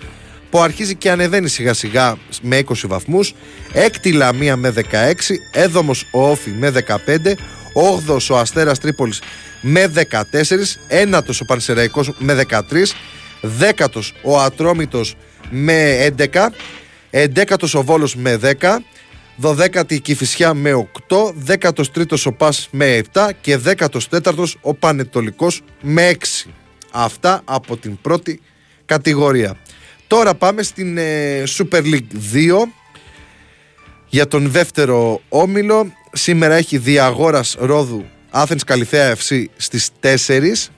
που 0.49 0.59
αρχίζει 0.59 0.95
και 0.95 1.11
ανεβαίνει 1.11 1.49
σιγά 1.49 1.73
σιγά 1.73 2.17
με 2.41 2.57
20 2.57 2.73
βαθμούς. 2.87 3.33
Έκτη 3.73 4.11
Λαμία 4.11 4.55
με 4.55 4.69
16 4.69 4.81
έδομος 5.51 6.05
ο 6.11 6.29
Όφη 6.29 6.49
με 6.49 6.69
15 6.69 7.37
όγδος 7.73 8.29
ο 8.29 8.37
Αστέρας 8.37 8.79
Τρίπολης 8.79 9.21
με 9.61 9.91
14 9.95 10.77
ένατος 10.87 11.41
ο 11.41 11.45
Πανσεραϊκός 11.45 12.11
με 12.17 12.33
13 12.33 12.93
δέκατος 13.41 14.13
ο 14.23 14.39
Ατρόμητος 14.39 15.15
με 15.49 16.07
11 16.17 16.47
εντέκατος 17.09 17.73
ο 17.73 17.83
Βόλος 17.83 18.15
με 18.15 18.39
10 18.59 18.77
δωδέκατη 19.35 19.95
η 19.95 19.99
Κηφισιά 19.99 20.53
με 20.53 20.89
8 21.09 21.33
δέκατος 21.35 21.91
τρίτος 21.91 22.25
ο 22.25 22.31
Πας 22.31 22.67
με 22.71 23.01
7 23.13 23.29
και 23.41 23.57
δέκατος 23.57 24.07
τέταρτος 24.07 24.57
ο 24.61 24.73
Πανετολικός 24.73 25.61
με 25.81 26.11
6 26.45 26.49
αυτά 26.91 27.41
από 27.45 27.77
την 27.77 27.97
πρώτη 28.01 28.41
κατηγορία 28.85 29.57
Τώρα 30.11 30.35
πάμε 30.35 30.63
στην 30.63 30.97
ε, 30.97 31.43
Super 31.47 31.81
League 31.81 32.33
2 32.33 32.63
για 34.07 34.27
τον 34.27 34.49
δεύτερο 34.49 35.21
όμιλο. 35.29 35.93
Σήμερα 36.11 36.55
έχει 36.55 36.77
διαγόρας 36.77 37.55
Ρόδου 37.59 38.05
Άθενς 38.29 38.63
Καλυθέα 38.63 39.15
FC 39.15 39.45
στις 39.55 39.89
4. 40.27 40.71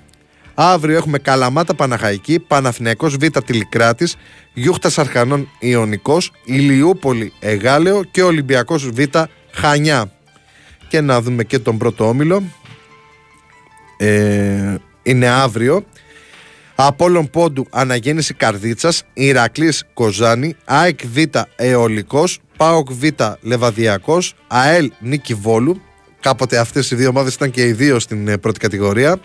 Αύριο 0.54 0.98
έχουμε 0.98 1.18
Καλαμάτα 1.18 1.74
Παναχαϊκή, 1.74 2.40
Παναθηναϊκός 2.40 3.16
Β 3.16 3.26
Τηλικράτης, 3.46 4.16
Γιούχτας 4.54 4.98
Αρχανών 4.98 5.50
Ιωνικός, 5.60 6.32
Ηλιούπολη 6.46 7.34
Εγάλεο 7.40 8.04
και 8.04 8.24
Ολυμπιακός 8.24 8.90
Β 8.90 9.00
Χανιά. 9.52 10.12
Και 10.88 11.02
να 11.02 11.22
δούμε 11.22 11.44
και 11.44 11.60
τον 11.60 11.78
πρώτο 11.78 12.08
όμιλο. 12.08 12.44
Ε, 13.98 14.76
είναι 15.04 15.28
αύριο. 15.28 15.86
Απόλλων 16.76 17.30
Πόντου 17.30 17.68
Αναγέννηση 17.70 18.34
Καρδίτσας, 18.34 19.04
Ηρακλής 19.14 19.84
Κοζάνη, 19.94 20.56
ΑΕΚ 20.66 21.00
Β 21.14 21.18
Εολικός, 21.56 22.40
ΠΑΟΚ 22.58 22.92
Β 22.92 23.04
Λεβαδιακός, 23.42 24.36
ΑΕΛ 24.48 24.92
Νίκη 25.00 25.34
Βόλου. 25.34 25.82
Κάποτε 26.20 26.58
αυτές 26.58 26.92
οι 26.92 26.96
δύο 26.96 27.10
ομάδες 27.10 27.34
ήταν 27.34 27.52
και 27.52 27.68
οι 27.68 27.72
δύο 27.72 28.00
στην 28.00 28.28
ε, 28.28 28.38
πρώτη 28.38 28.60
κατηγορία. 28.60 29.20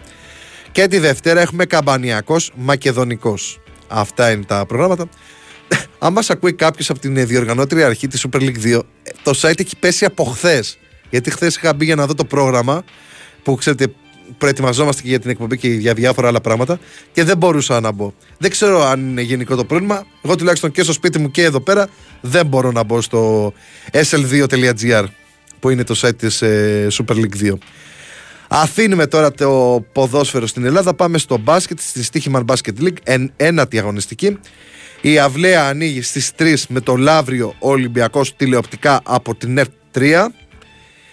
Και 0.79 0.87
τη 0.87 0.99
Δευτέρα 0.99 1.41
έχουμε 1.41 1.65
Καμπανιακός 1.65 2.53
Μακεδονικός. 2.55 3.61
Αυτά 3.89 4.31
είναι 4.31 4.45
τα 4.45 4.67
προγράμματα. 4.67 5.09
Αν 5.99 6.13
μας 6.13 6.31
ακούει 6.31 6.53
κάποιος 6.53 6.91
από 6.91 6.99
την 6.99 7.17
ε, 7.17 7.25
διοργανώτρια 7.25 7.87
αρχή 7.87 8.07
της 8.07 8.27
Super 8.27 8.41
League 8.41 8.77
2, 8.77 8.81
ε, 9.03 9.11
το 9.23 9.39
site 9.43 9.61
έχει 9.61 9.77
πέσει 9.79 10.05
από 10.05 10.25
χθες. 10.25 10.79
Γιατί 11.11 11.31
χθες 11.31 11.57
είχα 11.57 11.75
μπει 11.75 11.85
για 11.85 11.95
να 11.95 12.07
δω 12.07 12.15
το 12.15 12.25
πρόγραμμα 12.25 12.85
που 13.43 13.55
ξέρετε 13.55 13.87
προετοιμαζόμαστε 14.39 15.03
και 15.03 15.09
για 15.09 15.19
την 15.19 15.31
εκπομπή 15.31 15.59
και 15.59 15.69
για 15.69 15.95
διάφορα 15.95 16.29
άλλα 16.29 16.41
πράγματα 16.41 16.79
και 17.13 17.25
δεν 17.25 17.37
μπορούσα 17.37 17.81
να 17.81 17.93
μπω. 17.93 18.13
Δεν 18.39 18.51
ξέρω 18.51 18.85
αν 18.85 19.01
είναι 19.01 19.23
γενικό 19.23 19.57
το 19.57 19.65
πρόβλημα. 19.65 20.07
Εγώ 20.23 20.37
τουλάχιστον 20.37 20.71
και 20.71 20.83
στο 20.83 20.93
σπίτι 20.93 21.19
μου 21.19 21.31
και 21.31 21.43
εδώ 21.43 21.61
πέρα 21.61 21.89
δεν 22.21 22.47
μπορώ 22.47 22.73
να 22.73 22.83
μπω 22.83 23.01
στο 23.01 23.53
sl2.gr 23.93 25.05
που 25.61 25.71
είναι 25.71 25.85
το 25.85 26.01
site 26.03 26.19
της 26.19 26.43
ε, 26.43 26.87
Super 26.93 27.15
League 27.15 27.43
2. 27.43 27.53
Αφήνουμε 28.49 29.07
τώρα 29.07 29.33
το 29.33 29.85
ποδόσφαιρο 29.93 30.47
στην 30.47 30.65
Ελλάδα. 30.65 30.95
Πάμε 30.95 31.19
στο 31.19 31.39
μπάσκετ, 31.39 31.81
στη 31.81 32.03
Stoiximan 32.03 32.45
Basket 32.49 32.83
League, 32.83 32.97
εν, 33.03 33.33
ένατη 33.37 33.79
αγωνιστική. 33.79 34.39
Η 35.01 35.19
Αυλαία 35.19 35.69
ανοίγει 35.69 36.03
στις 36.03 36.33
3 36.39 36.55
με 36.69 36.81
το 36.81 36.97
Λαύριο 36.97 37.55
Ολυμπιακός 37.59 38.37
τηλεοπτικά 38.37 39.01
από 39.05 39.35
την 39.35 39.59
ΕΡΤ 39.59 39.71
3. 39.95 40.27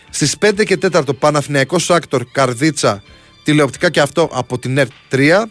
Στις 0.10 0.36
5 0.38 0.64
και 0.66 0.78
4 0.92 1.02
Παναθηναϊκός 1.20 1.90
Άκτορ 1.90 2.24
Καρδίτσα 2.32 3.04
τηλεοπτικά 3.44 3.90
και 3.90 4.02
αυτό 4.02 4.30
από 4.34 4.60
την 4.60 4.78
ΕΡΤ 4.78 4.92
3 5.12 5.44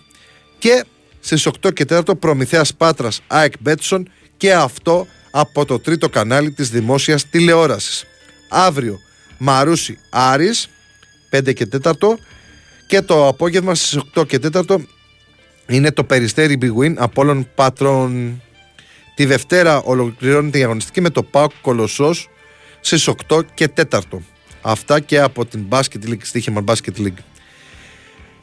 και 0.59 0.85
στις 1.21 1.47
8 1.47 1.73
και 1.73 1.85
4 1.89 2.19
Προμηθέας 2.19 2.75
Πάτρας 2.75 3.21
ΑΕΚ 3.27 3.53
Μπέτσον 3.61 4.09
και 4.37 4.55
αυτό 4.55 5.07
από 5.31 5.65
το 5.65 5.79
τρίτο 5.79 6.09
κανάλι 6.09 6.51
της 6.51 6.71
δημόσιας 6.71 7.29
τηλεόρασης. 7.29 8.05
Αύριο 8.51 8.99
Μαρούσι 9.39 9.99
Άρης 10.11 10.69
5 11.37 11.55
και 11.55 11.67
4 11.83 11.93
και 12.87 13.03
το 13.03 13.29
απόγευμα 13.29 13.75
στις 13.75 14.01
8 14.15 14.27
και 14.27 14.39
4 14.53 14.77
είναι 15.67 15.93
το 15.93 16.05
Περιστέρι 16.05 16.59
Big 16.63 16.83
Win 16.83 16.95
Απόλλων 16.97 17.49
Πατρών. 17.55 18.43
Τη 19.15 19.25
Δευτέρα 19.25 19.83
ολοκληρώνεται 19.83 20.59
η 20.59 20.63
αγωνιστική 20.63 21.01
με 21.01 21.11
το 21.11 21.23
ΠΑΟΚ 21.23 21.53
Κολοσσός 21.61 22.29
στις 22.81 23.09
8 23.29 23.41
και 23.55 23.69
4. 23.91 24.01
Αυτά 24.61 25.01
και 25.01 25.21
από 25.21 25.47
την 25.47 25.67
Basket 25.71 26.09
League, 26.09 26.23
στοίχημα 26.23 26.65
Basket 26.67 27.01
League. 27.01 27.23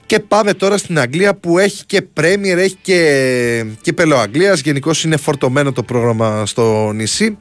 Και 0.06 0.20
πάμε 0.20 0.54
τώρα 0.54 0.78
στην 0.78 1.00
Αγγλία 1.00 1.36
που 1.36 1.58
έχει 1.58 1.86
και 1.86 2.04
Premier, 2.20 2.58
έχει 2.58 2.78
και, 2.82 3.66
και 3.82 3.94
Αγγλίας. 4.16 4.60
Γενικώς 4.60 5.04
είναι 5.04 5.18
φορτωμένο 5.18 5.72
το 5.72 5.84
πρόγραμμα 5.84 6.46
στο 6.46 6.92
νησί. 6.92 7.38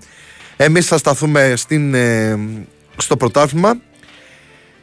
Εμείς 0.57 0.87
θα 0.87 0.99
σταθούμε 0.99 1.53
στην, 1.57 1.95
ε, 1.95 2.39
στο 2.97 3.17
πρωτάθλημα. 3.17 3.81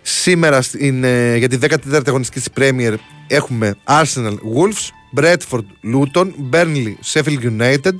Σήμερα 0.09 0.61
στην, 0.61 1.03
ε, 1.03 1.35
για 1.37 1.47
τη 1.49 1.57
14η 1.61 2.07
αγωνιστική 2.07 2.39
της 2.39 2.49
Premier 2.57 2.93
έχουμε 3.27 3.75
Arsenal 3.83 4.33
Wolves, 4.33 4.89
Bradford 5.15 5.65
Luton, 5.93 6.31
Burnley 6.51 6.93
Sheffield 7.13 7.59
United, 7.59 7.95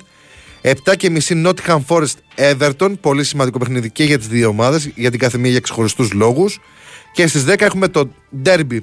7 0.62 0.96
και 0.98 1.10
μισή 1.10 1.44
Nottingham 1.46 1.80
Forest 1.88 2.16
Everton. 2.36 2.94
Πολύ 3.02 3.24
σημαντικό 3.24 3.60
παιχνίδι 3.60 3.90
και 3.92 4.04
για 4.04 4.18
τις 4.18 4.28
δύο 4.28 4.48
ομάδες, 4.48 4.92
για 4.96 5.12
την 5.12 5.20
κάθε 5.20 5.38
μία 5.38 5.52
για 5.52 5.60
ξεχωριστούς 5.60 6.12
λόγους. 6.12 6.60
Και 7.12 7.28
στις 7.28 7.44
10 7.44 7.66
έχουμε 7.66 7.88
το 7.88 8.10
Derby. 8.46 8.80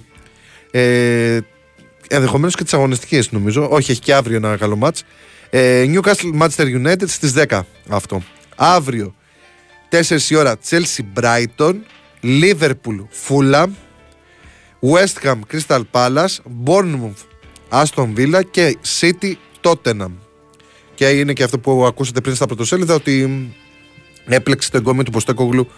Ε, 0.71 1.39
Ενδεχομένως 2.09 2.55
και 2.55 2.63
τις 2.65 2.75
αγωνιστικές 2.75 3.33
νομίζω. 3.33 3.69
Όχι, 3.71 3.91
έχει 3.91 4.01
και 4.01 4.15
αύριο 4.15 4.37
ένα 4.37 4.57
καλό 4.57 4.77
μάτ. 4.77 4.97
Ε, 5.51 5.85
Newcastle 5.89 6.41
Manchester 6.41 6.87
United 6.87 7.07
στις 7.07 7.33
10 7.33 7.67
αυτό. 7.89 8.23
Αύριο 8.57 9.15
4 9.89 10.31
η 10.31 10.35
ώρα 10.37 10.57
Chelsea 10.69 11.21
Brighton, 11.21 11.75
Liverpool 12.25 13.07
Fulham, 13.29 13.71
West 14.81 15.19
Ham 15.25 15.41
Crystal 15.51 15.83
Palace, 15.93 16.41
Bournemouth 16.65 17.23
Aston 17.71 18.13
Villa 18.17 18.41
και 18.51 18.77
City 19.01 19.33
Tottenham. 19.63 20.11
Και 20.95 21.09
είναι 21.09 21.33
και 21.33 21.43
αυτό 21.43 21.59
που 21.59 21.87
ακούσατε 21.87 22.21
πριν 22.21 22.35
στα 22.35 22.47
πρωτοσέλιδα 22.47 22.95
ότι 22.95 23.49
έπλεξε 24.27 24.71
το 24.71 24.77
εγκόμιο 24.77 25.03
του 25.03 25.11
Ποστέκογλου 25.11 25.69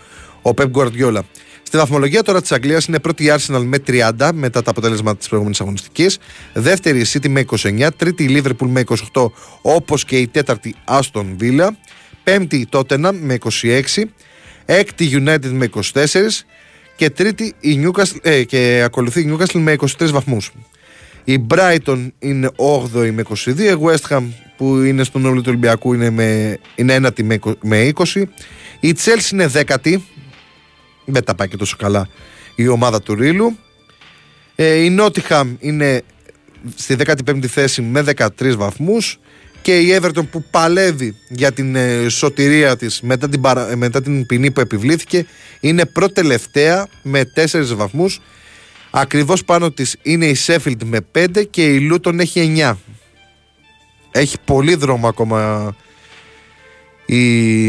ο 0.43 0.55
Πεπ 0.55 0.68
Γκουαρδιόλα. 0.68 1.24
Στη 1.62 1.77
βαθμολογία 1.77 2.23
τώρα 2.23 2.40
της 2.40 2.52
Αγγλίας 2.52 2.86
είναι 2.86 2.98
πρώτη 2.98 3.24
η 3.24 3.32
Arsenal 3.36 3.62
με 3.64 3.78
30 3.86 4.31
μετά 4.35 4.62
τα 4.62 4.70
αποτέλεσματα 4.70 5.16
της 5.16 5.27
προηγούμενης 5.27 5.60
αγωνιστικής. 5.60 6.18
Δεύτερη 6.52 7.01
η 7.01 7.06
City 7.12 7.28
με 7.28 7.44
29. 7.62 7.89
Τρίτη 7.97 8.24
η 8.24 8.43
Liverpool 8.43 8.66
με 8.66 8.85
28 9.12 9.27
όπως 9.62 10.05
και 10.05 10.18
η 10.18 10.27
τέταρτη 10.27 10.74
Aston 10.85 11.36
Villa. 11.40 11.68
Πέμπτη 12.24 12.56
η 12.56 12.68
Tottenham 12.70 13.12
με 13.20 13.39
26. 13.62 13.82
Έκτη 14.66 15.05
η 15.05 15.10
United 15.12 15.51
με 15.51 15.68
24. 15.93 16.02
Και 16.97 17.10
τρίτη 17.10 17.55
η 17.60 17.80
Newcastle, 17.84 18.18
ε, 18.22 18.44
και 18.44 18.82
ακολουθεί 18.84 19.20
η 19.20 19.36
Newcastle 19.36 19.60
με 19.60 19.76
23 19.98 20.10
βαθμούς. 20.10 20.52
Η 21.24 21.47
Brighton 21.51 22.09
είναι 22.18 22.51
8η 22.56 23.10
με 23.10 23.22
22. 23.22 23.59
Η 23.59 23.78
West 23.82 24.16
Ham 24.16 24.22
που 24.56 24.76
είναι 24.76 25.05
στον 25.05 25.24
όμιλο 25.24 25.40
του 25.40 25.48
Ολυμπιακού 25.48 25.93
είναι, 25.93 26.10
με, 26.10 26.59
είναι 26.74 26.94
ένατη 26.94 27.22
με, 27.22 27.38
με 27.62 27.93
20. 27.94 28.22
Η 28.80 28.94
Chelsea 29.05 29.32
είναι 29.32 29.51
10η. 29.55 29.97
Δεν 31.05 31.24
τα 31.24 31.34
πάει 31.34 31.48
και 31.48 31.56
τόσο 31.56 31.76
καλά 31.76 32.09
η 32.55 32.68
ομάδα 32.68 33.02
του 33.02 33.14
Ρίλου. 33.14 33.59
Ε, 34.55 34.74
η 34.74 34.97
Nottingham 35.01 35.47
είναι 35.59 36.02
στη 36.74 36.97
15η 37.06 37.47
θέση 37.47 37.82
με 37.82 38.05
13 38.16 38.55
βαθμούς 38.56 39.18
και 39.66 39.78
η 39.78 39.98
Everton 40.01 40.28
που 40.30 40.44
παλεύει 40.51 41.16
για 41.28 41.52
την 41.52 41.76
ε, 41.76 42.09
σωτηρία 42.09 42.76
της 42.76 43.01
μετά 43.01 43.28
την, 43.28 43.40
παρα, 43.40 43.76
μετά 43.76 44.02
την 44.02 44.26
ποινή 44.26 44.51
που 44.51 44.60
επιβλήθηκε 44.60 45.26
είναι 45.60 45.86
προτελευταία 45.86 46.86
με 47.02 47.32
4 47.34 47.64
βαθμούς. 47.74 48.20
Ακριβώς 48.90 49.44
πάνω 49.44 49.70
της 49.70 49.97
είναι 50.02 50.26
η 50.26 50.36
Sheffield 50.47 50.84
με 50.84 50.98
5 51.18 51.44
και 51.51 51.74
η 51.74 51.90
Luton 51.93 52.18
έχει 52.18 52.55
9 52.56 52.74
έχει 54.10 54.36
πολύ 54.44 54.74
δρόμο 54.74 55.09
ακόμα 55.09 55.74
η, 57.06 57.66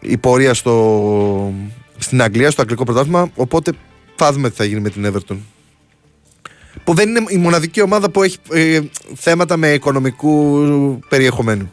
η 0.00 0.16
πορεία 0.20 0.54
στο, 0.54 1.54
στην 1.98 2.22
Αγγλία, 2.22 2.50
στο 2.50 2.62
αγγλικό 2.62 2.84
πρωτάθλημα 2.84 3.30
οπότε 3.34 3.72
θα 4.16 4.32
δούμε 4.32 4.50
τι 4.50 4.56
θα 4.56 4.64
γίνει 4.64 4.80
με 4.80 4.90
την 4.90 5.12
Everton 5.12 5.36
που 6.86 6.94
δεν 6.94 7.08
είναι 7.08 7.24
η 7.28 7.36
μοναδική 7.36 7.80
ομάδα 7.80 8.10
που 8.10 8.22
έχει 8.22 8.36
ε, 8.52 8.80
θέματα 9.14 9.56
με 9.56 9.72
οικονομικού 9.72 10.58
περιεχομένου. 11.08 11.72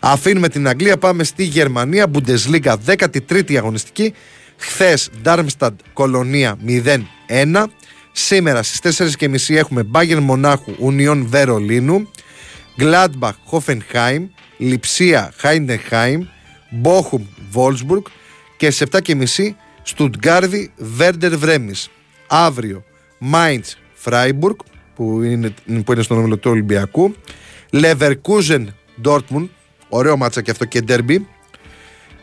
Αφήνουμε 0.00 0.48
την 0.48 0.68
Αγγλία, 0.68 0.96
πάμε 0.96 1.24
στη 1.24 1.44
Γερμανία, 1.44 2.10
Bundesliga 2.12 2.74
13η 2.86 3.54
αγωνιστική. 3.56 4.14
Χθες 4.56 5.10
Darmstadt 5.24 5.74
Κολονία 5.92 6.58
0-1. 6.66 7.64
Σήμερα 8.12 8.62
στις 8.62 8.98
4.30 9.18 9.54
έχουμε 9.54 9.86
Bayern 9.92 10.20
Μονάχου 10.20 10.72
Union 10.80 11.22
Βερολίνου. 11.26 12.10
Gladbach 12.78 13.38
Hoffenheim. 13.50 14.26
Λιψία 14.56 15.32
Heidenheim. 15.42 16.18
Bochum 16.82 17.22
Wolfsburg. 17.54 18.02
Και 18.56 18.70
σε 18.70 18.86
7.30 18.90 19.16
Στουτγκάρδη 19.82 20.72
Βέρντερ 20.76 21.36
Βρέμις. 21.36 21.88
Αύριο 22.26 22.84
Mainz 23.32 23.83
Φράιμπουργκ 24.04 24.56
που 24.94 25.22
είναι, 25.22 25.54
που 25.84 25.92
είναι 25.92 26.02
στον 26.02 26.18
όμιλο 26.18 26.36
του 26.36 26.50
Ολυμπιακού. 26.50 27.14
Leverkusen 27.72 28.66
Dortmund, 29.04 29.48
ωραίο 29.88 30.16
μάτσα 30.16 30.42
και 30.42 30.50
αυτό 30.50 30.64
και 30.64 30.80
ντέρμπι. 30.80 31.26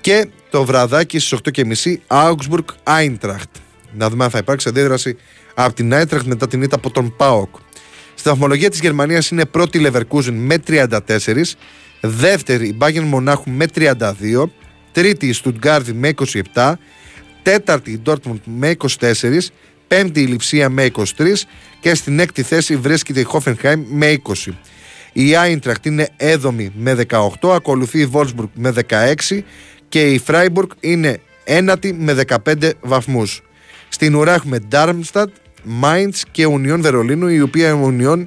Και 0.01 0.27
το 0.49 0.65
βραδάκι 0.65 1.19
στις 1.19 1.39
8.30 1.53 1.95
Augsburg 2.07 2.65
Eintracht. 2.83 3.51
Να 3.93 4.09
δούμε 4.09 4.23
αν 4.23 4.29
θα 4.29 4.37
υπάρξει 4.37 4.69
αντίδραση 4.69 5.17
από 5.53 5.73
την 5.73 5.93
Eintracht 5.93 6.23
μετά 6.23 6.47
την 6.47 6.61
ήττα 6.61 6.75
από 6.75 6.91
τον 6.91 7.15
Πάοκ. 7.17 7.55
Στη 8.15 8.29
βαθμολογία 8.29 8.69
της 8.69 8.79
Γερμανίας 8.79 9.29
είναι 9.29 9.45
πρώτη 9.45 9.77
η 9.77 9.87
Leverkusen 9.87 10.33
με 10.33 10.57
34, 10.67 10.99
δεύτερη 12.01 12.67
η 12.67 12.77
Bayern 12.79 13.03
Μονάχου 13.03 13.49
με 13.49 13.65
32, 13.75 13.99
τρίτη 14.91 15.27
η 15.27 15.35
Stuttgart 15.43 15.83
με 15.93 16.13
27, 16.53 16.73
τέταρτη 17.43 17.91
η 17.91 18.01
Dortmund 18.05 18.39
με 18.43 18.75
24, 18.99 19.15
πέμπτη 19.91 20.21
η 20.21 20.25
Λιψία 20.25 20.69
με 20.69 20.91
23 20.95 21.03
και 21.79 21.95
στην 21.95 22.19
έκτη 22.19 22.43
θέση 22.43 22.75
βρίσκεται 22.75 23.19
η 23.19 23.27
Hoffenheim 23.31 23.83
με 23.87 24.21
20. 24.45 24.51
Η 25.13 25.35
Άιντραχτ 25.35 25.85
είναι 25.85 26.09
έδομη 26.17 26.71
με 26.75 27.05
18, 27.09 27.29
ακολουθεί 27.49 27.99
η 27.99 28.09
Wolfsburg 28.13 28.49
με 28.53 28.73
16 28.89 29.39
και 29.89 30.01
η 30.01 30.21
Freiburg 30.27 30.67
είναι 30.79 31.21
ένατη 31.43 31.93
με 31.93 32.23
15 32.45 32.71
βαθμούς. 32.81 33.41
Στην 33.89 34.15
ουρά 34.15 34.33
έχουμε 34.33 34.59
Darmstadt, 34.71 35.25
Mainz 35.81 36.15
και 36.31 36.47
Union 36.47 36.79
Βερολίνου, 36.79 37.27
η 37.27 37.41
οποία 37.41 37.69
η 37.69 37.79
Union 37.83 38.25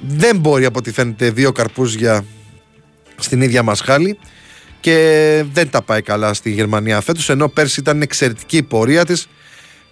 δεν 0.00 0.36
μπορεί 0.36 0.64
από 0.64 0.78
ό,τι 0.78 0.92
φαίνεται 0.92 1.30
δύο 1.30 1.52
καρπούζια 1.52 2.24
στην 3.16 3.40
ίδια 3.40 3.62
μας 3.62 3.80
χάλη 3.80 4.18
και 4.80 5.44
δεν 5.52 5.70
τα 5.70 5.82
πάει 5.82 6.02
καλά 6.02 6.34
στη 6.34 6.50
Γερμανία 6.50 7.00
φέτος 7.00 7.28
ενώ 7.28 7.48
πέρσι 7.48 7.80
ήταν 7.80 8.02
εξαιρετική 8.02 8.56
η 8.56 8.62
πορεία 8.62 9.04
της 9.04 9.28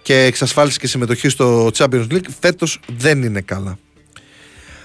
και 0.01 0.23
εξασφάλισε 0.23 0.79
και 0.79 0.87
συμμετοχή 0.87 1.29
στο 1.29 1.71
Champions 1.77 2.07
League, 2.11 2.25
φέτος 2.39 2.79
δεν 2.97 3.23
είναι 3.23 3.41
καλά. 3.41 3.77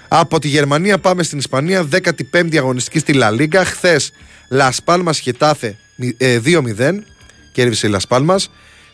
Από 0.08 0.38
τη 0.38 0.48
Γερμανία 0.48 0.98
πάμε 0.98 1.22
στην 1.22 1.38
Ισπανία, 1.38 1.88
15η 2.32 2.56
αγωνιστική 2.56 2.98
στη 2.98 3.12
Λα 3.12 3.30
Λίγκα. 3.30 3.64
Χθες 3.64 4.12
Λασπάλμα 4.50 5.12
Χετάθε 5.12 5.76
2-0, 6.18 7.04
κέρδισε 7.52 7.86
η 7.86 7.90
Λασπάλμα. 7.90 8.36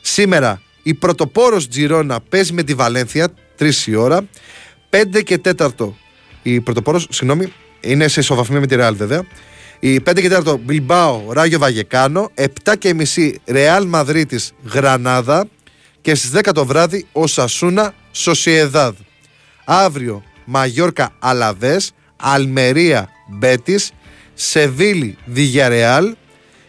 Σήμερα 0.01 0.62
η 0.82 0.94
πρωτοπόρος 0.94 1.68
Τζιρόνα 1.68 2.20
παίζει 2.20 2.52
με 2.52 2.62
τη 2.62 2.74
Βαλένθια 2.74 3.28
3 3.59 3.70
η 3.86 3.94
ώρα. 3.94 4.24
5 4.90 5.22
και 5.24 5.40
4 5.59 5.68
η 6.42 6.60
πρωτοπόρος, 6.60 7.06
συγγνώμη, 7.10 7.52
είναι 7.80 8.09
σε 8.09 8.20
ισοβαθμία 8.20 8.60
με 8.60 8.66
τη 8.66 8.74
Ρεάλ 8.74 8.97
βέβαια. 8.97 9.24
Η 9.80 10.01
5 10.01 10.20
και 10.20 10.28
4 10.28 10.56
Μπιλμπάο 10.60 11.32
Ράγιο 11.32 11.59
Βαγεκάνο. 11.59 12.30
7 12.34 12.47
και 12.78 12.94
μισή 12.94 13.40
Ρεάλ 13.47 13.86
Μαδρίτη 13.86 14.40
Γρανάδα 14.72 15.48
και 16.01 16.14
στις 16.14 16.31
10 16.35 16.51
το 16.55 16.64
βράδυ 16.64 17.06
ο 17.12 17.27
Σασούνα 17.27 17.94
Σοσιεδάδ. 18.10 18.94
Αύριο 19.64 20.22
Μαγιόρκα 20.44 21.12
Αλαβές, 21.18 21.93
Αλμερία 22.16 23.09
Μπέτης, 23.28 23.93
Σεβίλη 24.35 25.16
Διγιαρεάλ 25.24 26.14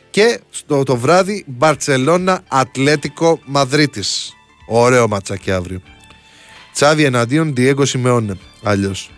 και 0.10 0.40
στο 0.50 0.84
το 0.84 0.98
βράδυ 0.98 1.44
Μπαρτσελώνα 1.48 2.42
Ατλέτικο 2.48 3.40
Μαδρίτης. 3.46 4.34
Ωραίο 4.68 5.08
ματσάκι 5.08 5.52
αύριο. 5.52 5.82
Τσάβι 6.74 7.04
εναντίον 7.04 7.56
Διέγκο 7.56 7.86
Σιμεώνε. 7.86 8.38
Αλλιώς. 8.64 9.12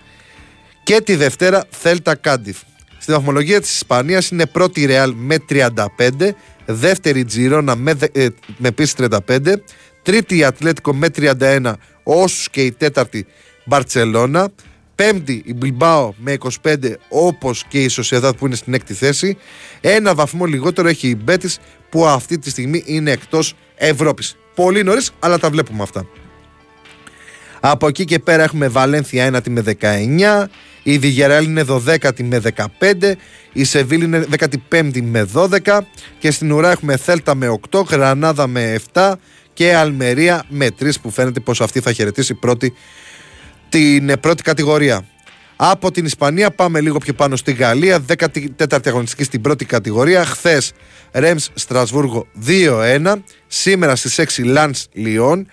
Και 0.83 1.01
τη 1.01 1.15
Δευτέρα 1.15 1.65
Θέλτα 1.69 2.15
Κάντιφ. 2.15 2.57
Στη 2.97 3.11
βαθμολογία 3.11 3.61
της 3.61 3.73
Ισπανίας 3.73 4.29
είναι 4.29 4.45
πρώτη 4.45 4.85
Ρεάλ 4.85 5.13
με 5.15 5.37
35, 5.49 6.35
δεύτερη 6.65 7.25
Τζιρόνα 7.25 7.75
με, 7.75 7.97
ε, 8.11 8.27
με 8.57 8.71
35, 8.71 9.63
Τρίτη 10.03 10.37
η 10.37 10.43
Ατλέτικο 10.43 10.93
με 10.93 11.07
31, 11.17 11.73
όσους 12.03 12.49
και 12.49 12.63
η 12.63 12.71
τέταρτη 12.71 13.25
Μπαρτσελώνα. 13.65 14.49
Πέμπτη 14.95 15.43
η 15.45 15.53
Μπιλμπάο 15.53 16.13
με 16.17 16.37
25, 16.61 16.75
όπως 17.09 17.63
και 17.67 17.83
η 17.83 17.87
Σοσιαδάτ 17.87 18.37
που 18.37 18.45
είναι 18.45 18.55
στην 18.55 18.73
έκτη 18.73 18.93
θέση. 18.93 19.37
Ένα 19.81 20.15
βαθμό 20.15 20.45
λιγότερο 20.45 20.87
έχει 20.87 21.07
η 21.07 21.17
Μπέτης 21.23 21.59
που 21.89 22.05
αυτή 22.05 22.39
τη 22.39 22.49
στιγμή 22.49 22.83
είναι 22.85 23.11
εκτός 23.11 23.55
Ευρώπης. 23.75 24.35
Πολύ 24.55 24.83
νωρίς, 24.83 25.11
αλλά 25.19 25.37
τα 25.39 25.49
βλέπουμε 25.49 25.83
αυτά. 25.83 26.07
Από 27.59 27.87
εκεί 27.87 28.05
και 28.05 28.19
πέρα 28.19 28.43
έχουμε 28.43 28.67
Βαλένθια 28.67 29.43
1 29.45 29.49
με 29.49 29.61
19, 29.61 30.49
η 30.83 30.97
Διγεράλ 30.97 31.45
είναι 31.45 31.65
12η 31.69 32.23
με 32.23 32.41
15, 32.79 33.13
η 33.53 33.63
Σεβίλη 33.63 34.03
είναι 34.03 34.25
15η 34.69 35.01
με 35.01 35.27
12 35.33 35.79
και 36.19 36.31
στην 36.31 36.51
ουρά 36.51 36.71
έχουμε 36.71 36.97
Θέλτα 36.97 37.35
με 37.35 37.59
8, 37.71 37.83
Γρανάδα 37.89 38.47
με 38.47 38.79
7, 38.93 39.13
και 39.53 39.75
Αλμερία 39.75 40.43
με 40.49 40.71
τρεις 40.71 40.99
που 40.99 41.09
φαίνεται 41.09 41.39
πως 41.39 41.61
αυτή 41.61 41.79
θα 41.79 41.91
χαιρετήσει 41.91 42.33
πρώτη, 42.33 42.73
την 43.69 44.19
πρώτη 44.19 44.43
κατηγορία. 44.43 45.05
Από 45.55 45.91
την 45.91 46.05
Ισπανία 46.05 46.51
πάμε 46.51 46.81
λίγο 46.81 46.97
πιο 46.97 47.13
πάνω 47.13 47.35
στη 47.35 47.53
Γαλλία, 47.53 48.05
14η 48.17 48.87
αγωνιστική 48.87 49.23
στην 49.23 49.41
πρώτη 49.41 49.65
κατηγορία. 49.65 50.25
Χθες 50.25 50.71
Ρέμ 51.11 51.37
Στρασβούργο 51.53 52.27
2-1. 52.47 53.15
Σήμερα 53.47 53.95
στις 53.95 54.19
6 54.19 54.43
Λαντ 54.45 54.75
Λιόν. 54.93 55.47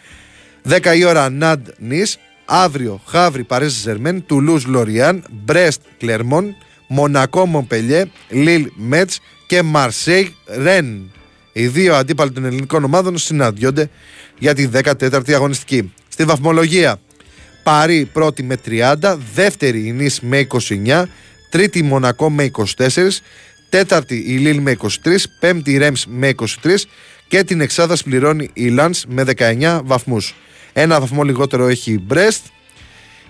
10 0.68 0.96
η 0.96 1.04
ώρα 1.04 1.30
Ναντ 1.30 1.66
Νι. 1.78 2.02
Αύριο 2.44 3.00
Χαύρι 3.06 3.44
Παρέζ 3.44 3.72
Ζερμέν. 3.72 4.26
Τουλούζ 4.26 4.64
Λοριάν. 4.64 5.24
Μπρέστ 5.30 5.80
Κλερμόν. 5.98 6.56
Μονακό 6.86 7.46
Μομπελιέ. 7.46 8.04
Λίλ 8.28 8.70
Μέτ 8.74 9.10
και 9.46 9.62
Μαρσέι 9.62 10.34
Ρεν. 10.46 11.12
Οι 11.52 11.66
δύο 11.66 11.94
αντίπαλοι 11.94 12.30
των 12.30 12.44
ελληνικών 12.44 12.84
ομάδων 12.84 13.18
συναντιόνται 13.18 13.90
για 14.38 14.54
τη 14.54 14.68
14η 14.72 15.32
αγωνιστική. 15.32 15.92
Στη 16.08 16.24
βαθμολογία, 16.24 17.00
Παρή 17.62 18.08
πρώτη 18.12 18.42
με 18.42 18.58
30, 18.66 19.16
δεύτερη 19.34 19.86
η 19.86 19.92
Νης 19.92 20.20
με 20.20 20.46
29, 20.86 21.02
τρίτη 21.50 21.78
η 21.78 21.82
Μονακό 21.82 22.30
με 22.30 22.50
24, 22.76 23.08
τέταρτη 23.68 24.14
η 24.14 24.36
Λίλ 24.36 24.60
με 24.60 24.76
23, 24.80 24.88
πέμπτη 25.40 25.72
η 25.72 25.78
Ρέμς 25.78 26.06
με 26.06 26.34
23 26.36 26.46
και 27.28 27.44
την 27.44 27.60
εξάδα 27.60 27.96
πληρώνει 28.04 28.50
η 28.52 28.68
Λάνς 28.68 29.04
με 29.08 29.24
19 29.36 29.80
βαθμούς. 29.84 30.34
Ένα 30.72 31.00
βαθμό 31.00 31.22
λιγότερο 31.22 31.66
έχει 31.66 31.92
η 31.92 32.02
Μπρέστ, 32.06 32.44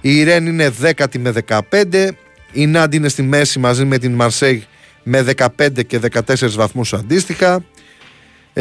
η 0.01 0.23
Ρεν 0.23 0.47
είναι 0.47 0.73
10η 0.83 1.19
με 1.19 1.35
15, 1.49 2.09
η 2.53 2.67
Νάντ 2.67 2.95
είναι 2.95 3.09
στη 3.09 3.23
μέση 3.23 3.59
μαζί 3.59 3.85
με 3.85 3.99
την 3.99 4.13
Μαρσέγ 4.13 4.61
με 5.03 5.25
15 5.59 5.87
και 5.87 6.01
14 6.13 6.51
βαθμούς 6.51 6.93
αντίστοιχα. 6.93 7.65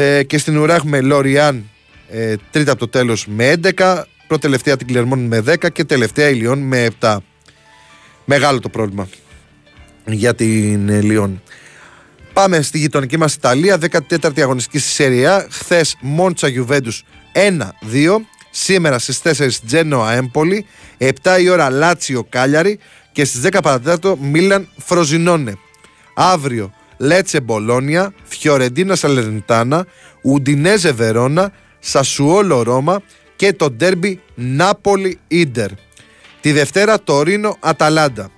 Ε, 0.01 0.23
και 0.23 0.37
στην 0.37 0.57
ουρά 0.57 0.75
έχουμε 0.75 1.01
Λοριάν 1.01 1.69
ε, 2.09 2.35
τρίτα 2.51 2.71
από 2.71 2.79
το 2.79 2.87
τέλος 2.87 3.27
με 3.27 3.53
11, 3.77 4.01
πρώτη 4.27 4.57
την 4.57 4.87
Κλερμόν 4.87 5.19
με 5.19 5.43
10 5.47 5.71
και 5.71 5.83
τελευταία 5.83 6.29
η 6.29 6.33
Λιόν 6.33 6.59
με 6.59 6.87
7. 6.99 7.17
Μεγάλο 8.25 8.59
το 8.59 8.69
πρόβλημα 8.69 9.07
για 10.05 10.35
την 10.35 10.89
ε, 10.89 11.01
Λιόν. 11.01 11.41
Πάμε 12.33 12.61
στη 12.61 12.77
γειτονική 12.77 13.17
μας 13.17 13.33
Ιταλία, 13.33 13.77
14η 13.91 14.41
αγωνιστική 14.41 14.79
στη 14.79 14.89
Σεριά. 14.89 15.47
Χθες 15.51 15.95
Μόντσα 16.01 16.47
Γιουβέντους 16.47 17.03
1-2. 17.33 18.15
Σήμερα 18.49 18.99
στις 18.99 19.21
4 19.23 19.49
Τζένοα 19.65 20.13
Έμπολη, 20.13 20.65
7 20.97 21.09
η 21.41 21.49
ώρα 21.49 21.69
Λάτσιο 21.69 22.23
Κάλιαρη 22.29 22.79
και 23.11 23.25
στις 23.25 23.41
10 23.41 23.59
παρατέταρτο 23.63 24.17
Μίλαν 24.21 24.67
Φροζινόνε. 24.77 25.57
Αύριο 26.13 26.73
Λέτσε 27.01 27.41
Μπολόνια, 27.41 28.13
Φιωρεντίνα 28.23 28.95
Σαλερνιτάνα, 28.95 29.85
Ουντινέζε 30.21 30.91
Βερόνα, 30.91 31.51
Σασουόλο 31.79 32.63
Ρώμα 32.63 33.01
και 33.35 33.53
το 33.53 33.69
ντέρμπι 33.69 34.21
Νάπολη 34.35 35.19
Ίντερ. 35.27 35.69
Τη 36.41 36.51
Δευτέρα 36.51 37.03
το 37.03 37.21
Ρήνο 37.21 37.57
Αταλάντα. 37.59 38.29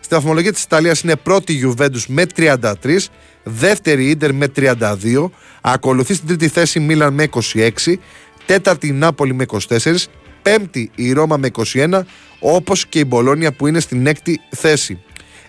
Στη 0.00 0.14
βαθμολογία 0.14 0.52
της 0.52 0.62
Ιταλίας 0.62 1.00
είναι 1.00 1.16
πρώτη 1.16 1.52
Γιουβέντους 1.52 2.06
με 2.06 2.26
33, 2.36 3.08
δεύτερη 3.42 4.10
Ίντερ 4.10 4.34
με 4.34 4.46
32, 4.56 5.30
ακολουθεί 5.60 6.14
στην 6.14 6.26
τρίτη 6.26 6.48
θέση 6.48 6.80
Μίλαν 6.80 7.14
με 7.14 7.28
26, 7.54 7.70
τέταρτη 8.46 8.86
η 8.86 8.92
Νάπολη 8.92 9.34
με 9.34 9.44
24, 9.68 9.94
πέμπτη 10.42 10.90
η 10.94 11.12
Ρώμα 11.12 11.36
με 11.36 11.50
21, 11.72 12.00
όπως 12.40 12.86
και 12.86 12.98
η 12.98 13.04
Μπολόνια 13.06 13.52
που 13.52 13.66
είναι 13.66 13.80
στην 13.80 14.06
έκτη 14.06 14.40
θέση. 14.50 14.98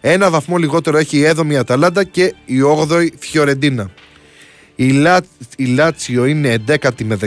Ένα 0.02 0.30
βαθμό 0.30 0.58
λιγότερο 0.58 0.98
έχει 0.98 1.18
η 1.18 1.32
7η 1.36 1.54
Αταλάντα 1.54 2.04
και 2.04 2.34
η 2.46 2.56
8η 2.90 3.08
Φιωρεντίνα. 3.20 3.92
Η, 4.76 4.92
Λα... 4.92 5.22
η 5.58 5.66
Λάτσιο 5.66 6.26
είναι 6.26 6.64
11η 6.68 7.04
με 7.04 7.18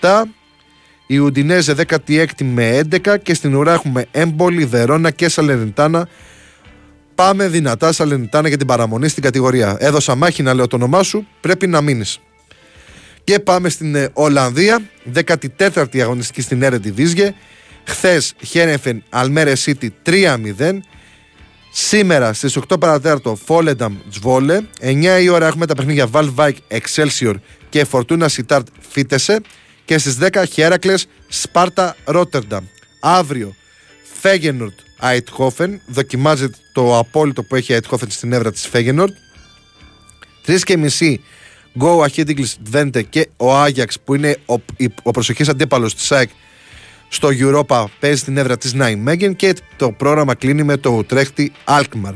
17, 0.00 0.22
η 1.06 1.18
Ουντινέζε 1.18 1.74
16η 1.88 2.42
με 2.42 2.80
11 2.90 3.16
και 3.22 3.34
στην 3.34 3.54
ουρά 3.54 3.72
έχουμε 3.72 4.06
Έμπολη, 4.10 4.64
Βερόνα 4.64 5.10
και 5.10 5.28
Σαλερνιτάνα. 5.28 6.08
Πάμε 7.14 7.48
δυνατά 7.48 7.92
Σαλερνιτάνα 7.92 8.48
για 8.48 8.56
την 8.56 8.66
παραμονή 8.66 9.08
στην 9.08 9.22
κατηγορία. 9.22 9.76
Έδωσα 9.78 10.14
μάχη 10.14 10.42
να 10.42 10.54
λέω 10.54 10.66
το 10.66 10.76
όνομά 10.76 11.02
σου, 11.02 11.26
πρέπει 11.40 11.66
να 11.66 11.80
μείνεις. 11.80 12.20
Και 13.24 13.38
πάμε 13.38 13.68
στην 13.68 13.94
ε, 13.94 14.08
Ολλανδία, 14.12 14.82
14η 15.58 15.98
αγωνιστική 16.00 16.40
στην 16.40 16.62
Έρεντι 16.62 16.90
Βίζγε. 16.90 17.34
Χθες 17.84 18.34
Χένεφεν 18.44 19.02
Αλμέρε 19.08 19.52
City 19.64 19.88
3-0. 20.06 20.38
Σήμερα 21.74 22.32
στις 22.32 22.58
8 22.68 22.80
παρατέταρτο 22.80 23.38
Φόλενταμ 23.44 23.96
Τζβόλε. 24.10 24.60
9 24.80 25.18
η 25.22 25.28
ώρα 25.28 25.46
έχουμε 25.46 25.66
τα 25.66 25.74
παιχνίδια 25.74 26.06
Βαλβάικ 26.06 26.56
Excelsior 26.68 27.34
και 27.68 27.84
Φορτούνα 27.84 28.28
Σιτάρτ 28.28 28.66
Φίτεσε. 28.90 29.40
Και 29.84 29.98
στις 29.98 30.18
10 30.20 30.44
Χέρακλες 30.52 31.06
Σπάρτα 31.28 31.96
Ρότερνταμ. 32.04 32.64
Αύριο 33.00 33.54
Φέγενορτ 34.20 34.78
Αιτχόφεν. 35.00 35.80
Δοκιμάζεται 35.86 36.56
το 36.72 36.98
απόλυτο 36.98 37.42
που 37.42 37.56
έχει 37.56 37.72
Αιτχόφεν 37.72 38.10
στην 38.10 38.32
έδρα 38.32 38.52
της 38.52 38.66
Φέγενορτ. 38.66 39.14
3 40.46 40.58
και 40.62 40.76
μισή 40.76 41.20
Go 41.80 42.06
Ahead 42.06 42.44
Βέντε 42.62 43.02
και 43.02 43.28
ο 43.36 43.56
Άγιαξ 43.56 44.00
που 44.00 44.14
είναι 44.14 44.36
ο, 44.46 44.54
ο 45.02 45.10
προσοχής 45.10 45.48
αντίπαλος 45.48 45.94
της 45.94 46.12
ΑΕΚ 46.12 46.30
στο 47.12 47.28
Europa 47.32 47.84
παίζει 48.00 48.18
στην 48.18 48.36
έδρα 48.36 48.58
της 48.58 48.72
Νάιμέγεν 48.72 49.36
και 49.36 49.54
το 49.76 49.92
πρόγραμμα 49.92 50.34
κλείνει 50.34 50.62
με 50.62 50.76
το 50.76 50.90
Ουτρέχτη 50.90 51.52
Alkmaar. 51.64 52.14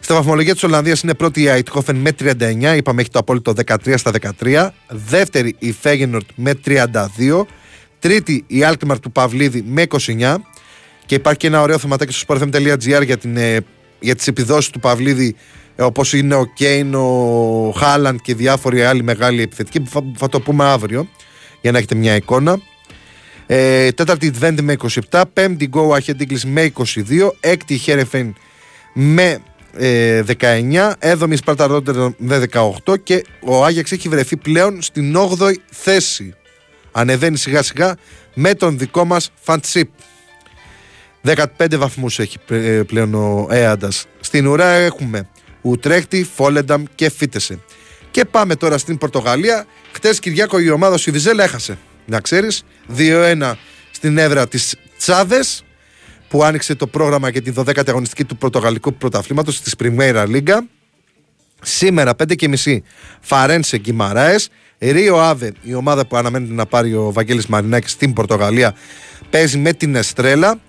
Στα 0.00 0.14
βαθμολογία 0.14 0.52
της 0.52 0.62
Ολλανδίας 0.62 1.00
είναι 1.00 1.14
πρώτη 1.14 1.40
η 1.40 1.48
Αιτχόφεν 1.48 1.96
με 1.96 2.10
39, 2.20 2.74
είπαμε 2.76 3.00
έχει 3.00 3.10
το 3.10 3.18
απόλυτο 3.18 3.52
13 3.66 3.94
στα 3.96 4.12
13. 4.40 4.68
Δεύτερη 4.88 5.56
η 5.58 5.72
Φέγενορτ 5.72 6.28
με 6.34 6.54
32. 6.64 6.82
Τρίτη 7.98 8.44
η 8.46 8.58
Alkmaar 8.62 8.96
του 9.00 9.12
Παυλίδη 9.12 9.62
με 9.66 9.86
29. 9.88 10.36
Και 11.06 11.14
υπάρχει 11.14 11.38
και 11.38 11.46
ένα 11.46 11.60
ωραίο 11.60 11.78
θεματάκι 11.78 12.12
στο 12.12 12.34
sportfm.gr 12.34 13.04
για, 13.04 13.16
την, 13.16 13.36
ε, 13.36 13.60
για 14.00 14.14
τις 14.14 14.26
επιδόσεις 14.26 14.70
του 14.70 14.80
Παυλίδη 14.80 15.36
ε, 15.76 15.82
όπως 15.82 16.12
είναι 16.12 16.34
ο 16.34 16.44
Κέιν, 16.54 16.94
ο 16.94 17.74
Χάλαντ 17.76 18.18
και 18.22 18.34
διάφοροι 18.34 18.84
άλλοι 18.84 19.02
μεγάλοι 19.02 19.42
επιθετικοί 19.42 19.80
που 19.80 19.90
θα, 19.90 20.00
θα 20.16 20.28
το 20.28 20.40
πούμε 20.40 20.64
αύριο 20.64 21.08
για 21.60 21.72
να 21.72 21.78
έχετε 21.78 21.94
μια 21.94 22.14
εικόνα. 22.14 22.58
Ε, 23.46 23.92
τέταρτη 23.92 24.30
Τβέντη 24.30 24.62
με 24.62 24.76
27, 25.10 25.22
πέμπτη 25.32 25.70
Go 25.72 25.88
Ahead 25.88 26.22
English 26.22 26.42
με 26.44 26.72
22, 26.76 26.94
έκτη 27.40 27.76
Χέρεφεν 27.76 28.34
με 28.92 29.42
ε, 29.76 30.22
19, 30.40 30.92
έβδομη 30.98 31.36
Σπάρτα 31.36 31.66
Ρότερ 31.66 31.96
με 32.16 32.44
18 32.84 33.02
και 33.02 33.24
ο 33.40 33.64
Άγιαξ 33.64 33.92
έχει 33.92 34.08
βρεθεί 34.08 34.36
πλέον 34.36 34.82
στην 34.82 35.16
8η 35.16 35.54
θέση. 35.70 36.34
Ανεβαίνει 36.92 37.36
σιγά 37.36 37.62
σιγά 37.62 37.96
με 38.34 38.54
τον 38.54 38.78
δικό 38.78 39.04
μας 39.04 39.30
Φαντσίπ. 39.40 39.88
15 41.24 41.44
βαθμούς 41.78 42.18
έχει 42.18 42.36
ε, 42.48 42.82
πλέον 42.86 43.14
ο 43.14 43.46
Έαντας. 43.50 44.06
Στην 44.20 44.46
ουρά 44.46 44.68
έχουμε 44.68 45.28
Ουτρέχτη, 45.62 46.28
Φόλενταμ 46.34 46.84
και 46.94 47.10
Φίτεσε. 47.10 47.58
Και 48.10 48.24
πάμε 48.24 48.56
τώρα 48.56 48.78
στην 48.78 48.98
Πορτογαλία. 48.98 49.66
Χτες 49.92 50.18
Κυριάκο 50.18 50.58
η 50.58 50.70
ομάδα 50.70 50.96
σου 50.96 51.10
η 51.10 51.12
Βιζέλα 51.12 51.44
έχασε. 51.44 51.78
Να 52.06 52.20
ξέρεις, 52.20 52.62
2-1 52.96 53.52
στην 53.90 54.18
έδρα 54.18 54.48
της 54.48 54.76
Τσάδες 54.98 55.64
που 56.28 56.44
άνοιξε 56.44 56.74
το 56.74 56.86
πρόγραμμα 56.86 57.28
για 57.28 57.42
τη 57.42 57.52
12η 57.56 57.88
αγωνιστική 57.88 58.24
του 58.24 58.36
Πορτογαλικού 58.36 58.94
Πρωταθλήματος 58.94 59.60
της 59.60 59.76
Πριμέρα 59.76 60.26
Λίγκα. 60.26 60.66
Σήμερα 61.62 62.14
5.30 62.28 62.78
Φαρένσε 63.20 63.78
Γκυμαράες. 63.78 64.48
Ρίο 64.78 65.20
Άβε, 65.20 65.52
η 65.62 65.74
ομάδα 65.74 66.06
που 66.06 66.16
αναμένεται 66.16 66.52
να 66.52 66.66
πάρει 66.66 66.94
ο 66.94 67.12
Βαγγέλης 67.12 67.46
Μαρινάκης 67.46 67.90
στην 67.90 68.12
Πορτογαλία, 68.12 68.74
παίζει 69.30 69.58
με 69.58 69.72
την 69.72 69.94
Εστρέλα. 69.94 70.60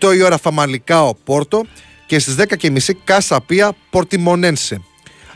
8 0.00 0.14
η 0.14 0.22
ώρα 0.22 0.38
Φαμαλικά 0.38 1.02
ο 1.02 1.14
Πόρτο 1.14 1.64
και 2.06 2.18
στις 2.18 2.34
10.30 2.34 2.78
Κάσαπία 3.04 3.72
Πορτιμονένσε. 3.90 4.82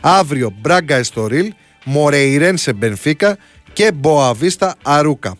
Αύριο 0.01 0.53
Μπράγκα 0.61 0.95
Εστορίλ, 0.95 1.53
Μορεϊρένσε 1.83 2.73
Μπενφίκα 2.73 3.37
και 3.73 3.91
Μποαβίστα 3.91 4.75
Αρούκα. 4.81 5.37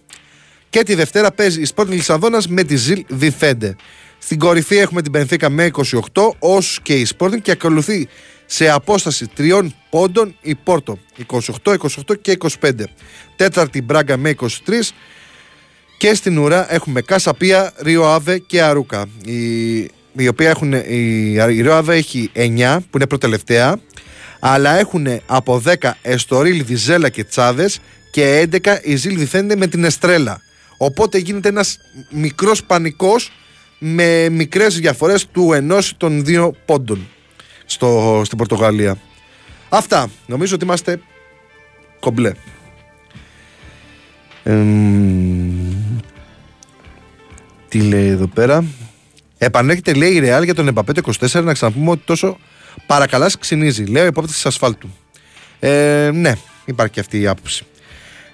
Και 0.70 0.84
τη 0.84 0.96
Δευτέρα 0.96 1.32
παίζει 1.32 1.62
η 1.62 1.66
Σπόρτιν 1.66 1.96
Λισαβόνας 1.96 2.48
με 2.48 2.64
τη 2.64 2.76
Ζιλ 2.76 3.06
Διφέντε. 3.08 3.76
Στην 4.20 4.40
κορυφή 4.40 4.78
έχουμε 4.78 5.02
την 5.02 5.12
Μπενφίκα 5.12 5.50
με 5.50 5.70
28, 6.14 6.30
όσο 6.40 6.80
και 6.84 6.94
η 6.94 7.06
Σπόρτιν 7.06 7.42
και 7.42 7.52
ακολουθεί 7.52 8.08
σε 8.46 8.70
απόσταση 8.70 9.28
τριών 9.28 9.76
πόντων 9.90 10.36
η 10.42 10.56
Πόρτο 10.56 10.98
28, 11.64 11.78
28 11.78 11.78
και 12.22 12.38
25. 12.62 12.72
Τέταρτη 13.36 13.82
Μπράγκα 13.82 14.18
με 14.18 14.36
23 14.40 14.48
και 15.98 16.14
στην 16.14 16.38
ουρά 16.38 16.74
έχουμε 16.74 17.02
Κάσαπία, 17.02 17.74
Ρίο 17.78 18.06
Άβε 18.06 18.38
και 18.38 18.62
Αρούκα. 18.62 19.06
Η 19.26 19.90
η 20.18 20.28
οποία 20.28 20.50
έχουν, 20.50 20.74
η, 20.74 21.32
η 21.50 21.62
Ρώαβε 21.62 21.96
έχει 21.96 22.32
9 22.36 22.78
που 22.90 22.98
είναι 22.98 23.08
προτελευταία 23.08 23.80
αλλά 24.40 24.80
έχουν 24.80 25.08
από 25.26 25.62
10 25.82 25.92
Εστορίλ, 26.02 26.66
Διζέλα 26.66 27.10
και 27.10 27.24
Τσάδε 27.24 27.70
και 28.12 28.48
11 28.52 28.78
η 28.84 28.96
Ζήλ 28.96 29.18
Διθέντε 29.18 29.56
με 29.56 29.68
την 29.68 29.84
Εστρέλα. 29.84 30.42
Οπότε 30.78 31.18
γίνεται 31.18 31.50
ένας 31.50 31.78
μικρός 32.10 32.64
πανικός 32.64 33.32
με 33.80 34.30
μικρές 34.30 34.80
διαφορές 34.80 35.28
του 35.28 35.54
ενός 35.54 35.94
των 35.98 36.26
δύο 36.26 36.56
πόντων 36.66 37.08
στο, 37.66 38.22
στην 38.26 38.38
Πορτογαλία. 38.38 38.98
Αυτά. 39.70 40.10
Νομίζω 40.26 40.56
ότι 40.56 40.64
είμαστε 40.64 41.02
κομπλέ. 42.00 42.32
τι 47.68 47.82
λέει 47.82 48.08
εδώ 48.08 48.28
πέρα; 48.28 48.66
Επανέρχεται, 49.38 49.94
λέει 49.94 50.12
η 50.12 50.20
Ρεάλ 50.20 50.44
για 50.44 50.54
τον 50.54 50.68
Εμπαπέ 50.68 50.94
24 51.20 51.44
να 51.44 51.54
ξαναπούμε 51.54 51.90
ότι 51.90 52.02
τόσο 52.06 52.38
παρακαλάς 52.86 53.38
ξυνίζει. 53.38 53.84
Λέω 53.84 54.06
υπόπτης 54.06 54.34
της 54.34 54.46
ασφάλτου. 54.46 54.90
Ε, 55.60 56.10
ναι, 56.14 56.34
υπάρχει 56.66 56.94
και 56.94 57.00
αυτή 57.00 57.20
η 57.20 57.28
άποψη. 57.28 57.66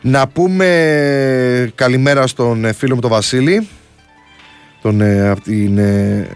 Να 0.08 0.28
πούμε 0.28 1.72
καλημέρα 1.76 2.28
στον 2.28 2.74
φίλο 2.74 2.96
μου 2.96 3.02
τον 3.02 3.10
Βασίλη. 3.10 3.68
Τον, 4.82 5.02
ε, 5.02 5.30
από 5.30 5.42
την, 5.42 5.78
ε, 5.78 6.28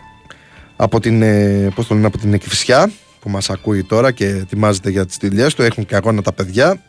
από 0.76 1.00
την, 1.00 1.22
ε, 1.22 1.72
πώς 1.76 1.88
το 1.88 1.94
λένε, 1.94 2.06
από 2.08 2.18
την 2.18 2.34
Εκφυσιά 2.34 2.92
που 3.20 3.30
μας 3.30 3.50
ακούει 3.50 3.84
τώρα 3.84 4.12
και 4.12 4.26
ετοιμάζεται 4.26 4.90
για 4.90 5.06
τις 5.06 5.18
δουλειές 5.22 5.54
του. 5.54 5.62
Έχουν 5.62 5.86
και 5.86 5.96
αγώνα 5.96 6.22
τα 6.22 6.34
παιδιά. 6.34 6.82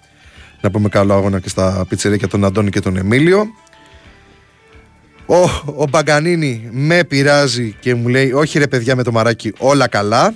Να 0.60 0.70
πούμε 0.70 0.88
καλό 0.88 1.14
αγώνα 1.14 1.40
και 1.40 1.48
στα 1.48 1.86
πιτσερίκια 1.88 2.28
τον 2.28 2.44
Αντώνη 2.44 2.70
και 2.70 2.80
τον 2.80 2.96
Εμίλιο. 2.96 3.46
Ο, 5.26 5.42
ο 5.82 5.86
Μπαγκανίνη 5.90 6.68
με 6.70 7.04
πειράζει 7.04 7.76
και 7.80 7.94
μου 7.94 8.08
λέει 8.08 8.32
όχι 8.32 8.58
ρε 8.58 8.66
παιδιά 8.66 8.96
με 8.96 9.02
το 9.02 9.12
μαράκι 9.12 9.52
όλα 9.58 9.88
καλά. 9.88 10.34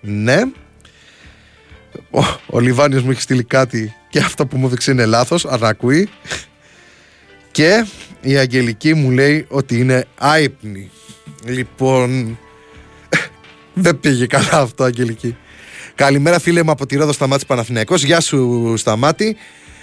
Ναι. 0.00 0.40
Ο, 2.10 2.20
ο 2.46 2.58
Λιβάνιος 2.58 3.02
μου 3.02 3.10
έχει 3.10 3.20
στείλει 3.20 3.44
κάτι 3.44 3.94
και 4.08 4.18
αυτό 4.18 4.46
που 4.46 4.56
μου 4.56 4.68
δείξει 4.68 4.90
είναι 4.90 5.04
λάθος, 5.04 5.44
αν 5.44 5.64
ακούει. 5.64 6.08
Και 7.50 7.86
η 8.20 8.36
Αγγελική 8.36 8.94
μου 8.94 9.10
λέει 9.10 9.46
ότι 9.48 9.78
είναι 9.78 10.04
άϊπνη. 10.18 10.90
Λοιπόν, 11.44 12.38
δεν 13.74 14.00
πήγε 14.00 14.26
καλά 14.26 14.60
αυτό 14.60 14.84
Αγγελική. 14.84 15.36
Καλημέρα 15.94 16.38
φίλε 16.38 16.62
μου 16.62 16.70
από 16.70 16.86
τη 16.86 16.96
Ρόδο 16.96 17.12
Σταμάτης 17.12 17.46
Παναθηναϊκός. 17.46 18.04
Γεια 18.04 18.20
σου 18.20 18.74
Σταμάτη. 18.76 19.36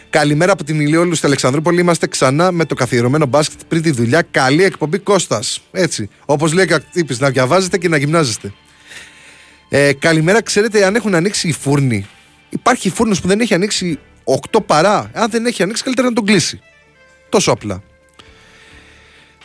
Καλημέρα 0.10 0.52
από 0.52 0.64
την 0.64 0.80
Ηλιόλου 0.80 1.16
στην 1.16 1.28
Αλεξανδρούπολη. 1.28 1.80
Είμαστε 1.80 2.08
ξανά 2.08 2.52
με 2.52 2.66
το 2.66 2.76
καθιερωμένο 2.76 3.26
μπάσκετ 3.26 3.60
πριν 3.68 3.82
τη 3.82 3.92
δουλειά. 3.92 4.22
Καλή 4.32 4.64
εκπομπή 4.64 4.98
Κώστας. 4.98 5.62
Έτσι. 5.72 6.10
Όπως 6.26 6.54
λέει 6.54 6.66
ο 6.74 7.16
να 7.20 7.30
διαβάζετε 7.30 7.78
και 7.78 7.90
να 7.90 7.98
γυμνάζεστε. 7.98 8.54
Ε, 9.76 9.94
καλημέρα, 9.94 10.42
ξέρετε 10.42 10.86
αν 10.86 10.96
έχουν 10.96 11.16
ανοίξει 11.16 11.48
οι 11.48 11.52
φούρνοι. 11.52 12.06
Υπάρχει 12.50 12.90
φούρνος 12.90 13.22
που 13.22 13.28
δεν 13.28 13.40
έχει 13.40 13.54
ανοίξει 13.54 14.00
8 14.52 14.60
παρά. 14.66 15.10
Αν 15.14 15.30
δεν 15.30 15.46
έχει 15.46 15.64
ανοίξει, 15.64 15.84
καλύτερα 15.84 16.08
να 16.08 16.14
τον 16.14 16.26
κλείσει. 16.26 16.60
Τόσο 17.30 17.52
απλά. 17.52 17.84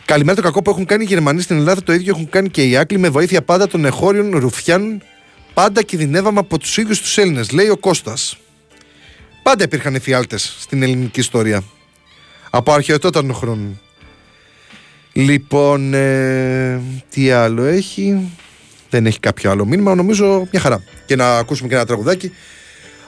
Καλημέρα 0.05 0.35
το 0.35 0.41
κακό 0.41 0.61
που 0.61 0.69
έχουν 0.69 0.85
κάνει 0.85 1.03
οι 1.03 1.07
Γερμανοί 1.07 1.41
στην 1.41 1.57
Ελλάδα, 1.57 1.83
το 1.83 1.93
ίδιο 1.93 2.13
έχουν 2.15 2.29
κάνει 2.29 2.49
και 2.49 2.63
οι 2.63 2.77
Άγγλοι 2.77 2.97
με 2.97 3.09
βοήθεια 3.09 3.41
πάντα 3.41 3.67
των 3.67 3.85
εχώριων 3.85 4.37
ρουφιάν. 4.37 5.01
Πάντα 5.53 5.81
κινδυνεύαμε 5.81 6.39
από 6.39 6.57
τους 6.57 6.77
ίδιους 6.77 7.01
τους 7.01 7.17
Έλληνες, 7.17 7.51
λέει 7.51 7.69
ο 7.69 7.77
Κώστας. 7.77 8.37
Πάντα 9.43 9.63
υπήρχαν 9.63 9.95
εφιάλτες 9.95 10.55
στην 10.59 10.83
ελληνική 10.83 11.19
ιστορία. 11.19 11.63
Από 12.49 12.73
αρχαιοτότα 12.73 13.21
των 13.21 13.33
χρόνων. 13.33 13.81
Λοιπόν, 15.13 15.93
ε, 15.93 16.81
τι 17.09 17.31
άλλο 17.31 17.63
έχει; 17.63 18.31
Δεν 18.89 19.05
έχει 19.05 19.19
κάποιο 19.19 19.51
άλλο 19.51 19.65
μήνυμα, 19.65 19.95
νομίζω 19.95 20.47
μια 20.51 20.61
χαρά. 20.61 20.83
Και 21.05 21.15
να 21.15 21.37
ακούσουμε 21.37 21.67
και 21.69 21.75
ένα 21.75 21.85
τραγουδάκι. 21.85 22.31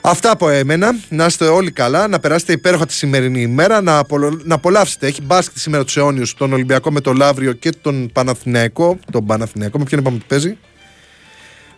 Αυτά 0.00 0.30
από 0.30 0.48
εμένα. 0.48 0.94
Να 1.08 1.24
είστε 1.24 1.44
όλοι 1.44 1.70
καλά, 1.70 2.08
να 2.08 2.20
περάσετε 2.20 2.52
υπέροχα 2.52 2.86
τη 2.86 2.92
σημερινή 2.92 3.40
ημέρα, 3.40 3.80
να, 3.80 3.98
απολο... 3.98 4.40
να 4.44 4.54
απολαύσετε. 4.54 5.06
Έχει 5.06 5.22
μπάσκετ 5.22 5.58
σήμερα 5.58 5.84
τους 5.84 5.96
αιώνιους, 5.96 6.34
τον 6.34 6.52
Ολυμπιακό 6.52 6.90
με 6.92 7.00
τον 7.00 7.16
Λαύριο 7.16 7.52
και 7.52 7.70
τον 7.80 8.10
Παναθηναϊκό. 8.12 8.98
Τον 9.12 9.26
Παναθηναϊκό, 9.26 9.78
με 9.78 9.84
ποιον 9.84 10.00
είπαμε 10.00 10.16
ότι 10.16 10.24
παίζει. 10.28 10.56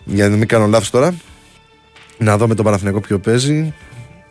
Για 0.05 0.29
να 0.29 0.37
μην 0.37 0.49
κάνω 0.49 0.67
λάθος 0.67 0.91
τώρα. 0.91 1.15
Να 2.19 2.37
δω 2.37 2.49
με 2.49 2.55
τον 2.55 2.65
Παναθηναϊκό 2.65 3.01
ποιο 3.01 3.19
παίζει. 3.19 3.75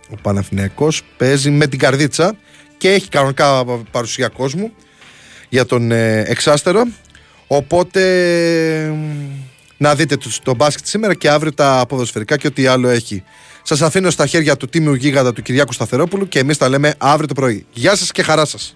Ο 0.10 0.16
Παναθηναϊκός 0.22 1.02
παίζει 1.18 1.50
με 1.50 1.68
την 1.68 1.80
Καρδίτσα 1.80 2.36
και 2.78 2.90
έχει 2.92 3.10
κανονικά 3.10 3.66
παρουσία 3.92 4.28
κόσμου 4.28 4.72
για 5.50 5.66
τον 5.66 5.92
ε, 5.92 6.24
εξάστερο. 6.28 6.84
Οπότε 7.48 8.02
να 9.78 9.96
δείτε 9.96 10.18
το, 10.18 10.30
το 10.44 10.56
μπάσκετ 10.56 10.86
σήμερα 10.86 11.14
και 11.14 11.30
αύριο 11.30 11.54
τα 11.54 11.86
ποδοσφαιρικά 11.88 12.38
και 12.38 12.48
ό,τι 12.48 12.66
άλλο 12.66 12.90
έχει. 12.90 13.24
Σας 13.62 13.82
αφήνω 13.82 14.10
στα 14.10 14.26
χέρια 14.26 14.58
του 14.58 14.68
τίμιου 14.68 14.94
γίγαντα 14.94 15.34
του 15.34 15.42
Κυριάκου 15.42 15.74
Σταθερόπουλου 15.74 16.28
και 16.28 16.40
εμείς 16.40 16.58
τα 16.58 16.70
λέμε 16.70 16.94
αύριο 16.98 17.28
το 17.28 17.34
πρωί. 17.34 17.66
Γεια 17.74 17.96
σας 17.96 18.12
και 18.12 18.24
χαρά 18.24 18.46
σας. 18.46 18.76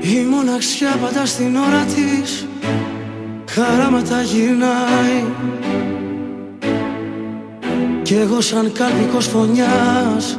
Η 0.00 0.24
μοναξιά 0.30 0.96
πάντα 1.00 1.26
στην 1.26 1.56
ώρα 1.56 1.84
της 1.84 2.46
Χαράματα 3.50 4.22
γυρνάει 4.22 5.24
Κι 8.08 8.14
εγώ 8.14 8.40
σαν 8.40 8.72
κάλπικος 8.72 9.26
φωνιάς 9.26 10.38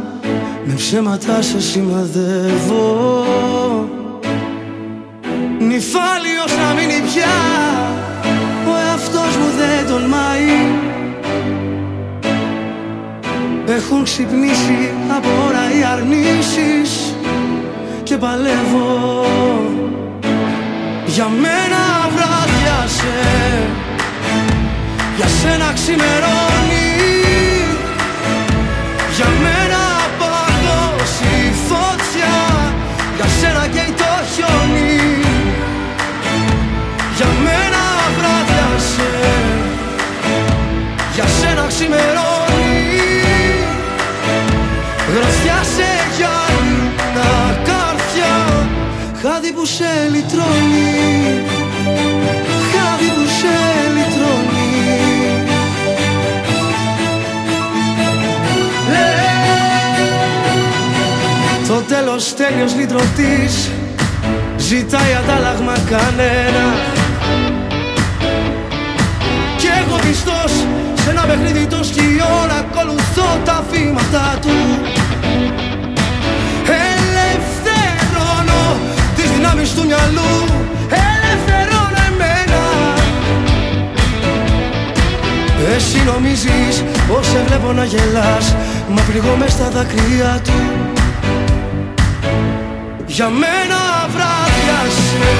Με 0.65 0.73
ψέματα 0.73 1.41
σε 1.41 1.61
σημαδεύω. 1.61 3.25
Νυφάλιος 5.59 6.57
να 6.57 6.73
μείνει 6.73 7.01
πια 7.01 7.35
Ο 8.67 8.77
εαυτός 8.87 9.37
μου 9.37 9.47
δεν 9.57 9.87
τολμάει 9.87 10.65
Έχουν 13.67 14.03
ξυπνήσει 14.03 14.91
από 15.17 15.27
ώρα 15.47 15.63
οι 15.77 15.83
αρνήσεις 15.83 17.13
και 18.03 18.17
παλεύω. 18.17 19.25
Για 21.05 21.27
μένα 21.27 22.09
βράδιασε 22.15 23.17
Για 25.17 25.27
σένα 25.27 25.73
ξημερώνει 25.73 26.88
καίει 33.73 33.93
το 34.01 34.11
χιόνι. 34.33 34.97
Για 37.17 37.29
μένα 37.45 37.83
βράδιασε 38.17 39.09
Για 41.15 41.27
σένα 41.39 41.65
ξημερώνει. 41.67 42.49
Γροθιά 45.13 45.59
σε 45.75 45.89
γυάλινα 46.15 47.29
καρφιά 47.63 48.37
Χάδι 49.21 49.51
που 49.51 49.65
σε 49.65 50.09
λυτρώνει 50.11 51.58
τέλος 61.89 62.35
τέλειος 62.35 62.75
λυτρωτής. 62.75 63.71
Ζητάει 64.57 65.13
αντάλλαγμα 65.19 65.75
κανένα. 65.89 66.65
Κι 69.57 69.69
εγώ 69.79 69.97
πιστός 70.05 70.51
σε 71.03 71.09
ένα 71.09 71.21
παιχνίδι 71.21 71.65
των 71.65 71.83
σκιών 71.83 72.49
Ακολουθώ 72.59 73.29
τα 73.45 73.63
βήματα 73.71 74.37
του. 74.41 74.57
Ελευθερώνω 76.91 78.63
τις 79.15 79.29
δυνάμεις 79.35 79.73
του 79.73 79.85
μυαλού. 79.85 80.33
Ελευθερώνω 81.07 81.99
εμένα. 82.09 82.61
Εσύ 85.75 85.99
νομίζεις 86.05 86.83
πως 87.07 87.25
σε 87.25 87.43
βλέπω 87.47 87.71
να 87.73 87.83
γελάς 87.83 88.55
Μα 88.89 89.01
πληγώ 89.01 89.35
μες 89.39 89.51
στα 89.51 89.69
δάκρυα 89.69 90.41
του 90.43 90.98
Για 93.19 93.29
μένα 93.29 93.81
βράδιασε 94.13 95.31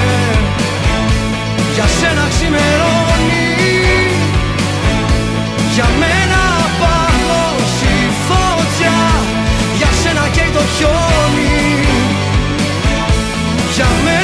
Για 1.74 1.86
σένα 2.00 2.26
ξημερώνει. 2.30 3.48
Για 5.74 5.88
μένα 6.00 6.42
παγώσει 6.80 7.92
η 8.06 8.10
φωτιά. 8.26 8.98
Για 9.76 9.90
σένα 10.02 10.28
καίει 10.32 10.50
το 10.52 10.62
χιόνι. 10.76 11.84
Για 13.74 13.88
μένα 14.04 14.19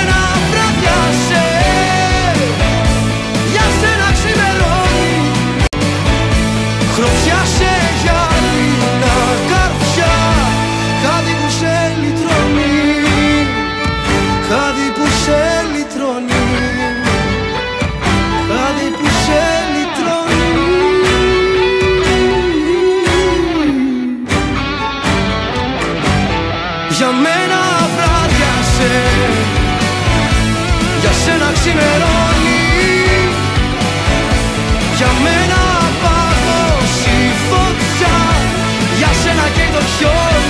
παγώσει 39.86 40.45